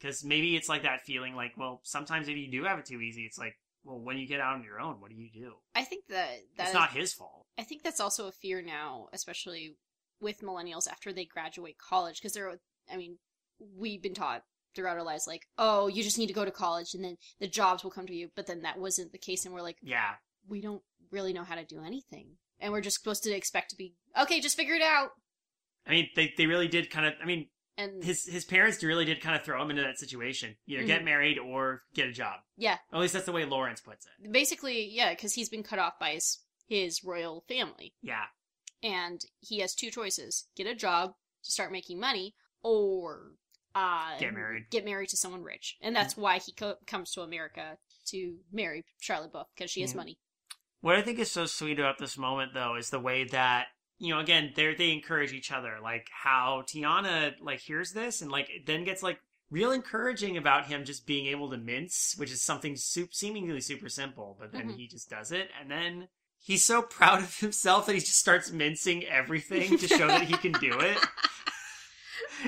because 0.00 0.24
maybe 0.24 0.56
it's 0.56 0.68
like 0.68 0.82
that 0.82 1.02
feeling 1.02 1.34
like 1.36 1.56
well 1.56 1.80
sometimes 1.84 2.28
if 2.28 2.36
you 2.36 2.50
do 2.50 2.64
have 2.64 2.78
it 2.80 2.84
too 2.86 3.00
easy, 3.00 3.22
it's 3.24 3.38
like 3.38 3.56
well 3.84 3.98
when 4.00 4.18
you 4.18 4.26
get 4.26 4.40
out 4.40 4.54
on 4.56 4.64
your 4.64 4.80
own, 4.80 5.00
what 5.00 5.10
do 5.10 5.16
you 5.16 5.30
do? 5.32 5.54
I 5.74 5.84
think 5.84 6.06
that 6.08 6.40
that 6.56 6.62
it's 6.64 6.68
is- 6.70 6.74
not 6.74 6.90
his 6.90 7.14
fault. 7.14 7.45
I 7.58 7.62
think 7.62 7.82
that's 7.82 8.00
also 8.00 8.26
a 8.26 8.32
fear 8.32 8.62
now, 8.62 9.06
especially 9.12 9.76
with 10.20 10.40
millennials 10.42 10.88
after 10.88 11.12
they 11.12 11.24
graduate 11.24 11.76
college, 11.78 12.16
because 12.20 12.32
they're, 12.32 12.58
I 12.90 12.96
mean, 12.96 13.18
we've 13.76 14.02
been 14.02 14.14
taught 14.14 14.42
throughout 14.74 14.96
our 14.98 15.02
lives, 15.02 15.26
like, 15.26 15.42
oh, 15.58 15.86
you 15.88 16.02
just 16.02 16.18
need 16.18 16.26
to 16.26 16.32
go 16.34 16.44
to 16.44 16.50
college 16.50 16.92
and 16.94 17.02
then 17.04 17.16
the 17.40 17.46
jobs 17.48 17.82
will 17.82 17.90
come 17.90 18.06
to 18.06 18.14
you. 18.14 18.28
But 18.36 18.46
then 18.46 18.62
that 18.62 18.78
wasn't 18.78 19.12
the 19.12 19.18
case, 19.18 19.44
and 19.44 19.54
we're 19.54 19.62
like, 19.62 19.78
Yeah, 19.82 20.14
we 20.48 20.60
don't 20.60 20.82
really 21.10 21.32
know 21.32 21.44
how 21.44 21.54
to 21.54 21.64
do 21.64 21.82
anything. 21.82 22.36
And 22.60 22.72
we're 22.72 22.80
just 22.82 22.96
supposed 22.98 23.22
to 23.24 23.32
expect 23.34 23.70
to 23.70 23.76
be, 23.76 23.94
okay, 24.20 24.40
just 24.40 24.56
figure 24.56 24.74
it 24.74 24.82
out. 24.82 25.10
I 25.86 25.90
mean 25.92 26.08
they 26.16 26.32
they 26.36 26.46
really 26.46 26.68
did 26.68 26.90
kind 26.90 27.06
of. 27.06 27.12
I 27.22 27.26
mean 27.26 27.48
And 27.78 28.02
his 28.02 28.24
his 28.26 28.44
parents 28.44 28.82
really 28.82 29.04
did 29.04 29.20
kind 29.20 29.36
of 29.36 29.42
throw 29.44 29.62
him 29.62 29.70
into 29.70 29.82
that 29.82 29.98
situation. 29.98 30.56
Either 30.66 30.82
get 30.84 31.02
Mhm. 31.02 31.04
married 31.04 31.38
or 31.38 31.82
get 31.94 32.08
a 32.08 32.12
job. 32.12 32.40
yeah, 32.56 32.78
At 32.92 32.98
least 33.00 33.12
that's 33.12 33.26
the 33.26 33.32
way 33.32 33.44
Lawrence 33.44 33.80
puts 33.80 34.06
it. 34.06 34.32
basically, 34.32 34.88
yeah, 34.90 35.10
because 35.10 35.34
he's 35.34 35.48
been 35.48 35.62
cut 35.62 35.78
off 35.78 35.98
by 36.00 36.12
his, 36.14 36.38
his 36.66 37.02
royal 37.04 37.44
family. 37.48 37.94
Yeah. 38.02 38.26
and 38.82 39.20
he 39.40 39.58
has 39.60 39.74
two 39.74 39.90
choices: 39.90 40.46
get 40.56 40.66
a 40.66 40.74
job 40.74 41.14
to 41.44 41.50
start 41.50 41.72
making 41.72 41.98
money, 42.00 42.34
or 42.62 43.32
uh, 43.74 44.18
Get 44.18 44.34
married. 44.34 44.64
Get 44.70 44.84
married 44.84 45.08
to 45.10 45.16
someone 45.16 45.42
rich, 45.42 45.76
and 45.80 45.94
that's 45.94 46.16
why 46.16 46.38
he 46.38 46.52
co- 46.52 46.76
comes 46.86 47.10
to 47.12 47.22
America 47.22 47.78
to 48.06 48.36
marry 48.52 48.84
Charlotte 49.00 49.32
Buff 49.32 49.48
because 49.56 49.70
she 49.70 49.80
has 49.82 49.92
Yeah. 49.92 49.96
money. 49.98 50.18
What 50.80 50.96
I 50.96 51.02
think 51.02 51.18
is 51.18 51.30
so 51.30 51.46
sweet 51.46 51.78
about 51.80 51.98
this 51.98 52.16
moment, 52.18 52.54
though, 52.54 52.76
is 52.76 52.90
the 52.90 53.00
way 53.00 53.24
that 53.24 53.68
you 53.98 54.12
know, 54.12 54.20
again, 54.20 54.52
they 54.54 54.74
they 54.74 54.92
encourage 54.92 55.32
each 55.32 55.50
other. 55.50 55.78
Like 55.82 56.08
how 56.12 56.62
Tiana 56.66 57.34
like 57.40 57.60
hears 57.60 57.92
this 57.92 58.20
and 58.22 58.30
like 58.30 58.50
then 58.66 58.84
gets 58.84 59.02
like 59.02 59.18
real 59.50 59.72
encouraging 59.72 60.36
about 60.36 60.66
him 60.66 60.84
just 60.84 61.06
being 61.06 61.26
able 61.26 61.50
to 61.50 61.56
mince, 61.56 62.14
which 62.18 62.30
is 62.30 62.42
something 62.42 62.76
seemingly 62.76 63.60
super 63.60 63.88
simple, 63.88 64.36
but 64.38 64.52
then 64.52 64.68
Mhm. 64.70 64.76
he 64.76 64.86
just 64.86 65.08
does 65.08 65.32
it, 65.32 65.48
and 65.60 65.70
then 65.70 66.08
he's 66.42 66.64
so 66.64 66.82
proud 66.82 67.22
of 67.22 67.38
himself 67.38 67.86
that 67.86 67.94
he 67.94 68.00
just 68.00 68.18
starts 68.18 68.50
mincing 68.50 69.04
everything 69.04 69.78
to 69.78 69.88
show 69.88 70.06
that 70.06 70.22
he 70.22 70.34
can 70.36 70.52
do 70.52 70.78
it. 70.78 70.98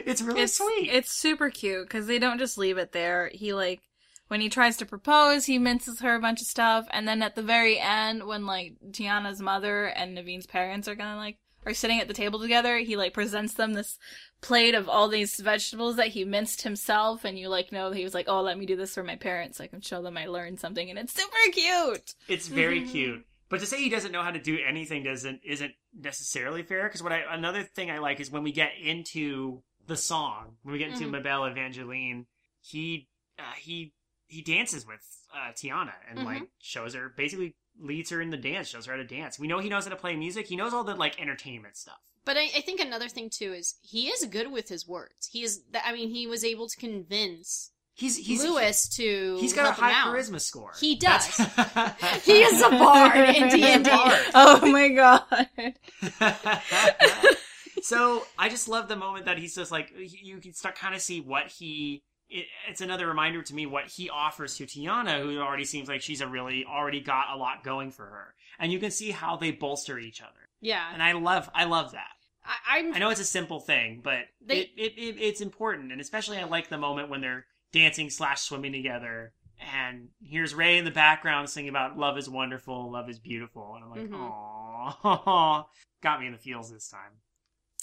It's 0.05 0.23
really 0.23 0.43
it's 0.43 0.55
sweet. 0.55 0.91
It's 0.93 1.11
super 1.11 1.51
cute 1.51 1.89
because 1.89 2.07
they 2.07 2.19
don't 2.19 2.39
just 2.39 2.59
leave 2.59 2.79
it 2.79 2.93
there. 2.93 3.31
He 3.33 3.55
like 3.55 3.81
when 4.29 4.41
he 4.41 4.49
tries 4.49 4.77
to 4.77 4.87
propose, 4.87 5.47
he 5.47 5.59
minces 5.59 6.01
her 6.01 6.15
a 6.15 6.21
bunch 6.21 6.41
of 6.41 6.47
stuff, 6.47 6.87
and 6.91 7.09
then 7.09 7.23
at 7.23 7.35
the 7.35 7.43
very 7.43 7.79
end, 7.79 8.27
when 8.27 8.47
like 8.47 8.75
Tiana's 8.91 9.41
mother 9.41 9.87
and 9.87 10.17
Naveen's 10.17 10.47
parents 10.47 10.87
are 10.89 10.95
gonna 10.95 11.17
like 11.17 11.39
are 11.67 11.75
sitting 11.75 12.01
at 12.01 12.09
the 12.09 12.15
table 12.15 12.39
together, 12.39 12.79
he 12.79 12.97
like 12.97 13.15
presents 13.15 13.55
them 13.55 13.73
this 13.73 13.99
plate 14.41 14.75
of 14.75 14.89
all 14.89 15.09
these 15.09 15.41
vegetables 15.41 15.97
that 15.97 16.09
he 16.09 16.25
minced 16.25 16.63
himself, 16.63 17.25
and 17.25 17.39
you 17.39 17.49
like 17.49 17.73
know 17.73 17.91
he 17.91 18.05
was 18.05 18.15
like, 18.15 18.27
"Oh, 18.29 18.43
let 18.43 18.59
me 18.59 18.67
do 18.67 18.77
this 18.77 18.95
for 18.95 19.03
my 19.03 19.17
parents, 19.17 19.59
so 19.59 19.65
I 19.65 19.69
can 19.69 19.81
show 19.81 20.03
them 20.03 20.17
I 20.19 20.27
learned 20.27 20.61
something," 20.61 20.91
and 20.91 20.99
it's 20.99 21.15
super 21.15 21.37
cute. 21.53 22.15
It's 22.29 22.49
very 22.49 22.83
cute. 22.89 23.25
But 23.49 23.61
to 23.61 23.67
say 23.67 23.79
he 23.79 23.89
doesn't 23.89 24.13
know 24.13 24.23
how 24.23 24.31
to 24.31 24.41
do 24.41 24.59
anything 24.67 25.03
doesn't 25.03 25.41
isn't 25.45 25.73
necessarily 25.99 26.63
fair. 26.63 26.85
Because 26.85 27.03
what 27.03 27.13
I 27.13 27.23
another 27.31 27.63
thing 27.63 27.91
I 27.91 27.99
like 27.99 28.21
is 28.21 28.31
when 28.31 28.43
we 28.43 28.53
get 28.53 28.73
into 28.83 29.63
the 29.87 29.97
song, 29.97 30.57
when 30.63 30.73
we 30.73 30.79
get 30.79 30.91
into 30.91 31.05
Mhm. 31.07 31.13
Ma 31.13 31.21
Belle 31.21 31.45
Evangeline, 31.47 32.27
he 32.61 33.09
uh, 33.39 33.43
he 33.59 33.95
he 34.27 34.43
dances 34.43 34.87
with 34.87 35.01
uh, 35.35 35.53
Tiana 35.53 35.95
and 36.09 36.19
Mhm. 36.21 36.25
like 36.25 36.43
shows 36.61 36.95
her 36.95 37.09
basically 37.17 37.55
leads 37.81 38.11
her 38.11 38.21
in 38.21 38.31
the 38.31 38.37
dance, 38.37 38.69
shows 38.69 38.87
her 38.87 38.93
how 38.93 38.99
to 38.99 39.05
dance. 39.07 39.39
We 39.39 39.47
know 39.47 39.61
he 39.61 39.69
knows 39.69 39.85
how 39.85 39.91
to 39.91 39.97
play 39.97 40.17
music. 40.17 40.47
He 40.49 40.57
knows 40.57 40.75
all 40.75 40.85
the 40.85 40.95
like 40.95 41.21
entertainment 41.21 41.77
stuff. 41.77 42.01
But 42.25 42.37
I, 42.37 42.43
I 42.57 42.61
think 42.61 42.81
another 42.81 43.09
thing 43.09 43.31
too 43.31 43.55
is 43.55 43.77
he 43.81 44.09
is 44.09 44.25
good 44.27 44.51
with 44.53 44.69
his 44.69 44.87
words. 44.87 45.29
He 45.33 45.43
is. 45.45 45.63
I 45.83 45.93
mean, 45.95 46.11
he 46.11 46.27
was 46.27 46.45
able 46.45 46.69
to 46.69 46.77
convince 46.77 47.71
He's 47.99 48.17
he's 48.17 48.45
Louis 48.45 48.89
to. 48.91 49.39
He's 49.41 49.53
got 49.53 49.71
a 49.71 49.73
high 49.73 49.93
charisma 49.93 50.41
score. 50.41 50.73
He 50.79 50.95
does. 50.95 51.27
He 52.25 52.43
is 52.43 52.63
a 52.63 52.71
bard 52.71 53.17
in 53.31 53.35
He's 53.51 53.53
D&D. 53.55 53.91
Oh 54.35 54.61
my 54.71 54.89
god. 54.89 55.25
so 57.83 58.25
I 58.39 58.49
just 58.49 58.69
love 58.69 58.87
the 58.89 58.95
moment 58.97 59.25
that 59.27 59.39
he's 59.39 59.55
just 59.55 59.73
like 59.73 59.93
you 59.97 60.39
can 60.39 60.53
start 60.55 60.77
kind 60.77 60.95
of 60.95 61.01
see 61.01 61.21
what 61.21 61.49
he. 61.49 62.03
It, 62.31 62.47
it's 62.69 62.83
another 62.83 63.07
reminder 63.07 63.43
to 63.43 63.55
me 63.55 63.65
what 63.67 63.87
he 63.87 64.11
offers 64.11 64.57
to 64.59 64.65
Tiana, 64.65 65.21
who 65.23 65.39
already 65.41 65.65
seems 65.65 65.89
like 65.89 66.03
she's 66.03 66.21
a 66.21 66.27
really 66.29 66.65
already 66.67 67.01
got 67.01 67.31
a 67.33 67.37
lot 67.37 67.65
going 67.65 67.91
for 67.91 68.05
her, 68.05 68.35
and 68.59 68.71
you 68.71 68.79
can 68.79 68.91
see 68.91 69.11
how 69.11 69.37
they 69.37 69.51
bolster 69.51 69.99
each 69.99 70.21
other, 70.21 70.49
Yeah, 70.61 70.85
and 70.93 71.03
I 71.03 71.13
love 71.13 71.49
I 71.55 71.65
love 71.65 71.93
that. 71.93 72.11
I, 72.45 72.79
I'm. 72.79 72.95
I 72.95 72.99
know 72.99 73.09
it's 73.11 73.21
a 73.21 73.25
simple 73.25 73.61
thing, 73.61 74.03
but 74.05 74.21
They- 74.45 74.59
it, 74.61 74.71
it, 74.77 74.93
it 74.99 75.17
it's 75.21 75.41
important, 75.41 75.91
and 75.91 76.01
especially 76.01 76.37
I 76.39 76.45
like 76.45 76.69
the 76.69 76.79
moment 76.79 77.09
when 77.09 77.23
they're 77.23 77.47
dancing 77.73 78.11
slash 78.11 78.41
swimming 78.43 78.73
together. 78.73 79.33
And 79.75 80.09
here's 80.23 80.55
Ray 80.55 80.79
in 80.79 80.85
the 80.85 80.91
background 80.91 81.51
singing 81.51 81.69
about 81.71 81.99
love 81.99 82.17
is 82.17 82.29
wonderful, 82.29 82.91
love 82.93 83.09
is 83.11 83.19
beautiful, 83.19 83.75
and 83.75 83.85
I'm 83.85 83.91
like, 83.91 84.09
Mhm. 84.09 84.95
oh, 85.05 85.65
got 86.03 86.21
me 86.21 86.27
in 86.27 86.33
the 86.33 86.39
feels 86.39 86.71
this 86.73 86.89
time. 86.89 87.21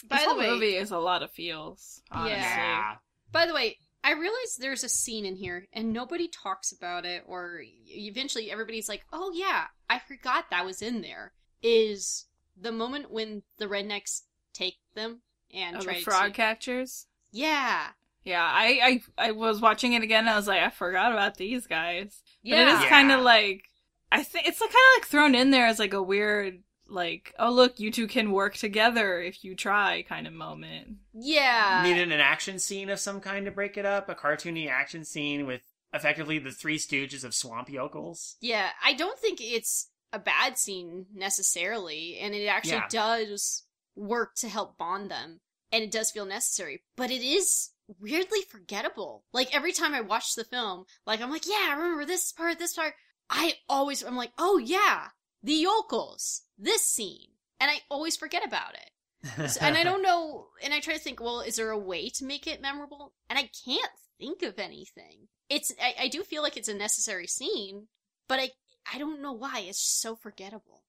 By 0.07 0.17
this 0.17 0.23
the 0.25 0.29
whole 0.29 0.39
way, 0.39 0.49
movie 0.49 0.75
is 0.75 0.91
a 0.91 0.97
lot 0.99 1.21
of 1.23 1.31
feels. 1.31 2.01
Honestly. 2.11 2.37
Yeah. 2.37 2.95
By 3.31 3.45
the 3.45 3.53
way, 3.53 3.77
I 4.03 4.11
realize 4.13 4.55
there's 4.57 4.83
a 4.83 4.89
scene 4.89 5.25
in 5.25 5.35
here 5.35 5.67
and 5.73 5.91
nobody 5.91 6.27
talks 6.27 6.71
about 6.71 7.05
it, 7.05 7.23
or 7.27 7.61
eventually 7.87 8.51
everybody's 8.51 8.87
like, 8.87 9.03
oh 9.11 9.31
yeah, 9.33 9.65
I 9.89 9.99
forgot 9.99 10.45
that 10.51 10.65
was 10.65 10.81
in 10.81 11.01
there. 11.01 11.33
Is 11.61 12.25
the 12.55 12.71
moment 12.71 13.11
when 13.11 13.43
the 13.57 13.65
rednecks 13.65 14.21
take 14.53 14.75
them 14.93 15.21
and 15.53 15.75
Oh, 15.77 15.81
try 15.81 15.93
the 15.95 15.99
to. 15.99 16.05
frog 16.05 16.33
catchers. 16.33 17.07
Yeah. 17.31 17.87
Yeah, 18.25 18.43
I, 18.43 19.01
I 19.17 19.27
I 19.29 19.31
was 19.31 19.61
watching 19.61 19.93
it 19.93 20.03
again. 20.03 20.21
And 20.25 20.29
I 20.31 20.35
was 20.35 20.47
like, 20.47 20.61
I 20.61 20.69
forgot 20.71 21.11
about 21.13 21.37
these 21.37 21.67
guys. 21.67 22.21
But 22.43 22.49
Yeah. 22.49 22.61
it 22.63 22.73
is 22.73 22.81
Yeah. 22.81 22.89
kind 22.89 23.11
of 23.11 23.21
like 23.21 23.63
I 24.11 24.23
think 24.23 24.47
it's 24.47 24.59
kind 24.59 24.69
of 24.71 24.97
like 24.97 25.05
thrown 25.07 25.35
in 25.35 25.51
there 25.51 25.67
as 25.67 25.79
like 25.79 25.93
a 25.93 26.01
weird 26.03 26.61
like, 26.87 27.33
oh 27.39 27.51
look, 27.51 27.79
you 27.79 27.91
two 27.91 28.07
can 28.07 28.31
work 28.31 28.55
together 28.55 29.19
if 29.21 29.43
you 29.43 29.55
try 29.55 30.03
kind 30.07 30.27
of 30.27 30.33
moment. 30.33 30.97
Yeah. 31.13 31.81
Needed 31.83 32.11
an 32.11 32.19
action 32.19 32.59
scene 32.59 32.89
of 32.89 32.99
some 32.99 33.21
kind 33.21 33.45
to 33.45 33.51
break 33.51 33.77
it 33.77 33.85
up, 33.85 34.07
a 34.09 34.15
cartoony 34.15 34.69
action 34.69 35.03
scene 35.03 35.45
with 35.47 35.61
effectively 35.93 36.37
the 36.39 36.51
three 36.51 36.77
stooges 36.77 37.23
of 37.23 37.33
swamp 37.33 37.69
yokels. 37.69 38.35
Yeah, 38.41 38.69
I 38.83 38.93
don't 38.93 39.17
think 39.17 39.39
it's 39.41 39.89
a 40.13 40.19
bad 40.19 40.57
scene 40.57 41.07
necessarily, 41.13 42.17
and 42.19 42.33
it 42.35 42.45
actually 42.47 42.73
Yeah. 42.73 42.87
does 42.89 43.63
work 43.95 44.35
to 44.35 44.49
help 44.49 44.77
bond 44.77 45.09
them, 45.09 45.39
and 45.71 45.83
it 45.83 45.91
does 45.91 46.11
feel 46.11 46.25
necessary, 46.25 46.83
but 46.95 47.09
it 47.11 47.21
is 47.23 47.69
weirdly 47.99 48.39
forgettable. 48.49 49.23
Like 49.33 49.53
every 49.55 49.71
time 49.71 49.93
I 49.93 50.01
watch 50.01 50.35
the 50.35 50.43
film, 50.43 50.85
like 51.05 51.21
I'm 51.21 51.31
like, 51.31 51.47
yeah, 51.47 51.67
I 51.69 51.75
remember 51.75 52.05
this 52.05 52.31
part, 52.31 52.59
this 52.59 52.73
part. 52.73 52.93
I 53.29 53.53
always, 53.69 54.03
I'm 54.03 54.15
like, 54.15 54.31
oh 54.37 54.57
yeah, 54.57 55.07
the 55.43 55.53
yokels, 55.53 56.43
this 56.57 56.83
scene, 56.83 57.29
and 57.59 57.71
I 57.71 57.79
always 57.89 58.15
forget 58.15 58.45
about 58.45 58.73
it. 58.75 59.49
So- 59.51 59.59
and 59.61 59.75
I 59.75 59.83
don't 59.83 60.01
know, 60.03 60.47
and 60.63 60.73
I 60.73 60.79
try 60.79 60.93
to 60.93 60.99
think, 60.99 61.19
well, 61.19 61.41
is 61.41 61.55
there 61.55 61.71
a 61.71 61.77
way 61.79 62.09
to 62.09 62.25
make 62.25 62.45
it 62.47 62.61
memorable? 62.61 63.13
And 63.29 63.39
I 63.39 63.49
can't 63.65 63.91
think 64.19 64.43
of 64.43 64.59
anything. 64.59 65.27
It's, 65.49 65.73
I, 65.81 65.95
I 66.03 66.07
do 66.07 66.23
feel 66.23 66.41
like 66.43 66.57
it's 66.57 66.67
a 66.69 66.73
necessary 66.73 67.27
scene, 67.27 67.87
but 68.27 68.39
I, 68.39 68.49
I 68.93 68.97
don't 68.99 69.21
know 69.21 69.33
why. 69.33 69.59
It's 69.67 69.81
so 69.81 70.15
forgettable. 70.15 70.83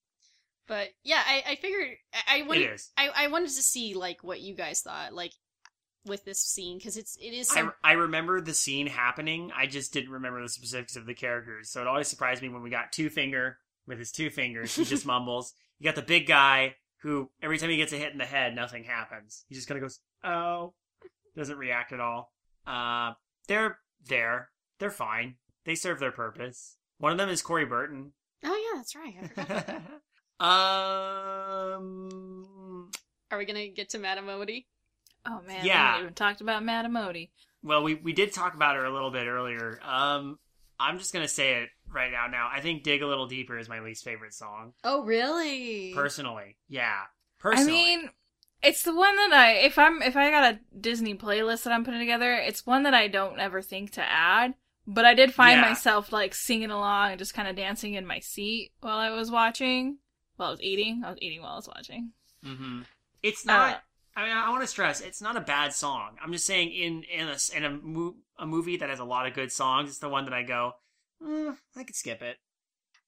But 0.68 0.89
yeah, 1.05 1.23
I, 1.27 1.43
I 1.51 1.56
figured 1.56 1.89
I, 2.12 2.40
I 2.40 2.43
wanted. 2.43 2.62
I, 2.97 3.10
I 3.14 3.28
wanted 3.28 3.48
to 3.51 3.62
see 3.62 3.94
like 3.94 4.24
what 4.24 4.40
you 4.40 4.55
guys 4.55 4.81
thought, 4.81 5.14
like 5.14 5.32
with 6.06 6.24
this 6.24 6.38
scene, 6.38 6.78
because 6.78 6.96
it's, 6.96 7.16
it 7.20 7.32
is 7.32 7.50
I, 7.50 7.54
some, 7.54 7.72
I 7.82 7.92
remember 7.92 8.40
the 8.40 8.54
scene 8.54 8.86
happening. 8.86 9.50
I 9.54 9.66
just 9.66 9.92
didn't 9.92 10.10
remember 10.10 10.42
the 10.42 10.48
specifics 10.48 10.96
of 10.96 11.06
the 11.06 11.14
characters. 11.14 11.70
So 11.70 11.80
it 11.80 11.86
always 11.86 12.08
surprised 12.08 12.42
me 12.42 12.48
when 12.48 12.62
we 12.62 12.70
got 12.70 12.92
Two 12.92 13.10
Finger 13.10 13.58
with 13.86 13.98
his 13.98 14.10
two 14.12 14.30
fingers. 14.30 14.74
He 14.74 14.84
just 14.84 15.06
mumbles. 15.06 15.54
You 15.78 15.84
got 15.84 15.96
the 15.96 16.02
big 16.02 16.26
guy 16.26 16.76
who 17.02 17.30
every 17.42 17.58
time 17.58 17.70
he 17.70 17.76
gets 17.76 17.92
a 17.92 17.96
hit 17.96 18.12
in 18.12 18.18
the 18.18 18.24
head, 18.24 18.54
nothing 18.54 18.84
happens. 18.84 19.44
He 19.48 19.54
just 19.54 19.68
kind 19.68 19.78
of 19.78 19.82
goes, 19.82 20.00
"Oh," 20.24 20.74
doesn't 21.36 21.58
react 21.58 21.92
at 21.92 22.00
all. 22.00 22.32
Uh, 22.66 23.12
they're 23.48 23.78
there. 24.08 24.50
They're 24.78 24.90
fine. 24.90 25.36
They 25.64 25.74
serve 25.74 26.00
their 26.00 26.12
purpose. 26.12 26.76
One 26.98 27.12
of 27.12 27.18
them 27.18 27.28
is 27.28 27.42
Corey 27.42 27.64
Burton. 27.66 28.12
oh 28.44 28.72
yeah, 28.72 28.78
that's 28.78 28.96
right. 28.96 29.14
I 29.22 29.28
forgot. 29.28 29.82
um. 31.74 32.90
Are 33.30 33.38
we 33.38 33.44
gonna 33.44 33.68
get 33.68 33.90
to 33.90 33.98
Madame 33.98 34.26
Odie? 34.26 34.66
Oh 35.28 35.40
man, 35.47 35.66
Yeah. 35.66 35.97
we 35.97 36.03
even 36.03 36.15
talked 36.15 36.40
about 36.40 36.65
Madame 36.65 36.94
Odie. 36.94 37.31
Well, 37.62 37.82
we 37.82 37.94
we 37.94 38.12
did 38.12 38.32
talk 38.32 38.55
about 38.55 38.77
her 38.77 38.85
a 38.85 38.93
little 38.93 39.11
bit 39.11 39.27
earlier. 39.27 39.81
Um, 39.85 40.39
I'm 40.78 40.98
just 40.98 41.12
gonna 41.12 41.28
say 41.28 41.62
it 41.62 41.70
right 41.93 42.12
now. 42.12 42.27
Now, 42.27 42.48
I 42.53 42.61
think 42.61 42.82
"Dig 42.85 43.03
a 43.03 43.07
Little 43.07 43.27
Deeper" 43.27 43.59
is 43.59 43.69
my 43.69 43.81
least 43.81 44.05
favorite 44.05 44.35
song. 44.35 44.73
Oh 44.85 45.03
really? 45.05 45.93
Personally, 45.94 46.57
yeah. 46.69 47.03
I 47.03 47.09
Personally, 47.39 47.73
mean, 47.73 48.11
it's 48.62 48.82
the 48.82 48.94
one 48.94 49.16
that 49.16 49.32
I 49.32 49.53
if 49.53 49.78
I'm 49.78 50.03
if 50.03 50.16
I 50.16 50.31
got 50.31 50.55
a 50.55 50.61
Disney 50.81 51.15
playlist 51.15 51.65
that 51.65 51.73
I'm 51.73 51.85
putting 51.85 52.01
together, 52.01 52.32
it's 52.35 52.66
one 52.66 52.82
that 52.85 52.94
I 52.94 53.09
don't 53.09 53.40
ever 53.40 53.62
think 53.62 53.93
to 53.93 54.03
add. 54.03 54.55
But 54.86 55.05
I 55.05 55.15
did 55.15 55.35
find 55.35 55.57
Yeah. 55.57 55.69
myself 55.69 56.12
like 56.12 56.35
singing 56.35 56.70
along 56.70 57.11
and 57.11 57.19
just 57.19 57.35
kind 57.35 57.48
of 57.48 57.57
dancing 57.57 57.94
in 57.94 58.07
my 58.07 58.20
seat 58.20 58.73
while 58.81 58.98
I 58.98 59.11
was 59.11 59.31
watching. 59.31 59.98
While 60.36 60.48
I 60.48 60.53
was 60.53 60.62
eating, 60.62 61.03
I 61.05 61.11
was 61.11 61.19
eating 61.20 61.43
while 61.43 61.53
I 61.55 61.57
was 61.57 61.69
watching. 61.69 62.12
hmm 62.44 62.82
it's 63.23 63.44
not. 63.44 63.74
Uh, 63.74 63.78
I 64.16 64.22
mean, 64.26 64.36
I 64.36 64.48
want 64.51 64.62
to 64.62 64.66
stress 64.66 65.01
it's 65.01 65.20
not 65.20 65.36
a 65.36 65.40
bad 65.43 65.74
song. 65.74 66.16
I'm 66.22 66.32
just 66.32 66.47
saying 66.47 66.72
in 66.72 67.02
in 67.05 67.28
a 67.28 67.36
in 67.55 67.64
a, 67.64 67.70
mo- 67.70 68.16
a 68.38 68.47
movie 68.47 68.78
that 68.78 68.88
has 68.90 68.98
a 68.98 69.05
lot 69.05 69.26
of 69.26 69.34
good 69.34 69.52
songs, 69.52 69.90
it's 69.90 69.98
the 69.98 70.09
one 70.09 70.24
that 70.24 70.32
I 70.34 70.43
go, 70.43 70.72
mm, 71.22 71.56
I 71.76 71.84
could 71.84 71.94
skip 71.97 72.22
it. 72.22 72.38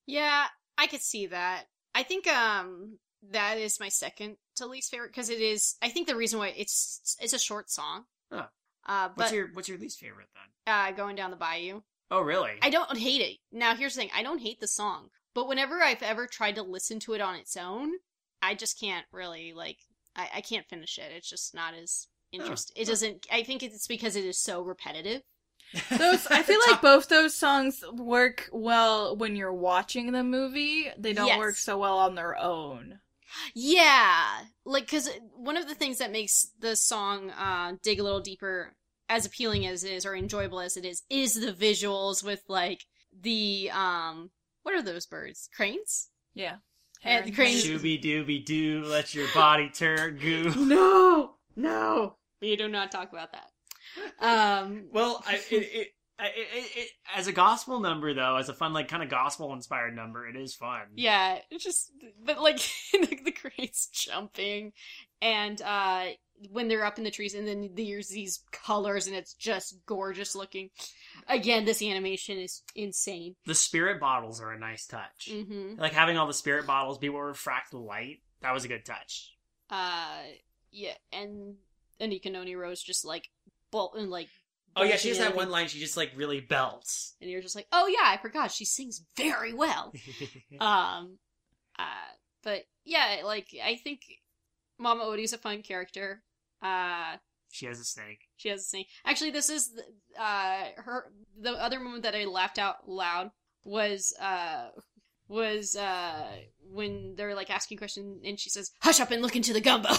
Yeah, 0.06 0.46
I 0.76 0.86
could 0.86 1.00
see 1.02 1.26
that. 1.26 1.64
I 1.94 2.02
think 2.02 2.26
um 2.26 2.98
that 3.30 3.58
is 3.58 3.80
my 3.80 3.88
second 3.88 4.36
to 4.56 4.66
least 4.66 4.90
favorite 4.90 5.10
because 5.10 5.30
it 5.30 5.40
is. 5.40 5.76
I 5.82 5.88
think 5.88 6.06
the 6.06 6.16
reason 6.16 6.38
why 6.38 6.48
it's 6.56 7.16
it's 7.20 7.32
a 7.32 7.38
short 7.38 7.70
song. 7.70 8.04
Huh. 8.32 8.46
Uh, 8.86 9.08
What's 9.14 9.32
your 9.32 9.48
What's 9.54 9.68
your 9.68 9.78
least 9.78 9.98
favorite 9.98 10.28
then? 10.34 10.74
uh, 10.74 10.90
going 10.92 11.16
down 11.16 11.30
the 11.30 11.36
bayou. 11.36 11.80
Oh, 12.10 12.20
really? 12.22 12.52
I 12.62 12.70
don't 12.70 12.96
hate 12.96 13.20
it. 13.20 13.36
Now 13.50 13.74
here's 13.74 13.94
the 13.94 14.02
thing: 14.02 14.10
I 14.14 14.22
don't 14.22 14.40
hate 14.40 14.60
the 14.60 14.66
song, 14.66 15.08
but 15.34 15.48
whenever 15.48 15.82
I've 15.82 16.02
ever 16.02 16.26
tried 16.26 16.54
to 16.56 16.62
listen 16.62 17.00
to 17.00 17.14
it 17.14 17.20
on 17.20 17.34
its 17.36 17.56
own, 17.56 17.92
I 18.40 18.54
just 18.54 18.78
can't 18.80 19.04
really 19.12 19.52
like. 19.54 19.78
I, 20.18 20.28
I 20.36 20.40
can't 20.42 20.66
finish 20.68 20.98
it. 20.98 21.12
It's 21.16 21.30
just 21.30 21.54
not 21.54 21.72
as 21.74 22.08
interesting. 22.32 22.74
It 22.76 22.86
doesn't. 22.88 23.26
I 23.32 23.42
think 23.44 23.62
it's 23.62 23.86
because 23.86 24.16
it 24.16 24.24
is 24.24 24.38
so 24.38 24.60
repetitive. 24.60 25.22
Those 25.90 26.26
I 26.26 26.42
feel 26.42 26.60
like 26.68 26.80
both 26.80 27.08
those 27.08 27.34
songs 27.34 27.84
work 27.92 28.48
well 28.52 29.14
when 29.16 29.36
you're 29.36 29.52
watching 29.52 30.12
the 30.12 30.24
movie. 30.24 30.86
They 30.98 31.12
don't 31.12 31.26
Yes. 31.26 31.38
work 31.38 31.56
so 31.56 31.76
well 31.78 31.98
on 31.98 32.14
their 32.14 32.38
own. 32.38 33.00
Yeah, 33.54 34.40
like 34.64 34.84
because 34.86 35.10
one 35.36 35.58
of 35.58 35.68
the 35.68 35.74
things 35.74 35.98
that 35.98 36.10
makes 36.10 36.48
the 36.58 36.74
song 36.74 37.30
uh, 37.32 37.74
"Dig 37.82 38.00
a 38.00 38.02
Little 38.02 38.20
Deeper" 38.20 38.74
as 39.10 39.26
appealing 39.26 39.66
as 39.66 39.84
it 39.84 39.92
is, 39.92 40.06
or 40.06 40.14
enjoyable 40.16 40.60
as 40.60 40.78
it 40.78 40.86
is, 40.86 41.02
is 41.10 41.34
the 41.34 41.52
visuals 41.52 42.24
with 42.24 42.42
like 42.48 42.86
the 43.12 43.70
um, 43.74 44.30
what 44.62 44.74
are 44.74 44.82
those 44.82 45.04
birds? 45.04 45.50
Cranes? 45.54 46.08
Yeah. 46.32 46.56
And 47.04 47.26
the 47.26 47.30
cranes- 47.32 47.64
Shooby 47.64 48.02
dooby 48.02 48.44
doo, 48.44 48.82
let 48.86 49.14
your 49.14 49.28
body 49.34 49.70
turn 49.70 50.16
goo. 50.18 50.52
No, 50.56 51.34
no, 51.56 52.16
we 52.40 52.56
do 52.56 52.68
not 52.68 52.90
talk 52.90 53.12
about 53.12 53.30
that. 53.32 53.50
Um, 54.20 54.86
Well, 54.92 55.22
I, 55.26 55.36
it, 55.36 55.42
it, 55.50 55.64
it, 55.72 55.88
it, 56.20 56.70
it, 56.76 56.88
as 57.16 57.26
a 57.28 57.32
gospel 57.32 57.80
number, 57.80 58.12
though, 58.14 58.36
as 58.36 58.48
a 58.48 58.54
fun, 58.54 58.72
like, 58.72 58.88
kind 58.88 59.02
of 59.02 59.08
gospel 59.08 59.52
inspired 59.52 59.94
number, 59.94 60.26
it 60.28 60.36
is 60.36 60.54
fun. 60.54 60.82
yeah, 60.96 61.38
it's 61.50 61.64
just 61.64 61.92
but 62.24 62.40
like 62.42 62.58
the, 62.92 63.18
the 63.24 63.32
cranes 63.32 63.88
jumping, 63.92 64.72
and 65.22 65.62
uh, 65.62 66.06
when 66.50 66.68
they're 66.68 66.84
up 66.84 66.98
in 66.98 67.04
the 67.04 67.10
trees, 67.10 67.34
and 67.34 67.46
then 67.46 67.70
there's 67.74 68.08
these 68.08 68.42
colors, 68.52 69.06
and 69.06 69.16
it's 69.16 69.34
just 69.34 69.78
gorgeous 69.86 70.34
looking. 70.34 70.70
Again, 71.28 71.64
this 71.66 71.82
animation 71.82 72.38
is 72.38 72.62
insane. 72.74 73.36
The 73.46 73.54
spirit 73.54 74.00
bottles 74.00 74.40
are 74.40 74.52
a 74.52 74.58
nice 74.58 74.86
touch. 74.86 75.30
hmm 75.30 75.74
Like 75.78 75.92
having 75.92 76.16
all 76.16 76.26
the 76.26 76.32
spirit 76.34 76.66
bottles 76.66 76.98
be 76.98 77.08
what 77.10 77.20
refract 77.20 77.70
the 77.70 77.78
light. 77.78 78.22
That 78.40 78.52
was 78.54 78.64
a 78.64 78.68
good 78.68 78.84
touch. 78.84 79.34
Uh, 79.70 80.20
yeah, 80.70 80.94
and 81.12 81.56
Anika 82.00 82.32
Noni 82.32 82.54
Rose 82.56 82.82
just 82.82 83.04
like 83.04 83.28
bolt 83.70 83.94
and 83.96 84.10
like. 84.10 84.28
Oh 84.76 84.84
yeah, 84.84 84.96
she 84.96 85.08
has 85.08 85.18
that 85.18 85.34
one 85.34 85.50
line. 85.50 85.66
She 85.68 85.80
just 85.80 85.96
like 85.96 86.12
really 86.14 86.40
belts. 86.40 87.14
and 87.20 87.28
you're 87.30 87.42
just 87.42 87.56
like, 87.56 87.66
oh 87.72 87.86
yeah, 87.88 88.04
I 88.08 88.16
forgot 88.22 88.52
she 88.52 88.64
sings 88.64 89.02
very 89.16 89.52
well. 89.52 89.92
um, 90.60 91.18
uh, 91.78 92.10
but 92.44 92.62
yeah, 92.84 93.22
like 93.24 93.48
I 93.62 93.76
think 93.76 94.02
Mama 94.78 95.04
Odie's 95.04 95.32
a 95.32 95.38
fun 95.38 95.62
character. 95.62 96.22
Uh, 96.62 97.16
she 97.50 97.66
has 97.66 97.80
a 97.80 97.84
snake. 97.84 98.20
she 98.36 98.48
has 98.48 98.60
a 98.60 98.64
snake. 98.64 98.88
Actually, 99.04 99.30
this 99.30 99.50
is 99.50 99.70
uh 100.18 100.64
her. 100.76 101.12
The 101.40 101.52
other 101.52 101.80
moment 101.80 102.02
that 102.04 102.14
I 102.14 102.24
laughed 102.24 102.58
out 102.58 102.88
loud 102.88 103.30
was 103.64 104.14
uh 104.20 104.68
was 105.28 105.76
uh 105.76 106.26
when 106.60 107.14
they're 107.16 107.34
like 107.34 107.50
asking 107.50 107.78
questions 107.78 108.20
and 108.24 108.38
she 108.38 108.50
says, 108.50 108.70
"Hush 108.80 109.00
up 109.00 109.10
and 109.10 109.22
look 109.22 109.36
into 109.36 109.52
the 109.52 109.60
gumbo." 109.60 109.90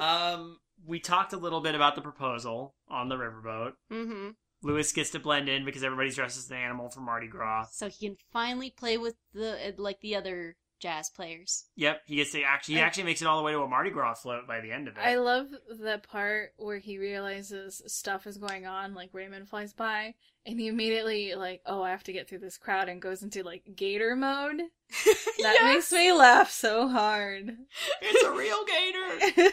um, 0.00 0.58
we 0.84 1.00
talked 1.00 1.32
a 1.32 1.36
little 1.36 1.60
bit 1.60 1.74
about 1.74 1.94
the 1.94 2.02
proposal 2.02 2.74
on 2.88 3.08
the 3.08 3.16
riverboat. 3.16 3.72
mm-hmm. 3.90 4.30
Louis 4.62 4.90
gets 4.92 5.10
to 5.10 5.20
blend 5.20 5.48
in 5.48 5.64
because 5.64 5.84
everybody's 5.84 6.16
dressed 6.16 6.38
as 6.38 6.50
an 6.50 6.56
animal 6.56 6.88
for 6.88 7.00
Mardi 7.00 7.28
Gras. 7.28 7.68
So 7.72 7.88
he 7.88 8.08
can 8.08 8.16
finally 8.32 8.70
play 8.70 8.96
with 8.96 9.14
the 9.32 9.74
like 9.76 10.00
the 10.00 10.16
other 10.16 10.56
jazz 10.80 11.10
players. 11.10 11.64
Yep, 11.76 12.02
he 12.06 12.16
gets 12.16 12.32
to 12.32 12.42
actually 12.42 12.74
he 12.76 12.80
I- 12.80 12.84
actually 12.84 13.04
makes 13.04 13.22
it 13.22 13.26
all 13.28 13.36
the 13.38 13.42
way 13.42 13.52
to 13.52 13.60
a 13.60 13.68
Mardi 13.68 13.90
Gras 13.90 14.14
float 14.14 14.46
by 14.46 14.60
the 14.60 14.72
end 14.72 14.88
of 14.88 14.96
it. 14.96 15.00
I 15.00 15.16
love 15.16 15.48
the 15.68 16.00
part 16.08 16.50
where 16.56 16.78
he 16.78 16.98
realizes 16.98 17.82
stuff 17.86 18.26
is 18.26 18.36
going 18.38 18.66
on, 18.66 18.94
like 18.94 19.10
Raymond 19.12 19.48
flies 19.48 19.72
by, 19.72 20.14
and 20.44 20.60
he 20.60 20.68
immediately 20.68 21.34
like, 21.34 21.62
oh, 21.66 21.82
I 21.82 21.90
have 21.90 22.04
to 22.04 22.12
get 22.12 22.28
through 22.28 22.40
this 22.40 22.58
crowd, 22.58 22.88
and 22.88 23.00
goes 23.02 23.22
into 23.22 23.42
like 23.42 23.62
gator 23.74 24.14
mode. 24.16 24.60
That 25.42 25.54
Yes! 25.60 25.74
makes 25.74 25.92
me 25.92 26.12
laugh 26.12 26.50
so 26.50 26.88
hard. 26.88 27.56
it's 28.00 28.22
a 28.24 28.30
real 28.30 28.64
gator. 28.64 29.52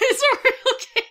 it's 0.00 0.22
a 0.22 0.38
real 0.44 0.74
game. 0.94 1.04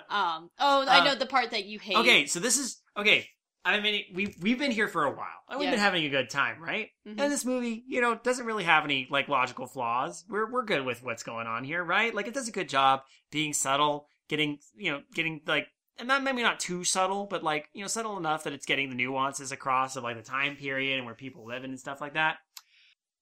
Um. 0.10 0.50
Oh, 0.60 0.86
I 0.86 1.00
Uh, 1.00 1.04
know 1.04 1.14
the 1.16 1.26
part 1.26 1.50
that 1.50 1.64
you 1.64 1.78
hate. 1.78 1.96
okay, 1.96 2.26
so 2.26 2.38
this 2.40 2.56
is 2.56 2.80
okay. 2.96 3.26
I 3.64 3.78
mean, 3.80 4.04
we 4.12 4.34
we've 4.40 4.58
been 4.58 4.72
here 4.72 4.88
for 4.88 5.04
a 5.04 5.10
while, 5.10 5.28
and 5.48 5.58
we've 5.60 5.66
Yeah. 5.66 5.72
been 5.72 5.80
having 5.80 6.04
a 6.04 6.08
good 6.08 6.30
time, 6.30 6.60
right? 6.60 6.90
Mhm. 7.06 7.20
And 7.20 7.32
this 7.32 7.44
movie, 7.44 7.84
you 7.86 8.00
know, 8.00 8.16
doesn't 8.16 8.44
really 8.46 8.64
have 8.64 8.84
any 8.84 9.06
like 9.10 9.28
logical 9.28 9.66
flaws. 9.66 10.24
We're 10.28 10.50
we're 10.50 10.64
good 10.64 10.84
with 10.84 11.02
what's 11.02 11.22
going 11.22 11.46
on 11.46 11.62
here, 11.64 11.84
right? 11.84 12.12
Like 12.14 12.26
it 12.26 12.34
does 12.34 12.48
a 12.48 12.52
good 12.52 12.68
job 12.68 13.02
being 13.30 13.52
subtle, 13.52 14.08
getting 14.28 14.58
you 14.74 14.90
know, 14.90 15.02
getting 15.14 15.42
like, 15.46 15.68
and 15.96 16.08
not 16.08 16.24
maybe 16.24 16.42
not 16.42 16.58
too 16.58 16.82
subtle, 16.82 17.26
but 17.26 17.44
like 17.44 17.68
you 17.72 17.82
know, 17.82 17.88
subtle 17.88 18.16
enough 18.16 18.42
that 18.44 18.52
it's 18.52 18.66
getting 18.66 18.88
the 18.88 18.96
nuances 18.96 19.52
across 19.52 19.94
of 19.94 20.02
like 20.02 20.16
the 20.16 20.22
time 20.22 20.56
period 20.56 20.96
and 20.96 21.06
where 21.06 21.14
people 21.14 21.46
live 21.46 21.62
in 21.62 21.70
and 21.70 21.78
stuff 21.80 22.00
like 22.00 22.14
that. 22.14 22.38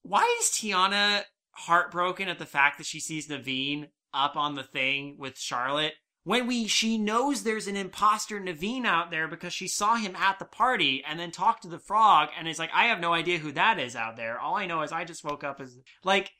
Why 0.02 0.24
is 0.40 0.48
Tiana 0.48 1.24
heartbroken 1.52 2.28
at 2.28 2.38
the 2.38 2.46
fact 2.46 2.78
that 2.78 2.86
she 2.86 3.00
sees 3.00 3.28
Naveen 3.28 3.88
up 4.14 4.36
on 4.36 4.54
the 4.54 4.62
thing 4.62 5.16
with 5.18 5.38
Charlotte 5.38 5.94
when 6.24 6.46
we 6.46 6.66
she 6.66 6.98
knows 6.98 7.42
there's 7.42 7.66
an 7.66 7.76
imposter 7.76 8.40
Naveen 8.40 8.84
out 8.84 9.10
there 9.10 9.26
because 9.26 9.52
she 9.52 9.68
saw 9.68 9.96
him 9.96 10.14
at 10.16 10.38
the 10.38 10.44
party 10.44 11.02
and 11.06 11.18
then 11.18 11.30
talked 11.30 11.62
to 11.62 11.68
the 11.68 11.78
frog 11.78 12.28
and 12.38 12.46
it's 12.46 12.58
like 12.58 12.70
I 12.74 12.86
have 12.86 13.00
no 13.00 13.12
idea 13.12 13.38
who 13.38 13.52
that 13.52 13.78
is 13.78 13.96
out 13.96 14.16
there. 14.16 14.38
All 14.38 14.56
I 14.56 14.66
know 14.66 14.82
is 14.82 14.92
I 14.92 15.04
just 15.04 15.24
woke 15.24 15.44
up 15.44 15.60
as 15.60 15.76
like 16.04 16.32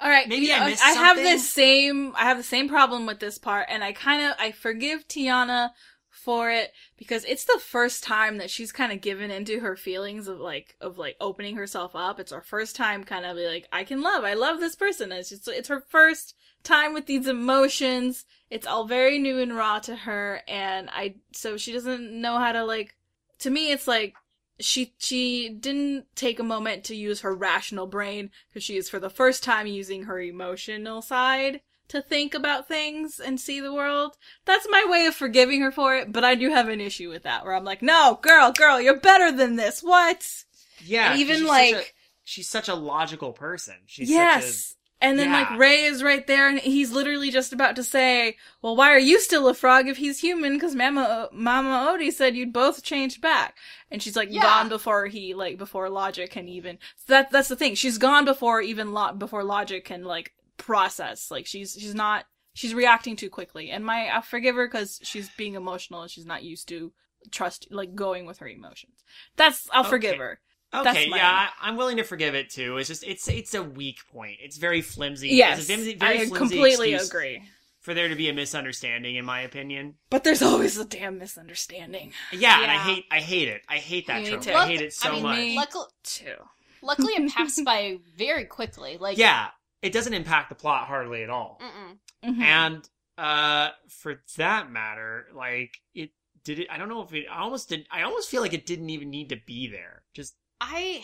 All 0.00 0.10
right, 0.10 0.28
Maybe 0.28 0.52
I 0.52 0.68
missed 0.68 0.84
I 0.84 0.90
have 0.90 1.16
the 1.16 1.38
same. 1.38 2.12
I 2.16 2.24
have 2.24 2.38
the 2.38 2.42
same 2.42 2.68
problem 2.68 3.06
with 3.06 3.20
this 3.20 3.38
part, 3.38 3.66
and 3.68 3.84
I 3.84 3.92
kind 3.92 4.22
of 4.22 4.34
I 4.38 4.50
forgive 4.52 5.06
Tiana 5.06 5.70
for 6.14 6.50
it 6.50 6.72
because 6.96 7.24
it's 7.24 7.44
the 7.44 7.60
first 7.60 8.04
time 8.04 8.38
that 8.38 8.48
she's 8.48 8.72
kind 8.72 8.92
of 8.92 9.00
given 9.00 9.30
into 9.30 9.60
her 9.60 9.76
feelings 9.76 10.28
of 10.28 10.38
like 10.38 10.76
of 10.80 10.96
like 10.96 11.16
opening 11.20 11.56
herself 11.56 11.94
up. 11.94 12.18
It's 12.18 12.32
her 12.32 12.40
first 12.40 12.76
time 12.76 13.04
kind 13.04 13.26
of 13.26 13.36
like 13.36 13.68
I 13.72 13.84
can 13.84 14.00
love. 14.00 14.24
I 14.24 14.34
love 14.34 14.60
this 14.60 14.76
person. 14.76 15.12
It's 15.12 15.28
just 15.28 15.48
it's 15.48 15.68
her 15.68 15.84
first 15.88 16.34
time 16.62 16.94
with 16.94 17.06
these 17.06 17.26
emotions. 17.26 18.24
It's 18.54 18.68
all 18.68 18.86
very 18.86 19.18
new 19.18 19.40
and 19.40 19.56
raw 19.56 19.80
to 19.80 19.96
her, 19.96 20.40
and 20.46 20.88
I 20.88 21.16
so 21.32 21.56
she 21.56 21.72
doesn't 21.72 22.20
know 22.20 22.38
how 22.38 22.52
to 22.52 22.64
like. 22.64 22.94
To 23.40 23.50
me, 23.50 23.72
it's 23.72 23.88
like 23.88 24.14
she 24.60 24.94
she 24.98 25.48
didn't 25.48 26.06
take 26.14 26.38
a 26.38 26.44
moment 26.44 26.84
to 26.84 26.94
use 26.94 27.22
her 27.22 27.34
rational 27.34 27.88
brain 27.88 28.30
because 28.48 28.62
she 28.62 28.76
is 28.76 28.88
for 28.88 29.00
the 29.00 29.10
first 29.10 29.42
time 29.42 29.66
using 29.66 30.04
her 30.04 30.20
emotional 30.20 31.02
side 31.02 31.62
to 31.88 32.00
think 32.00 32.32
about 32.32 32.68
things 32.68 33.18
and 33.18 33.40
see 33.40 33.58
the 33.58 33.74
world. 33.74 34.16
That's 34.44 34.68
my 34.70 34.86
way 34.88 35.06
of 35.06 35.16
forgiving 35.16 35.60
her 35.60 35.72
for 35.72 35.96
it, 35.96 36.12
but 36.12 36.22
I 36.22 36.36
do 36.36 36.50
have 36.50 36.68
an 36.68 36.80
issue 36.80 37.10
with 37.10 37.24
that 37.24 37.44
where 37.44 37.54
I'm 37.54 37.64
like, 37.64 37.82
"No, 37.82 38.20
girl, 38.22 38.52
girl, 38.52 38.80
you're 38.80 39.00
better 39.00 39.32
than 39.32 39.56
this." 39.56 39.82
What? 39.82 40.44
yeah, 40.84 41.10
And 41.10 41.20
even 41.20 41.38
she's 41.38 41.48
like 41.48 41.74
such 41.74 41.84
a, 41.84 41.88
she's 42.22 42.48
such 42.48 42.68
a 42.68 42.74
logical 42.76 43.32
person. 43.32 43.74
She's 43.86 44.10
yes. 44.10 44.76
And 45.04 45.18
then 45.18 45.30
yeah. 45.30 45.40
like 45.50 45.58
Ray 45.58 45.82
is 45.84 46.02
right 46.02 46.26
there 46.26 46.48
and 46.48 46.58
he's 46.58 46.90
literally 46.90 47.30
just 47.30 47.52
about 47.52 47.76
to 47.76 47.84
say, 47.84 48.36
"Well, 48.62 48.74
why 48.74 48.90
are 48.90 48.98
you 48.98 49.20
still 49.20 49.48
a 49.48 49.54
frog 49.54 49.86
if 49.88 49.98
he's 49.98 50.20
human 50.20 50.58
cuz 50.58 50.74
Mama 50.74 51.28
Mama 51.32 51.90
Odie 51.92 52.12
said 52.12 52.34
you'd 52.34 52.52
both 52.52 52.82
changed 52.82 53.20
back." 53.20 53.56
And 53.90 54.02
she's 54.02 54.16
like 54.16 54.28
Yeah. 54.30 54.42
gone 54.42 54.68
before 54.68 55.06
he 55.06 55.34
like 55.34 55.58
before 55.58 55.88
logic 55.90 56.30
can 56.30 56.48
even 56.48 56.78
that 57.06 57.30
that's 57.30 57.48
the 57.48 57.56
thing. 57.56 57.74
She's 57.74 57.98
gone 57.98 58.24
before 58.24 58.60
even 58.60 58.92
lo- 58.92 59.12
before 59.12 59.44
logic 59.44 59.84
can 59.84 60.04
like 60.04 60.32
process. 60.56 61.30
Like 61.30 61.46
she's 61.46 61.74
she's 61.78 61.94
not 61.94 62.24
she's 62.54 62.74
reacting 62.74 63.16
too 63.16 63.30
quickly. 63.30 63.70
And 63.70 63.84
my 63.84 64.16
I 64.16 64.20
forgive 64.20 64.56
her 64.56 64.68
cuz 64.68 65.00
she's 65.02 65.28
being 65.36 65.54
emotional 65.54 66.02
and 66.02 66.10
she's 66.10 66.26
not 66.26 66.42
used 66.42 66.68
to 66.68 66.92
trust 67.30 67.68
like 67.70 67.94
going 67.94 68.26
with 68.26 68.38
her 68.38 68.48
emotions. 68.48 69.04
That's 69.36 69.68
I'll 69.72 69.84
forgive 69.84 70.16
her. 70.18 70.40
Okay, 70.74 70.82
That's 70.84 71.08
my- 71.10 71.16
yeah, 71.16 71.48
I, 71.60 71.68
I'm 71.68 71.76
willing 71.76 71.96
to 71.98 72.02
forgive 72.04 72.34
it 72.34 72.50
too. 72.50 72.76
It's 72.78 72.88
just 72.88 73.04
it's 73.04 73.28
it's 73.28 73.54
a 73.54 73.62
weak 73.62 73.98
point. 74.12 74.38
It's 74.42 74.56
very 74.56 74.80
flimsy. 74.82 75.28
Yes. 75.30 75.58
it's 75.60 75.68
a 75.70 75.72
flimsy, 75.74 75.94
very 75.94 76.12
I 76.20 76.26
flimsy 76.26 76.36
completely 76.38 76.94
agree. 76.94 77.42
for 77.80 77.94
there 77.94 78.08
to 78.08 78.14
be 78.16 78.28
a 78.28 78.32
misunderstanding, 78.34 79.16
in 79.16 79.24
my 79.24 79.40
opinion. 79.42 79.94
But 80.10 80.24
there's 80.24 80.42
always 80.42 80.76
a 80.78 80.84
damn 80.84 81.18
misunderstanding. 81.18 82.12
Yeah, 82.32 82.60
and 82.62 82.70
I 82.70 82.76
hate 82.78 83.04
I 83.10 83.20
hate 83.20 83.48
it. 83.48 83.62
I 83.68 83.76
hate 83.76 84.06
that 84.08 84.24
trope. 84.26 84.42
too. 84.42 84.52
I 84.52 84.66
hate 84.66 84.80
it 84.80 84.92
so 84.92 85.10
I 85.10 85.12
mean, 85.12 85.22
much. 85.22 85.38
me- 85.38 85.56
Luckily, 85.56 85.84
Too. 86.02 86.34
luckily 86.82 87.12
it 87.14 87.32
passed 87.34 87.64
by 87.64 87.98
very 88.16 88.44
quickly. 88.44 88.96
Like, 88.98 89.18
yeah, 89.18 89.48
it 89.82 89.92
doesn't 89.92 90.14
impact 90.14 90.48
the 90.48 90.54
plot 90.54 90.86
hardly 90.86 91.22
at 91.22 91.30
all. 91.30 91.60
Mm-mm. 91.62 91.98
Mhm. 92.36 92.42
And 92.42 92.88
uh 93.16 93.68
for 93.88 94.22
that 94.38 94.70
matter, 94.72 95.26
like 95.34 95.76
it 95.94 96.10
did 96.42 96.58
it 96.58 96.66
I 96.70 96.78
don't 96.78 96.88
know 96.88 97.02
if 97.02 97.12
it 97.14 97.26
I 97.30 97.42
almost 97.42 97.68
did 97.68 97.86
I 97.90 98.02
almost 98.02 98.28
feel 98.28 98.40
like 98.42 98.52
it 98.54 98.66
didn't 98.66 98.90
even 98.90 99.10
need 99.10 99.28
to 99.28 99.36
be 99.36 99.68
there. 99.68 100.02
Just 100.14 100.34
I, 100.60 101.02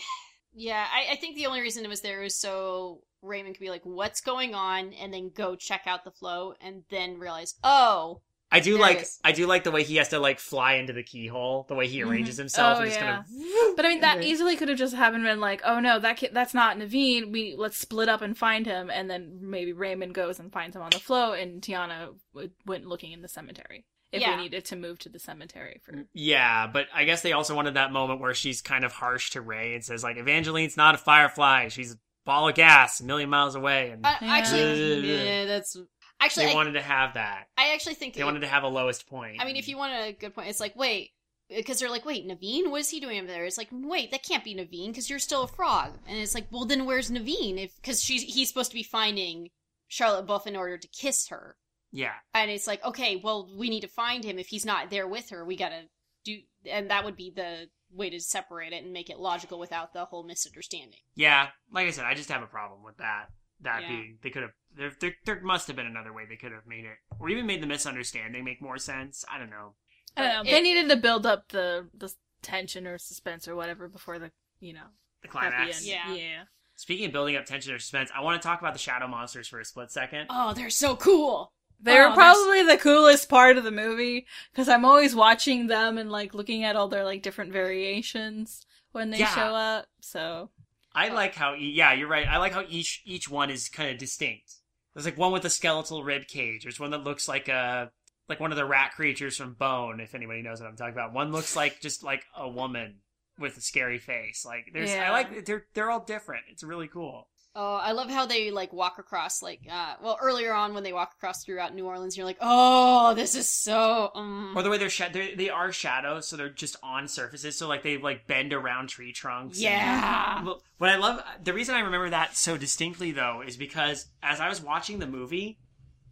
yeah, 0.53 0.85
I, 0.91 1.13
I 1.13 1.15
think 1.15 1.35
the 1.35 1.47
only 1.47 1.61
reason 1.61 1.85
it 1.85 1.89
was 1.89 2.01
there 2.01 2.21
was 2.21 2.35
so 2.35 3.01
Raymond 3.21 3.55
could 3.55 3.61
be 3.61 3.69
like, 3.69 3.85
"What's 3.85 4.21
going 4.21 4.55
on?" 4.55 4.93
and 4.93 5.13
then 5.13 5.31
go 5.33 5.55
check 5.55 5.83
out 5.85 6.03
the 6.03 6.11
flow, 6.11 6.53
and 6.61 6.83
then 6.89 7.19
realize, 7.19 7.55
oh, 7.63 8.21
I 8.51 8.59
do 8.59 8.73
There 8.73 8.81
like 8.81 9.01
is. 9.03 9.19
I 9.23 9.31
do 9.31 9.47
like 9.47 9.63
the 9.63 9.71
way 9.71 9.83
he 9.83 9.95
has 9.95 10.09
to 10.09 10.19
like 10.19 10.39
fly 10.39 10.73
into 10.73 10.91
the 10.91 11.03
keyhole, 11.03 11.65
the 11.69 11.75
way 11.75 11.87
he 11.87 11.99
mm-hmm. 11.99 12.09
arranges 12.09 12.37
himself 12.37 12.77
Oh, 12.77 12.81
and 12.81 12.89
just 12.89 12.99
yeah. 12.99 13.23
kind 13.23 13.25
of 13.69 13.75
But 13.77 13.85
I 13.85 13.89
mean, 13.89 14.01
that 14.01 14.23
easily 14.23 14.57
could 14.57 14.67
have 14.67 14.77
just 14.77 14.93
happened. 14.93 15.23
Been 15.23 15.39
like, 15.39 15.61
oh 15.63 15.79
no, 15.79 15.99
that 15.99 16.17
kid, 16.17 16.31
that's 16.33 16.53
not 16.53 16.77
Naveen. 16.77 17.31
We 17.31 17.55
let's 17.57 17.77
split 17.77 18.09
up 18.09 18.21
and 18.21 18.37
find 18.37 18.65
him, 18.65 18.89
and 18.89 19.09
then 19.09 19.39
maybe 19.41 19.71
Raymond 19.71 20.13
goes 20.13 20.39
and 20.39 20.51
finds 20.51 20.75
him 20.75 20.81
on 20.81 20.89
the 20.91 20.99
flow, 20.99 21.31
and 21.31 21.61
Tiana 21.61 22.09
w- 22.33 22.51
went 22.65 22.85
looking 22.85 23.13
in 23.13 23.21
the 23.21 23.29
cemetery 23.29 23.85
if 24.11 24.21
Yeah. 24.21 24.35
we 24.35 24.43
needed 24.43 24.65
to 24.65 24.75
move 24.75 24.99
to 24.99 25.09
the 25.09 25.19
cemetery 25.19 25.79
for. 25.83 26.05
Yeah, 26.13 26.67
but 26.67 26.87
I 26.93 27.05
guess 27.05 27.21
they 27.21 27.31
also 27.31 27.55
wanted 27.55 27.75
that 27.75 27.91
moment 27.91 28.19
where 28.19 28.33
she's 28.33 28.61
kind 28.61 28.83
of 28.83 28.91
harsh 28.91 29.31
to 29.31 29.41
Ray 29.41 29.73
and 29.75 29.83
says 29.83 30.03
like 30.03 30.17
Evangeline's 30.17 30.77
not 30.77 30.95
a 30.95 30.97
firefly, 30.97 31.69
she's 31.69 31.93
a 31.93 31.97
ball 32.25 32.49
of 32.49 32.55
gas 32.55 32.99
a 32.99 33.05
million 33.05 33.29
miles 33.29 33.55
away 33.55 33.89
and 33.91 34.05
I, 34.05 34.17
Yeah. 34.21 34.33
actually, 34.35 34.99
yeah, 35.15 35.45
that's 35.45 35.77
actually, 36.19 36.45
they 36.47 36.51
I, 36.51 36.55
wanted 36.55 36.73
to 36.73 36.81
have 36.81 37.13
that. 37.15 37.47
I 37.57 37.73
actually 37.73 37.95
think 37.95 38.13
They 38.15 38.23
wanted 38.23 38.41
to 38.41 38.47
have 38.47 38.63
a 38.63 38.67
lowest 38.67 39.07
point. 39.07 39.37
I 39.41 39.45
mean, 39.45 39.55
if 39.55 39.67
you 39.67 39.77
want 39.77 39.93
a 39.93 40.11
good 40.13 40.35
point, 40.35 40.49
it's 40.49 40.59
like, 40.59 40.75
wait, 40.75 41.11
because 41.49 41.79
they're 41.79 41.89
like, 41.89 42.05
wait, 42.05 42.25
Naveen, 42.27 42.69
what 42.69 42.79
is 42.81 42.89
he 42.89 42.99
doing 42.99 43.17
over 43.17 43.27
there? 43.27 43.43
It's 43.45 43.57
like, 43.57 43.69
wait, 43.71 44.11
that 44.11 44.23
can't 44.23 44.43
be 44.43 44.55
Naveen 44.55 44.87
because 44.87 45.09
you're 45.09 45.19
still 45.19 45.43
a 45.43 45.47
frog, 45.47 45.97
and 46.07 46.17
it's 46.17 46.33
like, 46.35 46.47
well, 46.51 46.63
then 46.65 46.85
where's 46.85 47.09
Naveen? 47.11 47.57
If 47.57 47.75
because 47.75 48.01
she's 48.01 48.21
he's 48.21 48.47
supposed 48.47 48.71
to 48.71 48.77
be 48.77 48.83
finding 48.83 49.49
Charlotte 49.89 50.27
Buff 50.27 50.47
in 50.47 50.55
order 50.55 50.77
to 50.77 50.87
kiss 50.87 51.27
her, 51.27 51.57
Yeah. 51.91 52.13
and 52.33 52.49
it's 52.49 52.67
like, 52.67 52.83
okay, 52.85 53.15
well, 53.23 53.49
we 53.57 53.69
need 53.69 53.81
to 53.81 53.87
find 53.87 54.23
him. 54.23 54.39
If 54.39 54.47
he's 54.47 54.65
not 54.65 54.89
there 54.89 55.07
with 55.07 55.29
her, 55.29 55.45
we 55.45 55.55
gotta 55.57 55.83
do, 56.23 56.37
and 56.69 56.89
that 56.89 57.03
would 57.03 57.15
be 57.15 57.31
the 57.35 57.67
way 57.93 58.09
to 58.09 58.19
separate 58.19 58.71
it 58.73 58.83
and 58.83 58.93
make 58.93 59.09
it 59.09 59.19
logical 59.19 59.59
without 59.59 59.93
the 59.93 60.05
whole 60.05 60.23
misunderstanding. 60.23 60.99
Yeah. 61.15 61.49
Like 61.71 61.87
I 61.87 61.91
said, 61.91 62.05
I 62.05 62.13
just 62.13 62.29
have 62.29 62.41
a 62.43 62.47
problem 62.47 62.83
with 62.83 62.97
that. 62.97 63.25
That 63.63 63.81
Yeah. 63.83 63.89
being 63.89 64.17
they 64.23 64.29
could 64.29 64.41
have 64.43 64.51
there, 64.75 64.91
there 64.99 65.15
there 65.25 65.41
must 65.41 65.67
have 65.67 65.75
been 65.75 65.85
another 65.85 66.13
way 66.13 66.23
they 66.25 66.35
could 66.37 66.51
have 66.51 66.65
made 66.65 66.85
it. 66.85 66.97
Or 67.19 67.29
even 67.29 67.45
made 67.45 67.61
the 67.61 67.67
misunderstanding 67.67 68.43
make 68.43 68.61
more 68.61 68.77
sense. 68.77 69.23
I 69.29 69.37
don't 69.37 69.49
know. 69.49 69.75
I 70.17 70.21
don't 70.21 70.31
uh, 70.31 70.33
know. 70.43 70.49
It- 70.49 70.51
they 70.53 70.61
needed 70.61 70.89
to 70.89 70.95
build 70.97 71.25
up 71.25 71.49
the 71.49 71.89
the 71.93 72.11
tension 72.41 72.87
or 72.87 72.97
suspense 72.97 73.47
or 73.47 73.55
whatever 73.55 73.87
before 73.87 74.17
the 74.17 74.31
you 74.59 74.73
know 74.73 74.87
The 75.21 75.27
climax. 75.27 75.79
end. 75.81 75.85
Yeah. 75.87 76.13
yeah. 76.13 76.43
Speaking 76.75 77.05
of 77.05 77.11
building 77.11 77.35
up 77.35 77.45
tension 77.45 77.73
or 77.75 77.77
suspense, 77.79 78.09
I 78.15 78.21
want 78.21 78.41
to 78.41 78.47
talk 78.47 78.59
about 78.61 78.73
the 78.73 78.79
shadow 78.79 79.07
monsters 79.07 79.47
for 79.47 79.59
a 79.59 79.65
split 79.65 79.91
second. 79.91 80.27
Oh, 80.31 80.53
they're 80.53 80.71
so 80.71 80.95
cool. 80.95 81.53
They're 81.81 82.09
Oh, 82.09 82.13
probably 82.13 82.63
the 82.63 82.77
coolest 82.77 83.27
part 83.29 83.57
of 83.57 83.63
the 83.63 83.71
movie 83.71 84.27
because 84.51 84.69
I'm 84.69 84.85
always 84.85 85.15
watching 85.15 85.67
them 85.67 85.97
and 85.97 86.11
like 86.11 86.33
looking 86.33 86.63
at 86.63 86.75
all 86.75 86.87
their 86.87 87.03
like 87.03 87.21
different 87.23 87.51
variations 87.51 88.65
when 88.91 89.09
they 89.09 89.19
Yeah. 89.19 89.33
show 89.33 89.55
up. 89.55 89.87
So 90.01 90.49
I 90.93 91.09
like 91.09 91.35
how 91.35 91.53
yeah, 91.53 91.93
you're 91.93 92.07
right. 92.07 92.27
I 92.27 92.37
like 92.37 92.53
how 92.53 92.65
each 92.69 93.01
each 93.05 93.29
one 93.29 93.49
is 93.49 93.69
kind 93.69 93.89
of 93.89 93.97
distinct. 93.97 94.53
There's 94.93 95.05
like 95.05 95.17
one 95.17 95.31
with 95.31 95.45
a 95.45 95.49
skeletal 95.49 96.03
rib 96.03 96.27
cage. 96.27 96.63
There's 96.63 96.79
one 96.79 96.91
that 96.91 97.03
looks 97.03 97.27
like 97.27 97.47
a 97.47 97.91
like 98.29 98.39
one 98.39 98.51
of 98.51 98.57
the 98.57 98.65
rat 98.65 98.91
creatures 98.95 99.37
from 99.37 99.53
Bone, 99.55 99.99
if 99.99 100.13
anybody 100.15 100.41
knows 100.41 100.61
what 100.61 100.69
I'm 100.69 100.75
talking 100.75 100.93
about. 100.93 101.13
One 101.13 101.31
looks 101.31 101.55
like 101.55 101.79
just 101.81 102.03
like 102.03 102.25
a 102.35 102.47
woman 102.47 102.99
with 103.39 103.57
a 103.57 103.61
scary 103.61 103.97
face. 103.97 104.45
Like 104.45 104.69
there's 104.73 104.91
I 104.91 105.09
like 105.09 105.45
they're 105.45 105.65
they're 105.73 105.89
all 105.89 106.03
different. 106.03 106.43
It's 106.49 106.63
really 106.63 106.87
cool. 106.87 107.27
Oh, 107.53 107.75
I 107.75 107.91
love 107.91 108.09
how 108.09 108.25
they 108.25 108.49
like 108.49 108.71
walk 108.71 108.97
across 108.97 109.41
like 109.41 109.59
uh 109.69 109.95
well 110.01 110.17
earlier 110.21 110.53
on 110.53 110.73
when 110.73 110.83
they 110.83 110.93
walk 110.93 111.13
across 111.17 111.43
throughout 111.43 111.75
New 111.75 111.85
Orleans 111.85 112.15
you're 112.15 112.25
like, 112.25 112.37
"Oh, 112.39 113.13
this 113.13 113.35
is 113.35 113.51
so 113.51 114.09
um 114.15 114.53
Or 114.55 114.63
the 114.63 114.69
way 114.69 114.77
they're, 114.77 114.89
sha- 114.89 115.09
they're 115.11 115.35
they 115.35 115.49
are 115.49 115.71
shadows, 115.73 116.27
so 116.29 116.37
they're 116.37 116.49
just 116.49 116.77
on 116.81 117.09
surfaces. 117.09 117.57
So 117.57 117.67
like 117.67 117.83
they 117.83 117.97
like 117.97 118.25
bend 118.25 118.53
around 118.53 118.87
tree 118.87 119.11
trunks. 119.11 119.57
and- 119.57 119.63
Yeah. 119.63 120.43
Well, 120.45 120.61
what 120.77 120.89
I 120.89 120.95
love, 120.95 121.21
the 121.43 121.53
reason 121.53 121.75
I 121.75 121.81
remember 121.81 122.09
that 122.11 122.37
so 122.37 122.55
distinctly 122.55 123.11
though, 123.11 123.43
is 123.45 123.57
because 123.57 124.07
as 124.23 124.39
I 124.39 124.47
was 124.47 124.61
watching 124.61 124.99
the 124.99 125.07
movie, 125.07 125.59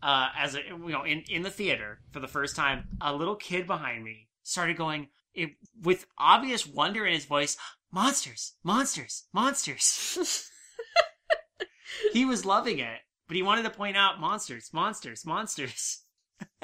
uh, 0.04 0.28
as 0.38 0.56
a, 0.56 0.60
you 0.64 0.90
know, 0.90 1.04
in 1.04 1.24
in 1.30 1.44
the 1.44 1.50
theater 1.52 2.00
for 2.12 2.20
the 2.20 2.28
first 2.28 2.56
time, 2.58 2.98
a 3.00 3.16
little 3.16 3.36
kid 3.36 3.66
behind 3.66 4.04
me 4.04 4.28
started 4.44 4.76
going 4.76 5.08
it, 5.34 5.52
with 5.82 6.06
obvious 6.18 6.68
wonder 6.68 7.06
in 7.06 7.14
his 7.14 7.26
voice, 7.26 7.56
"Monsters, 7.94 8.56
monsters, 8.64 9.24
monsters." 9.34 10.49
he 12.14 12.26
was 12.26 12.46
loving 12.46 12.80
it, 12.80 13.00
but 13.28 13.36
he 13.36 13.44
wanted 13.44 13.64
to 13.64 13.70
point 13.70 13.98
out 13.98 14.20
monsters, 14.20 14.70
monsters, 14.74 15.26
monsters. 15.26 16.02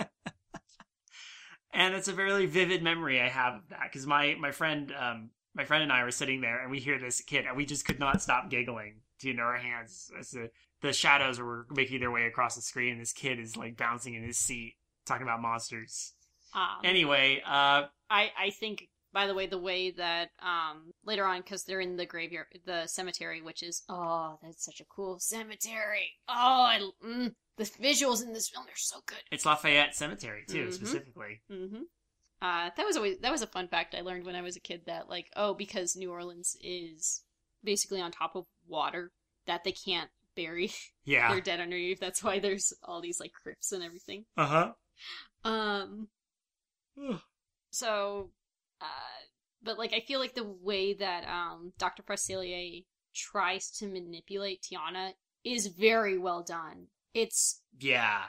and 1.76 1.94
it's 1.94 2.08
a 2.08 2.14
very 2.14 2.46
vivid 2.46 2.82
memory 2.82 3.22
I 3.22 3.28
have 3.28 3.56
of 3.56 3.70
that 3.70 3.82
because 3.84 4.08
my 4.08 4.36
my 4.40 4.52
friend 4.52 4.94
um 4.98 5.30
my 5.54 5.66
friend 5.66 5.84
and 5.84 5.92
I 5.92 6.04
were 6.04 6.12
sitting 6.12 6.42
there 6.42 6.62
and 6.62 6.72
we 6.72 6.80
hear 6.80 6.98
this 6.98 7.22
kid 7.22 7.46
and 7.46 7.56
we 7.56 7.66
just 7.66 7.86
could 7.86 8.00
not 8.00 8.22
stop 8.22 8.50
giggling 8.50 9.02
to 9.20 9.28
you 9.28 9.34
know 9.34 9.44
our 9.44 9.58
hands 9.58 10.12
as 10.18 10.32
the 10.32 10.50
the 10.82 10.94
shadows 10.94 11.40
were 11.40 11.68
making 11.72 12.00
their 12.00 12.12
way 12.12 12.26
across 12.26 12.56
the 12.56 12.62
screen 12.62 12.94
and 12.94 13.02
this 13.02 13.14
kid 13.14 13.40
is 13.40 13.58
like 13.58 13.78
bouncing 13.78 14.14
in 14.14 14.24
his 14.24 14.38
seat 14.38 14.76
talking 15.06 15.24
about 15.24 15.42
monsters. 15.42 16.14
um, 16.54 16.80
Anyway, 16.84 17.42
uh 17.46 17.84
I 18.10 18.32
I 18.40 18.50
think 18.52 18.88
by 19.16 19.26
the 19.28 19.34
way 19.34 19.48
the 19.48 19.58
way 19.58 19.90
that 19.92 20.30
um 20.42 20.92
later 21.06 21.26
on 21.26 21.42
cuz 21.42 21.64
they're 21.64 21.80
in 21.82 21.96
the 21.96 22.06
graveyard 22.06 22.48
the 22.66 22.86
cemetery 22.86 23.42
which 23.42 23.64
is 23.64 23.84
oh, 23.90 24.38
that's 24.44 24.64
such 24.64 24.80
a 24.82 24.86
cool 24.86 25.18
cemetery. 25.20 26.12
Oh, 26.28 26.34
I 26.74 26.90
mm, 27.04 27.34
the 27.58 27.64
visuals 27.64 28.22
in 28.22 28.34
this 28.34 28.50
film 28.50 28.66
are 28.68 28.76
so 28.76 28.98
good. 29.06 29.24
it's 29.32 29.46
Lafayette 29.46 29.96
Cemetery 29.96 30.44
too, 30.48 30.68
Mhm. 30.68 30.74
specifically. 30.74 31.42
Mhm. 31.50 31.84
Uh 32.42 32.70
that 32.76 32.86
was 32.86 32.98
always 32.98 33.18
that 33.20 33.32
was 33.32 33.42
a 33.42 33.48
fun 33.48 33.68
fact 33.70 33.96
I 33.96 34.02
learned 34.02 34.26
when 34.26 34.36
I 34.36 34.42
was 34.42 34.58
a 34.58 34.60
kid 34.70 34.82
that 34.86 35.10
like 35.10 35.32
oh, 35.36 35.54
because 35.54 35.96
New 35.96 36.12
Orleans 36.12 36.58
is 36.62 37.24
basically 37.64 38.02
on 38.02 38.12
top 38.12 38.36
of 38.36 38.46
water 38.68 39.12
that 39.48 39.64
they 39.64 39.72
can't 39.72 40.12
bury 40.36 40.72
Yeah. 41.06 41.32
their 41.32 41.40
dead 41.42 41.62
underneath. 41.62 42.02
That's 42.02 42.22
why 42.22 42.40
there's 42.40 42.74
all 42.84 43.00
these 43.02 43.20
like 43.22 43.32
crypts 43.32 43.72
and 43.72 43.82
everything. 43.84 44.26
Uh 44.36 44.46
huh. 44.56 45.50
Um. 45.50 46.10
So, 47.72 48.32
uh, 48.82 49.16
but 49.62 49.78
like 49.78 49.94
I 49.94 50.02
feel 50.02 50.20
like 50.20 50.36
the 50.36 50.44
way 50.44 50.94
that 50.94 51.28
um 51.28 51.74
Dr. 51.78 52.04
Facilier 52.04 52.86
tries 53.14 53.72
to 53.72 53.88
manipulate 53.88 54.64
Tiana 54.64 55.12
is 55.44 55.68
very 55.68 56.18
well 56.18 56.44
done. 56.44 56.88
It's 57.14 57.62
yeah. 57.80 58.26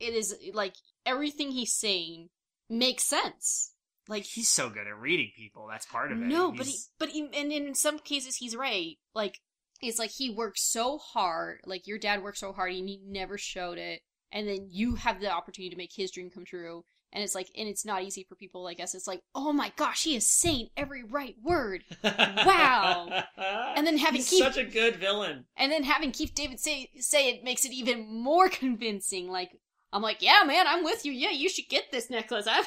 it 0.00 0.14
is 0.14 0.34
like 0.54 0.74
everything 1.04 1.50
he's 1.50 1.72
saying 1.72 2.28
makes 2.68 3.04
sense. 3.04 3.74
Like 4.08 4.24
He's 4.24 4.48
so 4.48 4.70
good 4.70 4.86
at 4.86 4.98
reading 4.98 5.32
people. 5.36 5.66
That's 5.70 5.86
part 5.86 6.12
of 6.12 6.18
it. 6.18 6.24
no, 6.24 6.50
but 6.50 6.66
he, 6.66 6.76
but 6.98 7.10
he, 7.10 7.28
and 7.34 7.52
in 7.52 7.74
some 7.74 7.98
cases 7.98 8.36
he's 8.36 8.56
right. 8.56 8.96
Like 9.14 9.40
it's 9.82 9.98
like 9.98 10.10
he 10.10 10.30
works 10.30 10.62
so 10.62 10.98
hard. 10.98 11.60
Like 11.64 11.86
your 11.86 11.98
dad 11.98 12.22
worked 12.22 12.38
so 12.38 12.52
hard, 12.52 12.72
and 12.72 12.88
he 12.88 13.00
never 13.04 13.36
showed 13.38 13.78
it. 13.78 14.00
And 14.32 14.46
then 14.48 14.68
you 14.70 14.96
have 14.96 15.20
the 15.20 15.30
opportunity 15.30 15.70
to 15.70 15.76
make 15.76 15.92
his 15.94 16.10
dream 16.10 16.30
come 16.30 16.44
true. 16.44 16.84
And 17.12 17.24
it's 17.24 17.34
like, 17.34 17.48
and 17.56 17.66
it's 17.68 17.86
not 17.86 18.02
easy 18.02 18.24
for 18.28 18.34
people 18.34 18.62
like 18.62 18.80
us. 18.80 18.94
It's 18.94 19.06
like, 19.06 19.22
oh 19.34 19.52
my 19.52 19.72
gosh, 19.76 20.02
he 20.04 20.14
is 20.14 20.28
saying 20.28 20.68
every 20.76 21.02
right 21.02 21.36
word. 21.42 21.82
Wow. 22.04 23.24
And 23.76 23.86
then 23.86 23.96
having 23.96 24.16
He's 24.20 24.28
Keith- 24.30 24.42
such 24.44 24.56
a 24.58 24.64
good 24.64 24.96
villain. 24.96 25.44
And 25.56 25.70
then 25.72 25.84
having 25.84 26.10
Keith 26.12 26.34
David 26.34 26.58
say 26.60 26.90
say 26.98 27.30
it 27.30 27.44
makes 27.44 27.64
it 27.64 27.72
even 27.72 28.06
more 28.22 28.48
convincing. 28.50 29.30
Like 29.30 29.58
I'm 29.92 30.02
like, 30.02 30.20
yeah, 30.20 30.42
man, 30.46 30.66
I'm 30.66 30.84
with 30.84 31.06
you. 31.06 31.12
Yeah, 31.12 31.30
you 31.30 31.48
should 31.48 31.68
get 31.68 31.90
this 31.90 32.10
necklace. 32.10 32.46
I'm 32.50 32.64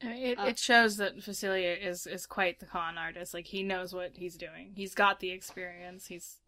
It, 0.00 0.38
Uh, 0.38 0.44
it 0.46 0.58
shows 0.58 0.96
that 0.98 1.16
Facilier 1.18 1.80
is 1.80 2.06
is 2.06 2.26
quite 2.26 2.60
the 2.60 2.66
con 2.66 2.98
artist. 2.98 3.32
Like 3.32 3.46
he 3.46 3.62
knows 3.62 3.94
what 3.94 4.12
he's 4.16 4.36
doing. 4.36 4.72
He's 4.74 4.94
got 4.94 5.20
the 5.20 5.30
experience. 5.30 6.06
He's 6.08 6.38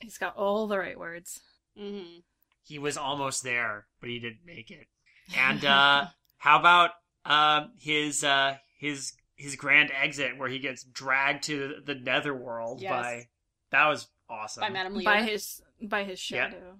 he's 0.00 0.16
got 0.18 0.36
all 0.36 0.66
the 0.66 0.78
right 0.78 0.98
words. 0.98 1.40
hmm 1.76 2.20
he 2.64 2.78
was 2.78 2.96
almost 2.96 3.42
there, 3.44 3.86
but 4.00 4.08
he 4.10 4.18
didn't 4.18 4.44
make 4.44 4.70
it. 4.70 4.86
And 5.38 5.64
uh 5.64 6.06
how 6.38 6.58
about 6.58 6.90
um 7.24 7.72
his 7.78 8.22
uh 8.24 8.56
his 8.78 9.12
his 9.36 9.56
grand 9.56 9.90
exit 9.92 10.36
where 10.38 10.48
he 10.48 10.58
gets 10.58 10.82
dragged 10.84 11.44
to 11.44 11.76
the 11.84 11.94
netherworld 11.94 12.80
Yes. 12.82 12.90
by 12.90 13.28
that 13.70 13.86
was 13.86 14.08
awesome. 14.28 14.60
by 14.60 14.68
Madame 14.70 14.94
Leota. 14.94 15.04
by 15.04 15.22
his 15.22 15.62
by 15.82 16.04
his 16.04 16.30
Yeah. 16.30 16.50
shadow. 16.50 16.78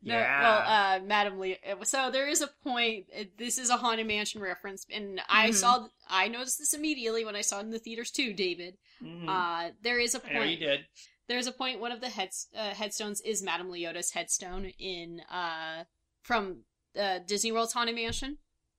No, 0.00 0.14
Yeah. 0.16 0.40
well, 0.42 0.62
uh, 1.00 1.04
Madam 1.04 1.40
Lee. 1.40 1.58
So 1.82 2.08
there 2.10 2.28
is 2.28 2.40
a 2.40 2.46
point. 2.62 3.06
uh, 3.18 3.24
This 3.36 3.58
is 3.58 3.68
a 3.68 3.76
haunted 3.76 4.06
mansion 4.06 4.40
reference, 4.40 4.86
and 4.90 5.20
I 5.28 5.48
Mhm. 5.50 5.54
saw. 5.54 5.88
I 6.08 6.28
noticed 6.28 6.58
this 6.60 6.72
immediately 6.72 7.24
when 7.24 7.34
I 7.34 7.40
saw 7.40 7.58
it 7.58 7.62
in 7.64 7.70
the 7.70 7.80
theaters 7.80 8.10
too. 8.12 8.32
David, 8.32 8.78
Mhm. 9.02 9.28
uh, 9.28 9.72
there 9.82 9.98
is 9.98 10.14
a 10.14 10.24
I 10.24 10.32
know 10.34 10.42
you 10.42 10.56
point. 10.56 10.60
did. 10.60 10.86
There's 11.28 11.46
a 11.46 11.52
point. 11.52 11.80
One 11.80 11.92
of 11.92 12.00
the 12.00 12.08
head, 12.08 12.30
uh, 12.56 12.70
headstones 12.70 13.20
is 13.20 13.42
Madame 13.42 13.70
Leota's 13.70 14.10
headstone 14.10 14.66
in 14.78 15.20
uh, 15.30 15.84
from 16.22 16.58
uh, 16.98 17.20
Disney 17.26 17.52
World's 17.52 17.72
Haunted 17.72 17.94
Mansion, 17.94 18.38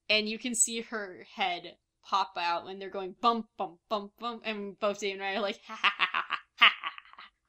and 0.09 0.27
you 0.27 0.37
can 0.37 0.53
see 0.55 0.81
her 0.81 1.25
head 1.35 1.75
pop 2.05 2.33
out 2.37 2.65
when 2.65 2.79
they're 2.79 2.89
going 2.89 3.15
bump 3.21 3.47
bump 3.57 3.79
bump 3.89 4.11
bump, 4.19 4.43
and 4.45 4.77
both 4.79 4.99
Dave 4.99 5.15
and 5.15 5.23
I 5.23 5.35
are 5.35 5.41
like 5.41 5.59
ha 5.67 5.77
ha 5.81 5.91
ha 5.97 6.07
ha 6.11 6.23
ha 6.57 6.69
ha. 6.69 6.71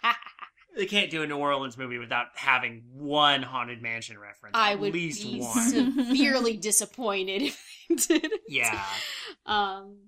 ha. 0.03 0.19
They 0.77 0.87
can't 0.87 1.11
do 1.11 1.23
a 1.23 1.27
New 1.27 1.37
Orleans 1.37 1.79
movie 1.79 1.99
without 1.99 2.27
having 2.35 2.83
one 2.93 3.43
haunted 3.43 3.81
mansion 3.81 4.19
reference. 4.19 4.57
I 4.57 4.73
at 4.73 4.81
would 4.81 4.93
least 4.93 5.23
be 5.23 5.41
one. 5.41 5.93
severely 6.15 6.57
disappointed 6.57 7.43
if 7.43 8.09
they 8.09 8.19
did. 8.19 8.33
Yeah. 8.49 8.85
Um. 9.47 9.99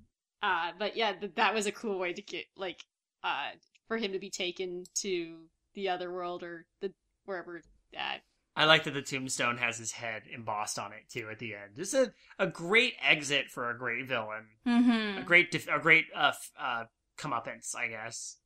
Uh. 0.42 0.72
But 0.78 0.96
yeah, 0.96 1.12
th- 1.12 1.34
that 1.36 1.54
was 1.54 1.66
a 1.66 1.72
cool 1.72 1.98
way 1.98 2.12
to 2.12 2.22
get 2.22 2.46
like 2.56 2.82
uh 3.22 3.50
for 3.88 3.96
him 3.96 4.12
to 4.12 4.18
be 4.18 4.30
taken 4.30 4.84
to 4.96 5.46
the 5.74 5.88
other 5.88 6.10
world 6.12 6.42
or 6.42 6.66
the 6.80 6.92
wherever. 7.24 7.62
that. 7.92 8.20
I 8.58 8.64
like 8.64 8.84
that 8.84 8.94
the 8.94 9.02
tombstone 9.02 9.58
has 9.58 9.76
his 9.76 9.92
head 9.92 10.22
embossed 10.32 10.78
on 10.78 10.92
it 10.92 11.10
too 11.10 11.28
at 11.30 11.38
the 11.38 11.54
end. 11.54 11.76
Just 11.76 11.92
a, 11.92 12.12
a 12.38 12.46
great 12.46 12.94
exit 13.06 13.50
for 13.50 13.70
a 13.70 13.76
great 13.78 14.06
villain. 14.08 14.46
Mm-hmm. 14.66 15.18
A 15.18 15.22
great 15.22 15.50
def- 15.50 15.68
a 15.68 15.78
great 15.78 16.06
uh, 16.16 16.28
f- 16.28 16.50
uh 16.58 16.84
comeuppance, 17.18 17.76
I 17.76 17.88
guess. 17.88 18.36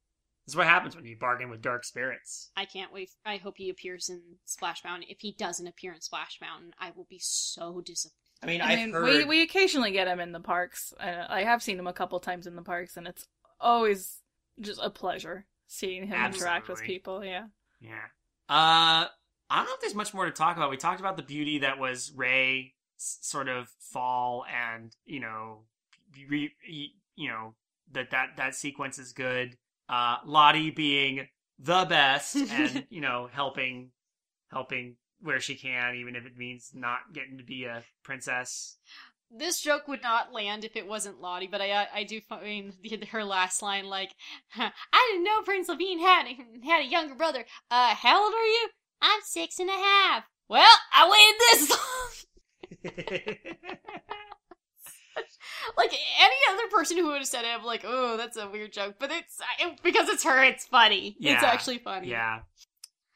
This 0.46 0.54
is 0.54 0.56
what 0.56 0.66
happens 0.66 0.96
when 0.96 1.04
you 1.04 1.16
bargain 1.16 1.48
with 1.48 1.62
dark 1.62 1.84
spirits. 1.84 2.50
I 2.56 2.64
can't 2.64 2.92
wait. 2.92 3.10
I 3.24 3.36
hope 3.36 3.54
he 3.56 3.70
appears 3.70 4.08
in 4.08 4.20
Splash 4.46 4.82
Mountain. 4.82 5.06
If 5.08 5.18
he 5.20 5.32
doesn't 5.38 5.66
appear 5.66 5.92
in 5.92 6.00
Splash 6.00 6.38
Mountain, 6.40 6.72
I 6.80 6.90
will 6.96 7.06
be 7.08 7.20
so 7.20 7.80
disappointed. 7.80 8.16
I 8.42 8.46
mean, 8.46 8.60
I 8.62 8.72
I've 8.72 8.78
mean, 8.78 8.92
heard 8.92 9.04
we 9.04 9.24
we 9.24 9.42
occasionally 9.42 9.92
get 9.92 10.08
him 10.08 10.18
in 10.18 10.32
the 10.32 10.40
parks. 10.40 10.92
Uh, 10.98 11.26
I 11.28 11.44
have 11.44 11.62
seen 11.62 11.78
him 11.78 11.86
a 11.86 11.92
couple 11.92 12.18
times 12.18 12.48
in 12.48 12.56
the 12.56 12.62
parks, 12.62 12.96
and 12.96 13.06
it's 13.06 13.26
always 13.60 14.19
just 14.60 14.80
a 14.82 14.90
pleasure 14.90 15.46
seeing 15.66 16.06
him 16.06 16.24
interact 16.24 16.68
with 16.68 16.82
people. 16.82 17.24
Yeah. 17.24 17.46
Yeah. 17.80 18.04
Uh, 18.48 19.06
I 19.50 19.56
don't 19.56 19.66
know 19.66 19.74
if 19.74 19.80
there's 19.80 19.94
much 19.94 20.12
more 20.12 20.26
to 20.26 20.30
talk 20.30 20.56
about. 20.56 20.70
We 20.70 20.76
talked 20.76 21.00
about 21.00 21.16
the 21.16 21.22
beauty 21.22 21.58
that 21.58 21.78
was 21.78 22.12
Ray 22.14 22.74
sort 22.96 23.48
of 23.48 23.68
fall 23.78 24.44
and, 24.52 24.94
you 25.06 25.20
know, 25.20 25.60
re, 26.28 26.52
you 27.16 27.28
know, 27.28 27.54
that, 27.92 28.10
that, 28.10 28.36
that 28.36 28.54
sequence 28.54 28.98
is 28.98 29.12
good. 29.12 29.56
Uh, 29.88 30.16
Lottie 30.24 30.70
being 30.70 31.28
the 31.58 31.84
best 31.84 32.36
and, 32.36 32.86
you 32.90 33.00
know, 33.00 33.28
helping, 33.32 33.90
helping 34.50 34.96
where 35.20 35.40
she 35.40 35.54
can, 35.54 35.96
even 35.96 36.16
if 36.16 36.26
it 36.26 36.36
means 36.36 36.70
not 36.74 37.00
getting 37.12 37.38
to 37.38 37.44
be 37.44 37.64
a 37.64 37.82
princess. 38.02 38.76
This 39.31 39.61
joke 39.61 39.86
would 39.86 40.02
not 40.02 40.32
land 40.32 40.65
if 40.65 40.74
it 40.74 40.89
wasn't 40.89 41.20
Lottie, 41.20 41.47
but 41.47 41.61
I 41.61 41.86
I 41.94 42.05
do 42.05 42.20
find 42.28 42.73
the, 42.82 43.07
her 43.12 43.24
last 43.24 43.62
line 43.62 43.85
like, 43.86 44.15
"I 44.57 44.73
didn't 45.12 45.24
know 45.24 45.43
Prince 45.43 45.69
Naveen 45.70 46.01
had 46.01 46.27
had 46.65 46.82
a 46.82 46.89
younger 46.89 47.15
brother. 47.15 47.44
Uh, 47.70 47.94
how 47.94 48.24
old 48.24 48.35
are 48.35 48.47
you? 48.47 48.69
I'm 49.01 49.20
six 49.23 49.59
and 49.61 49.69
a 49.70 49.73
half. 49.73 50.24
Well, 50.48 50.74
I 50.93 51.09
waited 51.09 51.40
this 51.40 51.70
long." 51.70 52.11
like 55.77 55.93
any 56.20 56.35
other 56.51 56.69
person 56.70 56.97
who 56.97 57.07
would 57.09 57.19
have 57.19 57.27
said 57.27 57.44
it, 57.44 57.48
I'm 57.57 57.65
like, 57.65 57.85
"Oh, 57.86 58.16
that's 58.16 58.36
a 58.36 58.48
weird 58.48 58.73
joke," 58.73 58.97
but 58.98 59.11
it's 59.11 59.39
it, 59.61 59.81
because 59.82 60.09
it's 60.09 60.24
her. 60.24 60.43
It's 60.43 60.66
funny. 60.66 61.16
It's 61.20 61.43
actually 61.43 61.78
funny. 61.78 62.09
yeah. 62.09 62.40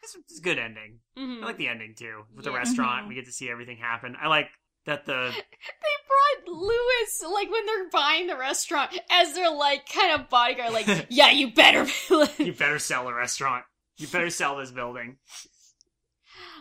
It's, 0.02 0.14
it's 0.16 0.38
a 0.38 0.42
good 0.42 0.58
ending. 0.58 0.98
Mhm. 1.18 1.42
I 1.42 1.46
like 1.46 1.56
the 1.56 1.68
ending 1.68 1.94
too. 1.96 2.24
With 2.34 2.44
the 2.44 2.52
restaurant, 2.52 3.06
Mhm. 3.06 3.08
we 3.08 3.14
get 3.14 3.24
to 3.24 3.32
see 3.32 3.48
everything 3.50 3.78
happen. 3.78 4.14
I 4.20 4.28
like 4.28 4.48
that 4.86 5.06
the 5.06 5.30
They 5.34 6.44
brought 6.44 6.56
Louis, 6.56 7.22
like 7.32 7.50
when 7.50 7.66
they're 7.66 7.88
buying 7.90 8.26
the 8.26 8.36
restaurant, 8.36 8.98
as 9.10 9.34
their 9.34 9.50
like 9.50 9.88
kind 9.88 10.20
of 10.20 10.28
bodyguard, 10.28 10.72
like, 10.72 11.06
yeah, 11.10 11.30
you 11.30 11.52
better. 11.52 11.86
you 12.42 12.52
better 12.52 12.78
sell 12.78 13.04
the 13.06 13.14
restaurant. 13.14 13.64
You 13.96 14.06
better 14.08 14.30
sell 14.30 14.56
this 14.56 14.70
building. 14.70 15.16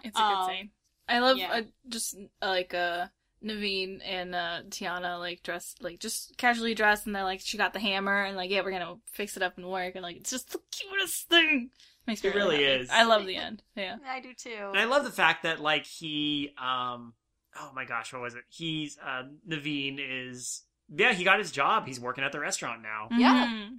It's 0.04 0.18
a 0.18 0.22
good 0.22 0.26
Um, 0.26 0.50
scene. 0.50 0.70
I 1.08 1.20
love 1.20 1.38
yeah. 1.38 1.52
uh, 1.52 1.62
just 1.90 2.16
uh, 2.42 2.48
like 2.48 2.74
uh 2.74 3.08
Naveen 3.44 4.00
and 4.06 4.34
uh 4.34 4.62
Tiana 4.70 5.20
like 5.20 5.44
dressed 5.44 5.82
like 5.84 6.00
just 6.00 6.38
casually 6.38 6.74
dressed 6.74 7.06
and 7.06 7.14
they're 7.16 7.24
like 7.26 7.42
she 7.42 7.58
got 7.58 7.74
the 7.74 7.80
hammer 7.80 8.24
and 8.24 8.38
like 8.38 8.50
yeah 8.50 8.62
we're 8.62 8.72
gonna 8.72 8.96
fix 9.12 9.36
it 9.36 9.44
up 9.44 9.58
and 9.58 9.68
work 9.70 9.96
and 9.96 10.04
like 10.04 10.16
it's 10.18 10.30
just 10.30 10.52
the 10.52 10.60
cutest 10.72 11.28
thing. 11.28 11.70
Makes 12.08 12.24
me 12.24 12.30
It 12.30 12.36
really 12.36 12.64
happy. 12.64 12.84
is. 12.84 12.90
I 12.90 13.04
love 13.04 13.26
the 13.26 13.36
end. 13.36 13.64
Yeah. 13.76 13.96
I 14.08 14.20
do 14.22 14.34
too. 14.34 14.56
And 14.70 14.78
I 14.80 14.86
love 14.86 15.04
the 15.04 15.12
fact 15.12 15.44
that 15.44 15.60
like 15.62 15.86
he 15.86 16.52
um 16.62 17.14
oh 17.60 17.72
my 17.76 17.86
gosh, 17.86 18.14
what 18.14 18.22
was 18.22 18.36
it? 18.36 18.44
He's 18.50 18.98
uh 18.98 19.24
Naveen 19.48 19.98
is 20.00 20.64
yeah, 20.94 21.14
he 21.14 21.24
got 21.24 21.40
his 21.40 21.52
job. 21.52 21.88
He's 21.88 22.00
working 22.00 22.24
at 22.24 22.32
the 22.32 22.40
restaurant 22.40 22.82
now. 22.82 23.08
Yeah. 23.12 23.48
Mhm. 23.48 23.70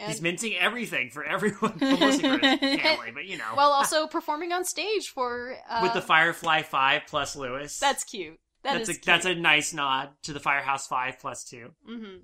And- 0.00 0.08
He's 0.12 0.22
minting 0.22 0.54
everything 0.56 1.10
for 1.10 1.24
everyone, 1.24 1.76
well, 1.80 1.98
mostly 1.98 2.38
for 2.38 2.38
his 2.38 2.58
family, 2.80 3.10
but 3.12 3.24
you 3.26 3.36
know, 3.36 3.50
while 3.54 3.70
also 3.72 4.06
performing 4.06 4.52
on 4.52 4.64
stage 4.64 5.08
for 5.08 5.56
uh, 5.68 5.80
with 5.82 5.92
the 5.92 6.00
Firefly 6.00 6.62
Five 6.62 7.02
plus 7.08 7.34
Louis. 7.34 7.76
That's 7.80 8.04
cute. 8.04 8.38
That 8.62 8.74
that's 8.78 8.88
is 8.90 8.98
a 8.98 9.00
that's 9.04 9.26
a 9.26 9.34
nice 9.34 9.72
nod 9.74 10.10
to 10.22 10.32
the 10.32 10.40
Firehouse 10.40 10.86
Five 10.86 11.18
plus 11.18 11.44
two. 11.44 11.70
Mm-hmm. 11.88 12.18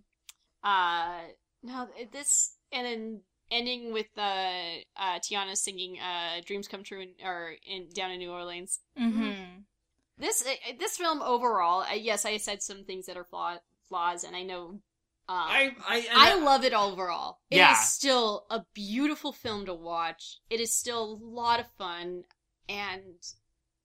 Uh, 0.62 1.20
no, 1.62 1.89
this 2.12 2.56
and 2.73 2.86
then 2.86 3.20
ending 3.51 3.93
with 3.93 4.06
uh, 4.16 4.20
uh 4.97 5.19
Tiana 5.19 5.56
singing 5.56 5.98
uh 5.98 6.40
"Dreams 6.44 6.69
Come 6.69 6.85
True" 6.85 7.02
in, 7.02 7.09
or 7.24 7.55
in 7.66 7.89
down 7.94 8.11
in 8.12 8.19
New 8.19 8.31
Orleans. 8.31 8.81
Mhm. 8.98 9.43
This 10.18 10.46
uh, 10.46 10.72
this 10.78 10.96
film 10.96 11.22
overall, 11.22 11.82
uh, 11.82 11.94
yes, 11.94 12.24
I 12.24 12.36
said 12.36 12.62
some 12.62 12.84
things 12.84 13.06
that 13.06 13.16
are 13.16 13.24
flaw- 13.24 13.58
flaws, 13.88 14.24
and 14.24 14.36
I 14.36 14.42
know. 14.42 14.80
Um, 15.26 15.38
I 15.38 15.74
I 15.88 16.06
I 16.12 16.34
love 16.38 16.64
it 16.64 16.72
overall. 16.74 17.38
It 17.50 17.56
is 17.56 17.60
Yeah. 17.60 17.74
still 17.74 18.46
a 18.50 18.64
beautiful 18.74 19.32
film 19.32 19.66
to 19.66 19.74
watch. 19.74 20.38
It 20.50 20.60
is 20.60 20.74
still 20.74 21.02
a 21.02 21.18
lot 21.24 21.60
of 21.60 21.66
fun, 21.78 22.24
and 22.68 23.14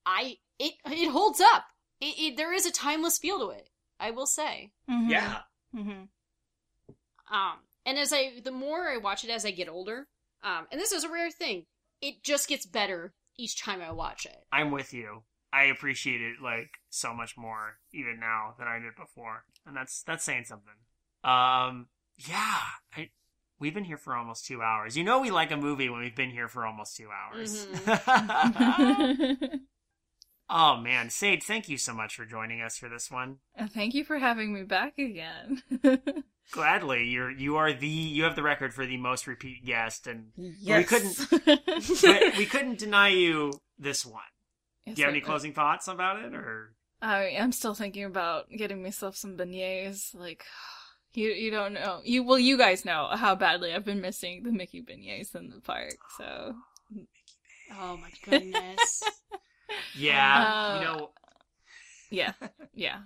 I 0.06 0.38
it 0.60 0.74
it 0.86 1.10
holds 1.10 1.40
up. 1.42 1.66
It, 2.02 2.20
it 2.20 2.38
there 2.38 2.54
is 2.54 2.66
a 2.66 2.72
timeless 2.72 3.18
feel 3.18 3.40
to 3.40 3.50
it. 3.50 3.70
I 4.00 4.12
will 4.12 4.28
say. 4.28 4.72
Mhm. 4.90 5.10
yeah. 5.10 5.42
Mhm. 5.74 6.10
Um, 7.32 7.60
and 7.86 7.98
as 7.98 8.12
I 8.14 8.40
the 8.44 8.52
more 8.52 8.90
I 8.90 8.98
watch 8.98 9.24
it 9.24 9.30
as 9.30 9.46
I 9.46 9.52
get 9.52 9.70
older, 9.70 10.08
um, 10.44 10.68
and 10.72 10.80
this 10.80 10.92
is 10.92 11.04
a 11.04 11.10
rare 11.10 11.32
thing, 11.32 11.66
it 12.02 12.22
just 12.24 12.48
gets 12.48 12.66
better 12.66 13.14
each 13.38 13.60
time 13.62 13.82
I 13.82 13.92
watch 13.92 14.26
it. 14.26 14.46
I'm 14.52 14.72
with 14.72 14.94
you. 14.94 15.24
I 15.52 15.64
appreciate 15.66 16.22
it 16.22 16.36
like 16.44 16.80
so 16.90 17.14
much 17.14 17.38
more 17.38 17.78
even 17.92 18.20
now 18.20 18.54
than 18.58 18.68
I 18.68 18.80
did 18.80 18.96
before, 18.96 19.44
and 19.66 19.76
that's 19.76 20.04
that's 20.04 20.24
saying 20.24 20.46
something. 20.46 20.74
Um, 21.24 21.88
yeah, 22.18 22.62
I 22.96 23.10
We've 23.60 23.74
been 23.74 23.84
here 23.84 23.98
for 23.98 24.16
almost 24.16 24.46
two 24.46 24.62
hours. 24.62 24.96
You 24.96 25.04
know 25.04 25.20
we 25.20 25.32
like 25.32 25.52
a 25.52 25.58
movie 25.58 25.90
when 25.90 26.00
we've 26.00 26.16
been 26.16 26.32
here 26.32 26.48
for 26.48 26.66
almost 26.66 26.96
two 26.96 27.10
hours. 27.12 27.68
oh 30.50 30.78
man, 30.78 31.10
Sage, 31.10 31.44
thank 31.44 31.68
you 31.68 31.78
so 31.78 31.94
much 31.94 32.16
for 32.16 32.26
joining 32.26 32.62
us 32.62 32.78
for 32.78 32.88
this 32.88 33.12
one. 33.12 33.40
Thank 33.74 33.94
you 33.94 34.06
for 34.06 34.18
having 34.18 34.54
me 34.54 34.64
back 34.64 34.98
again. 34.98 35.62
Gladly, 36.52 37.06
you're 37.10 37.30
you 37.30 37.58
are 37.58 37.74
the 37.74 37.88
you 37.88 38.24
have 38.24 38.38
the 38.38 38.44
record 38.44 38.74
for 38.74 38.86
the 38.86 38.98
most 38.98 39.28
repeat 39.28 39.66
guest, 39.66 40.08
and 40.08 40.28
yes. 40.38 40.78
we 40.78 40.84
couldn't 40.86 42.38
we 42.38 42.46
couldn't 42.46 42.80
deny 42.80 43.10
you 43.10 43.52
this 43.78 44.06
one. 44.06 44.24
Yes, 44.86 44.96
Do 44.96 45.02
you 45.02 45.06
have 45.06 45.14
any 45.14 45.22
closing 45.22 45.54
thoughts 45.54 45.88
about 45.88 46.24
it, 46.24 46.34
or 46.34 46.74
I 47.02 47.36
I'm 47.40 47.52
still 47.52 47.74
thinking 47.74 48.06
about 48.06 48.50
getting 48.50 48.82
myself 48.84 49.16
some 49.16 49.38
beignets. 49.38 50.14
Like, 50.16 50.44
you 51.14 51.30
you 51.30 51.52
don't 51.52 51.74
know 51.74 52.02
you 52.04 52.24
well 52.24 52.40
you 52.40 52.58
guys 52.58 52.86
know 52.86 53.08
how 53.12 53.36
badly 53.36 53.74
I've 53.74 53.86
been 53.86 54.02
missing 54.02 54.44
the 54.44 54.52
Mickey 54.52 54.82
beignets 54.82 55.36
in 55.36 55.50
the 55.50 55.62
park. 55.62 55.96
So 56.18 56.54
Oh 57.78 57.98
my 57.98 58.10
goodness. 58.26 59.04
yeah, 59.96 60.44
Uh, 60.48 60.80
you 60.80 60.86
know, 60.86 61.10
yeah, 62.10 62.32
yeah. 62.74 63.00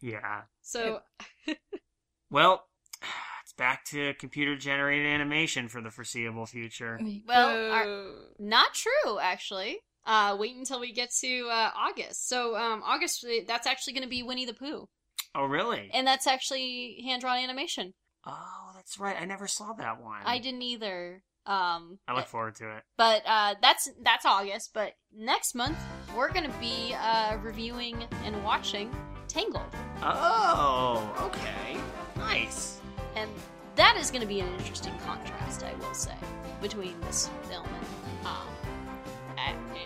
yeah. 0.00 0.42
so 0.62 1.00
Well, 2.30 2.64
it's 3.42 3.52
back 3.52 3.84
to 3.86 4.14
computer 4.14 4.56
generated 4.56 5.06
animation 5.06 5.68
for 5.68 5.82
the 5.82 5.90
foreseeable 5.90 6.46
future. 6.46 6.98
Well, 7.28 7.70
our- 7.70 8.14
not 8.38 8.72
true, 8.72 9.18
actually. 9.20 9.80
Uh, 10.04 10.36
wait 10.38 10.56
until 10.56 10.80
we 10.80 10.92
get 10.92 11.10
to 11.20 11.48
uh, 11.50 11.70
August. 11.76 12.28
So 12.28 12.56
um, 12.56 12.82
August, 12.84 13.24
that's 13.46 13.66
actually 13.66 13.92
going 13.92 14.02
to 14.02 14.08
be 14.08 14.22
Winnie 14.22 14.46
the 14.46 14.54
Pooh, 14.54 14.88
Oh, 15.34 15.44
really? 15.44 15.90
and 15.94 16.06
that's 16.06 16.26
actually 16.26 17.02
hand 17.04 17.20
drawn 17.22 17.38
animation. 17.38 17.94
oh, 18.26 18.72
that's 18.74 18.98
right. 18.98 19.16
I 19.20 19.24
never 19.24 19.46
saw 19.46 19.72
that 19.74 20.00
one. 20.02 20.20
I 20.24 20.38
didn't 20.38 20.62
either. 20.62 21.22
Um, 21.44 21.98
I 22.06 22.14
look 22.14 22.26
forward 22.26 22.54
to 22.56 22.76
it. 22.76 22.84
but 22.96 23.22
uh, 23.26 23.54
that's 23.60 23.90
that's 24.04 24.24
August. 24.24 24.70
But 24.74 24.92
next 25.12 25.54
month 25.56 25.76
we're 26.16 26.32
going 26.32 26.48
to 26.50 26.58
be 26.58 26.94
uh, 27.00 27.36
reviewing 27.42 28.04
and 28.24 28.44
watching 28.44 28.94
Tangled, 29.28 29.62
Oh, 30.02 31.12
okay. 31.26 31.78
Nice. 32.16 32.80
and 33.16 33.30
that 33.76 33.96
is 33.96 34.10
going 34.10 34.20
to 34.20 34.26
be 34.28 34.40
an 34.40 34.48
interesting 34.58 34.92
contrast, 35.06 35.64
I 35.64 35.72
will 35.84 35.94
say, 35.94 36.14
between 36.60 37.00
this 37.02 37.30
film 37.48 37.66
and. 37.66 38.26
Um, 38.26 38.46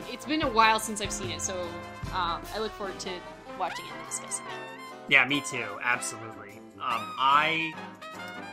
I- 0.01 0.13
it's 0.13 0.25
been 0.27 0.43
a 0.43 0.51
while 0.51 0.79
since 0.81 1.01
I've 1.01 1.13
seen 1.13 1.31
it, 1.31 1.41
so 1.41 1.61
um, 2.15 2.43
I 2.55 2.59
look 2.59 2.73
forward 2.73 2.99
to 3.01 3.11
watching 3.59 3.85
it 3.87 3.93
and 3.99 4.07
discussing 4.07 4.45
it. 4.47 4.53
Yeah, 5.09 5.25
me 5.27 5.41
too. 5.41 5.65
Absolutely. 5.83 6.61
Um, 6.77 7.03
I 7.19 7.73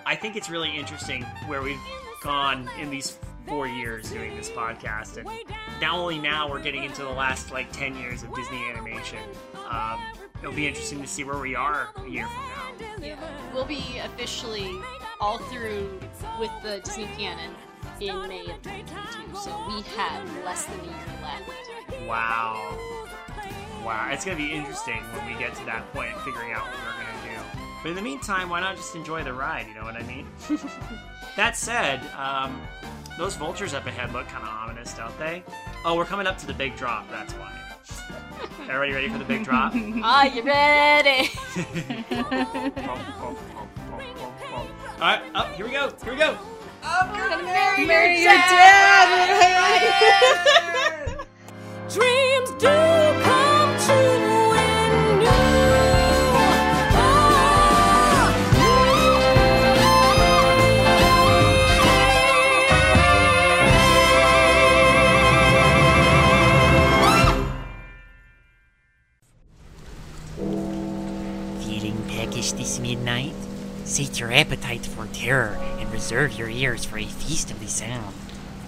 I 0.06 0.16
think 0.16 0.36
it's 0.36 0.50
really 0.50 0.76
interesting 0.76 1.24
where 1.48 1.62
we've 1.62 1.80
gone 2.22 2.70
in 2.80 2.90
these 2.90 3.18
four 3.48 3.68
years 3.68 4.10
doing 4.12 4.36
this 4.38 4.50
podcast, 4.50 5.18
and 5.18 5.28
now 5.82 5.98
only 5.98 6.20
now 6.20 6.50
we're 6.50 6.62
getting 6.62 6.84
into 6.84 7.02
the 7.04 7.10
last 7.10 7.52
like 7.52 7.72
ten 7.72 7.96
years 7.98 8.24
of 8.24 8.34
Disney 8.36 8.64
animation. 8.70 9.20
Um, 9.70 10.00
it'll 10.42 10.54
be 10.54 10.68
interesting 10.68 11.02
to 11.02 11.08
see 11.08 11.24
where 11.24 11.38
we 11.40 11.56
are 11.56 11.90
a 11.98 12.08
year 12.10 12.28
from 12.28 12.44
now. 12.80 13.06
Yeah. 13.06 13.16
We'll 13.54 13.66
be 13.66 14.00
officially 14.04 14.70
all 15.20 15.38
through 15.40 16.00
with 16.40 16.52
the 16.64 16.80
Disney 16.84 17.08
canon 17.18 17.52
in 18.10 18.28
May 18.28 18.42
of 18.42 18.62
2022, 18.64 19.36
so 19.38 19.52
we 19.68 19.82
have 19.96 20.44
less 20.44 20.66
than 20.66 20.80
a 20.80 20.84
year 20.84 20.94
left. 21.22 22.08
Wow. 22.08 22.78
Wow, 23.86 24.10
it's 24.12 24.26
gonna 24.26 24.38
be 24.38 24.52
interesting 24.52 25.00
when 25.14 25.26
we 25.26 25.40
get 25.40 25.56
to 25.56 25.66
that 25.66 25.92
point 25.94 26.14
and 26.14 26.22
figuring 26.22 26.52
out 26.52 26.64
what 26.64 26.74
we're 26.74 27.04
gonna 27.04 27.36
do. 27.36 27.60
But 27.82 27.90
in 27.90 27.96
the 27.96 28.02
meantime, 28.02 28.50
why 28.50 28.60
not 28.60 28.76
just 28.76 28.96
enjoy 28.96 29.24
the 29.24 29.34
ride? 29.34 29.68
You 29.68 29.76
know 29.76 29.84
what 29.84 29.96
I 29.96 30.04
mean? 30.04 30.28
that 31.38 31.56
said, 31.56 32.02
um, 32.18 32.62
those 33.18 33.36
vultures 33.36 33.74
up 33.74 33.86
ahead 33.86 34.12
look 34.12 34.28
kind 34.28 34.44
of 34.44 34.50
ominous, 34.50 34.94
don't 34.94 35.18
they? 35.18 35.44
Oh, 35.86 35.96
we're 35.96 36.06
coming 36.06 36.28
up 36.28 36.38
to 36.40 36.48
the 36.48 36.54
big 36.54 36.76
drop. 36.76 37.10
That's 37.10 37.34
why. 37.34 37.58
Everybody 38.70 38.94
ready 38.94 39.10
for 39.10 39.18
the 39.18 39.26
big 39.26 39.46
drop? 39.46 39.74
Are 40.04 40.28
you 40.28 40.44
ready? 40.44 41.30
All 44.96 45.10
right, 45.10 45.22
up. 45.36 45.54
Here 45.54 45.66
we 45.66 45.72
go. 45.72 45.94
Here 46.04 46.14
we 46.14 46.20
go. 46.20 46.38
Oh, 46.86 47.00
I'm 47.02 47.16
gonna 47.16 47.44
marry, 47.44 47.86
Marry 47.86 48.22
your 48.22 48.34
your 48.34 48.42
dad. 48.42 49.20
Dreams 51.90 52.50
do 52.60 52.68
come 53.24 53.78
true 53.80 54.50
when 54.52 55.22
you 55.22 55.32
Feeling 71.64 72.00
peckish 72.10 72.52
this 72.54 72.80
midnight? 72.80 73.34
Sate 73.86 74.20
your 74.20 74.32
appetite 74.34 74.86
for 74.86 75.08
terror 75.14 75.58
and 75.80 75.83
reserve 75.94 76.34
your 76.40 76.50
ears 76.50 76.84
for 76.84 76.98
a 76.98 77.06
feast 77.06 77.52
of 77.52 77.60
the 77.60 77.68
sound. 77.68 78.16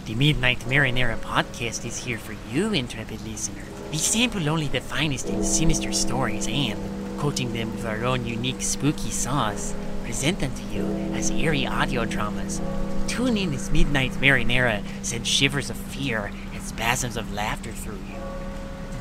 The 0.06 0.14
Midnight 0.14 0.60
Marinara 0.60 1.18
podcast 1.18 1.84
is 1.84 2.06
here 2.06 2.20
for 2.20 2.36
you, 2.52 2.72
intrepid 2.72 3.20
listener. 3.28 3.64
We 3.92 3.98
sample 3.98 4.48
only 4.48 4.68
the 4.68 4.80
finest 4.80 5.28
and 5.30 5.44
sinister 5.44 5.92
stories 5.92 6.48
and, 6.48 6.80
quoting 7.20 7.52
them 7.52 7.72
with 7.72 7.84
our 7.84 8.06
own 8.06 8.28
unique 8.28 8.62
spooky 8.62 9.10
sauce, 9.10 9.74
present 10.04 10.40
them 10.40 10.54
to 10.54 10.62
you 10.66 10.86
as 11.16 11.32
eerie 11.32 11.66
audio 11.66 12.06
dramas. 12.06 12.62
Tune 13.08 13.38
in 13.38 13.56
as 13.56 13.72
Midnight 13.72 14.12
Marinara 14.12 14.84
sends 15.02 15.28
shivers 15.28 15.72
of 15.72 15.78
fear 15.78 16.30
and 16.54 16.62
spasms 16.62 17.18
of 17.18 17.34
laughter 17.34 17.72
through 17.72 17.96
you. 17.96 18.22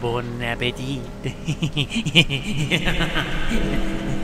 Bon 0.01 0.41
appetit! 0.41 1.03